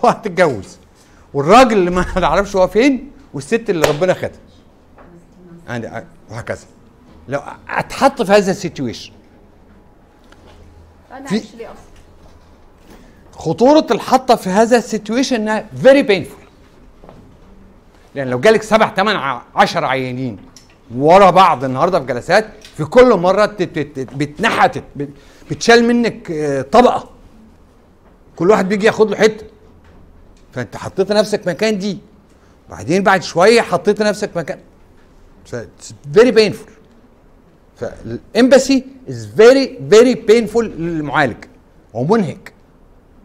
وهتتجوز. 0.03 0.77
والراجل 1.33 1.77
اللي 1.77 1.91
ما 1.91 2.03
تعرفش 2.15 2.55
هو 2.55 2.67
فين؟ 2.67 3.11
والست 3.33 3.69
اللي 3.69 3.87
ربنا 3.87 4.13
خدها. 4.13 4.31
عندي 5.67 5.89
وهكذا. 6.29 6.65
لو 7.27 7.41
اتحط 7.69 8.21
في 8.21 8.31
هذا 8.31 8.51
السيتويشن 8.51 9.11
أنا 11.11 11.27
في- 11.27 11.35
عايش 11.35 11.55
ليه 11.55 11.65
أصلا؟ 11.65 11.83
خطورة 13.31 13.87
الحطة 13.91 14.35
في 14.35 14.49
هذا 14.49 14.77
situation 14.77 15.35
إنها 15.35 15.65
very 15.81 16.01
painful 16.03 16.42
لأن 18.15 18.27
لو 18.27 18.39
جالك 18.39 18.63
سبع 18.63 18.93
ثمان 18.95 19.39
عشر 19.55 19.85
عيانين 19.85 20.37
ورا 20.95 21.29
بعض 21.29 21.63
النهارده 21.63 21.99
في 21.99 22.05
جلسات 22.05 22.45
في 22.77 22.85
كل 22.85 23.15
مرة 23.17 23.45
بتنحت 23.95 24.77
بت- 24.95 25.09
بتشال 25.51 25.83
منك 25.87 26.31
آه، 26.31 26.61
طبقة. 26.61 27.09
كل 28.35 28.49
واحد 28.51 28.69
بيجي 28.69 28.85
ياخد 28.85 29.09
له 29.11 29.17
حتة. 29.17 29.45
فأنت 30.53 30.77
حطيت 30.77 31.11
نفسك 31.11 31.47
مكان 31.47 31.79
دي. 31.79 31.97
بعدين 32.69 33.03
بعد 33.03 33.23
شوية 33.23 33.61
حطيت 33.61 34.01
نفسك 34.01 34.37
مكان. 34.37 34.59
very 36.13 36.31
painful 36.31 36.69
فال 37.77 38.01
empathy 38.01 38.83
is 39.09 39.25
very 39.37 39.79
very 39.89 40.15
painful 40.15 40.65
للمعالج. 40.65 41.45
ومنهك 41.93 42.53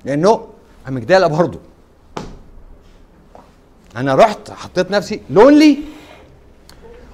لأنه 0.05 0.49
اميجدالا 0.89 1.27
برضه. 1.27 1.61
أنا 3.99 4.15
رحت 4.15 4.51
حطيت 4.51 4.91
نفسي 4.91 5.21
لونلي 5.31 5.79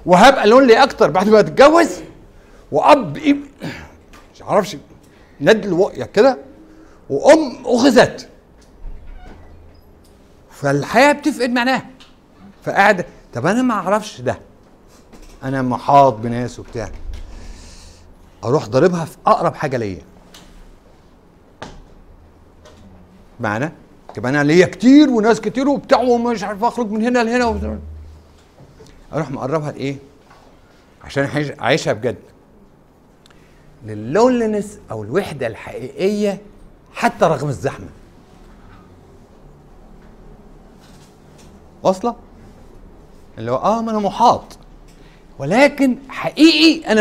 وهبقى 0.07 0.47
لونلي 0.47 0.83
أكتر 0.83 1.11
بعد 1.11 1.29
ما 1.29 1.41
اتجوز 1.41 1.91
واب 2.73 3.19
إب- 3.19 3.67
مش 4.35 4.43
عارفش 4.43 4.77
ند 5.41 5.65
الوقية 5.67 6.05
كده 6.05 6.39
وام 7.11 7.63
اخذت. 7.67 8.29
فالحياة 10.51 11.13
بتفقد 11.13 11.51
معناها. 11.51 11.87
فقاعد 12.65 13.07
طب 13.35 13.47
أنا 13.47 13.63
ما 13.63 13.75
أعرفش 13.75 14.21
ده. 14.21 14.39
أنا 15.43 15.63
محاط 15.63 16.13
بناس 16.15 16.59
وبتاع. 16.59 16.91
أروح 18.45 18.67
ضاربها 18.67 19.05
في 19.05 19.17
اقرب 19.27 19.55
حاجة 19.55 19.77
ليا. 19.77 20.03
معنى؟ 23.41 23.73
يبقى 24.17 24.31
أنا 24.31 24.43
ليا 24.45 24.67
كتير 24.67 25.11
وناس 25.11 25.41
كتير 25.41 25.69
وبتاع 25.69 25.99
ومش 26.01 26.43
عارف 26.45 26.65
أخرج 26.65 26.91
من 26.91 27.03
هنا 27.03 27.25
لهنا. 27.25 27.79
أروح 29.13 29.31
مقربها 29.31 29.73
لإيه؟ 29.73 29.97
عشان 31.05 31.53
اعيشها 31.61 31.93
بجد 31.93 32.17
لللونلنس 33.87 34.79
أو 34.91 35.03
الوحدة 35.03 35.47
الحقيقية 35.47 36.41
حتى 36.95 37.25
رغم 37.25 37.49
الزحمة 37.49 37.87
واصلة؟ 41.83 42.17
اللي 43.39 43.51
هو 43.53 43.57
آه 43.57 43.83
ما 43.83 43.91
أنا 43.91 43.99
محاط 43.99 44.59
ولكن 45.39 45.97
حقيقي 46.09 46.93
أنا 46.93 47.01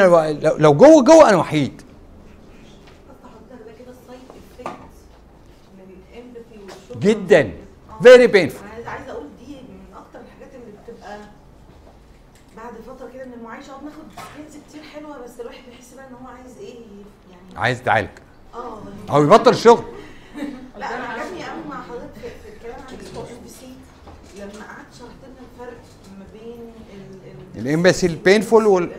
لو 0.58 0.74
جوه 0.74 1.04
جوه 1.04 1.30
أنا 1.30 1.38
وحيد 1.38 1.82
ده 3.50 3.72
كده 3.80 3.92
ال 3.92 3.98
side 3.98 4.20
effect 4.30 4.78
من 5.78 5.96
ال 6.14 6.19
empathy 6.19 6.58
والشغل 6.64 6.93
جدا. 7.04 7.52
very 8.04 8.28
painful 8.28 8.68
أنا 8.82 8.90
عايزة 8.92 9.12
أقول 9.12 9.26
دي 9.40 9.54
من 9.56 9.96
أكتر 9.98 10.20
الحاجات 10.20 10.50
اللي 10.56 10.72
بتبقى 10.84 11.20
بعد 12.58 12.74
فترة 12.88 13.10
كده 13.14 13.26
من 13.26 13.34
المعايشة. 13.34 13.72
آه 13.72 13.78
بناخد 13.80 14.04
skills 14.16 14.64
كتير 14.70 14.84
حلوة 14.84 15.24
بس 15.24 15.40
الواحد 15.40 15.62
بيحس 15.70 15.94
بقى 15.94 16.08
إن 16.08 16.14
هو 16.14 16.28
عايز 16.28 16.58
إيه 16.58 16.76
يعني 17.32 17.58
عايز 17.60 17.80
يتعالج 17.80 18.10
آه. 18.54 18.78
أو 19.10 19.24
يبطل 19.24 19.52
الشغل 19.52 19.84
لا 20.80 20.98
أنا 20.98 21.04
عجبني 21.04 21.44
قوي 21.44 21.60
مع 21.70 21.82
حضرتك 21.84 22.20
في, 22.22 22.54
الكلام 22.56 22.82
عن 22.88 22.94
ال 23.12 23.24
OPC 23.44 23.74
لما 24.38 24.66
قعدت 24.66 24.94
شرحت 25.00 25.12
لنا 25.24 25.40
الفرق 25.54 25.78
ما 26.20 26.26
بين 26.34 26.72
ال 26.94 27.60
ال 27.60 27.68
ال 27.68 27.73
empathy 27.73 28.08
ال 28.08 28.15
painful 28.15 28.66
وال 28.66 28.92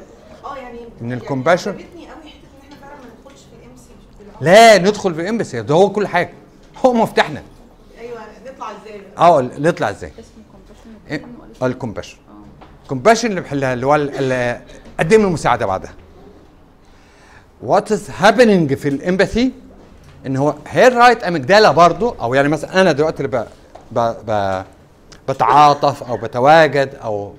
آه 0.45 0.57
يعني 0.57 0.79
من 1.01 1.13
ال 1.13 1.18
compassion 1.18 1.71
عجبتني 1.71 2.07
قوي 2.11 2.23
حتة 2.23 2.49
إن 2.57 2.73
إحنا 2.73 2.77
فعلا 2.77 2.95
ما 3.01 3.07
ندخلش 3.21 3.41
في 3.41 3.57
الام 3.65 3.77
سي 3.77 4.45
لا 4.45 4.79
ندخل 4.79 5.15
في 5.15 5.21
ال 5.21 5.26
empathy 5.26 5.63
ده 5.63 5.75
هو 5.75 5.91
كل 5.91 6.07
حاجة. 6.07 6.33
هو 6.87 6.93
مفتاحنا. 6.93 7.43
نطلع 8.65 8.77
إزاي؟ 8.83 9.03
آه 9.19 9.51
نطلع 9.59 9.91
إزاي؟ 9.91 10.13
ال 11.63 11.68
compassion 11.68 12.17
ال 12.83 12.86
compassion. 12.86 13.29
اللي 13.29 13.41
بحلها 13.41 13.73
اللي 13.73 13.87
هو 13.87 13.95
قدم 15.01 15.25
المساعدة 15.25 15.67
بعدها؟ 15.67 15.93
what 17.63 17.93
is 17.93 18.11
happening 18.19 18.75
في 18.75 18.89
ال 18.89 18.96
empathy؟ 18.96 19.53
إن 20.27 20.37
هو 20.37 20.55
here 20.69 20.93
right 20.93 21.25
amygdala 21.25 21.71
برضو 21.71 22.09
أو 22.21 22.35
يعني 22.35 22.49
مثلا 22.49 22.81
أنا 22.81 22.93
دلوقتي 22.93 23.23
اللي 23.25 23.39
ب... 23.39 23.47
ب... 23.93 24.15
ب... 24.31 24.65
بتعاطف 25.29 26.03
أو 26.03 26.17
بتواجد 26.17 26.95
أو 26.95 27.35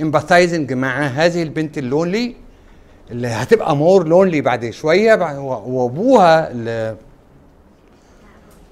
empathizing 0.00 0.72
مع 0.72 1.00
هذه 1.06 1.42
البنت 1.42 1.78
ال 1.78 1.86
lonely 1.86 2.36
اللي 3.10 3.28
هتبقى 3.28 3.76
more 3.76 4.08
lonely 4.08 4.40
بعد 4.40 4.70
شوية 4.70 5.14
وأبوها 5.66 6.50
اللي 6.50 6.96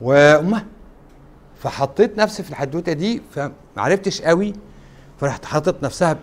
وأمها. 0.00 0.64
فحطيت 1.64 2.18
نفسي 2.18 2.42
في 2.42 2.50
الحدوته 2.50 2.92
دي 2.92 3.22
فمعرفتش 3.34 4.22
قوي 4.22 4.52
فرحت 5.20 5.44
حاطط 5.44 5.82
نفسها 5.84 6.18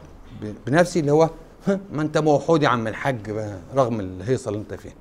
بنفسي 0.67 0.99
اللي 0.99 1.11
هو 1.11 1.29
"ها، 1.67 1.79
ما 1.93 2.01
انت 2.01 2.17
موجود 2.17 2.63
يا 2.63 2.67
عم 2.67 2.87
الحاج 2.87 3.29
رغم 3.75 3.99
الهيصه 3.99 4.49
اللي 4.49 4.59
انت 4.59 4.73
فيها. 4.73 4.93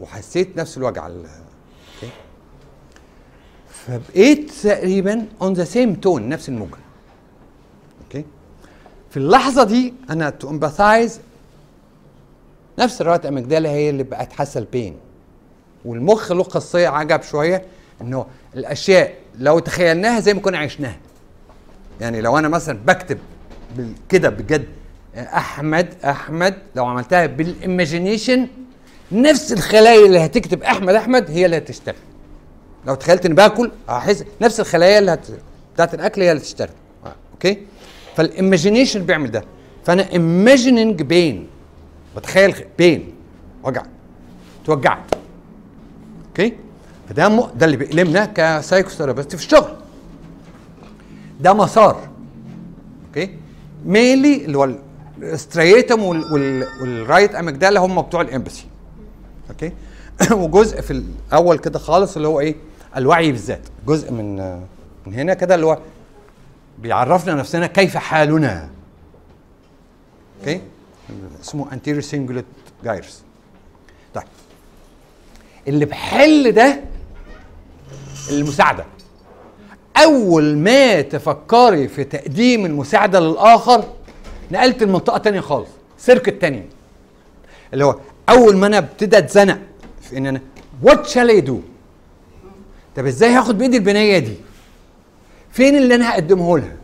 وحسيت 0.00 0.56
نفس 0.56 0.78
الوجع؟ 0.78 1.08
فبقيت 3.68 4.50
تقريبا 4.50 5.26
on 5.42 5.52
the 5.52 5.64
same 5.64 5.94
tone 5.94 6.28
نفس 6.28 6.48
الموجة. 6.48 6.78
okay؟ 8.04 8.24
في 9.10 9.16
اللحظة 9.16 9.64
دي 9.64 9.94
أنا 10.10 10.30
to 10.30 10.50
empathize 10.50 11.20
نفس 12.78 13.00
ال 13.00 13.04
right 13.04 13.26
amygdala 13.26 13.70
هي 13.70 13.90
اللي 13.90 14.02
بقت 14.02 14.32
حاسة 14.32 14.60
ال 14.60 14.67
pain 14.67 14.96
والمخ 15.84 16.32
له 16.32 16.42
خاصيه 16.42 16.88
عجب 16.88 17.22
شوية 17.22 17.64
إنه 18.00 18.26
الأشياء 18.56 19.14
لو 19.38 19.58
تخيلناها 19.58 20.20
زي 20.20 20.34
ما 20.34 20.40
كنا 20.40 20.58
عشناها. 20.58 20.96
يعني 22.00 22.20
لو 22.20 22.38
أنا 22.38 22.48
مثلا 22.48 22.78
بكتب 22.86 23.18
كده 24.08 24.28
بجد 24.28 24.64
أحمد 25.16 25.94
أحمد 26.04 26.54
لو 26.76 26.86
عملتها 26.86 27.26
بال 27.26 27.45
imagination 27.45 28.48
نفس 29.12 29.52
الخلايا 29.52 30.06
اللي 30.06 30.18
هتكتب 30.18 30.62
أحمد 30.62 30.94
أحمد 30.94 31.30
هي 31.30 31.44
اللي 31.44 31.56
هتشتغل. 31.56 31.94
لو 32.86 32.94
تخيلت 32.94 33.26
إني 33.26 33.34
باكل 33.34 33.70
هحس 33.88 34.24
نفس 34.40 34.60
الخلايا 34.60 34.98
اللي 34.98 35.10
هت... 35.10 35.26
بتاعت 35.74 35.94
الأكل 35.94 36.22
هي 36.22 36.32
اللي 36.32 36.42
تشتغل 36.42 36.68
okay؟ 37.32 37.66
فال 38.16 38.30
imagination 38.30 39.06
بيعمل 39.06 39.30
ده. 39.30 39.44
فأنا 39.84 40.12
imagining 40.12 41.02
pain 41.02 41.46
بتخيل 42.16 42.54
بين 42.78 43.12
وجع 43.64 43.82
توجعت. 44.64 45.14
okay؟ 46.28 46.56
فده 47.12 47.28
م... 47.28 47.50
ده 47.54 47.66
اللي 47.66 47.76
بيألمنا 47.76 48.24
ك 48.24 48.31
psychotherapist 48.31 49.36
في 49.36 49.44
الشغل. 49.44 49.76
ده 51.40 51.52
مسار. 51.52 52.08
okay؟ 53.08 53.36
mainly 53.84 54.44
اللي 54.44 54.58
هو. 54.58 54.70
وال... 56.32 56.66
وال 56.80 56.95
right 56.95 57.34
amygdala 57.34 57.80
هم 57.80 58.02
بتوع 58.02 58.20
ال 58.20 58.26
empathy 58.26 58.66
okay؟ 59.50 59.72
وجزء 60.42 60.80
في 60.80 60.90
الأول 60.90 61.58
كده 61.58 61.78
خالص 61.78 62.16
اللي 62.16 62.28
هو 62.28 62.40
إيه؟ 62.40 62.56
الوعي 62.96 63.32
بالذات. 63.32 63.68
جزء 63.86 64.12
من 64.12 64.36
من 65.06 65.14
هنا 65.14 65.34
كده 65.34 65.54
اللي 65.54 65.66
هو 65.66 65.78
بيعرفنا 66.78 67.34
نفسنا 67.34 67.66
كيف 67.66 67.96
حالنا. 67.96 68.68
okay؟ 70.40 70.60
اسمه 71.42 71.70
anterior 71.70 72.04
cingulate 72.04 72.86
gyrus. 72.86 73.14
طيب. 74.14 74.24
اللي 75.68 75.84
بحل 75.84 76.52
ده 76.52 76.91
المساعدة. 78.30 78.84
أول 79.96 80.56
ما 80.58 81.00
تفكري 81.00 81.88
في 81.88 82.04
تقديم 82.04 82.66
المساعدة 82.66 83.20
للآخر 83.20 83.84
نقلت 84.50 84.82
المنطقة 84.82 85.18
تانية 85.18 85.40
خالص 85.40 85.68
circuit 85.98 86.40
تانية 86.40 86.66
اللي 87.72 87.84
هو 87.84 87.98
أول 88.28 88.56
ما 88.56 88.66
أنا 88.66 88.78
ابتدي 88.78 89.18
أتزنق 89.18 89.58
في 90.02 90.18
إن 90.18 90.26
أنا 90.26 90.40
what 90.82 91.06
shall 91.06 91.28
I 91.28 91.40
do 91.40 91.60
طب 92.96 93.06
إزاي 93.06 93.30
هاخد 93.30 93.58
بإيدي 93.58 93.76
البنيه 93.76 94.18
دي؟ 94.18 94.34
فين 95.50 95.76
اللي 95.76 95.94
أنا 95.94 96.10
هقدمه 96.10 96.58
لها؟ 96.58 96.76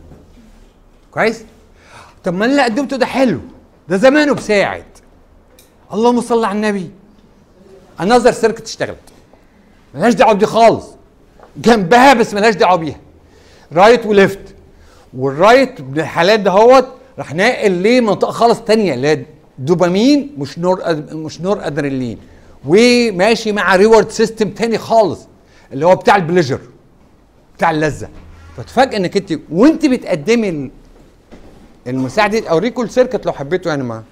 كويس؟ 1.11 1.43
طب 2.23 2.33
ما 2.33 2.45
اللي 2.45 2.63
قدمته 2.63 2.97
ده 2.97 3.05
حلو 3.05 3.39
ده 3.89 3.97
زمانه 3.97 4.33
بساعد. 4.33 4.83
اللهم 5.93 6.21
صل 6.21 6.43
على 6.43 6.55
النبي. 6.55 6.91
النظر 8.01 8.31
circuit 8.31 8.63
اشتغلت 8.65 8.97
ملهاش 9.93 10.13
دعوة 10.13 10.33
بدي 10.33 10.45
خالص. 10.45 10.85
جنبها 11.61 12.13
بس 12.13 12.33
ملهاش 12.33 12.55
دعوة 12.55 12.75
بيها. 12.77 12.99
right 13.73 14.05
و 14.05 14.12
left 14.12 14.39
وال 15.17 15.35
right 15.35 15.81
بالحالات 15.81 16.39
دهوت 16.39 16.87
راح 17.19 17.33
ناقل 17.33 17.71
ليه 17.71 18.01
منطقة 18.01 18.31
خالص 18.31 18.59
تانية 18.61 18.93
اللي 18.93 19.07
هي 19.07 19.25
دوبامين 19.59 20.35
مش 20.37 20.59
nor 20.59 20.79
ad... 20.83 21.13
مش 21.13 21.41
نور 21.41 21.67
أدرينالين. 21.67 22.17
وماشي 22.67 23.51
مع 23.51 23.75
reward 23.75 24.09
system 24.09 24.49
تاني 24.49 24.77
خالص 24.77 25.19
اللي 25.73 25.85
هو 25.85 25.95
بتاع 25.95 26.15
ال 26.15 26.20
pleasure 26.20 26.59
بتاع 27.57 27.71
اللذة. 27.71 28.09
فتفاجئ 28.57 28.97
إنك 28.97 29.17
أنت 29.17 29.39
وأنت 29.51 29.85
بتقدمي 29.85 30.49
ال- 30.49 30.71
المساعدة 31.87 32.39
دي 32.39 32.49
أوريكم 32.49 32.81
ال 32.83 32.88
circuit 32.88 33.25
لو 33.25 33.31
حبيتوا 33.33 33.71
يعني 33.71 33.83
ما. 33.83 34.03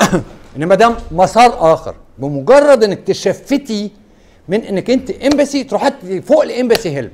إنما 0.56 0.74
ده 0.74 0.94
مسار 1.12 1.72
آخر. 1.74 1.94
بمجرد 2.18 2.84
إنك 2.84 2.98
ت 3.06 3.18
shift 3.18 3.78
ي 3.78 3.90
من 4.48 4.60
إنك 4.64 4.90
أنت 4.90 5.10
empathy 5.10 5.64
تروح 5.64 5.88
فوق 6.26 6.42
ال 6.42 6.48
empathy 6.48 6.88
help. 6.96 7.12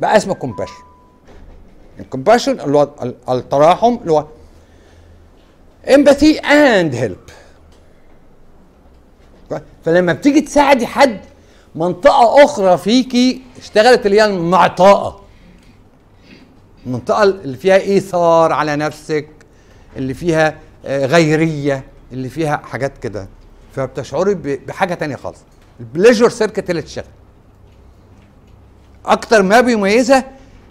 بقى 0.00 0.16
اسمه 0.16 0.34
compassion. 0.34 0.72
ال 2.00 2.06
compassion 2.06 2.60
اللي 2.60 2.78
هو 2.78 2.88
ال- 3.02 3.14
التراحم 3.28 3.94
اللي 4.00 4.12
هو 4.12 4.26
empathy 5.94 6.38
and 6.38 6.94
help. 6.94 7.18
فلما 9.84 10.12
بتيجي 10.12 10.40
تساعدي 10.40 10.86
حد 10.86 11.20
منطقة 11.74 12.44
أخرى 12.44 12.78
فيكي 12.78 13.42
اشتغلت 13.58 14.06
اللي 14.06 14.20
هي 14.20 14.24
المعطاءة. 14.24 15.20
المنطقة 16.86 17.22
اللي 17.22 17.56
فيها 17.56 17.76
إيثار 17.76 18.52
على 18.52 18.76
نفسك 18.76 19.28
اللي 19.96 20.14
فيها 20.14 20.58
آه، 20.86 21.06
غيرية 21.06 21.84
اللي 22.12 22.28
فيها 22.28 22.56
حاجات 22.56 22.98
كده. 22.98 23.28
فبتشعري 23.74 24.34
بحاجة 24.34 24.94
تانية 24.94 25.16
خالص. 25.16 25.38
ال 25.80 25.85
pleasure 25.85 26.28
circuit 26.28 26.70
اللي 26.70 26.82
تشتغل. 26.82 27.04
أكتر 29.06 29.42
ما 29.42 29.60
بيميزها 29.60 30.30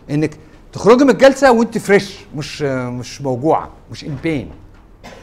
إنك 0.09 0.37
تخرجي 0.73 1.03
من 1.03 1.09
الجلسة 1.09 1.51
وأنت 1.51 1.77
fresh 1.77 2.15
مش 2.35 2.61
مش 2.61 3.21
موجوعة 3.21 3.69
مش 3.91 4.03
in 4.03 4.17
pain 4.23 4.51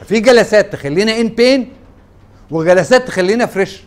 في 0.05 0.20
جلسات 0.20 0.73
تخلينا 0.73 1.20
in 1.20 1.28
pain 1.28 1.72
وجلسات 2.51 3.06
تخلينا 3.06 3.47
fresh 3.47 3.82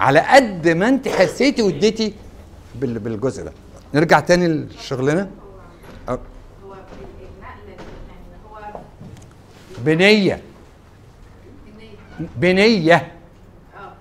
على 0.00 0.20
قد 0.20 0.68
ما 0.68 0.88
أنت 0.88 1.08
حسيتي 1.08 1.62
واديتي 1.62 2.14
بال- 2.74 2.98
بالجزء 2.98 3.44
ده. 3.44 3.52
نرجع 3.94 4.20
تاني 4.20 4.48
لشغلنا. 4.48 5.30
أه. 6.08 6.18
هو 6.64 6.72
النقل 6.72 7.78
يعني 7.78 8.26
هو 8.50 8.58
النية. 9.92 10.42
بنية 10.42 10.42
بنية 12.36 12.94
آه 12.94 13.92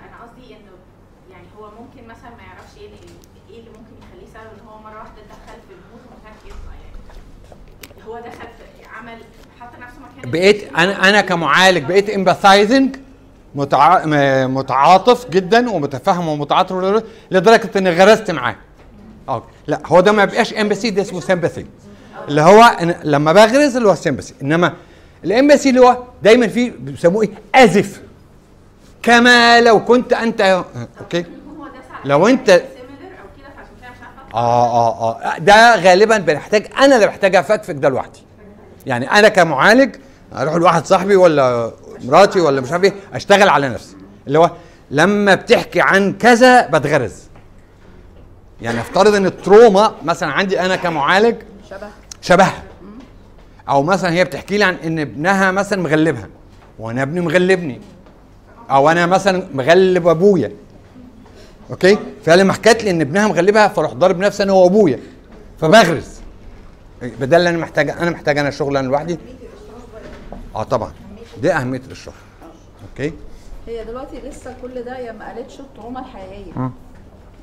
أنا 0.00 0.22
قصدي 0.22 0.54
انه 0.54 0.72
يعني 1.30 1.46
هو 1.58 1.70
ممكن 1.70 2.08
مثلا 2.08 2.30
ما 2.30 2.42
يعرفش 2.42 2.78
إيه 2.78 2.86
اللي 2.86 2.98
إيه 3.50 3.58
اللي 3.58 3.70
ممكن 3.70 3.92
يخليه 4.02 4.26
سبب 4.34 4.50
ان 4.60 4.66
هو 4.68 4.78
مره 4.78 4.98
واحدة 4.98 5.22
دخل 5.30 5.58
في 5.68 5.72
ال 5.74 5.80
mood 5.80 6.02
ومش 6.10 6.24
عارف 6.26 6.44
يطلع 6.46 6.74
يعني 6.74 8.06
هو 8.08 8.18
دخل 8.20 8.48
في 8.58 8.88
عمل 8.88 9.18
حط 9.60 9.78
نفسه 9.80 9.98
مكان 10.00 10.12
بقيت 10.24 10.68
أنا 10.78 11.08
أنا 11.08 11.20
كمعالج 11.20 11.84
بقيت 11.84 12.10
empathizing 12.10 12.96
متع... 13.54 14.04
متعاطف 14.46 15.30
جدا 15.30 15.70
ومتفهم 15.70 16.28
ومتعاطف 16.28 17.02
لدرجة 17.30 17.70
إني 17.76 17.90
غرست 17.90 18.30
معاه. 18.30 18.56
آه 19.28 19.42
لا 19.66 19.80
هو 19.86 20.00
ده 20.00 20.12
ما 20.12 20.24
بيبقاش 20.24 20.54
empathy 20.54 20.90
ده 20.90 21.02
اسمه 21.02 21.20
sympathy 21.20 21.66
اللي 22.28 22.40
هو 22.40 22.76
لما 23.04 23.32
بغرز 23.32 23.76
اللي 23.76 23.88
هو 23.88 23.94
sympathy 23.94 24.34
إنما 24.42 24.72
ال 25.24 25.30
empathy 25.30 25.68
اللي 25.68 25.80
هو 25.80 25.98
دايما 26.22 26.48
فيه 26.48 26.72
بيسموه 26.78 27.22
إيه؟ 27.22 27.30
as 27.64 27.82
if 27.82 28.00
كما 29.02 29.60
لو 29.60 29.84
كنت 29.84 30.12
أنت 30.12 30.64
okay. 31.00 31.24
لو 32.04 32.28
أنت 32.28 32.50
آه 34.34 34.66
آه 34.66 35.10
آه. 35.10 35.38
ده 35.38 35.76
غالبا 35.76 36.18
بنحتاج 36.18 36.66
أنا 36.78 36.94
اللي 36.94 37.06
بحتاج 37.06 37.36
افكفك 37.36 37.74
ده 37.74 37.88
لوحدي. 37.88 38.20
يعني 38.86 39.10
أنا 39.10 39.28
كمعالج 39.28 39.96
أروح 40.36 40.54
لواحد 40.54 40.86
صاحبي 40.86 41.16
ولا 41.16 41.72
مراتي 42.04 42.40
ولا 42.40 42.60
مش 42.60 42.72
عارف 42.72 42.84
إيه 42.84 42.94
أشتغل 43.12 43.48
على 43.48 43.68
نفسي. 43.68 43.96
اللي 44.26 44.38
هو 44.38 44.50
لما 44.90 45.34
بتحكي 45.34 45.80
عن 45.80 46.12
كذا 46.12 46.66
بتغرز. 46.66 47.14
يعني 48.62 48.80
افترض 48.80 49.14
إن 49.14 49.26
ال 49.26 49.36
trauma 49.36 49.94
مثلا 50.04 50.32
عندي 50.32 50.60
أنا 50.60 50.76
كمعالج 50.76 51.36
شبه. 51.70 51.88
شبهها 52.22 52.62
أو 53.68 53.82
مثلا 53.82 54.12
هي 54.12 54.24
بتحكي 54.24 54.58
لي 54.58 54.64
عن 54.64 54.74
إن 54.74 54.98
ابنها 54.98 55.50
مثلا 55.50 55.82
مغلبها. 55.82 56.28
وأنا 56.78 57.02
ابني 57.02 57.20
مغلبني. 57.20 57.80
أو 58.70 58.90
أنا 58.90 59.06
مثلا 59.06 59.48
مغلب 59.54 60.08
أبويا. 60.08 60.52
okay؟ 61.70 61.98
فلما 62.24 62.52
حكت 62.52 62.84
لي 62.84 62.90
إن 62.90 63.00
ابنها 63.00 63.28
مغلبها 63.28 63.68
فاروح 63.68 63.92
ضارب 63.92 64.18
نفسي 64.18 64.42
أنا 64.42 64.52
وأبويا. 64.52 65.00
فبغرز. 65.60 66.08
بدل 67.02 67.36
اللي 67.36 67.50
أنا 67.50 67.58
محتاج 67.58 67.90
أنا 67.90 68.10
محتاج 68.10 68.38
أنا 68.38 68.50
شغل 68.50 68.76
أنا 68.76 68.88
لوحدي. 68.88 69.18
آه 70.56 70.62
طبعا. 70.62 70.92
دي 71.42 71.52
اهميه 71.52 71.78
الاشراف 71.78 72.14
okay؟ 72.90 73.12
هي 73.66 73.84
دلوقتي 73.84 74.20
لسه 74.20 74.56
كل 74.62 74.82
ده 74.82 74.96
هي 74.96 75.12
ما 75.12 75.26
قالتش 75.32 75.60
ال 75.60 75.66
trauma 75.66 76.00
الحقيقية. 76.00 76.52
مم. 76.56 76.70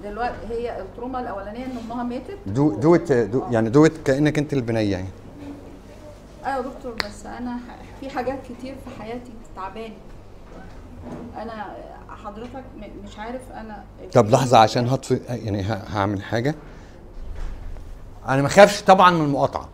دلوقتي 0.04 0.36
هي 0.50 0.82
ال 0.82 0.87
trauma 0.87 1.20
الأولانية 1.20 1.66
إن 1.66 1.72
أمها 1.86 2.04
ماتت. 2.04 2.38
دو 2.46 2.72
دوت 2.76 3.12
دو 3.12 3.44
يعني 3.52 3.70
دوت 3.70 3.92
كأنك 4.06 4.38
أنت 4.38 4.54
البنية 4.54 4.92
يعني. 4.92 5.08
أيوه 6.46 6.58
يا 6.58 6.62
دكتور 6.62 6.94
بس 6.94 7.26
أنا 7.26 7.58
في 8.00 8.10
حاجات 8.10 8.40
كتير 8.50 8.76
في 8.76 9.02
حياتي 9.04 9.32
تعباني. 9.56 9.94
أنا 11.38 11.76
حضرتك 12.24 12.64
م- 12.78 13.06
مش 13.08 13.20
عارف 13.20 13.42
أنا 13.54 13.84
طب 14.14 14.30
لحظة 14.30 14.58
عشان 14.58 14.88
هطفي 14.90 15.20
يعني 15.30 15.62
هعمل 15.94 16.24
حاجة. 16.24 16.56
أنا 18.28 18.42
ما 18.42 18.48
خافش 18.50 18.82
طبعا 18.82 19.12
من 19.12 19.22
المقاطعة. 19.26 19.70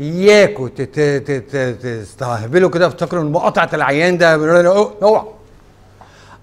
اياكوا 0.00 0.68
تستهبلوا 1.82 2.70
كده 2.70 2.86
افتكروا 2.86 3.22
ان 3.22 3.32
مقاطعة 3.32 3.70
العيان 3.74 4.18
ده 4.18 4.34
أوعى. 5.02 5.24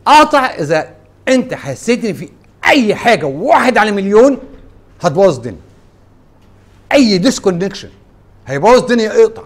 قاطع 0.06 0.46
إذا 0.46 0.90
أنت 1.28 1.54
حسيت 1.54 2.06
ان 2.06 2.14
في 2.14 2.30
أي 2.68 2.96
حاجة. 2.96 3.26
واحد 3.26 3.78
على 3.78 3.92
مليون 3.92 4.38
هتبوظ 5.02 5.36
الدنيا 5.36 5.58
اي 6.92 7.18
ديسكونكشن 7.18 7.90
هيبوظ 8.48 8.80
الدنيا 8.80 9.22
اقطع 9.24 9.44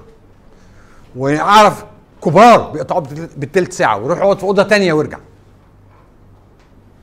واعرف 1.16 1.86
كبار 2.24 2.70
بيقطعوا 2.72 3.02
بالتل- 3.02 3.38
بالتلت 3.38 3.74
ساعة. 3.74 3.98
ويروح 3.98 4.18
يقعد 4.20 4.38
في 4.38 4.44
أوضة 4.44 4.64
تانية 4.64 4.94
ويرجع 4.94 5.18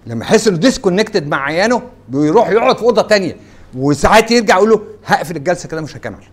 لما 0.06 0.24
يحس 0.24 0.48
إنه 0.48 0.56
disconnected 0.56 1.28
مع 1.28 1.44
عيانه 1.44 1.82
بيروح 2.08 2.48
يقعد 2.48 2.76
في 2.76 2.82
أوضة 2.82 3.02
تانية. 3.02 3.36
وساعات 3.76 4.30
يرجع 4.30 4.56
يقول 4.56 4.70
له 4.70 4.80
هقفل 5.06 5.36
الجلسة 5.36 5.68
كده 5.68 5.80
مش 5.80 5.96
هكمل. 5.96 6.24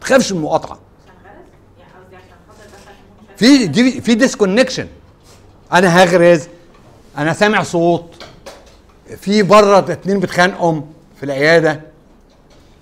تخافش 0.00 0.32
من 0.32 0.38
المقاطعة. 0.38 0.78
في 3.36 3.66
دي 3.66 4.00
في 4.00 4.14
disconnection 4.14 4.88
أنا 5.72 6.02
هغرز 6.02 6.48
أنا 7.18 7.32
سامع 7.32 7.62
صوت. 7.62 8.24
في 9.16 9.42
بره 9.42 9.78
اتنين 9.78 10.20
بيتخانقوا 10.20 10.80
في 11.16 11.22
العيادة. 11.22 11.80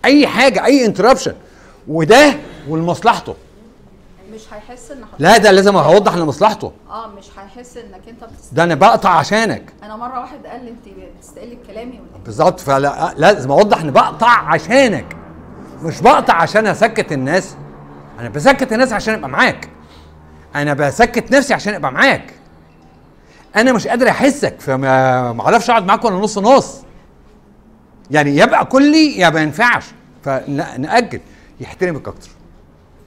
أي 0.04 0.26
حاجة 0.26 0.64
أي 0.64 0.86
interruption 0.86 1.34
وده 1.88 2.34
ولمصلحته. 2.68 3.34
مش 4.32 4.40
هيحس 4.52 4.90
ان 4.90 5.04
لا 5.18 5.36
ده 5.38 5.50
لازم 5.50 5.76
أوضح 5.76 6.14
لمصلحته. 6.14 6.72
آه 6.90 7.06
مش 7.06 7.24
هيحس 7.38 7.76
إنك 7.76 8.08
أنت 8.08 8.24
بتست... 8.24 8.54
ده 8.54 8.64
أنا 8.64 8.74
بقطع 8.74 9.10
عشانك. 9.10 9.72
أنا 9.82 9.96
مرة 9.96 10.20
واحد 10.20 10.46
قال 10.46 10.64
لي 10.64 10.70
أنت 10.70 10.88
بتستقلي 11.18 11.54
بكلامي 11.54 11.92
ولا 12.00 12.24
بالظبط 12.24 12.60
فلا 12.60 13.14
لازم 13.16 13.50
أوضح 13.50 13.80
ان 13.80 13.90
بقطع 13.90 14.30
عشانك. 14.30 15.16
مش 15.82 16.00
بقطع 16.00 16.34
عشان 16.34 16.66
أسكت 16.66 17.12
الناس. 17.12 17.56
أنا 18.20 18.28
بسكت 18.28 18.72
الناس 18.72 18.92
عشان 18.92 19.14
أبقى 19.14 19.28
معاك. 19.28 19.68
أنا 20.54 20.74
بسكت 20.74 21.32
نفسي 21.32 21.54
عشان 21.54 21.74
أبقى 21.74 21.92
معاك. 21.92 22.34
أنا 23.56 23.72
مش 23.72 23.86
قادر 23.88 24.08
أحسك 24.08 24.60
فما 24.60 25.32
ما 25.32 25.42
أعرفش 25.42 25.70
أقعد 25.70 25.84
معاك 25.86 26.04
ولا 26.04 26.16
نص 26.16 26.38
نص. 26.38 26.76
يعني 28.10 28.36
يبقى 28.36 28.64
كلي 28.64 29.18
يا 29.18 29.30
ما 29.30 29.40
ينفعش. 29.40 29.84
فنأجل. 30.24 31.20
يحترمك 31.60 32.08
أكتر. 32.08 32.28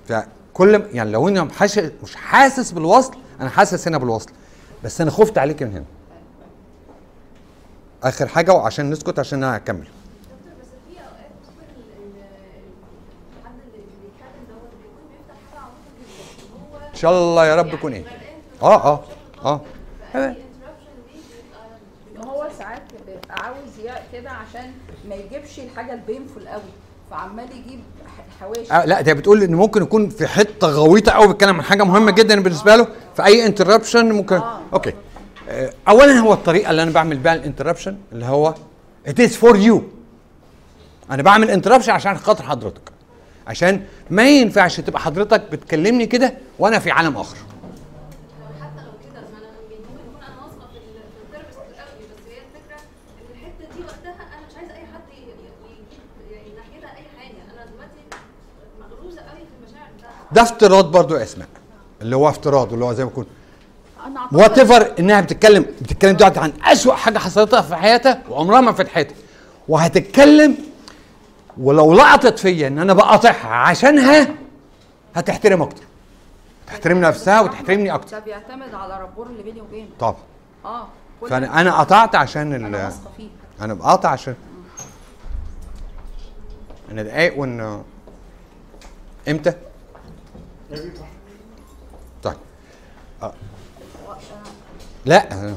فكل 0.08 0.84
يعني 0.94 1.12
لو 1.12 1.28
أنا 1.28 1.44
مش 2.04 2.16
حاسس 2.16 2.72
بالوصل 2.72 3.14
أنا 3.42 3.50
حاسس 3.50 3.88
هنا 3.88 3.98
بالوصل. 3.98 4.30
بس 4.84 5.02
أنا 5.02 5.12
خفت 5.12 5.38
عليك 5.38 5.64
من 5.64 5.72
هنا. 5.72 5.86
آخر 8.04 8.28
حاجة 8.28 8.54
وعشان 8.54 8.90
نسكت 8.90 9.20
عشان 9.20 9.44
أنا 9.44 9.56
أكمل. 9.56 9.88
إن 16.98 17.02
شاء 17.02 17.12
الله 17.12 17.46
يا 17.46 17.56
رب 17.56 17.74
يكون 17.74 17.94
إيه 17.94 18.04
آه 18.62 18.76
آه. 18.94 19.02
آه 19.46 19.62
ما 22.18 22.26
هو 22.26 22.48
ساعات 22.60 22.82
بيبقى 23.08 23.44
عاوز 23.46 23.98
كده 24.14 24.30
عشان 24.30 24.72
ما 25.10 25.16
يجيبش 25.16 25.60
الحاجة 25.60 25.94
ال 25.94 26.01
painful 26.01 26.48
قوي 26.48 26.62
فعمال 27.12 27.46
يجيب 27.52 27.80
ح- 28.08 28.42
حواشي 28.44 28.74
آه 28.74 28.86
لا 28.86 29.02
ده 29.02 29.14
بتقول 29.14 29.44
إن 29.44 29.56
ممكن 29.56 29.82
يكون 29.82 30.10
في 30.10 30.28
حتة 30.28 30.68
غويطة 30.68 31.12
قوي 31.12 31.28
بيتكلم 31.28 31.56
عن 31.56 31.62
حاجة 31.64 31.84
مهمة 31.84 32.12
جدا 32.12 32.42
بالنسبة 32.42 32.76
له 32.76 32.88
في 33.16 33.26
أي 33.26 33.46
interruption 33.46 34.12
ممكن. 34.12 34.36
آه. 34.36 34.60
okay. 34.74 34.94
آه 35.50 35.74
اولا 35.88 36.20
هو 36.20 36.34
الطريقة 36.34 36.72
اللي 36.72 36.84
أنا 36.84 36.92
بعمل 36.92 37.18
بيها 37.18 37.34
ال 37.34 37.39
interruption 37.39 37.98
اللي 38.12 38.26
هو 38.26 38.54
it 39.10 39.20
is 39.20 39.32
for 39.32 39.56
you. 39.56 39.76
أنا 41.12 41.24
بعمل 41.24 41.50
interruption 41.52 41.92
عشان 41.92 42.18
خاطر 42.18 42.44
حضرتك. 42.44 42.82
عشان 43.48 43.86
ما 44.10 44.30
ينفعش 44.30 44.80
تبقى 44.82 45.02
حضرتك 45.02 45.42
بتكلمني 45.52 46.06
كده 46.06 46.34
وأنا 46.60 46.80
في 46.80 46.92
عالم 46.92 47.18
آخر. 47.18 47.38
يعني 47.38 47.52
ده 60.32 60.42
افتراض 60.42 60.92
برضو 60.92 61.16
يا 61.16 61.24
أسماء 61.24 61.48
اللي 62.02 62.16
هو 62.16 62.30
افتراض 62.30 62.74
اللي 62.74 62.86
هو 62.86 62.94
زي 62.94 63.04
ما 63.06 63.12
يكون 63.12 63.26
whatever 64.32 64.94
إنها 65.00 65.22
بتتكلم 65.22 65.66
بتتكلم 65.82 66.16
دلوقتي 66.16 66.40
عن 66.40 66.54
أسوأ 66.64 66.94
حاجة 66.94 67.18
حصلتها 67.18 67.62
في 67.62 67.76
حياتها 67.76 68.22
وعمرها 68.30 68.62
ما 68.62 68.72
فتحتها 68.72 69.16
وهتتكلم 69.68 70.56
ولو 71.60 71.94
لقطت 71.94 72.40
فيا 72.40 72.68
إن 72.68 72.80
أنا 72.80 72.94
بقاطعها 72.94 73.48
عشانها 73.48 74.28
هتحترم 75.16 75.62
أكتر. 75.62 75.84
تحترم 76.68 77.02
نفسها 77.02 77.42
وتحترمني 77.42 77.94
أكتر. 77.94 78.18
ده 78.18 78.26
بيعتمد 78.26 78.74
على 78.74 78.96
ال 78.96 79.00
rapport 79.00 79.28
اللي 79.28 79.44
بيني 79.44 79.62
وبينه. 79.62 79.88
طبعا. 80.00 80.16
آه 80.66 80.88
فأنا 81.30 81.62
أنا 81.62 81.80
قطعت 81.80 82.16
عشان 82.16 82.54
ال 82.54 82.66
أنا 82.66 82.86
واثقة 82.86 83.12
فيه 83.18 83.28
أنا 83.62 83.74
بقاطع 83.74 84.10
عشان 84.10 84.36
أنا 86.92 87.04
دقايق 87.04 87.40
وان 87.40 87.84
إمتى؟ 89.30 89.54
طيب. 92.24 92.36
آه. 93.24 93.34
لا. 95.06 95.54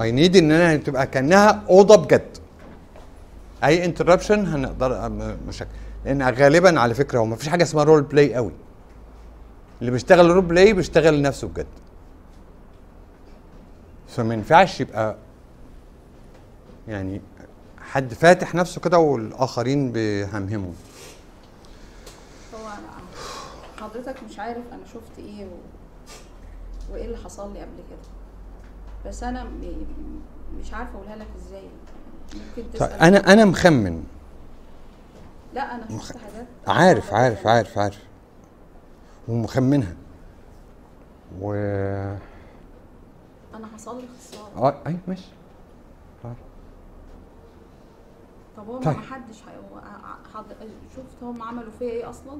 I 0.00 0.12
need 0.12 0.36
إن 0.36 0.50
أنا 0.52 0.76
تبقى 0.76 1.06
كأنها 1.06 1.62
أوضة 1.70 1.96
بجد. 1.96 2.38
أي 3.64 3.84
interruption 3.84 4.46
هنقدر 4.46 5.08
مش 5.48 5.64
لأن 6.04 6.22
غالبا 6.22 6.80
على 6.80 6.94
فكرة 6.94 7.18
هو 7.18 7.24
ما 7.24 7.36
فيش 7.36 7.48
حاجة 7.48 7.62
اسمها 7.62 7.84
role 7.84 8.02
play 8.02 8.34
قوي. 8.34 8.52
اللي 9.80 9.90
بيشتغل 9.90 10.30
role 10.30 10.44
play 10.44 10.72
بيشتغل 10.72 11.22
نفسه 11.22 11.48
بجد. 11.48 11.66
فما 14.08 14.34
ينفعش 14.34 14.80
يبقى 14.80 15.16
يعني 16.88 17.20
حد 17.80 18.14
فاتح 18.14 18.54
نفسه 18.54 18.80
كده 18.80 18.98
والآخرين 18.98 19.92
بيهمهموا 19.92 20.72
هو 22.54 22.68
حضرتك 23.80 24.16
مش 24.30 24.38
عارف 24.38 24.62
أنا 24.72 24.82
شفت 24.94 25.18
إيه 25.18 25.44
و... 25.44 25.48
وإيه 26.92 27.04
اللي 27.04 27.16
حصل 27.16 27.52
لي 27.52 27.60
قبل 27.60 27.76
كده. 27.90 28.08
بس 29.06 29.22
أنا 29.22 29.44
م... 29.44 29.50
مش 30.60 30.74
عارفه 30.74 30.94
أقولها 30.94 31.16
لك 31.16 31.26
إزاي. 31.36 31.62
أنا 32.82 33.32
أنا 33.32 33.44
مخمن. 33.44 34.04
لا 35.54 35.74
أنا 35.74 35.84
حاجات. 35.84 36.46
عارف 36.66 37.14
عارف 37.14 37.46
عارف 37.46 37.78
عارف. 37.78 37.98
ومخمنها. 39.28 39.94
و 41.40 41.52
أنا 43.54 43.66
حصل 43.74 43.96
لي 44.00 44.04
خسارة. 44.18 44.68
آه 44.68 44.74
أي 44.86 44.96
ماشي. 45.08 45.28
طب 48.56 48.66
هو 48.68 48.78
طيب. 48.78 48.96
ما 48.96 49.02
حدش 49.02 49.42
حد... 49.42 50.44
شفت 50.96 51.22
هم 51.22 51.42
عملوا 51.42 51.70
فيا 51.78 51.90
إيه 51.90 52.10
أصلا؟ 52.10 52.38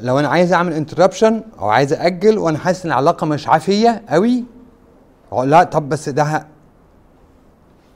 لو 0.00 0.18
أنا 0.18 0.28
عايز 0.28 0.52
أعمل 0.52 0.72
interruption 0.72 1.42
أو 1.58 1.68
عايز 1.68 1.92
أجل 1.92 2.38
وأنا 2.38 2.58
حاسس 2.58 2.84
إن 2.84 2.92
العلاقة 2.92 3.26
مش 3.26 3.48
عافية 3.48 4.02
قوي 4.08 4.44
لا 5.44 5.62
طب 5.62 5.88
بس 5.88 6.08
ده 6.08 6.46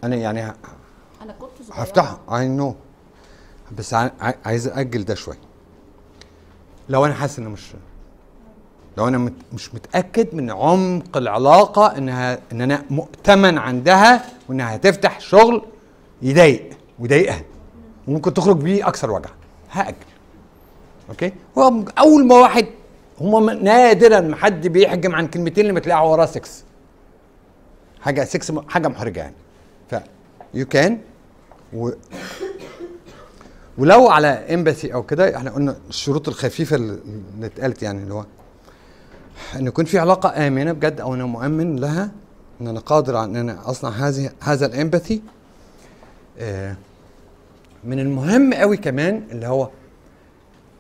أنا 0.04 0.16
يعني 0.16 0.42
ه- 0.42 0.54
أنا 1.22 1.32
كنت 1.32 1.50
صغيرة. 1.68 1.82
هفتحها 1.82 2.18
I 2.38 2.48
know 2.48 2.74
بس 3.78 3.94
ع- 3.94 4.10
عايز 4.44 4.68
أجل 4.68 5.04
ده 5.04 5.14
شوية. 5.14 5.38
لو 6.88 7.06
أنا 7.06 7.14
حاسس 7.14 7.38
ان 7.38 7.44
مش 7.48 7.72
لو 8.98 9.08
أنا 9.08 9.18
مت 9.18 9.32
مش 9.52 9.74
متأكد 9.74 10.34
من 10.34 10.50
عمق 10.50 11.16
العلاقة 11.16 11.98
انها 11.98 12.38
إن 12.52 12.60
أنا 12.60 12.82
مؤتمن 12.90 13.58
عندها 13.58 14.24
وإنها 14.48 14.76
هتفتح 14.76 15.20
شغل 15.20 15.62
يضايق 16.22 16.70
ويضايقها. 16.98 17.42
وممكن 18.08 18.34
تخرج 18.34 18.56
بيه 18.56 18.88
أكثر 18.88 19.10
وجع. 19.10 19.30
هأجل. 19.70 19.96
okay؟ 21.10 21.32
هو 21.58 21.82
أول 21.98 22.26
ما 22.26 22.34
واحد 22.34 22.66
هم 23.20 23.50
نادرا 23.50 24.20
ما 24.20 24.36
حد 24.36 24.66
بيحجم 24.66 25.14
عن 25.14 25.26
كلمتين 25.26 25.66
لما 25.66 25.80
تلاقي 25.80 26.10
وراه 26.10 26.26
سكس 26.26 26.64
حاجة 28.00 28.24
سكس 28.24 28.52
حاجة 28.68 28.88
محرجة 28.88 29.20
يعني. 29.20 29.34
you 30.54 30.66
can 30.66 30.98
ولو 33.78 34.08
على 34.08 34.28
امباثي 34.28 34.94
أو 34.94 35.02
كده 35.02 35.36
إحنا 35.36 35.50
قلنا 35.50 35.76
الشروط 35.88 36.28
الخفيفة 36.28 36.76
اللي 36.76 36.98
اتقالت 37.42 37.82
يعني 37.82 38.02
اللي 38.02 38.14
هو 38.14 38.24
إن 39.56 39.66
يكون 39.66 39.84
في 39.84 39.98
علاقة 39.98 40.46
آمنة 40.46 40.72
بجد 40.72 41.00
أو 41.00 41.14
أنا 41.14 41.24
مؤمن 41.24 41.76
لها 41.76 42.10
إن 42.60 42.68
أنا 42.68 42.80
قادر 42.80 43.24
إن 43.24 43.36
أنا 43.36 43.70
أصنع 43.70 43.90
هذه 43.90 44.30
هذا 44.40 44.66
الامباثي 44.66 45.22
آه، 46.38 46.76
من 47.84 47.98
المهم 47.98 48.54
قوي 48.54 48.76
كمان 48.76 49.22
اللي 49.32 49.46
هو 49.46 49.68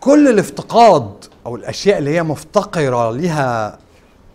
كل 0.00 0.28
الافتقاد 0.28 1.24
أو 1.46 1.56
الأشياء 1.56 1.98
اللي 1.98 2.10
هي 2.10 2.22
مفتقرة 2.22 3.10
ليها 3.12 3.78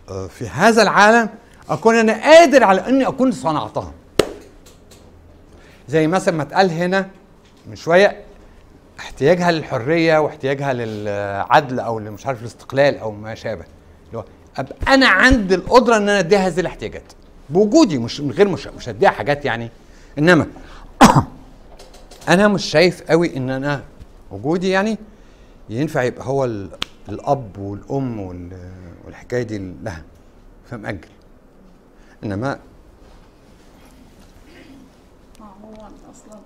آه، 0.08 0.26
في 0.26 0.48
هذا 0.48 0.82
العالم 0.82 1.28
أكون 1.70 1.94
أنا 1.94 2.12
قادر 2.22 2.64
على 2.64 2.88
إني 2.88 3.08
أكون 3.08 3.32
صنعتها. 3.32 3.92
زي 5.88 6.06
مثلا 6.06 6.36
ما 6.36 6.42
اتقال 6.42 6.70
هنا 6.70 7.10
من 7.66 7.76
شوية 7.76 8.24
احتياجها 8.98 9.50
للحرية 9.52 10.18
واحتياجها 10.18 10.72
للعدل 10.72 11.80
أو 11.80 11.98
مش 11.98 12.26
عارف 12.26 12.40
الاستقلال 12.40 12.98
أو 12.98 13.10
ما 13.12 13.34
شابه. 13.34 13.64
اللي 14.06 14.18
هو 14.18 14.24
أبقى 14.56 14.94
أنا 14.94 15.08
عندي 15.08 15.54
القدرة 15.54 15.96
إن 15.96 16.02
أنا 16.02 16.18
أديها 16.18 16.46
هذه 16.46 16.60
الاحتياجات. 16.60 17.12
بوجودي 17.50 17.98
مش 17.98 18.20
من 18.20 18.30
غير 18.30 18.48
مش 18.48 18.66
مش 18.66 18.88
هديها 18.88 19.10
حاجات 19.10 19.44
يعني. 19.44 19.70
إنما 20.18 20.46
أنا 22.28 22.48
مش 22.48 22.64
شايف 22.64 23.02
قوي 23.02 23.36
إن 23.36 23.50
أنا 23.50 23.84
وجودي 24.30 24.68
يعني 24.68 24.98
ينفع 25.70 26.02
يبقى 26.02 26.26
هو 26.26 26.44
ال- 26.44 26.70
الأب 27.08 27.58
والأم 27.58 28.20
وال- 28.20 28.72
والحكاية 29.04 29.42
دي 29.42 29.58
لها. 29.82 30.02
فمأجل. 30.70 31.08
إنما 32.24 32.58
آه 35.40 35.44
هو 35.64 35.72
أصلا 36.10 36.40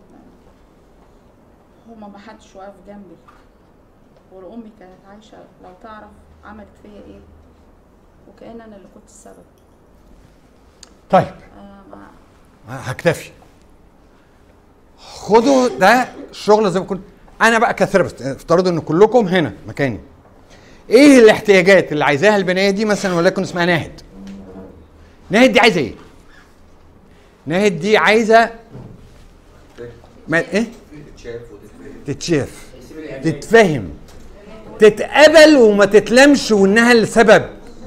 هما 1.92 2.08
ما 2.08 2.18
حدش 2.18 2.56
واقف 2.56 2.74
جنبي 2.86 3.16
ولو 4.32 4.54
امي 4.54 4.70
كانت 4.78 4.98
عايشة 5.10 5.38
لو 5.64 5.70
تعرف 5.82 6.10
عملت 6.44 6.68
فيا 6.82 6.90
إيه؟ 6.90 7.20
وكأن 8.28 8.60
أنا 8.60 8.76
اللي 8.76 8.88
كنت 8.94 9.04
السبب. 9.08 9.44
طيب. 11.10 11.34
آه 11.58 11.82
ما 12.68 12.90
هكتفي. 12.90 13.30
خدوا 14.98 15.68
ده 15.68 16.08
الشغل 16.30 16.70
زي 16.70 16.80
ما 16.80 16.86
كنت. 16.86 17.00
أنا 17.42 17.58
بقى 17.58 17.74
كثيرابيست 17.74 18.22
افترضوا 18.22 18.72
إن 18.72 18.80
كلكم 18.80 19.28
هنا 19.28 19.52
مكاني. 19.66 20.00
إيه 20.90 21.18
الاحتياجات 21.18 21.92
اللي 21.92 22.04
عايزاها 22.04 22.36
البنية 22.36 22.70
دي 22.70 22.84
مثلا 22.84 23.14
وليكن 23.14 23.42
اسمها 23.42 23.64
ناهد؟ 23.64 24.00
ناهد 25.30 25.52
دي 25.52 25.60
عايزة 25.60 25.80
إيه؟ 25.80 25.94
ناهد 27.46 27.80
دي 27.80 27.96
عايزة 27.96 28.50
ما 30.28 30.38
إيه؟ 30.38 30.66
تتشاف 32.06 32.50
تتفهم 33.24 33.88
تتقبل 34.78 35.56
وما 35.56 35.84
تتلمش 35.84 36.50
وإنها 36.52 36.92
السبب. 36.92 37.44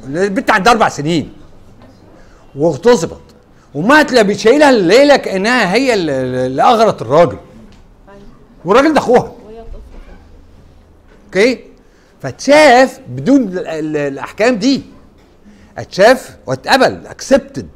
البنت 0.07 0.51
عندها 0.51 0.73
أربع 0.73 0.89
سنين. 0.89 1.33
واغتصبت. 2.55 3.21
وما 3.73 4.03
تلاقي 4.03 4.35
شايلها 4.35 4.69
الليلة 4.69 5.15
كأنها 5.17 5.73
هي 5.73 5.93
اللي 5.93 6.63
أغرت 6.63 7.01
الراجل. 7.01 7.37
والراجل 8.65 8.93
ده 8.93 8.99
أخوها. 8.99 9.31
okay؟ 11.25 11.59
فاتشاف 12.21 12.99
بدون 13.09 13.41
ال- 13.43 13.67
ال- 13.67 13.97
الأحكام 13.97 14.55
دي. 14.55 14.81
اتشاف 15.77 16.37
واتقبل. 16.47 17.07
accepted 17.07 17.67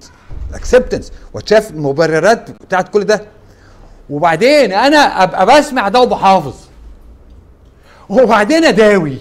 acceptance 0.54 1.12
واتشاف 1.34 1.72
المبررات 1.72 2.52
بتاعت 2.52 2.90
كل 2.90 3.04
ده. 3.04 3.26
وبعدين 4.10 4.72
أنا 4.72 5.24
أبقى 5.24 5.46
بسمع 5.46 5.88
ده 5.90 6.02
وبحافظ. 6.02 6.56
وبعدين 8.10 8.66
أداوي. 8.66 9.18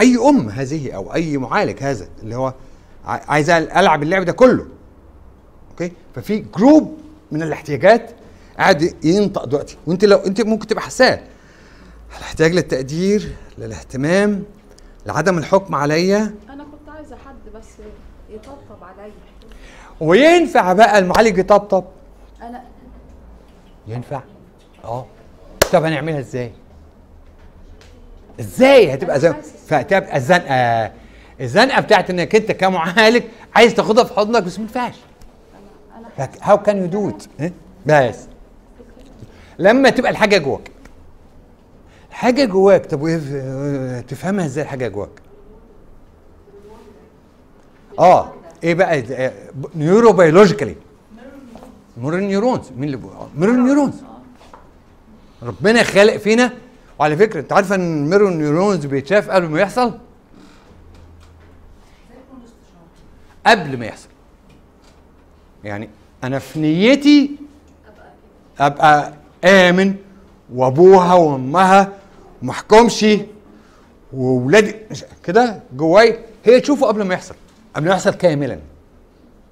أي 0.00 0.16
أم 0.16 0.48
هذه 0.48 0.92
أو 0.92 1.14
أي 1.14 1.36
معالج 1.36 1.82
هذا 1.82 2.06
اللي 2.22 2.36
هو 2.36 2.54
عايز 3.04 3.50
ألعب 3.50 4.02
اللعب 4.02 4.24
ده 4.24 4.32
كله. 4.32 4.66
okay؟ 5.70 5.92
ففي 6.14 6.44
group 6.56 6.98
من 7.32 7.42
الاحتياجات 7.42 8.10
قاعد 8.58 9.04
ينطق 9.04 9.44
دلوقتي. 9.44 9.76
وأنت 9.86 10.04
لو 10.04 10.18
أنت 10.18 10.40
ممكن 10.40 10.66
تبقى 10.66 10.82
حساه 10.82 11.20
الاحتياج 12.18 12.52
للتقدير 12.52 13.32
للاهتمام 13.58 14.42
لعدم 15.06 15.38
الحكم 15.38 15.74
عليا. 15.74 16.34
أنا 16.50 16.64
كنت 16.64 16.96
عايزة 16.96 17.16
حد 17.26 17.58
بس 17.58 17.66
يطبطب 18.30 18.84
عليا. 18.84 19.12
وينفع 20.00 20.72
بقى 20.72 20.98
المعالج 20.98 21.38
يطبطب؟ 21.38 21.84
ينفع؟ 23.86 24.22
آه. 24.84 25.06
طب 25.72 25.84
هنعملها 25.84 26.18
إزاي؟ 26.18 26.52
إزاي؟ 28.40 28.94
هتبقى 28.94 29.20
زي 29.20 29.32
فتبقى 29.68 30.16
الزنقه 30.16 30.92
الزنقة 31.40 31.80
بتاعت 31.80 32.10
إنك 32.10 32.34
أنت 32.34 32.52
كمعالج 32.52 33.22
عايز 33.54 33.74
تاخدها 33.74 34.04
في 34.04 34.14
حضنك 34.14 34.42
بس 34.42 34.58
ما 34.58 34.62
ينفعش. 34.64 34.94
how 36.42 36.58
can 36.62 36.78
you 36.78 36.86
do 36.86 37.08
it 37.40 37.52
بس. 37.86 38.26
لما 39.58 39.90
تبقى 39.90 40.10
الحاجة 40.10 40.38
جواك. 40.38 40.70
حاجة 42.10 42.44
جواك. 42.44 42.86
طب 42.86 43.02
وإيه؟ 43.02 43.18
ف- 43.18 44.04
تفهمها 44.08 44.44
إزاي 44.46 44.64
الحاجة 44.64 44.88
جواك؟ 44.88 45.10
آه. 47.98 48.32
إيه 48.64 48.74
بقى؟ 48.74 49.02
neurobiologically 49.76 50.76
mirror 51.96 52.20
neurons. 52.20 52.70
مين 52.76 52.84
اللي 52.84 52.96
بيقول؟ 52.96 53.28
mirror 53.36 53.56
neurons. 53.56 53.94
ربنا 55.42 55.82
خالق 55.82 56.16
فينا. 56.16 56.52
وعلى 56.98 57.16
فكرة 57.16 57.40
انت 57.40 57.52
عارفه 57.52 57.74
ان 57.74 58.04
ال 58.04 58.08
mirror 58.08 58.30
neurons 58.30 58.86
بيتشاف 58.86 59.30
قبل 59.30 59.48
ما 59.48 59.60
يحصل؟ 59.60 59.98
قبل 63.46 63.78
ما 63.78 63.86
يحصل. 63.86 64.08
يعني 65.64 65.88
أنا 66.24 66.38
في 66.38 66.60
نيتي 66.60 67.30
أبقى 68.58 69.12
آمن 69.44 69.94
وأبوها 70.54 71.14
وأمها 71.14 71.92
ومحكمش 72.42 73.06
وولادي 74.12 74.74
كده 75.24 75.60
جواي. 75.72 76.18
هي 76.44 76.60
تشوفه 76.60 76.86
قبل 76.86 77.02
ما 77.02 77.14
يحصل. 77.14 77.34
قبل 77.76 77.86
ما 77.86 77.92
يحصل 77.92 78.10
كاملا. 78.10 78.58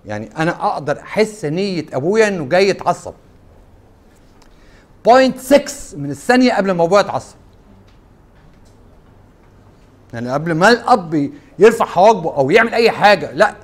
يعني 0.06 0.30
أنا 0.38 0.66
أقدر 0.66 0.98
أحس 1.00 1.44
نية 1.44 1.86
أبويا 1.92 2.28
إنه 2.28 2.44
جاي 2.44 2.68
يتعصب. 2.68 3.14
0.6 5.08 5.12
من 5.96 6.10
الثانية 6.10 6.52
قبل 6.54 6.70
ما 6.70 6.84
أبويا 6.84 7.00
يتعصب. 7.00 7.36
يعني 10.12 10.30
قبل 10.32 10.52
ما 10.52 10.68
الأب 10.68 11.30
يرفع 11.58 11.84
حواجبه 11.84 12.36
أو 12.36 12.50
يعمل 12.50 12.74
أي 12.74 12.90
حاجة 12.90 13.32
لأ 13.32 13.54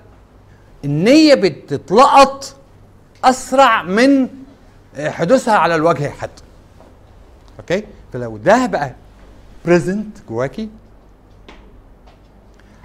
النية 0.85 1.35
بتتلقط 1.35 2.55
أسرع 3.25 3.83
من 3.83 4.29
حدوثها 4.99 5.55
على 5.55 5.75
الوجه 5.75 6.09
حتى 6.11 6.43
أوكي؟ 7.61 7.85
فلو 8.13 8.37
ده 8.37 8.67
بقى 8.67 8.95
present 9.65 10.19
جواكي 10.29 10.69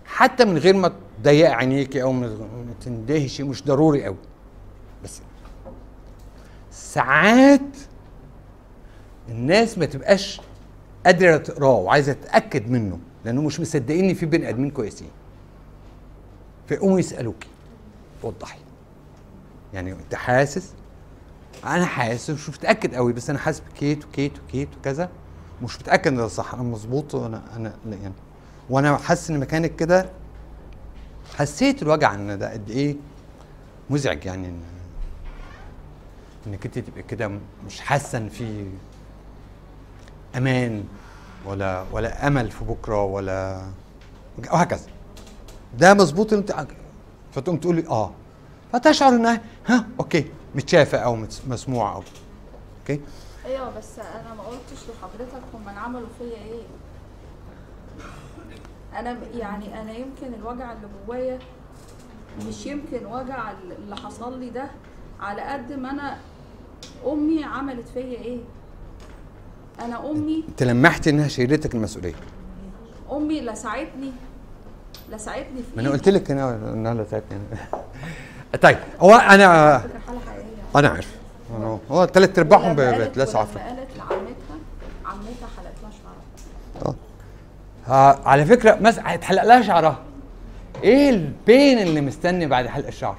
حتى 0.05 0.45
من 0.45 0.57
غير 0.57 0.75
ما 0.75 0.91
تضيقي 1.21 1.51
عينيكي 1.51 2.03
أو 2.03 2.11
ما 2.11 2.37
تندهشي 2.81 3.43
مش 3.43 3.63
ضروري 3.63 4.05
قوي 4.05 4.17
بس 5.03 5.21
ساعات 6.71 7.77
الناس 9.29 9.77
ما 9.77 9.85
تبقاش 9.85 10.41
قادرة 11.05 11.37
تقراه 11.37 11.75
وعايزة 11.75 12.13
تتأكد 12.13 12.69
منه 12.69 12.99
لأنه 13.25 13.41
مش 13.41 13.59
مصدقين 13.59 14.09
إن 14.09 14.13
في 14.13 14.25
بني 14.25 14.49
آدمين 14.49 14.71
كويسين. 14.71 15.09
فيقوموا 16.67 16.99
يسألوكي. 16.99 17.47
وضحي. 18.23 18.59
يعني 19.73 19.91
أنت 19.91 20.15
حاسس؟ 20.15 20.73
أنا 21.65 21.85
حاسس 21.85 22.29
مش 22.29 22.49
متأكد 22.49 22.95
قوي 22.95 23.13
بس 23.13 23.29
أنا 23.29 23.39
حاسس 23.39 23.61
بكيت 23.71 24.05
وكيت 24.05 24.31
وكيت 24.39 24.69
وكذا. 24.79 25.09
مش 25.63 25.79
متأكد 25.79 26.07
إن 26.07 26.17
ده 26.17 26.27
صح 26.27 26.53
أنا 26.53 26.63
مظبوط 26.63 27.15
وأنا 27.15 27.41
أنا 27.55 27.73
يعني 28.01 28.13
وأنا 28.69 28.97
حاسس 28.97 29.29
إن 29.29 29.39
مكانك 29.39 29.75
كده 29.75 30.09
حسيت 31.35 31.81
الوجع 31.81 32.13
إن 32.13 32.39
ده 32.39 32.51
قد 32.53 32.69
إيه 32.69 32.95
مزعج 33.89 34.25
يعني 34.25 34.47
إن 34.47 34.61
انك 36.47 36.65
انت 36.65 36.79
تبقي 36.79 37.03
كده 37.03 37.31
مش 37.65 37.79
حاسة 37.79 38.17
إن 38.17 38.29
في 38.29 38.65
أمان 40.37 40.83
ولا 41.45 41.85
ولا 41.91 42.27
أمل 42.27 42.51
في 42.51 42.65
بكرة 42.65 43.03
ولا 43.03 43.61
وهكذا. 44.51 44.87
ده 45.77 45.93
مظبوط 45.93 46.33
أنت 46.33 46.67
فتقوم 47.33 47.57
تقولي 47.57 47.87
آه. 47.87 48.11
فتشعر 48.73 49.09
إنها 49.09 49.41
ها 49.67 49.85
okay 49.99 50.25
متشافة 50.55 50.97
أو 50.97 51.15
مسموعة 51.47 51.95
أو 51.95 52.03
okay؟ 52.81 53.01
أيوه 53.45 53.77
بس 53.77 53.99
أنا 53.99 54.33
ما 54.37 54.43
قلتش 54.43 54.83
لحضرتك 54.89 55.43
هم 55.53 55.69
عملوا 55.69 56.07
فيا 56.19 56.37
إيه؟ 56.37 56.52
أنا 58.99 59.17
يعني 59.35 59.81
أنا 59.81 59.91
يمكن 59.91 60.33
الوجع 60.39 60.71
اللي 60.73 60.87
جوايا 61.07 61.39
مش 62.47 62.65
يمكن 62.65 63.05
وجع 63.05 63.51
اللي 63.79 63.95
حصل 63.95 64.39
لي 64.39 64.49
ده 64.49 64.65
على 65.19 65.41
قد 65.41 65.71
ما 65.73 65.91
أنا 65.91 66.17
امي 67.07 67.43
عملت 67.43 67.87
فيا 67.93 68.01
إيه 68.19 68.39
أنا 69.79 70.09
امي 70.11 70.43
انت 70.49 70.63
لمحتي 70.63 71.09
انها 71.09 71.27
شيلتك 71.27 71.75
المسؤوليه 71.75 72.13
امي 73.11 73.41
لسعتني 73.41 74.11
لسعتني 75.11 75.61
في 75.63 75.75
ما 75.75 75.81
أنا. 75.81 75.89
قلت 75.89 76.09
لك 76.09 76.31
انها 76.31 76.55
انها 76.73 76.93
لسعتني 76.93 77.39
طيب 78.61 78.77
هو 78.99 79.15
أنا 79.15 79.75
أنا 80.75 80.87
عارف 80.89 81.15
هو 81.91 82.05
ثلاث 82.05 82.39
ارباعهم 82.39 82.65
ولما 82.71 82.91
قالت- 82.91 82.99
بيتلسعوا 83.01 83.45
ولما 83.45 83.53
في 83.59 83.59
قالت 83.69 83.97
لعمتها 83.97 84.57
عمتها 85.05 85.47
حلقت 85.57 85.73
لها 85.83 85.91
شعرها 85.91 86.95
آه 87.89 88.19
على 88.25 88.45
فكرة 88.45 88.77
مثلا 88.81 89.11
هيتحلق 89.11 89.43
لها 89.43 89.61
شعرها 89.61 89.99
إيه 90.83 91.09
ال 91.09 91.23
pain 91.23 91.79
اللي 91.79 92.01
مستني 92.01 92.45
بعد 92.47 92.67
حلق 92.67 92.87
الشعر؟ 92.87 93.15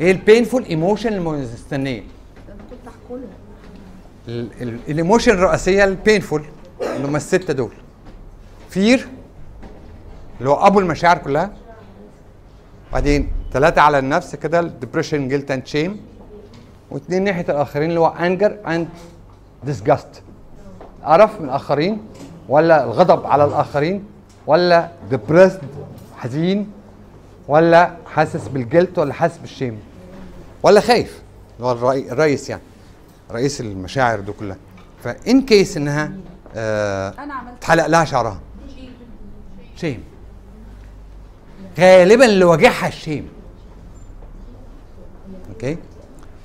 إيه 0.00 0.10
ال 0.12 0.18
painful 0.18 0.64
emotion 0.64 1.08
اللي 1.08 1.20
مستنيه؟ 1.20 2.00
كنت 2.70 2.78
هاكلها 2.86 3.28
ال- 4.28 4.62
ال- 4.62 4.78
ال 4.88 4.93
emotion 4.93 5.32
الرئيسية 5.32 5.84
ال 5.84 5.91
painful 5.91 6.44
اللي 6.96 7.08
هم 7.08 7.16
الستة 7.16 7.52
دول. 7.52 7.72
fear 8.70 9.08
اللي 10.38 10.50
هو 10.50 10.66
أبو 10.66 10.80
المشاعر 10.80 11.18
كلها. 11.18 11.50
بعدين 12.92 13.32
ثلاثة 13.52 13.80
على 13.82 13.98
النفس 13.98 14.34
كده 14.36 14.60
ال 14.60 14.66
depression 14.66 15.28
guilt 15.28 15.50
and 15.50 15.66
shame 15.66 16.00
واثنين 16.90 17.24
ناحية 17.24 17.44
الآخرين 17.48 17.88
اللي 17.88 18.00
هو 18.00 18.06
anger 18.06 18.56
and 18.66 18.88
disgust 19.64 20.22
قرف 21.04 21.40
من 21.40 21.44
الاخرين 21.48 22.02
ولا 22.48 22.84
الغضب 22.84 23.26
على 23.26 23.44
الآخرين 23.44 24.04
ولا 24.46 24.88
depressed 25.10 25.60
حزين 26.16 26.70
ولا 27.48 27.94
حاسس 28.06 28.48
بال 28.48 28.62
guilt 28.62 28.98
ولا 28.98 29.12
حاسس 29.14 29.38
بال 29.38 29.50
shame 29.50 29.80
ولا 30.62 30.80
خايف 30.80 31.22
اللي 31.56 31.66
هو 31.66 31.72
الرئي- 31.72 32.12
الرئيس 32.12 32.50
يعني 32.50 32.62
رئيس 33.32 33.60
المشاعر 33.60 34.20
دي 34.20 34.32
كلها. 34.32 34.56
ف 35.04 35.16
in 35.16 35.40
case 35.46 35.76
إنها 35.76 36.12
آه 36.56 37.14
اتحلق 37.58 37.86
لها 37.86 38.04
شعرها 38.04 38.40
shame 39.76 40.04
غالبا 41.78 42.24
اللي 42.24 42.44
واجهها 42.44 42.88
ال 42.88 42.95
shame 42.95 43.28
okay 45.50 45.76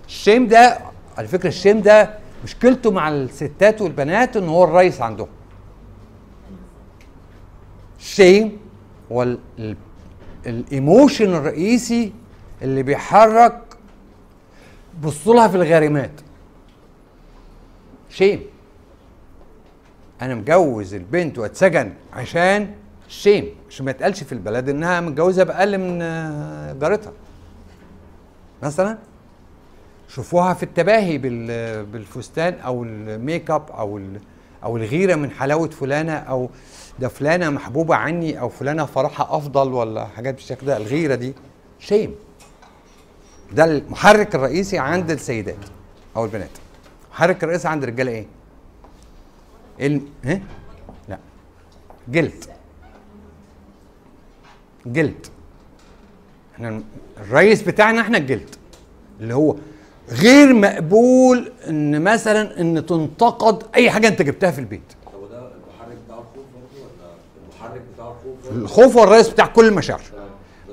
ال 0.07 0.14
shame 0.14 0.47
ده 0.47 0.79
على 1.17 1.27
فكرة 1.27 1.47
ال 1.49 1.55
shame 1.55 1.81
ده 1.81 2.18
مشكلته 2.43 2.91
مع 2.91 3.09
الستات 3.09 3.81
والبنات 3.81 4.37
إن 4.37 4.49
هو 4.49 4.63
الرئيس 4.63 5.01
عندهم. 5.01 5.27
ال 7.99 8.09
shame 8.09 8.57
هو 9.11 9.23
ال- 9.23 9.39
ال- 9.59 9.75
ال 10.47 10.58
emotion 10.58 11.33
الرئيسي 11.35 12.13
اللي 12.61 12.83
بيحرك 12.83 13.61
بصوا 15.03 15.35
لها 15.35 15.47
في 15.47 15.55
الغارمات 15.57 16.11
shame 18.09 18.39
أنا 20.21 20.35
مجوز 20.35 20.93
البنت 20.93 21.37
وأتسجن 21.39 21.93
عشان 22.13 22.71
shame 23.07 23.45
عشان 23.69 23.85
ما 23.85 23.91
يتقالش 23.91 24.23
في 24.23 24.31
البلد 24.31 24.69
إنها 24.69 25.01
متجوزة 25.01 25.43
بأقل 25.43 25.77
من 25.77 26.01
آه، 26.01 26.73
جارتها. 26.73 27.11
مثلا 28.63 28.97
شوفوها 30.09 30.53
في 30.53 30.63
التباهي 30.63 31.17
بال- 31.17 31.85
بالفستان 31.85 32.53
أو 32.53 32.83
الميك 32.83 33.51
أب 33.51 33.69
أو 33.71 34.01
أو 34.63 34.77
الغيرة 34.77 35.15
من 35.15 35.31
حلاوة 35.31 35.67
فلانة 35.69 36.13
أو 36.13 36.49
ده 36.99 37.07
فلانة 37.07 37.49
محبوبة 37.49 37.95
عني 37.95 38.39
أو 38.39 38.49
فلانة 38.49 38.85
فرحها 38.85 39.37
أفضل 39.37 39.73
ولا 39.73 40.05
حاجات 40.05 40.33
بالشكل 40.35 40.65
ده 40.67 40.77
الغيرة 40.77 41.15
دي 41.15 41.33
شيم 41.79 42.15
ده 43.51 43.65
المحرك 43.65 44.35
الرئيسي 44.35 44.77
عند 44.77 45.11
السيدات 45.11 45.55
أو 46.15 46.25
البنات. 46.25 46.49
المحرك 47.07 47.43
الرئيسي 47.43 47.67
عند 47.67 47.83
الرجالة 47.83 48.11
إيه؟ 48.11 48.25
ال... 49.79 50.01
ها؟ 50.25 50.41
لا. 51.09 51.19
جلد 52.07 52.45
جلد 54.85 55.27
إحنا 56.55 56.81
الرئيس 57.19 57.61
بتاعنا 57.61 58.01
إحنا 58.01 58.17
الجلد 58.17 58.55
اللي 59.19 59.33
هو 59.35 59.55
غير 60.11 60.53
مقبول 60.53 61.51
إن 61.69 62.01
مثلا 62.01 62.61
إن 62.61 62.85
تنتقد 62.85 63.63
أي 63.75 63.91
حاجة 63.91 64.07
أنت 64.07 64.21
جبتها 64.21 64.51
في 64.51 64.59
البيت. 64.59 64.81
طب 65.05 65.19
وده 65.23 65.37
المحرك 65.37 65.97
بتاع 66.05 66.17
الخوف 66.17 66.45
برضه 66.53 66.81
ولا 66.81 67.11
المحرك 67.53 67.81
بتاع 67.93 68.05
الخوف؟ 68.07 68.63
الخوف 68.63 68.97
هو 68.97 69.03
الرئيس 69.03 69.29
بتاع 69.29 69.45
كل 69.45 69.65
المشاعر. 69.67 70.01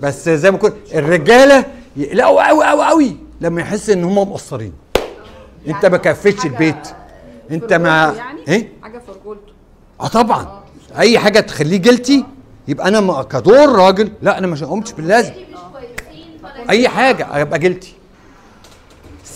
بس 0.03 0.29
زي 0.29 0.51
ما 0.51 0.59
كنت 0.59 0.75
الرجالة 0.95 1.65
يقلقوا 1.97 2.49
قوي 2.49 2.65
قوي 2.65 2.87
قوي 2.87 3.17
لما 3.41 3.61
يحس 3.61 3.91
إن 3.91 4.05
هم 4.05 4.19
مقصرين. 4.19 4.73
أنت 5.69 5.87
ما 5.87 5.97
كفيتش 5.97 6.47
البيت. 6.47 6.89
أنت 7.51 7.73
ما 7.73 8.15
يعني؟ 8.17 8.41
إيه؟ 8.49 8.73
حاجة 8.83 8.99
في 8.99 9.13
رجولته 9.21 9.53
آه 10.01 10.07
طبعا. 10.09 10.61
أي 10.99 11.19
حاجة 11.19 11.41
تخليه 11.41 11.77
جلتي 11.77 12.25
يبقى 12.69 12.89
أنا 12.89 13.23
كدور 13.23 13.69
راجل 13.69 14.13
لا 14.23 14.39
أنا 14.39 14.47
مش 14.47 14.65
قمتش 14.65 14.93
باللازم. 14.93 15.33
أي 16.71 16.89
حاجة 16.89 17.43
أبقى 17.43 17.59
جلتي 17.59 17.95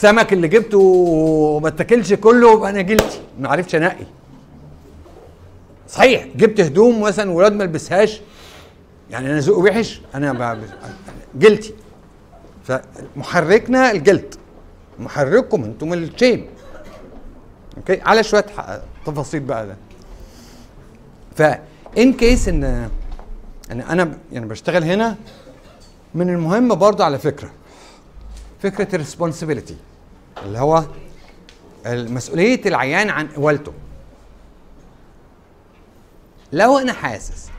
السمك 0.00 0.32
اللي 0.32 0.48
جبته 0.48 0.78
وما 0.78 1.68
اتاكلش 1.68 2.12
كله 2.12 2.52
يبقى 2.52 2.70
أنا 2.70 2.80
جلتي. 2.82 3.20
ما 3.40 3.48
عرفتش 3.48 3.74
أنقي. 3.74 4.06
صحيح 5.88 6.26
جبت 6.36 6.60
هدوم 6.60 7.00
مثلا 7.00 7.30
ولاد 7.30 7.52
ما 7.52 7.64
لبسهاش. 7.64 8.20
يعني 9.10 9.30
أنا 9.30 9.38
ذوقي 9.40 9.60
وحش 9.62 10.00
أنا 10.14 10.60
جلتي. 11.34 11.74
فمحركنا 12.64 13.90
الجلد. 13.90 14.34
محرككم 14.98 15.64
أنتم 15.64 15.92
الشيم 15.92 16.46
okay؟ 17.76 18.00
على 18.00 18.22
شوية 18.22 18.46
تفاصيل 19.06 19.40
بقى 19.40 19.66
ده. 19.66 19.76
ف 21.36 21.62
in 21.62 22.12
case 22.12 22.48
إن 22.48 22.64
إن 23.72 23.80
أنا 23.80 24.18
يعني 24.32 24.46
بشتغل 24.46 24.84
هنا 24.84 25.16
من 26.14 26.28
المهم 26.30 26.74
برضه 26.74 27.04
على 27.04 27.18
فكرة. 27.18 27.50
فكرة 28.62 28.94
ال 28.94 29.00
responsibility 29.00 29.76
اللي 30.44 30.58
هو 30.58 30.84
مسؤولية 31.86 32.60
العيان 32.66 33.10
عن 33.10 33.28
قوالته 33.28 33.72
لو 36.52 36.78
أنا 36.78 36.92
حاسس 36.92 37.50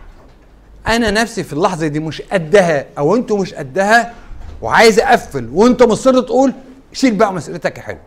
أنا 0.87 1.11
نفسي 1.11 1.43
في 1.43 1.53
اللحظة 1.53 1.87
دي 1.87 1.99
مش 1.99 2.21
قدها 2.21 2.85
أو 2.97 3.15
أنتوا 3.15 3.37
مش 3.41 3.53
قدها 3.53 4.13
وعايز 4.61 4.99
أقفل 4.99 5.49
وانت 5.53 5.83
مصر 5.83 6.21
تقول 6.21 6.53
شيل 6.93 7.15
بقى 7.15 7.33
مسؤوليتك 7.33 7.77
يا 7.77 7.83
حلو. 7.83 7.97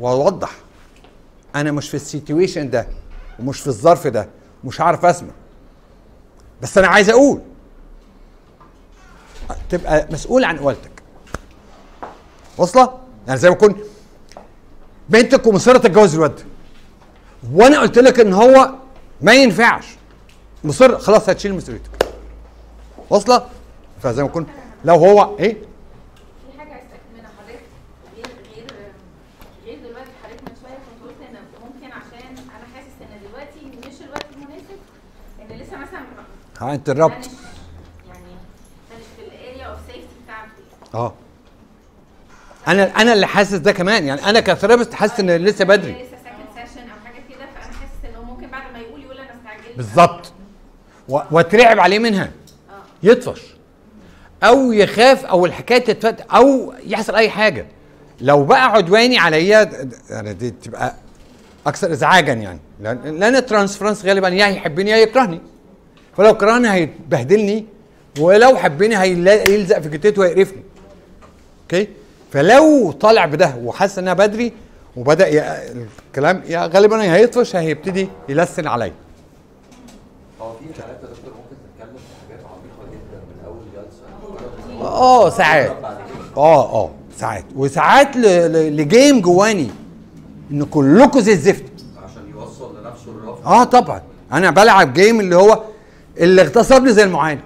وأوضح 0.00 0.50
أنا 1.56 1.72
مش 1.72 1.88
في 1.88 1.94
السيتويشن 1.94 2.70
ده 2.70 2.88
ومش 3.38 3.60
في 3.60 3.66
الظرف 3.66 4.06
ده 4.06 4.28
مش 4.64 4.80
هعرف 4.80 5.04
أسمع. 5.04 5.30
بس 6.62 6.78
أنا 6.78 6.86
عايز 6.88 7.10
أقول 7.10 7.40
تبقى 9.70 10.08
مسؤول 10.10 10.44
عن 10.44 10.58
قولتك 10.58 10.95
واصلة؟ 12.58 12.98
يعني 13.26 13.38
زي 13.40 13.50
ما 13.50 13.54
اكون 13.56 13.80
بنتك 15.08 15.46
ومصره 15.46 15.78
تتجوز 15.78 16.14
الواد 16.14 16.40
وأنا 17.52 17.80
قلت 17.80 17.98
لك 17.98 18.20
إن 18.20 18.32
هو 18.32 18.70
ما 19.20 19.32
ينفعش. 19.32 19.86
مصر 20.64 20.98
خلاص 20.98 21.28
هتشيل 21.28 21.54
مسؤوليتك. 21.54 21.90
واصلة؟ 23.10 23.46
فزي 24.02 24.22
ما 24.22 24.28
اكون 24.28 24.46
لو 24.84 24.94
هو 24.94 25.38
إيه؟ 25.38 25.56
أنا 36.60 36.70
ها 36.70 36.74
انت 36.74 36.88
الربط. 36.88 37.12
يعني 37.12 37.26
أنا 38.90 38.98
مش 38.98 39.04
في 39.16 39.22
ال 39.22 39.30
area 39.30 39.64
of 39.66 39.78
safety 39.86 40.06
بتاعتي. 40.24 40.94
آه. 40.94 41.12
أنا 42.68 42.82
أنا 43.02 43.12
اللي 43.12 43.26
حاسس 43.26 43.54
ده 43.54 43.72
كمان. 43.72 44.04
يعني 44.06 44.24
أنا 44.24 44.40
ك 44.40 44.45
therapist 44.45 44.94
حاسس 44.94 45.20
إن 45.20 45.30
لسه 45.30 45.64
بدري. 45.64 45.92
لسه 45.92 46.02
second 46.02 46.66
session 46.68 46.80
أو 46.80 46.96
حاجة 47.04 47.22
كده 47.28 47.38
فأنا 47.38 47.72
حاسس 47.80 48.04
ان 48.10 48.14
هو 48.14 48.24
ممكن 48.24 48.46
بعد 48.46 48.72
ما 48.72 48.78
يقول 48.78 49.02
يقول 49.02 49.18
أنا 49.18 49.28
استعجلت. 49.40 49.76
بالظبط. 49.76 50.32
واترعب 51.08 51.80
عليه 51.80 51.98
منها. 51.98 52.30
يطفش. 53.02 53.42
أو 54.42 54.72
يخاف 54.72 55.24
أو 55.24 55.46
الحكاية 55.46 55.78
تتفت 55.78 56.20
أو 56.20 56.74
يحصل 56.86 57.14
أي 57.14 57.30
حاجة. 57.30 57.66
لو 58.20 58.44
بقى 58.44 58.72
عدواني 58.72 59.18
عليا 59.18 59.88
يعني 60.10 60.34
دي 60.34 60.50
تبقى 60.50 60.94
أكثر 61.66 61.92
ازعاجا 61.92 62.32
يعني. 62.32 62.60
لأن 62.80 63.36
ال 63.36 63.41
transference 63.41 64.04
غالبا 64.04 64.28
يا 64.28 64.46
يحبني 64.46 64.90
يا 64.90 64.96
يكرهني. 64.96 65.40
فلو 66.16 66.36
كرهني 66.36 66.70
هيبهدلني 66.72 67.66
ولو 68.18 68.56
حبني 68.56 68.98
هيلزق 68.98 69.78
في 69.78 69.88
جتته 69.88 70.20
ويقرفني. 70.20 70.62
okay؟ 71.62 71.88
فلو 72.36 72.92
طالع 72.92 73.26
بده 73.26 73.54
وحاسس 73.64 73.98
إنها 73.98 74.14
بدري 74.14 74.52
وبدأ 74.96 75.28
ي- 75.28 75.72
الكلام 76.08 76.42
يا 76.46 76.66
غالبا 76.66 77.02
هيطفش 77.02 77.56
هيبتدي 77.56 78.08
يلسن 78.28 78.66
عليا 78.66 78.92
هو 80.40 80.52
في 80.52 80.82
حالات 80.82 80.98
يا 81.02 81.08
دكتور 81.08 81.32
ممكن 81.32 81.56
تتكلم 81.64 81.96
في 81.96 82.28
حاجات 82.28 82.44
عميقة 82.44 82.92
جدا 82.92 83.18
من 83.18 83.46
أول 83.46 83.64
جلسة؟ 83.74 84.88
آه 84.88 85.30
ساعات. 85.30 85.70
آه 86.36 86.72
آه 86.84 86.90
ساعات. 87.18 87.44
وساعات 87.56 88.16
ل- 88.16 88.52
ل- 88.52 88.76
ل 88.76 88.85
game 88.85 89.20
جواني. 89.20 89.70
إن 90.50 90.64
كلكم 90.64 91.20
زي 91.20 91.32
الزفت. 91.32 91.64
عشان 92.04 92.22
يوصل 92.34 92.80
لنفسه 92.80 93.10
الرفض. 93.10 93.46
آه 93.46 93.64
طبعا. 93.64 94.02
أنا 94.32 94.50
بلعب 94.50 94.92
game 94.94 95.20
اللي 95.20 95.36
هو 95.36 95.62
اللي 96.18 96.42
اغتصبني 96.42 96.92
زي 96.92 97.04
المعالج 97.04 97.40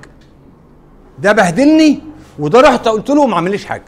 ده 1.18 1.32
بهدلني 1.32 2.00
وده 2.38 2.60
رحت 2.60 2.88
قلت 2.88 3.10
له 3.10 3.20
وما 3.20 3.36
عمليش 3.36 3.66
حاجة. 3.66 3.84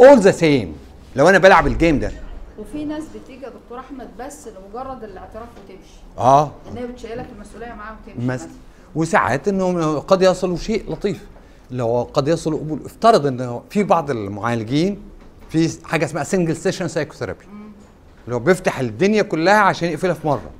all 0.00 0.18
the 0.18 0.30
same 0.30 0.76
لو 1.16 1.28
أنا 1.28 1.38
بلعب 1.38 1.66
ال 1.66 1.72
game 1.72 1.98
ده. 1.98 2.12
وفي 2.58 2.84
ناس 2.84 3.04
بتيجي 3.14 3.44
يا 3.44 3.48
دكتور 3.48 3.78
أحمد 3.78 4.08
بس 4.18 4.48
لمجرد 4.48 5.04
الاعتراف 5.04 5.48
وتمشي. 5.64 6.00
آه. 6.18 6.50
إن 6.72 6.76
هي 6.76 6.86
بتشيلك 6.86 7.26
المسؤولية 7.36 7.72
معاها 7.74 7.96
وتمشي 8.06 8.26
مثلا 8.26 8.48
وساعات 8.94 9.48
إنه 9.48 9.98
قد 9.98 10.22
يصلوا 10.22 10.56
شيء 10.56 10.92
لطيف. 10.92 11.26
لو 11.70 12.08
قد 12.14 12.28
يصلوا 12.28 12.58
قبول 12.58 12.80
افترض 12.84 13.26
إنه 13.26 13.62
في 13.70 13.82
بعض 13.82 14.10
المعالجين 14.10 15.02
في 15.50 15.86
حاجة 15.86 16.04
اسمها 16.04 16.24
single 16.24 16.56
session 16.56 16.88
psychotherapy 16.88 17.44
لو 18.28 18.38
بيفتح 18.38 18.80
الدنيا 18.80 19.22
كلها 19.22 19.58
عشان 19.58 19.88
يقفلها 19.88 20.14
في 20.14 20.26
مرة. 20.26 20.50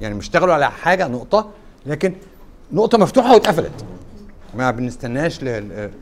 يعني 0.00 0.14
بيشتغلوا 0.14 0.54
على 0.54 0.70
حاجة 0.70 1.08
نقطة. 1.08 1.50
لكن 1.86 2.14
نقطة 2.72 2.98
مفتوحة 2.98 3.32
واتقفلت. 3.34 3.84
ما 4.54 4.70
بنستناش 4.70 5.40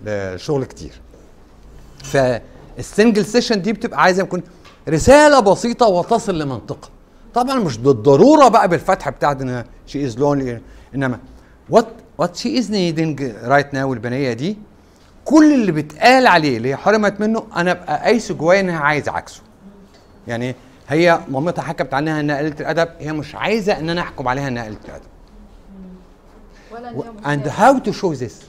لشغل 0.04 0.64
كتير. 0.64 1.00
فال 2.82 2.93
single 2.93 3.24
session 3.24 3.62
دي 3.62 3.72
بتبقى 3.72 4.02
عايزة 4.02 4.22
يكون 4.22 4.42
رسالة 4.88 5.40
بسيطة 5.40 5.86
وتصل 5.86 6.38
لمنطقة. 6.38 6.88
طبعا 7.34 7.54
مش 7.54 7.78
بالضروره 7.78 8.48
بقى 8.48 8.68
بالفتحه 8.68 9.10
بتاعت 9.10 9.40
إن 9.42 9.64
she 9.86 10.04
is 10.06 10.18
lonely 10.18 10.60
إنما 10.94 11.18
what 11.70 11.86
what 12.18 12.36
she 12.36 12.58
is 12.58 12.70
needing 12.70 13.22
right 13.22 13.74
now 13.74 13.92
البنية 13.92 14.32
دي 14.32 14.58
كل 15.24 15.54
اللي 15.54 15.72
بيتقال 15.72 16.26
عليه 16.26 16.56
اللي 16.56 16.68
هي 16.68 16.76
حرمت 16.76 17.20
منه 17.20 17.46
أنا 17.56 17.70
أبقى 17.70 17.98
قايسه 18.02 18.34
جوايا 18.34 18.60
إنها 18.60 18.78
عايز 18.78 19.08
عكسه. 19.08 19.40
يعني 20.28 20.54
هي 20.88 21.20
مامتها 21.28 21.62
حكت 21.62 21.94
عنها 21.94 22.20
إنها 22.20 22.38
قليله 22.38 22.56
الأدب 22.60 22.88
هي 22.98 23.12
مش 23.12 23.34
عايزة 23.34 23.78
إن 23.78 23.90
أنا 23.90 24.00
أحكم 24.00 24.28
عليها 24.28 24.48
إنها 24.48 24.64
قليله 24.64 24.78
الأدب. 24.84 25.04
ولا 26.72 26.90
إن 26.90 26.94
هي 26.96 27.02
and 27.36 27.46
مساعدة. 27.46 27.80
how 27.80 27.84
to 27.84 27.92
show 27.92 28.20
this 28.22 28.44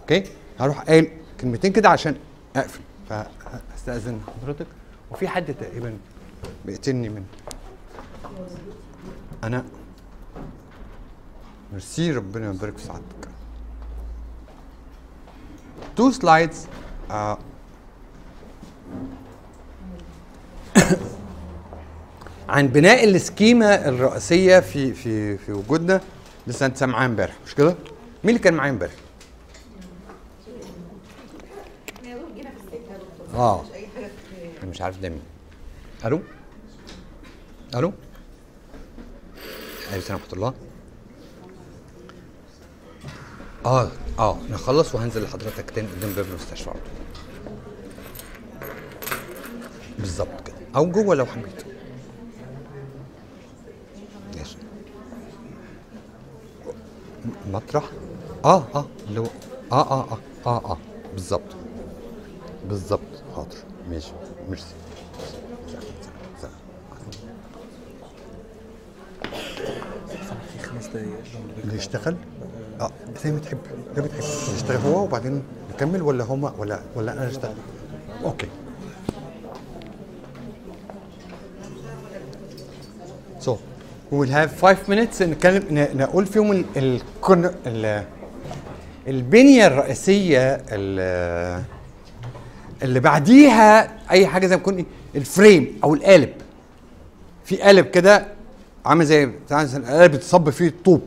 أوكي 0.00 0.24
هروح 0.60 0.80
قايل 0.82 1.10
كلمتين 1.40 1.72
كده 1.72 1.88
عشان 1.88 2.16
أقفل. 2.56 2.80
فأستأذن 3.08 4.20
حضرتك. 4.42 4.66
وفي 5.10 5.28
حد 5.28 5.54
تقريبا 5.54 5.96
بيقتلني 6.64 7.08
من 7.08 7.24
أنا 9.44 9.64
ميرسي 11.72 12.12
ربنا 12.12 12.50
يبارك 12.50 12.78
في 12.78 12.84
سعادتك. 12.84 13.28
two 15.96 16.10
slides 16.10 16.66
عن 22.48 22.68
بناء 22.68 23.04
ال 23.04 23.16
schema 23.16 23.88
الرئيسية 23.88 24.60
في 24.60 24.92
في 24.94 25.38
في 25.38 25.52
وجودنا 25.52 26.00
لسه 26.46 26.66
أنت 26.66 26.76
سامعاه 26.76 27.06
امبارح 27.06 27.34
مش 27.46 27.54
كده؟ 27.54 27.70
مين 28.24 28.28
اللي 28.28 28.38
كان 28.38 28.54
معايا 28.54 28.70
امبارح؟ 28.70 28.92
آه. 33.34 33.64
أنا 34.62 34.70
مش 34.70 34.80
عارف 34.80 34.98
ده 34.98 35.08
مين 35.08 35.22
ألو؟ 36.04 36.20
ألو 37.74 37.92
عليكم 39.90 39.96
السلام 39.96 40.20
ورحمة 40.20 40.32
الله. 40.32 40.54
آه 43.66 43.90
آه 44.18 44.38
نخلص 44.50 44.94
وهنزل 44.94 45.22
لحضرتك 45.22 45.70
تاني 45.70 45.88
قدام 45.88 46.12
باب 46.12 46.26
المستشفى. 46.26 46.70
على 46.70 46.78
طول. 46.78 46.90
بالظبط 49.98 50.46
كده. 50.46 50.56
أو 50.76 50.90
جوه 50.90 51.14
لو 51.14 51.26
حبيت. 51.26 51.64
ماشي. 54.36 54.56
مطرح؟ 57.52 57.84
آه 58.44 58.64
آه 58.74 58.86
اللي 59.08 59.20
هو 59.20 59.26
آه 59.72 59.90
آه 59.90 60.08
آه 60.12 60.18
آه 60.46 60.70
آه 60.72 60.78
بالظبط. 61.12 61.56
بالظبط. 62.68 63.13
حاضر 63.36 63.56
ماشي. 63.90 64.12
ميرسي 64.50 64.74
اللي 71.64 71.76
يشتغل 71.76 72.16
آه 72.80 72.90
زي 73.24 73.32
ما 73.32 73.38
تحب. 73.38 73.58
زي 73.96 74.02
ما 74.02 74.08
تحب. 74.08 74.20
يشتغل 74.56 74.76
هو 74.92 75.02
وبعدين 75.04 75.42
نكمل 75.74 76.02
ولا 76.02 76.24
هما 76.24 76.52
ولا 76.58 76.80
ولا 76.96 77.12
أنا 77.12 77.28
أشتغل؟ 77.28 77.54
أوكي. 78.24 78.46
So 83.40 83.50
we 84.10 84.16
will 84.18 84.30
have 84.30 84.50
five 84.64 84.88
minutes 84.88 85.22
نتكلم 85.22 85.64
نقول 85.70 86.26
فيهم 86.26 86.52
ال 86.52 86.64
ال 86.76 87.00
ال 87.66 88.04
البنية 89.08 89.66
الرئيسية 89.66 90.62
ال- 90.72 91.62
اللي 92.82 93.00
بعديها 93.00 93.98
أي 94.10 94.26
حاجة 94.26 94.46
زي 94.46 94.56
ما 94.56 94.62
إيه؟ 94.78 94.84
الفريم 95.14 95.78
أو 95.84 95.94
القالب. 95.94 96.32
في 97.44 97.56
قالب 97.56 97.86
كده 97.86 98.26
عامل 98.84 99.06
زي 99.06 99.26
بتاع 99.26 99.62
القالب 99.62 100.12
بتصب 100.12 100.50
فيه 100.50 100.68
الطوب 100.68 101.02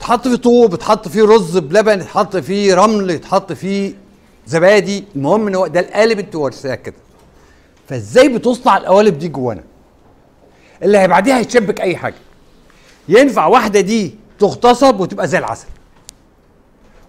تحط 0.00 0.28
فيه 0.28 0.36
طوب 0.36 0.76
تحط 0.76 1.08
فيه 1.08 1.22
رز 1.22 1.58
بلبن 1.58 2.00
تحط 2.00 2.36
فيه 2.36 2.74
رمل 2.74 3.10
يتحط 3.10 3.52
فيه 3.52 3.94
زبادي. 4.46 5.04
المهم 5.16 5.46
إن 5.46 5.54
هو 5.54 5.66
ده 5.66 5.80
القالب 5.80 6.18
أنت 6.18 6.34
ورثاه 6.34 6.74
كده. 6.74 6.94
فإزاي 7.88 8.28
بتصنع 8.28 8.76
القوالب 8.76 9.18
دي 9.18 9.28
جوانا؟ 9.28 9.64
اللي 10.82 10.98
هيبعديها 10.98 11.38
هيتشبك 11.38 11.80
أي 11.80 11.96
حاجة. 11.96 12.14
ينفع 13.08 13.46
واحدة 13.46 13.80
دي 13.80 14.14
تغتصب 14.38 15.00
وتبقى 15.00 15.28
زي 15.28 15.38
العسل. 15.38 15.66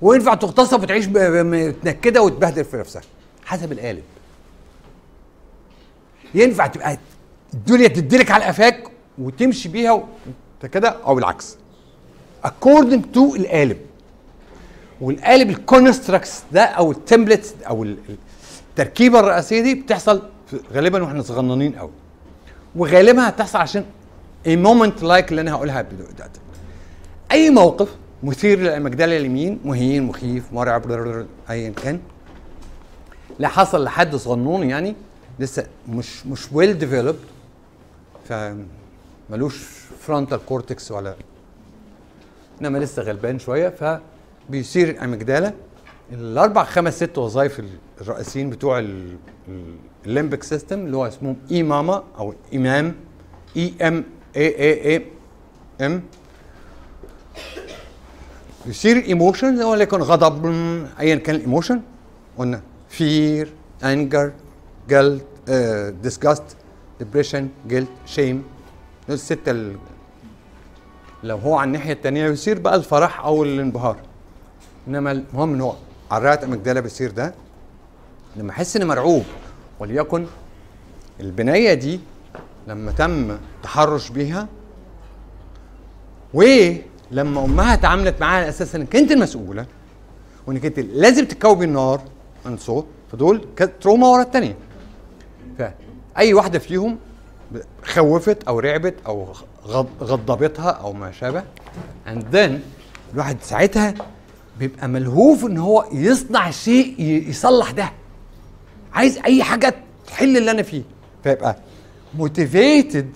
وينفع 0.01 0.33
تغتصب 0.33 0.81
وتعيش 0.83 1.07
متنكدة 1.07 2.21
وتبهدل 2.21 2.65
في 2.65 2.77
نفسها 2.77 3.01
حسب 3.45 3.71
القالب. 3.71 4.03
ينفع 6.35 6.67
تبقى 6.67 6.97
الدنيا 7.53 7.87
تديلك 7.87 8.31
على 8.31 8.43
قفاك 8.45 8.83
وتمشي 9.17 9.69
بيها 9.69 10.03
كده 10.73 10.89
أو 10.89 11.19
العكس. 11.19 11.57
According 12.45 13.01
to 13.15 13.17
القالب. 13.17 13.77
والقالب 15.01 15.49
ال 15.49 15.58
constructs 15.58 16.41
ده 16.51 16.63
أو 16.63 16.91
ال 16.91 16.97
templates 16.97 17.53
أو 17.67 17.83
ال- 17.83 17.97
التركيبة 18.69 19.19
الرئيسية 19.19 19.61
دي 19.61 19.75
بتحصل 19.75 20.21
غالبا 20.73 21.03
وإحنا 21.03 21.21
صغننين 21.21 21.75
قوي 21.75 21.91
وغالبا 22.75 23.29
هتحصل 23.29 23.57
عشان 23.59 23.85
a 24.45 24.49
moment 24.49 25.01
like 25.01 25.29
اللي 25.29 25.41
أنا 25.41 25.51
هقولها 25.53 25.81
دلوقتي 25.81 26.39
أي 27.31 27.49
موقف 27.49 27.89
مثير 28.23 28.59
لل 28.59 28.71
amygdala 28.71 29.17
أليم 29.17 29.59
مهين 29.65 30.03
مخيف 30.03 30.53
مرعب 30.53 30.91
ايا 31.49 31.69
كان. 31.69 31.99
لا 33.39 33.47
حصل 33.47 33.83
لحد 33.83 34.15
صغنون 34.15 34.69
يعني 34.69 34.95
لسه 35.39 35.65
مش 35.89 36.25
مش 36.25 36.51
well 36.53 36.77
developed 36.77 37.19
فمالوش 38.29 39.63
frontal 39.99 40.39
cortex 40.45 40.91
ولا 40.91 41.15
إنما 42.61 42.77
لسه 42.77 43.01
غلبان 43.01 43.39
شوية 43.39 43.69
فبيثير 44.49 44.89
ال 44.89 44.96
amygdala 44.96 45.53
الأربع 46.11 46.63
خمس 46.63 46.95
ست 46.95 47.17
وظائف 47.17 47.61
الرئيسيين 48.01 48.49
بتوع 48.49 48.79
ال- 48.79 49.15
ال- 49.47 49.75
ال 50.05 50.11
limbic 50.11 50.43
system 50.43 50.79
اللي 50.85 50.97
هو 50.97 51.07
اسمهم 51.07 51.35
اي 51.51 51.63
ماما 51.63 52.03
أو 52.17 52.33
إمام 52.55 52.95
E 53.57 53.73
M 53.81 54.03
A 54.35 54.47
A 54.95 55.05
M. 55.81 56.01
يثير 58.65 58.97
ال 58.97 59.05
emotion 59.05 59.61
هو 59.61 59.75
يكون 59.75 60.01
غضب 60.01 60.45
ايا 60.99 61.15
كان 61.15 61.35
ال 61.35 61.41
emotion 61.41 61.81
قلنا 62.37 62.61
fear 62.89 63.53
anger 63.83 64.31
guilt 64.89 65.21
disgust 66.03 66.43
depression 66.99 67.47
guilt 67.67 67.87
shame 68.05 68.43
دول 69.07 69.15
الستة 69.15 69.51
ال- 69.51 69.75
لو 71.23 71.37
هو 71.37 71.55
على 71.55 71.67
الناحية 71.67 71.93
التانية 71.93 72.25
يصير 72.29 72.59
بقى 72.59 72.75
الفرح 72.75 73.19
أو 73.25 73.43
الانبهار. 73.43 73.97
إنما 74.87 75.11
المهم 75.11 75.53
إن 75.53 75.61
هو 75.61 75.73
الرات 76.11 76.43
امجدالا 76.43 76.79
بيصير 76.79 77.11
ده؟ 77.11 77.33
لما 78.35 78.51
أحس 78.51 78.75
إني 78.75 78.85
مرعوب 78.85 79.23
وليكن 79.79 80.25
البناية 81.19 81.73
دي 81.73 81.99
لما 82.67 82.91
تم 82.91 83.37
تحرش 83.63 84.09
بيها 84.09 84.47
ولما 87.11 87.45
أمها 87.45 87.73
اتعاملت 87.73 88.21
معاها 88.21 88.37
على 88.41 88.49
أساس 88.49 88.75
إنك 88.75 88.95
أنت 88.95 89.11
المسؤولة 89.11 89.65
وإنك 90.47 90.65
أنت 90.65 90.79
لازم 90.79 91.25
تكوبي 91.25 91.65
النار 91.65 92.01
عن 92.45 92.57
صوت 92.57 92.85
فدول 93.11 93.47
تروما 93.81 94.07
ورا 94.07 94.21
الثانية 94.21 94.55
فأي 95.57 96.33
واحدة 96.33 96.59
فيهم 96.59 96.97
خوفت 97.83 98.43
أو 98.43 98.59
رعبت 98.59 98.95
أو 99.07 99.27
غض- 99.65 100.03
غضبتها 100.03 100.69
أو 100.69 100.93
ما 100.93 101.11
شابه 101.11 101.43
and 102.07 102.21
then 102.33 102.51
الواحد 103.13 103.37
ساعتها 103.41 103.93
بيبقى 104.59 104.87
ملهوف 104.87 105.45
إن 105.45 105.57
هو 105.57 105.85
يصنع 105.91 106.51
شيء 106.51 107.01
يصلح 107.29 107.71
ده. 107.71 107.91
عايز 108.93 109.17
أي 109.17 109.43
حاجة 109.43 109.75
تحل 110.07 110.37
اللي 110.37 110.51
أنا 110.51 110.63
فيه. 110.63 110.81
فيبقى 111.23 111.55
موتيفيتد 112.17 113.09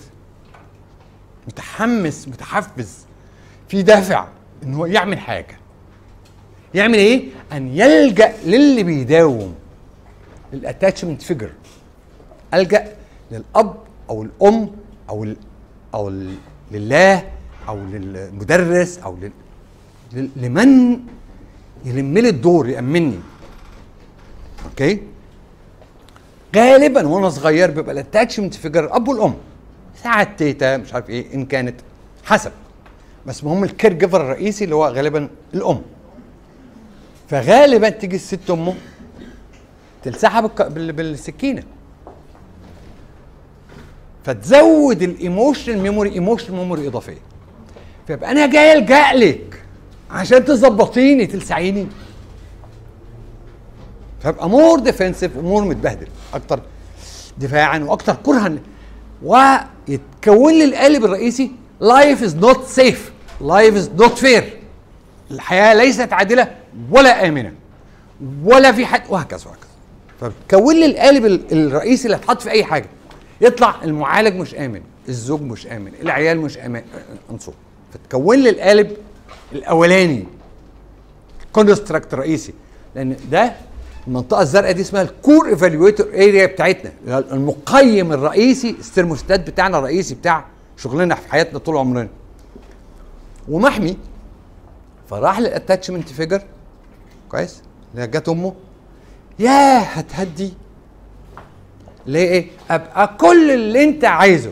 متحمس 1.47 2.27
متحفز. 2.27 3.05
في 3.68 3.82
دافع 3.82 4.28
إن 4.64 4.74
هو 4.74 4.86
يعمل 4.86 5.20
حاجة. 5.20 5.58
يعمل 6.74 6.96
إيه؟ 6.98 7.30
أن 7.54 7.68
يلجأ 7.68 8.34
للي 8.46 8.84
بيداوم. 8.84 9.56
لل 10.53 10.65
attachment 10.65 11.22
figure 11.22 11.49
ألجأ 12.54 12.94
للأب 13.32 13.76
أو 14.10 14.24
الأم 14.24 14.72
أو 15.10 15.24
ال 15.24 15.38
أو 15.94 16.10
ال 16.10 16.36
لله 16.72 17.24
أو 17.70 17.78
للمدرس 17.78 19.00
أو 19.00 19.16
لل 19.22 19.32
لل- 20.14 20.30
لمن 20.36 21.00
يلم 21.86 22.18
لي 22.18 22.30
الدور 22.30 22.70
يأمني. 22.70 23.20
okay؟ 24.65 25.02
غالبا 26.56 27.08
وأنا 27.08 27.30
صغير 27.30 27.72
بيبقى 27.72 27.92
ال 27.91 27.97
attachment 27.97 28.53
figure 28.53 28.86
الاب 28.86 29.08
والام 29.08 29.36
ساعات 30.04 30.30
تيتا 30.40 30.78
مش 30.78 30.94
عارف 30.94 31.10
إيه 31.10 31.34
إن 31.34 31.46
كانت 31.46 31.76
حسب. 32.24 32.52
بس 33.26 33.43
المهم 33.43 33.64
ال 33.64 33.69
care 33.69 33.94
giver 33.94 34.22
الرئيسي 34.22 34.64
اللي 34.64 34.76
هو 34.76 34.88
غالبا 34.88 35.30
الأم. 35.53 35.81
فغالبا 37.30 37.89
تيجي 37.89 38.15
الست 38.15 38.49
أمه 38.49 38.73
بال- 40.69 40.91
بالسكينة. 40.91 41.64
فتزود 44.23 45.02
ال 45.02 45.09
emotional 45.09 45.80
memory 45.80 46.11
emotional 46.14 46.57
memory 46.60 46.88
إضافية. 46.88 47.18
فيبقى 48.07 48.31
أنا 48.31 48.45
جاي 48.45 48.73
ألجأ 48.73 49.14
لك 49.14 49.64
عشان 50.11 50.45
تظبطيني 50.45 51.26
تلسعيني. 51.26 51.88
فابقى 54.22 54.49
more 54.49 54.80
defensive 54.80 55.38
و 55.38 55.43
more 55.43 55.64
متبهدل 55.64 56.07
أكتر 56.34 56.60
دفاعا 57.38 57.80
وأكتر 57.80 58.15
كرها. 58.23 58.53
ويتكون 59.23 60.53
لي 60.53 60.64
القالب 60.65 61.06
الرئيسي 61.06 61.52
life 61.80 62.23
is 62.23 62.36
not 62.36 62.65
safe 62.65 63.11
life 63.41 63.76
is 63.76 63.90
not 63.90 64.18
fair 64.18 64.57
الحياة 65.32 65.74
ليست 65.74 66.14
عادلة 66.14 66.56
ولا 66.91 67.28
آمنة 67.28 67.53
ولا 68.44 68.72
في 68.72 68.86
حد 68.86 69.02
وهكذا 69.10 69.45
وهكذا. 69.45 69.70
فبتكون 70.22 70.76
لي 70.76 70.86
القالب 70.86 71.26
ال- 71.26 71.52
الرئيسي 71.68 72.06
اللي 72.06 72.18
هتحط 72.18 72.41
في 72.41 72.49
أي 72.52 72.64
حاجة 72.64 72.86
يطلع 73.41 73.76
المعالج 73.84 74.36
مش 74.36 74.56
آمن 74.56 74.82
الزوج 75.10 75.41
مش 75.41 75.68
آمن 75.68 75.91
العيال 76.02 76.40
مش 76.41 76.57
آمن 76.57 76.82
انصر 77.32 77.52
فتكون 77.94 78.38
لي 78.38 78.49
القالب 78.49 78.98
الأولاني 79.53 80.26
construct 81.53 82.14
رئيسي. 82.14 82.53
لأن 82.95 83.16
ده 83.32 83.53
المنطقة 84.07 84.41
الزرقاء 84.41 84.72
دي 84.72 84.82
اسمها 84.82 85.02
ال 85.02 85.11
core 85.11 85.48
evaluator 85.49 86.07
area 86.07 86.45
بتاعتنا. 86.45 86.91
المقيم 87.07 88.12
الرئيسي 88.14 88.70
الثرموستات 88.70 89.49
بتاعنا 89.49 89.78
الرئيسي 89.78 90.16
بتاع 90.16 90.45
شغلنا 90.78 91.16
في 91.16 91.32
حياتنا 91.32 91.60
طول 91.60 91.78
عمرنا. 91.78 92.07
ومحمي. 93.49 93.97
فراح 95.07 95.39
لل 95.40 95.51
attachment 95.51 96.10
figure 96.10 96.41
كويس. 97.30 97.61
اللي 97.95 98.07
جت 98.07 98.30
أمه. 98.30 98.53
ياه 99.39 99.80
هتهدي. 99.80 100.53
ليه؟ 102.05 102.30
إيه؟ 102.30 102.47
أبقى 102.69 103.17
كل 103.17 103.51
اللي 103.51 103.84
أنت 103.84 104.05
عايزه. 104.05 104.51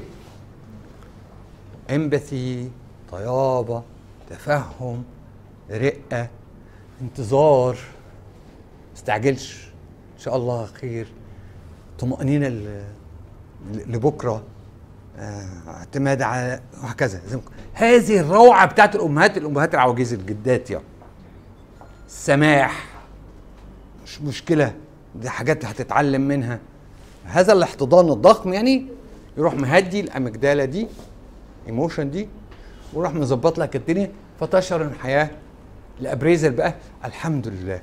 empathy 1.89 2.69
طيابة 3.11 3.83
تفهم 4.29 5.03
رقة 5.71 6.27
انتظار. 7.01 7.77
استعجلش 8.95 9.67
إن 10.17 10.19
شاء 10.19 10.35
الله 10.37 10.65
خير. 10.65 11.07
ل- 13.73 13.91
لبكرة. 13.93 14.43
اعتماد 15.68 16.22
على 16.22 16.60
وهكذا. 16.84 17.22
هذه 17.73 18.19
الروعة 18.19 18.65
بتاعت 18.65 18.95
الأمهات 18.95 19.38
الأمهات 19.38 19.73
العواجيز 19.73 20.14
الجدات 20.14 20.72
يعني 20.72 20.84
السماح 22.07 22.85
مش 24.06 24.22
مشكلة 24.22 24.73
دي 25.15 25.30
حاجات 25.30 25.65
هتتعلم 25.65 26.22
منها. 26.22 26.60
هذا 27.26 27.53
الاحتضان 27.53 28.10
الضخم 28.10 28.53
يعني 28.53 28.85
يروح 29.38 29.53
مهدي 29.53 29.99
الأمجدالة 29.99 30.65
دي 30.65 30.88
إيموشن 31.68 32.11
دي 32.11 32.30
ويروح 32.94 33.14
مظبط 33.14 33.57
لك 33.60 33.76
الدنيا 33.76 34.11
فتشعر 34.40 34.81
الحياة. 34.81 35.30
الأبريزل 36.02 36.52
بقى 36.52 36.73
الحمد 37.06 37.48
لله. 37.48 37.81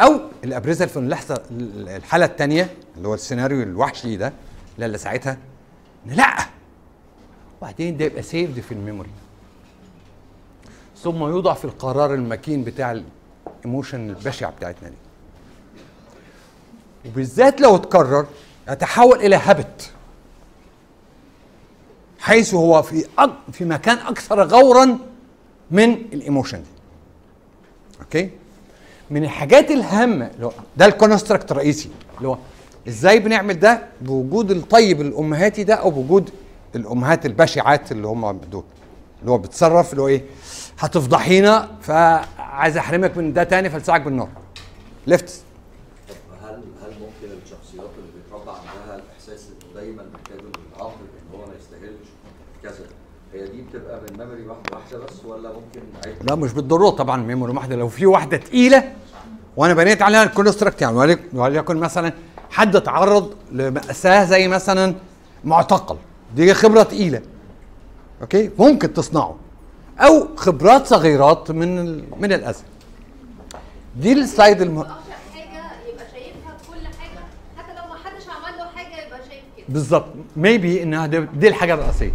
أو 0.00 0.20
ال 0.44 0.48
appraisal 0.48 0.88
في 0.88 0.96
اللحظة 0.96 1.42
الحالة 1.50 2.24
الثانية 2.24 2.68
اللي 2.96 3.08
هو 3.08 3.14
السيناريو 3.14 3.62
الوحشي 3.62 4.16
ده 4.16 4.32
لا 4.78 4.86
اللي 4.86 4.98
ساعتها 4.98 5.38
لا. 6.06 6.36
وبعدين 7.58 7.96
ده 7.96 8.04
يبقى 8.04 8.22
saved 8.22 8.60
في 8.60 8.72
ال 8.72 8.77
memory. 8.77 9.10
ثم 11.02 11.18
يوضع 11.22 11.54
في 11.54 11.64
القرار 11.64 12.14
المكين 12.14 12.64
بتاع 12.64 13.02
ال 13.64 13.70
emotion 13.70 14.10
البشعة 14.10 14.50
بتاعتنا 14.50 14.88
دي. 14.88 14.94
وبالذات 17.08 17.60
لو 17.60 17.76
اتكرر 17.76 18.26
يتحول 18.68 19.18
إلى 19.18 19.36
habit 19.36 19.90
حيث 22.20 22.54
هو 22.54 22.82
في 22.82 23.06
أك... 23.18 23.30
في 23.52 23.64
مكان 23.64 23.98
أكثر 23.98 24.42
غورا 24.42 24.98
من 25.70 25.92
ال 25.92 26.00
emotion 26.00 26.58
دي. 26.58 26.68
okay؟ 28.00 28.30
من 29.10 29.24
الحاجات 29.24 29.70
الهامة 29.70 30.26
اللي 30.34 30.46
هو 30.46 30.52
ده 30.76 30.86
ال 30.86 30.93
construct 30.93 31.52
الرئيسي 31.52 31.90
اللي 32.16 32.28
هو 32.28 32.38
إزاي 32.88 33.18
بنعمل 33.18 33.58
ده؟ 33.58 33.82
بوجود 34.00 34.50
الطيب 34.50 35.00
الأمهاتي 35.00 35.64
ده 35.64 35.74
أو 35.74 35.90
بوجود 35.90 36.30
الأمهات 36.76 37.26
البشعات 37.26 37.92
اللي 37.92 38.06
هم 38.06 38.32
دول 38.52 38.64
اللي 39.20 39.30
هو 39.30 39.38
بتصرف 39.38 39.90
اللي 39.92 40.02
هو 40.02 40.08
إيه؟ 40.08 40.22
هتفضحينا 40.78 41.68
فعايز 41.82 42.76
أحرمك 42.76 43.16
من 43.16 43.32
ده 43.32 43.42
تاني 43.44 43.70
فلسعك 43.70 44.00
بالنار. 44.00 44.28
ليفت 45.06 45.42
هل 46.44 46.50
هل 46.54 46.90
ممكن 46.90 47.34
الشخصيات 47.44 47.90
اللي 47.98 48.10
بيتربى 48.24 48.50
عندها 48.50 48.94
الإحساس 49.04 49.48
إنه 49.48 49.80
دايما 49.80 50.02
محتاج 50.14 50.38
العقل 50.76 50.92
إن 51.00 51.38
هو 51.40 51.46
ما 51.46 51.52
يستاهلش 51.60 52.08
كذا؟ 52.62 52.86
هي 53.34 53.46
دي 53.48 53.62
بتبقى 53.62 54.00
من 54.00 54.18
memory 54.18 54.42
واحدة 54.46 54.76
واحدة 54.76 54.98
بس 54.98 55.24
ولا 55.24 55.52
ممكن 55.52 55.80
لا 56.28 56.34
مش 56.34 56.52
بالضرورة 56.52 56.90
طبعا 56.90 57.16
memory 57.22 57.52
واحدة. 57.52 57.76
لو 57.76 57.88
في 57.88 58.06
واحدة 58.06 58.36
تقيلة 58.36 58.92
وأنا 59.56 59.74
بنيت 59.74 60.02
عليها 60.02 60.22
ال 60.22 60.28
construct 60.28 60.82
يعني 60.82 60.96
وليك- 60.96 61.20
وليكن 61.34 61.76
مثلا 61.76 62.12
حد 62.54 62.80
تعرض 62.80 63.34
لمأساة 63.52 64.24
زي 64.24 64.48
مثلا 64.48 64.94
معتقل 65.44 65.96
دي 66.36 66.54
خبرة 66.54 66.82
تقيلة. 66.82 67.22
okay؟ 68.22 68.50
ممكن 68.58 68.92
تصنعه. 68.92 69.36
أو 69.98 70.36
خبرات 70.36 70.86
صغيرات 70.86 71.50
من 71.50 71.78
ال... 71.78 72.04
من 72.20 72.32
الاذى 72.32 72.62
دي 73.96 74.12
ال 74.12 74.20
slide 74.20 74.62
الم... 74.62 74.84
حاجة 74.84 74.92
يبقى 75.88 76.06
شايفها 76.12 76.56
في 76.62 76.68
كل 76.68 76.86
حاجة. 76.86 77.24
حتى 77.56 77.74
لو 77.74 77.88
ما 77.88 77.98
حدش 78.04 78.28
عمل 78.28 78.58
له 78.58 78.64
حاجة 78.64 79.06
يبقى 79.06 79.18
شايف 79.28 79.42
كده. 79.56 79.66
بالظبط. 79.68 80.06
maybe 80.36 80.82
إنها 80.82 81.06
دي 81.06 81.48
الحاجة 81.48 81.74
الرئيسية. 81.74 82.12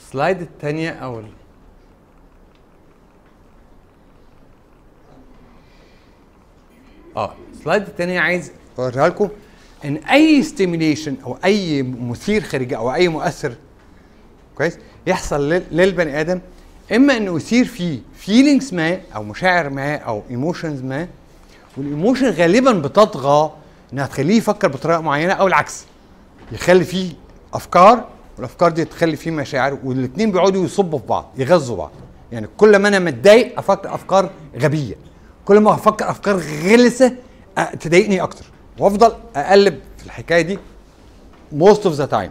ال 0.00 0.07
slide 0.07 0.40
الثانية 0.40 0.90
أو 0.90 1.22
آه. 7.16 7.34
ال 7.52 7.57
slide 7.57 7.82
الثانية 7.82 8.20
عايز. 8.20 8.52
أوريها 8.78 9.08
لكم. 9.08 9.28
إن 9.84 9.96
أي 9.96 10.42
stimulation 10.42 11.16
أو 11.24 11.38
أي 11.44 11.82
مثير 11.82 12.42
خارجي 12.42 12.76
أو 12.76 12.94
أي 12.94 13.08
مؤثر 13.08 13.54
كويس؟ 14.54 14.78
يحصل 15.06 15.48
لل- 15.48 15.62
للبني 15.72 16.20
آدم 16.20 16.40
إما 16.94 17.16
إنه 17.16 17.36
يثير 17.36 17.64
فيه 17.64 17.98
feelings 18.14 18.74
ما 18.74 19.00
أو 19.14 19.22
مشاعر 19.22 19.70
ما 19.70 19.96
أو 19.96 20.22
emotions 20.30 20.82
ما 20.82 21.08
وال 21.76 21.88
emotion 21.88 22.30
غالبا 22.30 22.72
بتطغى 22.72 23.52
إنها 23.92 24.06
تخليه 24.06 24.36
يفكر 24.36 24.68
بطريقة 24.68 25.00
معينة 25.00 25.32
أو 25.32 25.46
العكس. 25.46 25.84
يخلي 26.52 26.84
فيه 26.84 27.12
أفكار 27.54 28.08
والأفكار 28.36 28.70
دي 28.70 28.84
تخلي 28.84 29.16
فيه 29.16 29.30
مشاعر 29.30 29.78
والاثنين 29.84 30.32
بيقعدوا 30.32 30.64
يصبوا 30.64 30.98
في 30.98 31.06
بعض 31.06 31.30
يغذوا 31.38 31.76
بعض. 31.76 31.90
يعني 32.32 32.48
كل 32.56 32.76
ما 32.76 32.88
أنا 32.88 32.98
متضايق 32.98 33.58
أفكر 33.58 33.94
أفكار 33.94 34.30
غبية. 34.60 34.94
كل 35.44 35.60
ما 35.60 35.74
أفكر 35.74 36.10
افكار 36.10 36.36
غلسة 36.64 37.12
تضايقني 37.80 38.22
أكتر. 38.22 38.44
وأفضل 38.78 39.12
أقلب 39.36 39.80
في 39.98 40.06
الحكاية 40.06 40.42
دي 40.42 40.58
most 41.52 41.86
of 41.86 41.94
the 41.94 42.06
time 42.06 42.30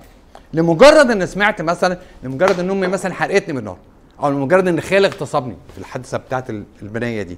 لمجرد 0.54 1.12
إن 1.12 1.26
سمعت 1.26 1.62
مثلا 1.62 1.98
لمجرد 2.24 2.60
إن 2.60 2.70
أمي 2.70 2.88
مثلا 2.88 3.14
حرقتني 3.14 3.54
بالنار 3.54 3.78
أو 4.24 4.30
لمجرد 4.30 4.68
إن 4.68 4.82
خالي 4.82 5.08
اغتصبني 5.08 5.56
في 5.74 5.78
الحادثة 5.78 6.18
بتاعت 6.18 6.50
ال- 6.50 6.64
البنية 6.82 7.22
دي. 7.24 7.38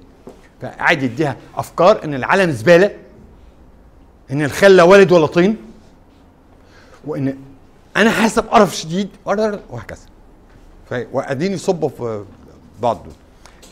فقاعد 0.62 1.02
يديها 1.02 1.36
أفكار 1.56 2.04
إن 2.04 2.14
العالم 2.14 2.50
زبالة 2.50 2.90
إن 4.30 4.42
الخال 4.42 4.76
لا 4.76 4.82
والد 4.82 5.12
ولا 5.12 5.26
طين 5.26 5.56
وإن 7.04 7.38
أنا 7.96 8.10
حاسه 8.10 8.42
بقرف 8.42 8.76
شديد 8.76 9.08
وهكذا. 9.70 9.98
ف- 10.90 11.06
وقاعدين 11.12 11.52
يصبوا 11.52 11.88
في 11.88 12.24
بعض 12.82 13.02
دول. 13.04 13.12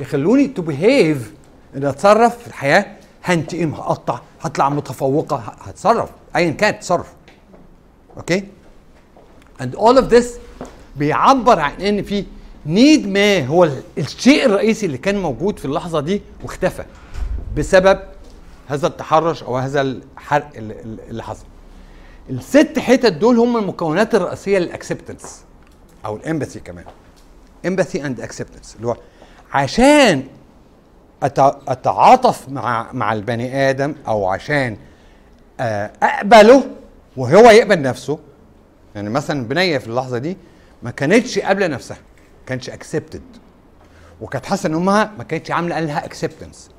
يخلوني 0.01 0.49
to 0.48 0.62
behave 0.62 1.32
ان 1.77 1.85
اتصرف 1.85 2.39
في 2.39 2.47
الحياة 2.47 2.86
هنتقم 3.24 3.74
هقطع 3.74 4.20
هطلع 4.43 4.69
متفوقة 4.69 5.36
هتصرف 5.36 6.11
ايا 6.36 6.51
كان 6.51 6.78
تصرف. 6.81 7.12
Okay؟ 8.16 8.44
And 9.62 9.74
all 9.77 9.97
of 9.99 10.12
this 10.15 10.27
بيعبر 10.97 11.61
عن 11.61 11.73
إن 11.73 12.03
في 12.03 12.24
need 12.66 13.09
ما 13.09 13.47
هو 13.47 13.65
ال- 13.65 13.82
الشيء 13.99 14.47
الرئيسي 14.47 14.86
اللي 14.86 14.99
كان 14.99 15.19
موجود 15.23 15.59
في 15.59 15.65
اللحظة 15.65 16.01
دي 16.01 16.23
واختفى 16.43 16.85
بسبب 17.57 18.01
هذا 18.69 18.86
التحرش 18.86 19.43
أو 19.43 19.57
هذا 19.57 19.81
الحرق 19.81 20.51
اللي, 20.57 20.74
اللي 21.11 21.23
حصل. 21.23 21.44
الست 22.31 22.78
حتت 22.78 23.12
دول 23.12 23.39
هم 23.39 23.57
المكونات 23.57 24.15
الرئيسية 24.15 24.59
لل 24.59 24.73
acceptance 24.73 25.43
أو 26.05 26.16
ال 26.16 26.22
empathy 26.22 26.60
كمان. 26.61 26.85
empathy 27.66 28.06
and 28.06 28.20
acceptance 28.20 28.77
اللي 28.77 28.86
هو 28.86 28.97
عشان 29.53 30.23
أتعاطف 31.23 32.49
مع 32.49 32.86
مع 32.93 33.12
البني 33.12 33.70
آدم 33.70 33.94
أو 34.09 34.27
عشان 34.27 34.77
آه، 35.61 35.90
أقبله 36.03 36.65
وهو 37.16 37.51
يقبل 37.51 37.82
نفسه. 37.82 38.19
يعني 38.94 39.11
مثلا 39.11 39.49
بنية 39.49 39.78
في 39.78 39.86
اللحظة 39.86 40.19
دي 40.19 40.36
ما 40.82 40.90
كانتش 40.90 41.39
قابلة 41.39 41.66
نفسها 41.66 41.97
ما 42.40 42.47
كانتش 42.47 42.70
accepted 42.70 43.23
وكانت 44.20 44.47
حاسة 44.47 44.66
إن 44.66 44.74
أمها 44.74 45.12
ما 45.19 45.24
كانتش 45.24 45.51
عاملة 45.51 45.81
لها 45.81 46.05
acceptance 46.05 46.70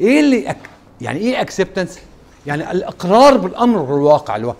إيه 0.00 0.20
اللي 0.20 0.50
أك... 0.50 0.56
يعني 1.00 1.18
إيه 1.18 1.40
acceptance 1.40 1.98
يعني 2.46 2.70
الإقرار 2.70 3.36
بالأمر 3.36 3.80
الواقع 3.96 4.36
اللي 4.36 4.46
هو 4.46 4.54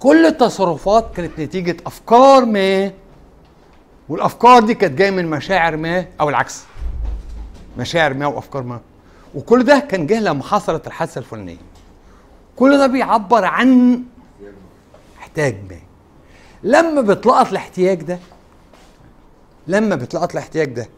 كل 0.00 0.26
التصرفات 0.26 1.06
كانت 1.16 1.40
نتيجة 1.40 1.76
أفكار 1.86 2.44
ما 2.44 2.90
والأفكار 4.08 4.62
دي 4.62 4.74
كانت 4.74 4.98
جاية 4.98 5.10
من 5.10 5.30
مشاعر 5.30 5.76
ما 5.76 6.04
أو 6.20 6.28
العكس. 6.28 6.62
مشاعر 7.78 8.14
ما 8.14 8.26
وأفكار 8.26 8.62
ما 8.62 8.80
وكل 9.34 9.64
ده 9.64 9.78
كان 9.78 10.06
جه 10.06 10.20
لما 10.20 10.42
حصلت 10.42 10.86
الحادثة 10.86 11.18
الفلانية. 11.18 11.56
كل 12.56 12.78
ده 12.78 12.86
بيعبر 12.86 13.44
عن 13.44 14.02
احتياج 15.18 15.54
ما. 15.68 15.80
لما 16.62 17.00
بيتلقط 17.00 17.48
الاحتياج 17.50 18.02
ده 18.02 18.18
لما 19.66 19.96
بيتلقط 19.96 20.32
الاحتياج 20.32 20.72
ده 20.72 20.88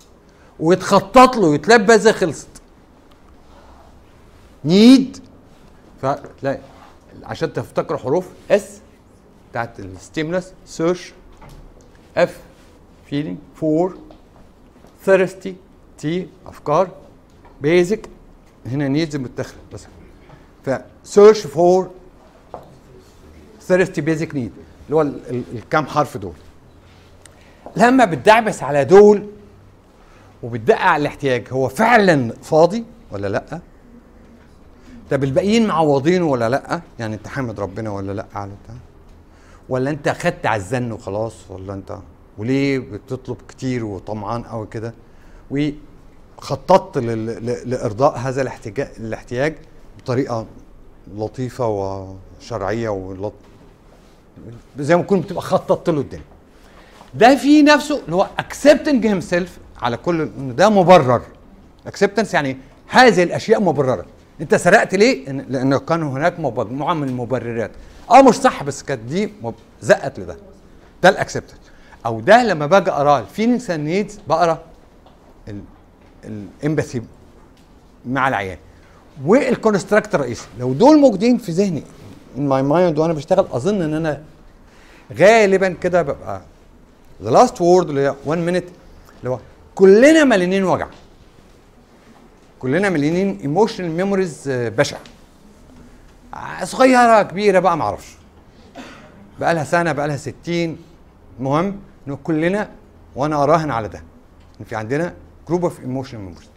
ويتخطط 0.60 1.36
له 1.36 1.46
ويتلبى 1.46 1.98
زي 1.98 2.12
خلصت. 2.12 2.48
نيد 4.64 5.18
فتلاقي 6.02 6.60
عشان 7.22 7.52
تفتكروا 7.52 7.98
حروف 7.98 8.28
اس 8.50 8.78
بتاعت 9.50 9.80
ال 9.80 9.88
stimulus 9.88 10.52
search 10.66 11.12
F 12.16 12.40
feeling 13.10 13.38
for 13.54 13.98
thirsty. 15.04 15.56
T 15.98 16.28
أفكار. 16.46 16.88
basic 17.60 18.08
هنا 18.66 18.88
needs 18.88 19.16
متاخره 19.16 19.58
بس. 19.72 19.86
ف 21.04 21.10
search 21.10 21.46
for 21.46 21.90
thirsty 23.60 24.00
basic 24.00 24.34
need 24.34 24.52
اللي 24.86 24.96
هو 24.96 25.02
ال- 25.02 25.20
ال- 25.30 25.44
الكام 25.54 25.86
حرف 25.86 26.16
دول. 26.16 26.32
لما 27.76 28.04
بتدعبس 28.04 28.62
على 28.62 28.84
دول 28.84 29.26
وبتدقق 30.42 30.80
على 30.80 31.00
الاحتياج 31.00 31.46
هو 31.52 31.68
فعلا 31.68 32.32
فاضي 32.42 32.84
ولا 33.10 33.26
لأ؟ 33.28 33.60
طب 35.10 35.24
الباقيين 35.24 35.66
معوضينه 35.66 36.24
ولا 36.26 36.48
لأ؟ 36.48 36.80
يعني 36.98 37.14
أنت 37.14 37.28
حامد 37.28 37.60
ربنا 37.60 37.90
ولا 37.90 38.12
لأ؟ 38.12 38.26
على 38.34 38.50
ولا 39.68 39.90
أنت 39.90 40.08
خدت 40.08 40.46
على 40.46 40.60
الزن 40.60 40.92
وخلاص؟ 40.92 41.34
ولا 41.50 41.74
أنت 41.74 41.98
وليه 42.38 42.78
بتطلب 42.78 43.36
كتير 43.48 43.84
وطمعان 43.84 44.42
قوي 44.42 44.66
كده؟ 44.66 44.94
ل- 47.46 47.70
لإرضاء 47.70 48.18
هذا 48.18 48.42
الاحتياج 48.42 48.88
الاحتياج 49.00 49.54
بطريقة 49.98 50.46
لطيفة 51.16 51.66
وشرعية 52.40 52.88
ولط... 52.88 53.32
زي 54.78 54.96
ما 54.96 55.02
كنت 55.02 55.24
بتبقى 55.24 55.42
خططت 55.42 55.90
له 55.90 56.00
الدنيا. 56.00 56.22
ده 57.14 57.36
في 57.36 57.62
نفسه 57.62 58.00
اللي 58.04 58.16
هو 58.16 58.26
accepting 58.38 59.02
himself 59.04 59.48
على 59.82 59.96
كل 59.96 60.20
إن 60.20 60.56
ده 60.56 60.68
مبرر. 60.68 61.22
acceptance 61.88 62.34
يعني 62.34 62.56
هذه 62.88 63.22
الأشياء 63.22 63.60
مبررة. 63.60 64.04
أنت 64.40 64.54
سرقت 64.54 64.94
ليه؟ 64.94 65.28
لأنه 65.32 65.78
كان 65.78 66.02
هناك 66.02 66.40
مجموعة 66.40 66.94
من 66.94 67.08
المبررات. 67.08 67.70
آه 68.10 68.22
مش 68.22 68.34
صح 68.34 68.62
بس 68.62 68.82
كانت 68.82 69.00
دي 69.02 69.32
مب- 69.42 69.54
زقت 69.82 70.20
لده. 70.20 70.36
ده 71.02 71.08
ال 71.08 71.13
acceptance 71.13 71.58
أو 72.06 72.20
ده 72.20 72.42
لما 72.44 72.66
باجي 72.66 72.90
أقراه 72.90 73.24
and 73.38 73.70
needs 73.70 74.20
بقرا 74.28 74.62
ال 76.24 76.34
empathy 76.34 77.02
مع 78.06 78.28
العيان 78.28 78.58
وال 79.24 79.41
construct 79.41 80.14
الرئيسي 80.14 80.46
لو 80.60 80.72
دول 80.72 80.98
موجودين 80.98 81.38
في 81.38 81.52
ذهني 81.52 81.82
in 82.36 82.40
my 82.40 82.62
mind 82.70 82.98
وأنا 82.98 83.12
بشتغل 83.12 83.46
أظن 83.52 83.82
إن 83.82 83.94
أنا 83.94 84.22
غالبا 85.18 85.68
كده 85.68 86.02
ببقى 86.02 86.40
the 87.22 87.30
last 87.30 87.60
word 87.60 87.88
اللي 87.88 88.00
هي 88.00 88.14
1 88.26 88.40
minute 88.40 88.64
اللي 89.20 89.30
هو 89.30 89.38
كلنا 89.74 90.24
مليانين 90.24 90.64
وجع. 90.64 90.86
كلنا 92.58 92.90
مليانين 92.90 93.38
emotional 93.40 93.90
memories 93.90 94.42
بشعة. 94.48 95.00
آه، 96.34 96.64
صغيرة 96.64 97.22
كبيرة 97.22 97.58
بقى 97.58 97.76
معرفش 97.76 98.16
بقى 99.40 99.54
لها 99.54 99.64
سنة 99.64 99.92
بقى 99.92 100.08
لها 100.08 100.16
60 100.16 100.76
المهم 101.38 101.76
إنه 102.08 102.18
كلنا 102.24 102.70
وأنا 103.16 103.42
أراهن 103.42 103.70
على 103.70 103.88
ده. 103.88 104.02
إن 104.60 104.64
في 104.64 104.76
عندنا 104.76 105.14
group 105.48 105.64
of 105.64 105.80
emotional 105.80 106.22
memories 106.22 106.48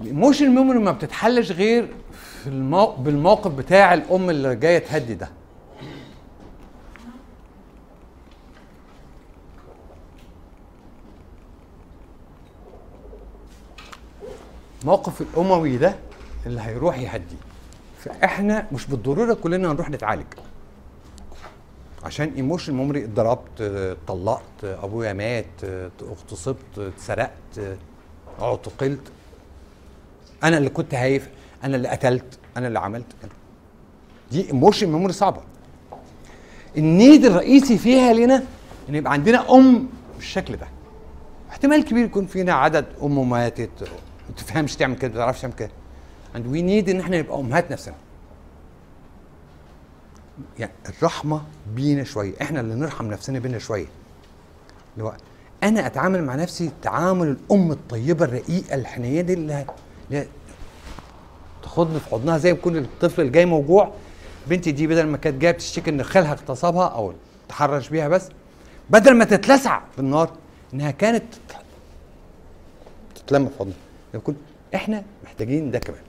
ال 0.00 0.05
emotional 0.05 0.50
memory 0.50 0.78
ما 0.78 0.92
بتتحلش 0.92 1.52
غير 1.52 1.88
في 2.12 2.46
المو... 2.46 2.86
بالموقف 2.86 3.52
بتاع 3.52 3.94
الأم 3.94 4.30
اللي 4.30 4.56
جاية 4.56 4.78
تهدي 4.78 5.14
ده. 5.14 5.28
موقف 14.84 15.20
الأموي 15.20 15.76
ده 15.76 15.96
اللي 16.46 16.60
هيروح 16.60 16.98
يهدي. 16.98 17.36
فإحنا 17.98 18.66
مش 18.72 18.86
بالضرورة 18.86 19.34
كلنا 19.34 19.72
هنروح 19.72 19.90
نتعالج. 19.90 20.26
عشان 22.04 22.32
emotion 22.36 22.74
memory 22.74 23.04
اتضربت 23.04 23.60
اتطلقت 23.60 24.64
أبويا 24.64 25.12
مات 25.12 25.46
اغتصبت 26.02 26.78
اتسرقت 26.78 27.76
اعتقلت 28.40 29.00
أنا 30.44 30.58
اللي 30.58 30.68
كنت 30.68 30.94
هايف 30.94 31.28
أنا 31.64 31.76
اللي 31.76 31.88
قتلت 31.88 32.38
أنا 32.56 32.68
اللي 32.68 32.78
عملت 32.78 33.06
دي 34.30 34.48
emotion 34.48 34.92
memory 34.92 35.12
صعبة. 35.12 35.40
ال 36.76 36.86
need 36.86 37.24
الرئيسي 37.24 37.78
فيها 37.78 38.12
لنا 38.12 38.44
إن 38.88 38.94
يبقى 38.94 39.12
عندنا 39.12 39.54
أم 39.54 39.88
بالشكل 40.16 40.56
ده. 40.56 40.66
احتمال 41.50 41.84
كبير 41.84 42.04
يكون 42.04 42.26
فينا 42.26 42.52
عدد 42.52 42.86
ام 43.02 43.30
ماتت. 43.30 43.70
ما 44.28 44.34
تفهمش 44.36 44.76
تعمل 44.76 44.96
كده 44.96 45.12
ما 45.12 45.18
تعرفش 45.18 45.40
تعمل 45.40 45.54
كده. 45.54 45.70
And 46.34 46.38
we 46.38 46.58
need 46.58 46.88
إن 46.90 47.00
إحنا 47.00 47.18
نبقى 47.18 47.38
أمهات 47.40 47.72
نفسنا. 47.72 47.94
يعني 50.58 50.72
الرحمة 50.88 51.42
بينا 51.74 52.04
شوية. 52.04 52.32
إحنا 52.42 52.60
اللي 52.60 52.74
نرحم 52.74 53.06
نفسنا 53.06 53.38
بينا 53.38 53.58
شوية. 53.58 53.86
اللي 54.94 55.04
هو 55.04 55.14
أنا 55.62 55.86
أتعامل 55.86 56.24
مع 56.24 56.34
نفسي 56.34 56.70
تعامل 56.82 57.28
الأم 57.28 57.72
الطيبة 57.72 58.24
الرقيقة 58.24 58.74
الحنية 58.74 59.20
دي 59.20 59.32
اللي 59.32 59.66
اللي 60.10 60.26
تاخدني 61.62 62.00
في 62.00 62.08
حضنها 62.08 62.38
زي 62.38 62.52
ما 62.52 62.58
يكون 62.58 62.76
الطفل 62.76 63.20
اللي 63.20 63.32
جاي 63.32 63.46
موجوع. 63.46 63.92
بنتي 64.46 64.72
دي 64.72 64.86
بدل 64.86 65.06
ما 65.06 65.16
كانت 65.16 65.40
جاية 65.42 65.52
بتشتكي 65.52 65.90
إن 65.90 66.02
خالها 66.02 66.32
اغتصبها 66.32 66.86
أو 66.86 67.12
تحرش 67.48 67.88
بيها 67.88 68.08
بس 68.08 68.28
بدل 68.90 69.14
ما 69.14 69.24
تتلسع 69.24 69.80
في 69.94 69.98
النار 69.98 70.30
إنها 70.74 70.90
كانت 70.90 71.24
تتلم 73.14 73.48
في 73.48 73.58
حضنها. 73.58 74.36
إحنا 74.74 75.04
محتاجين 75.24 75.70
ده 75.70 75.78
كمان. 75.78 76.00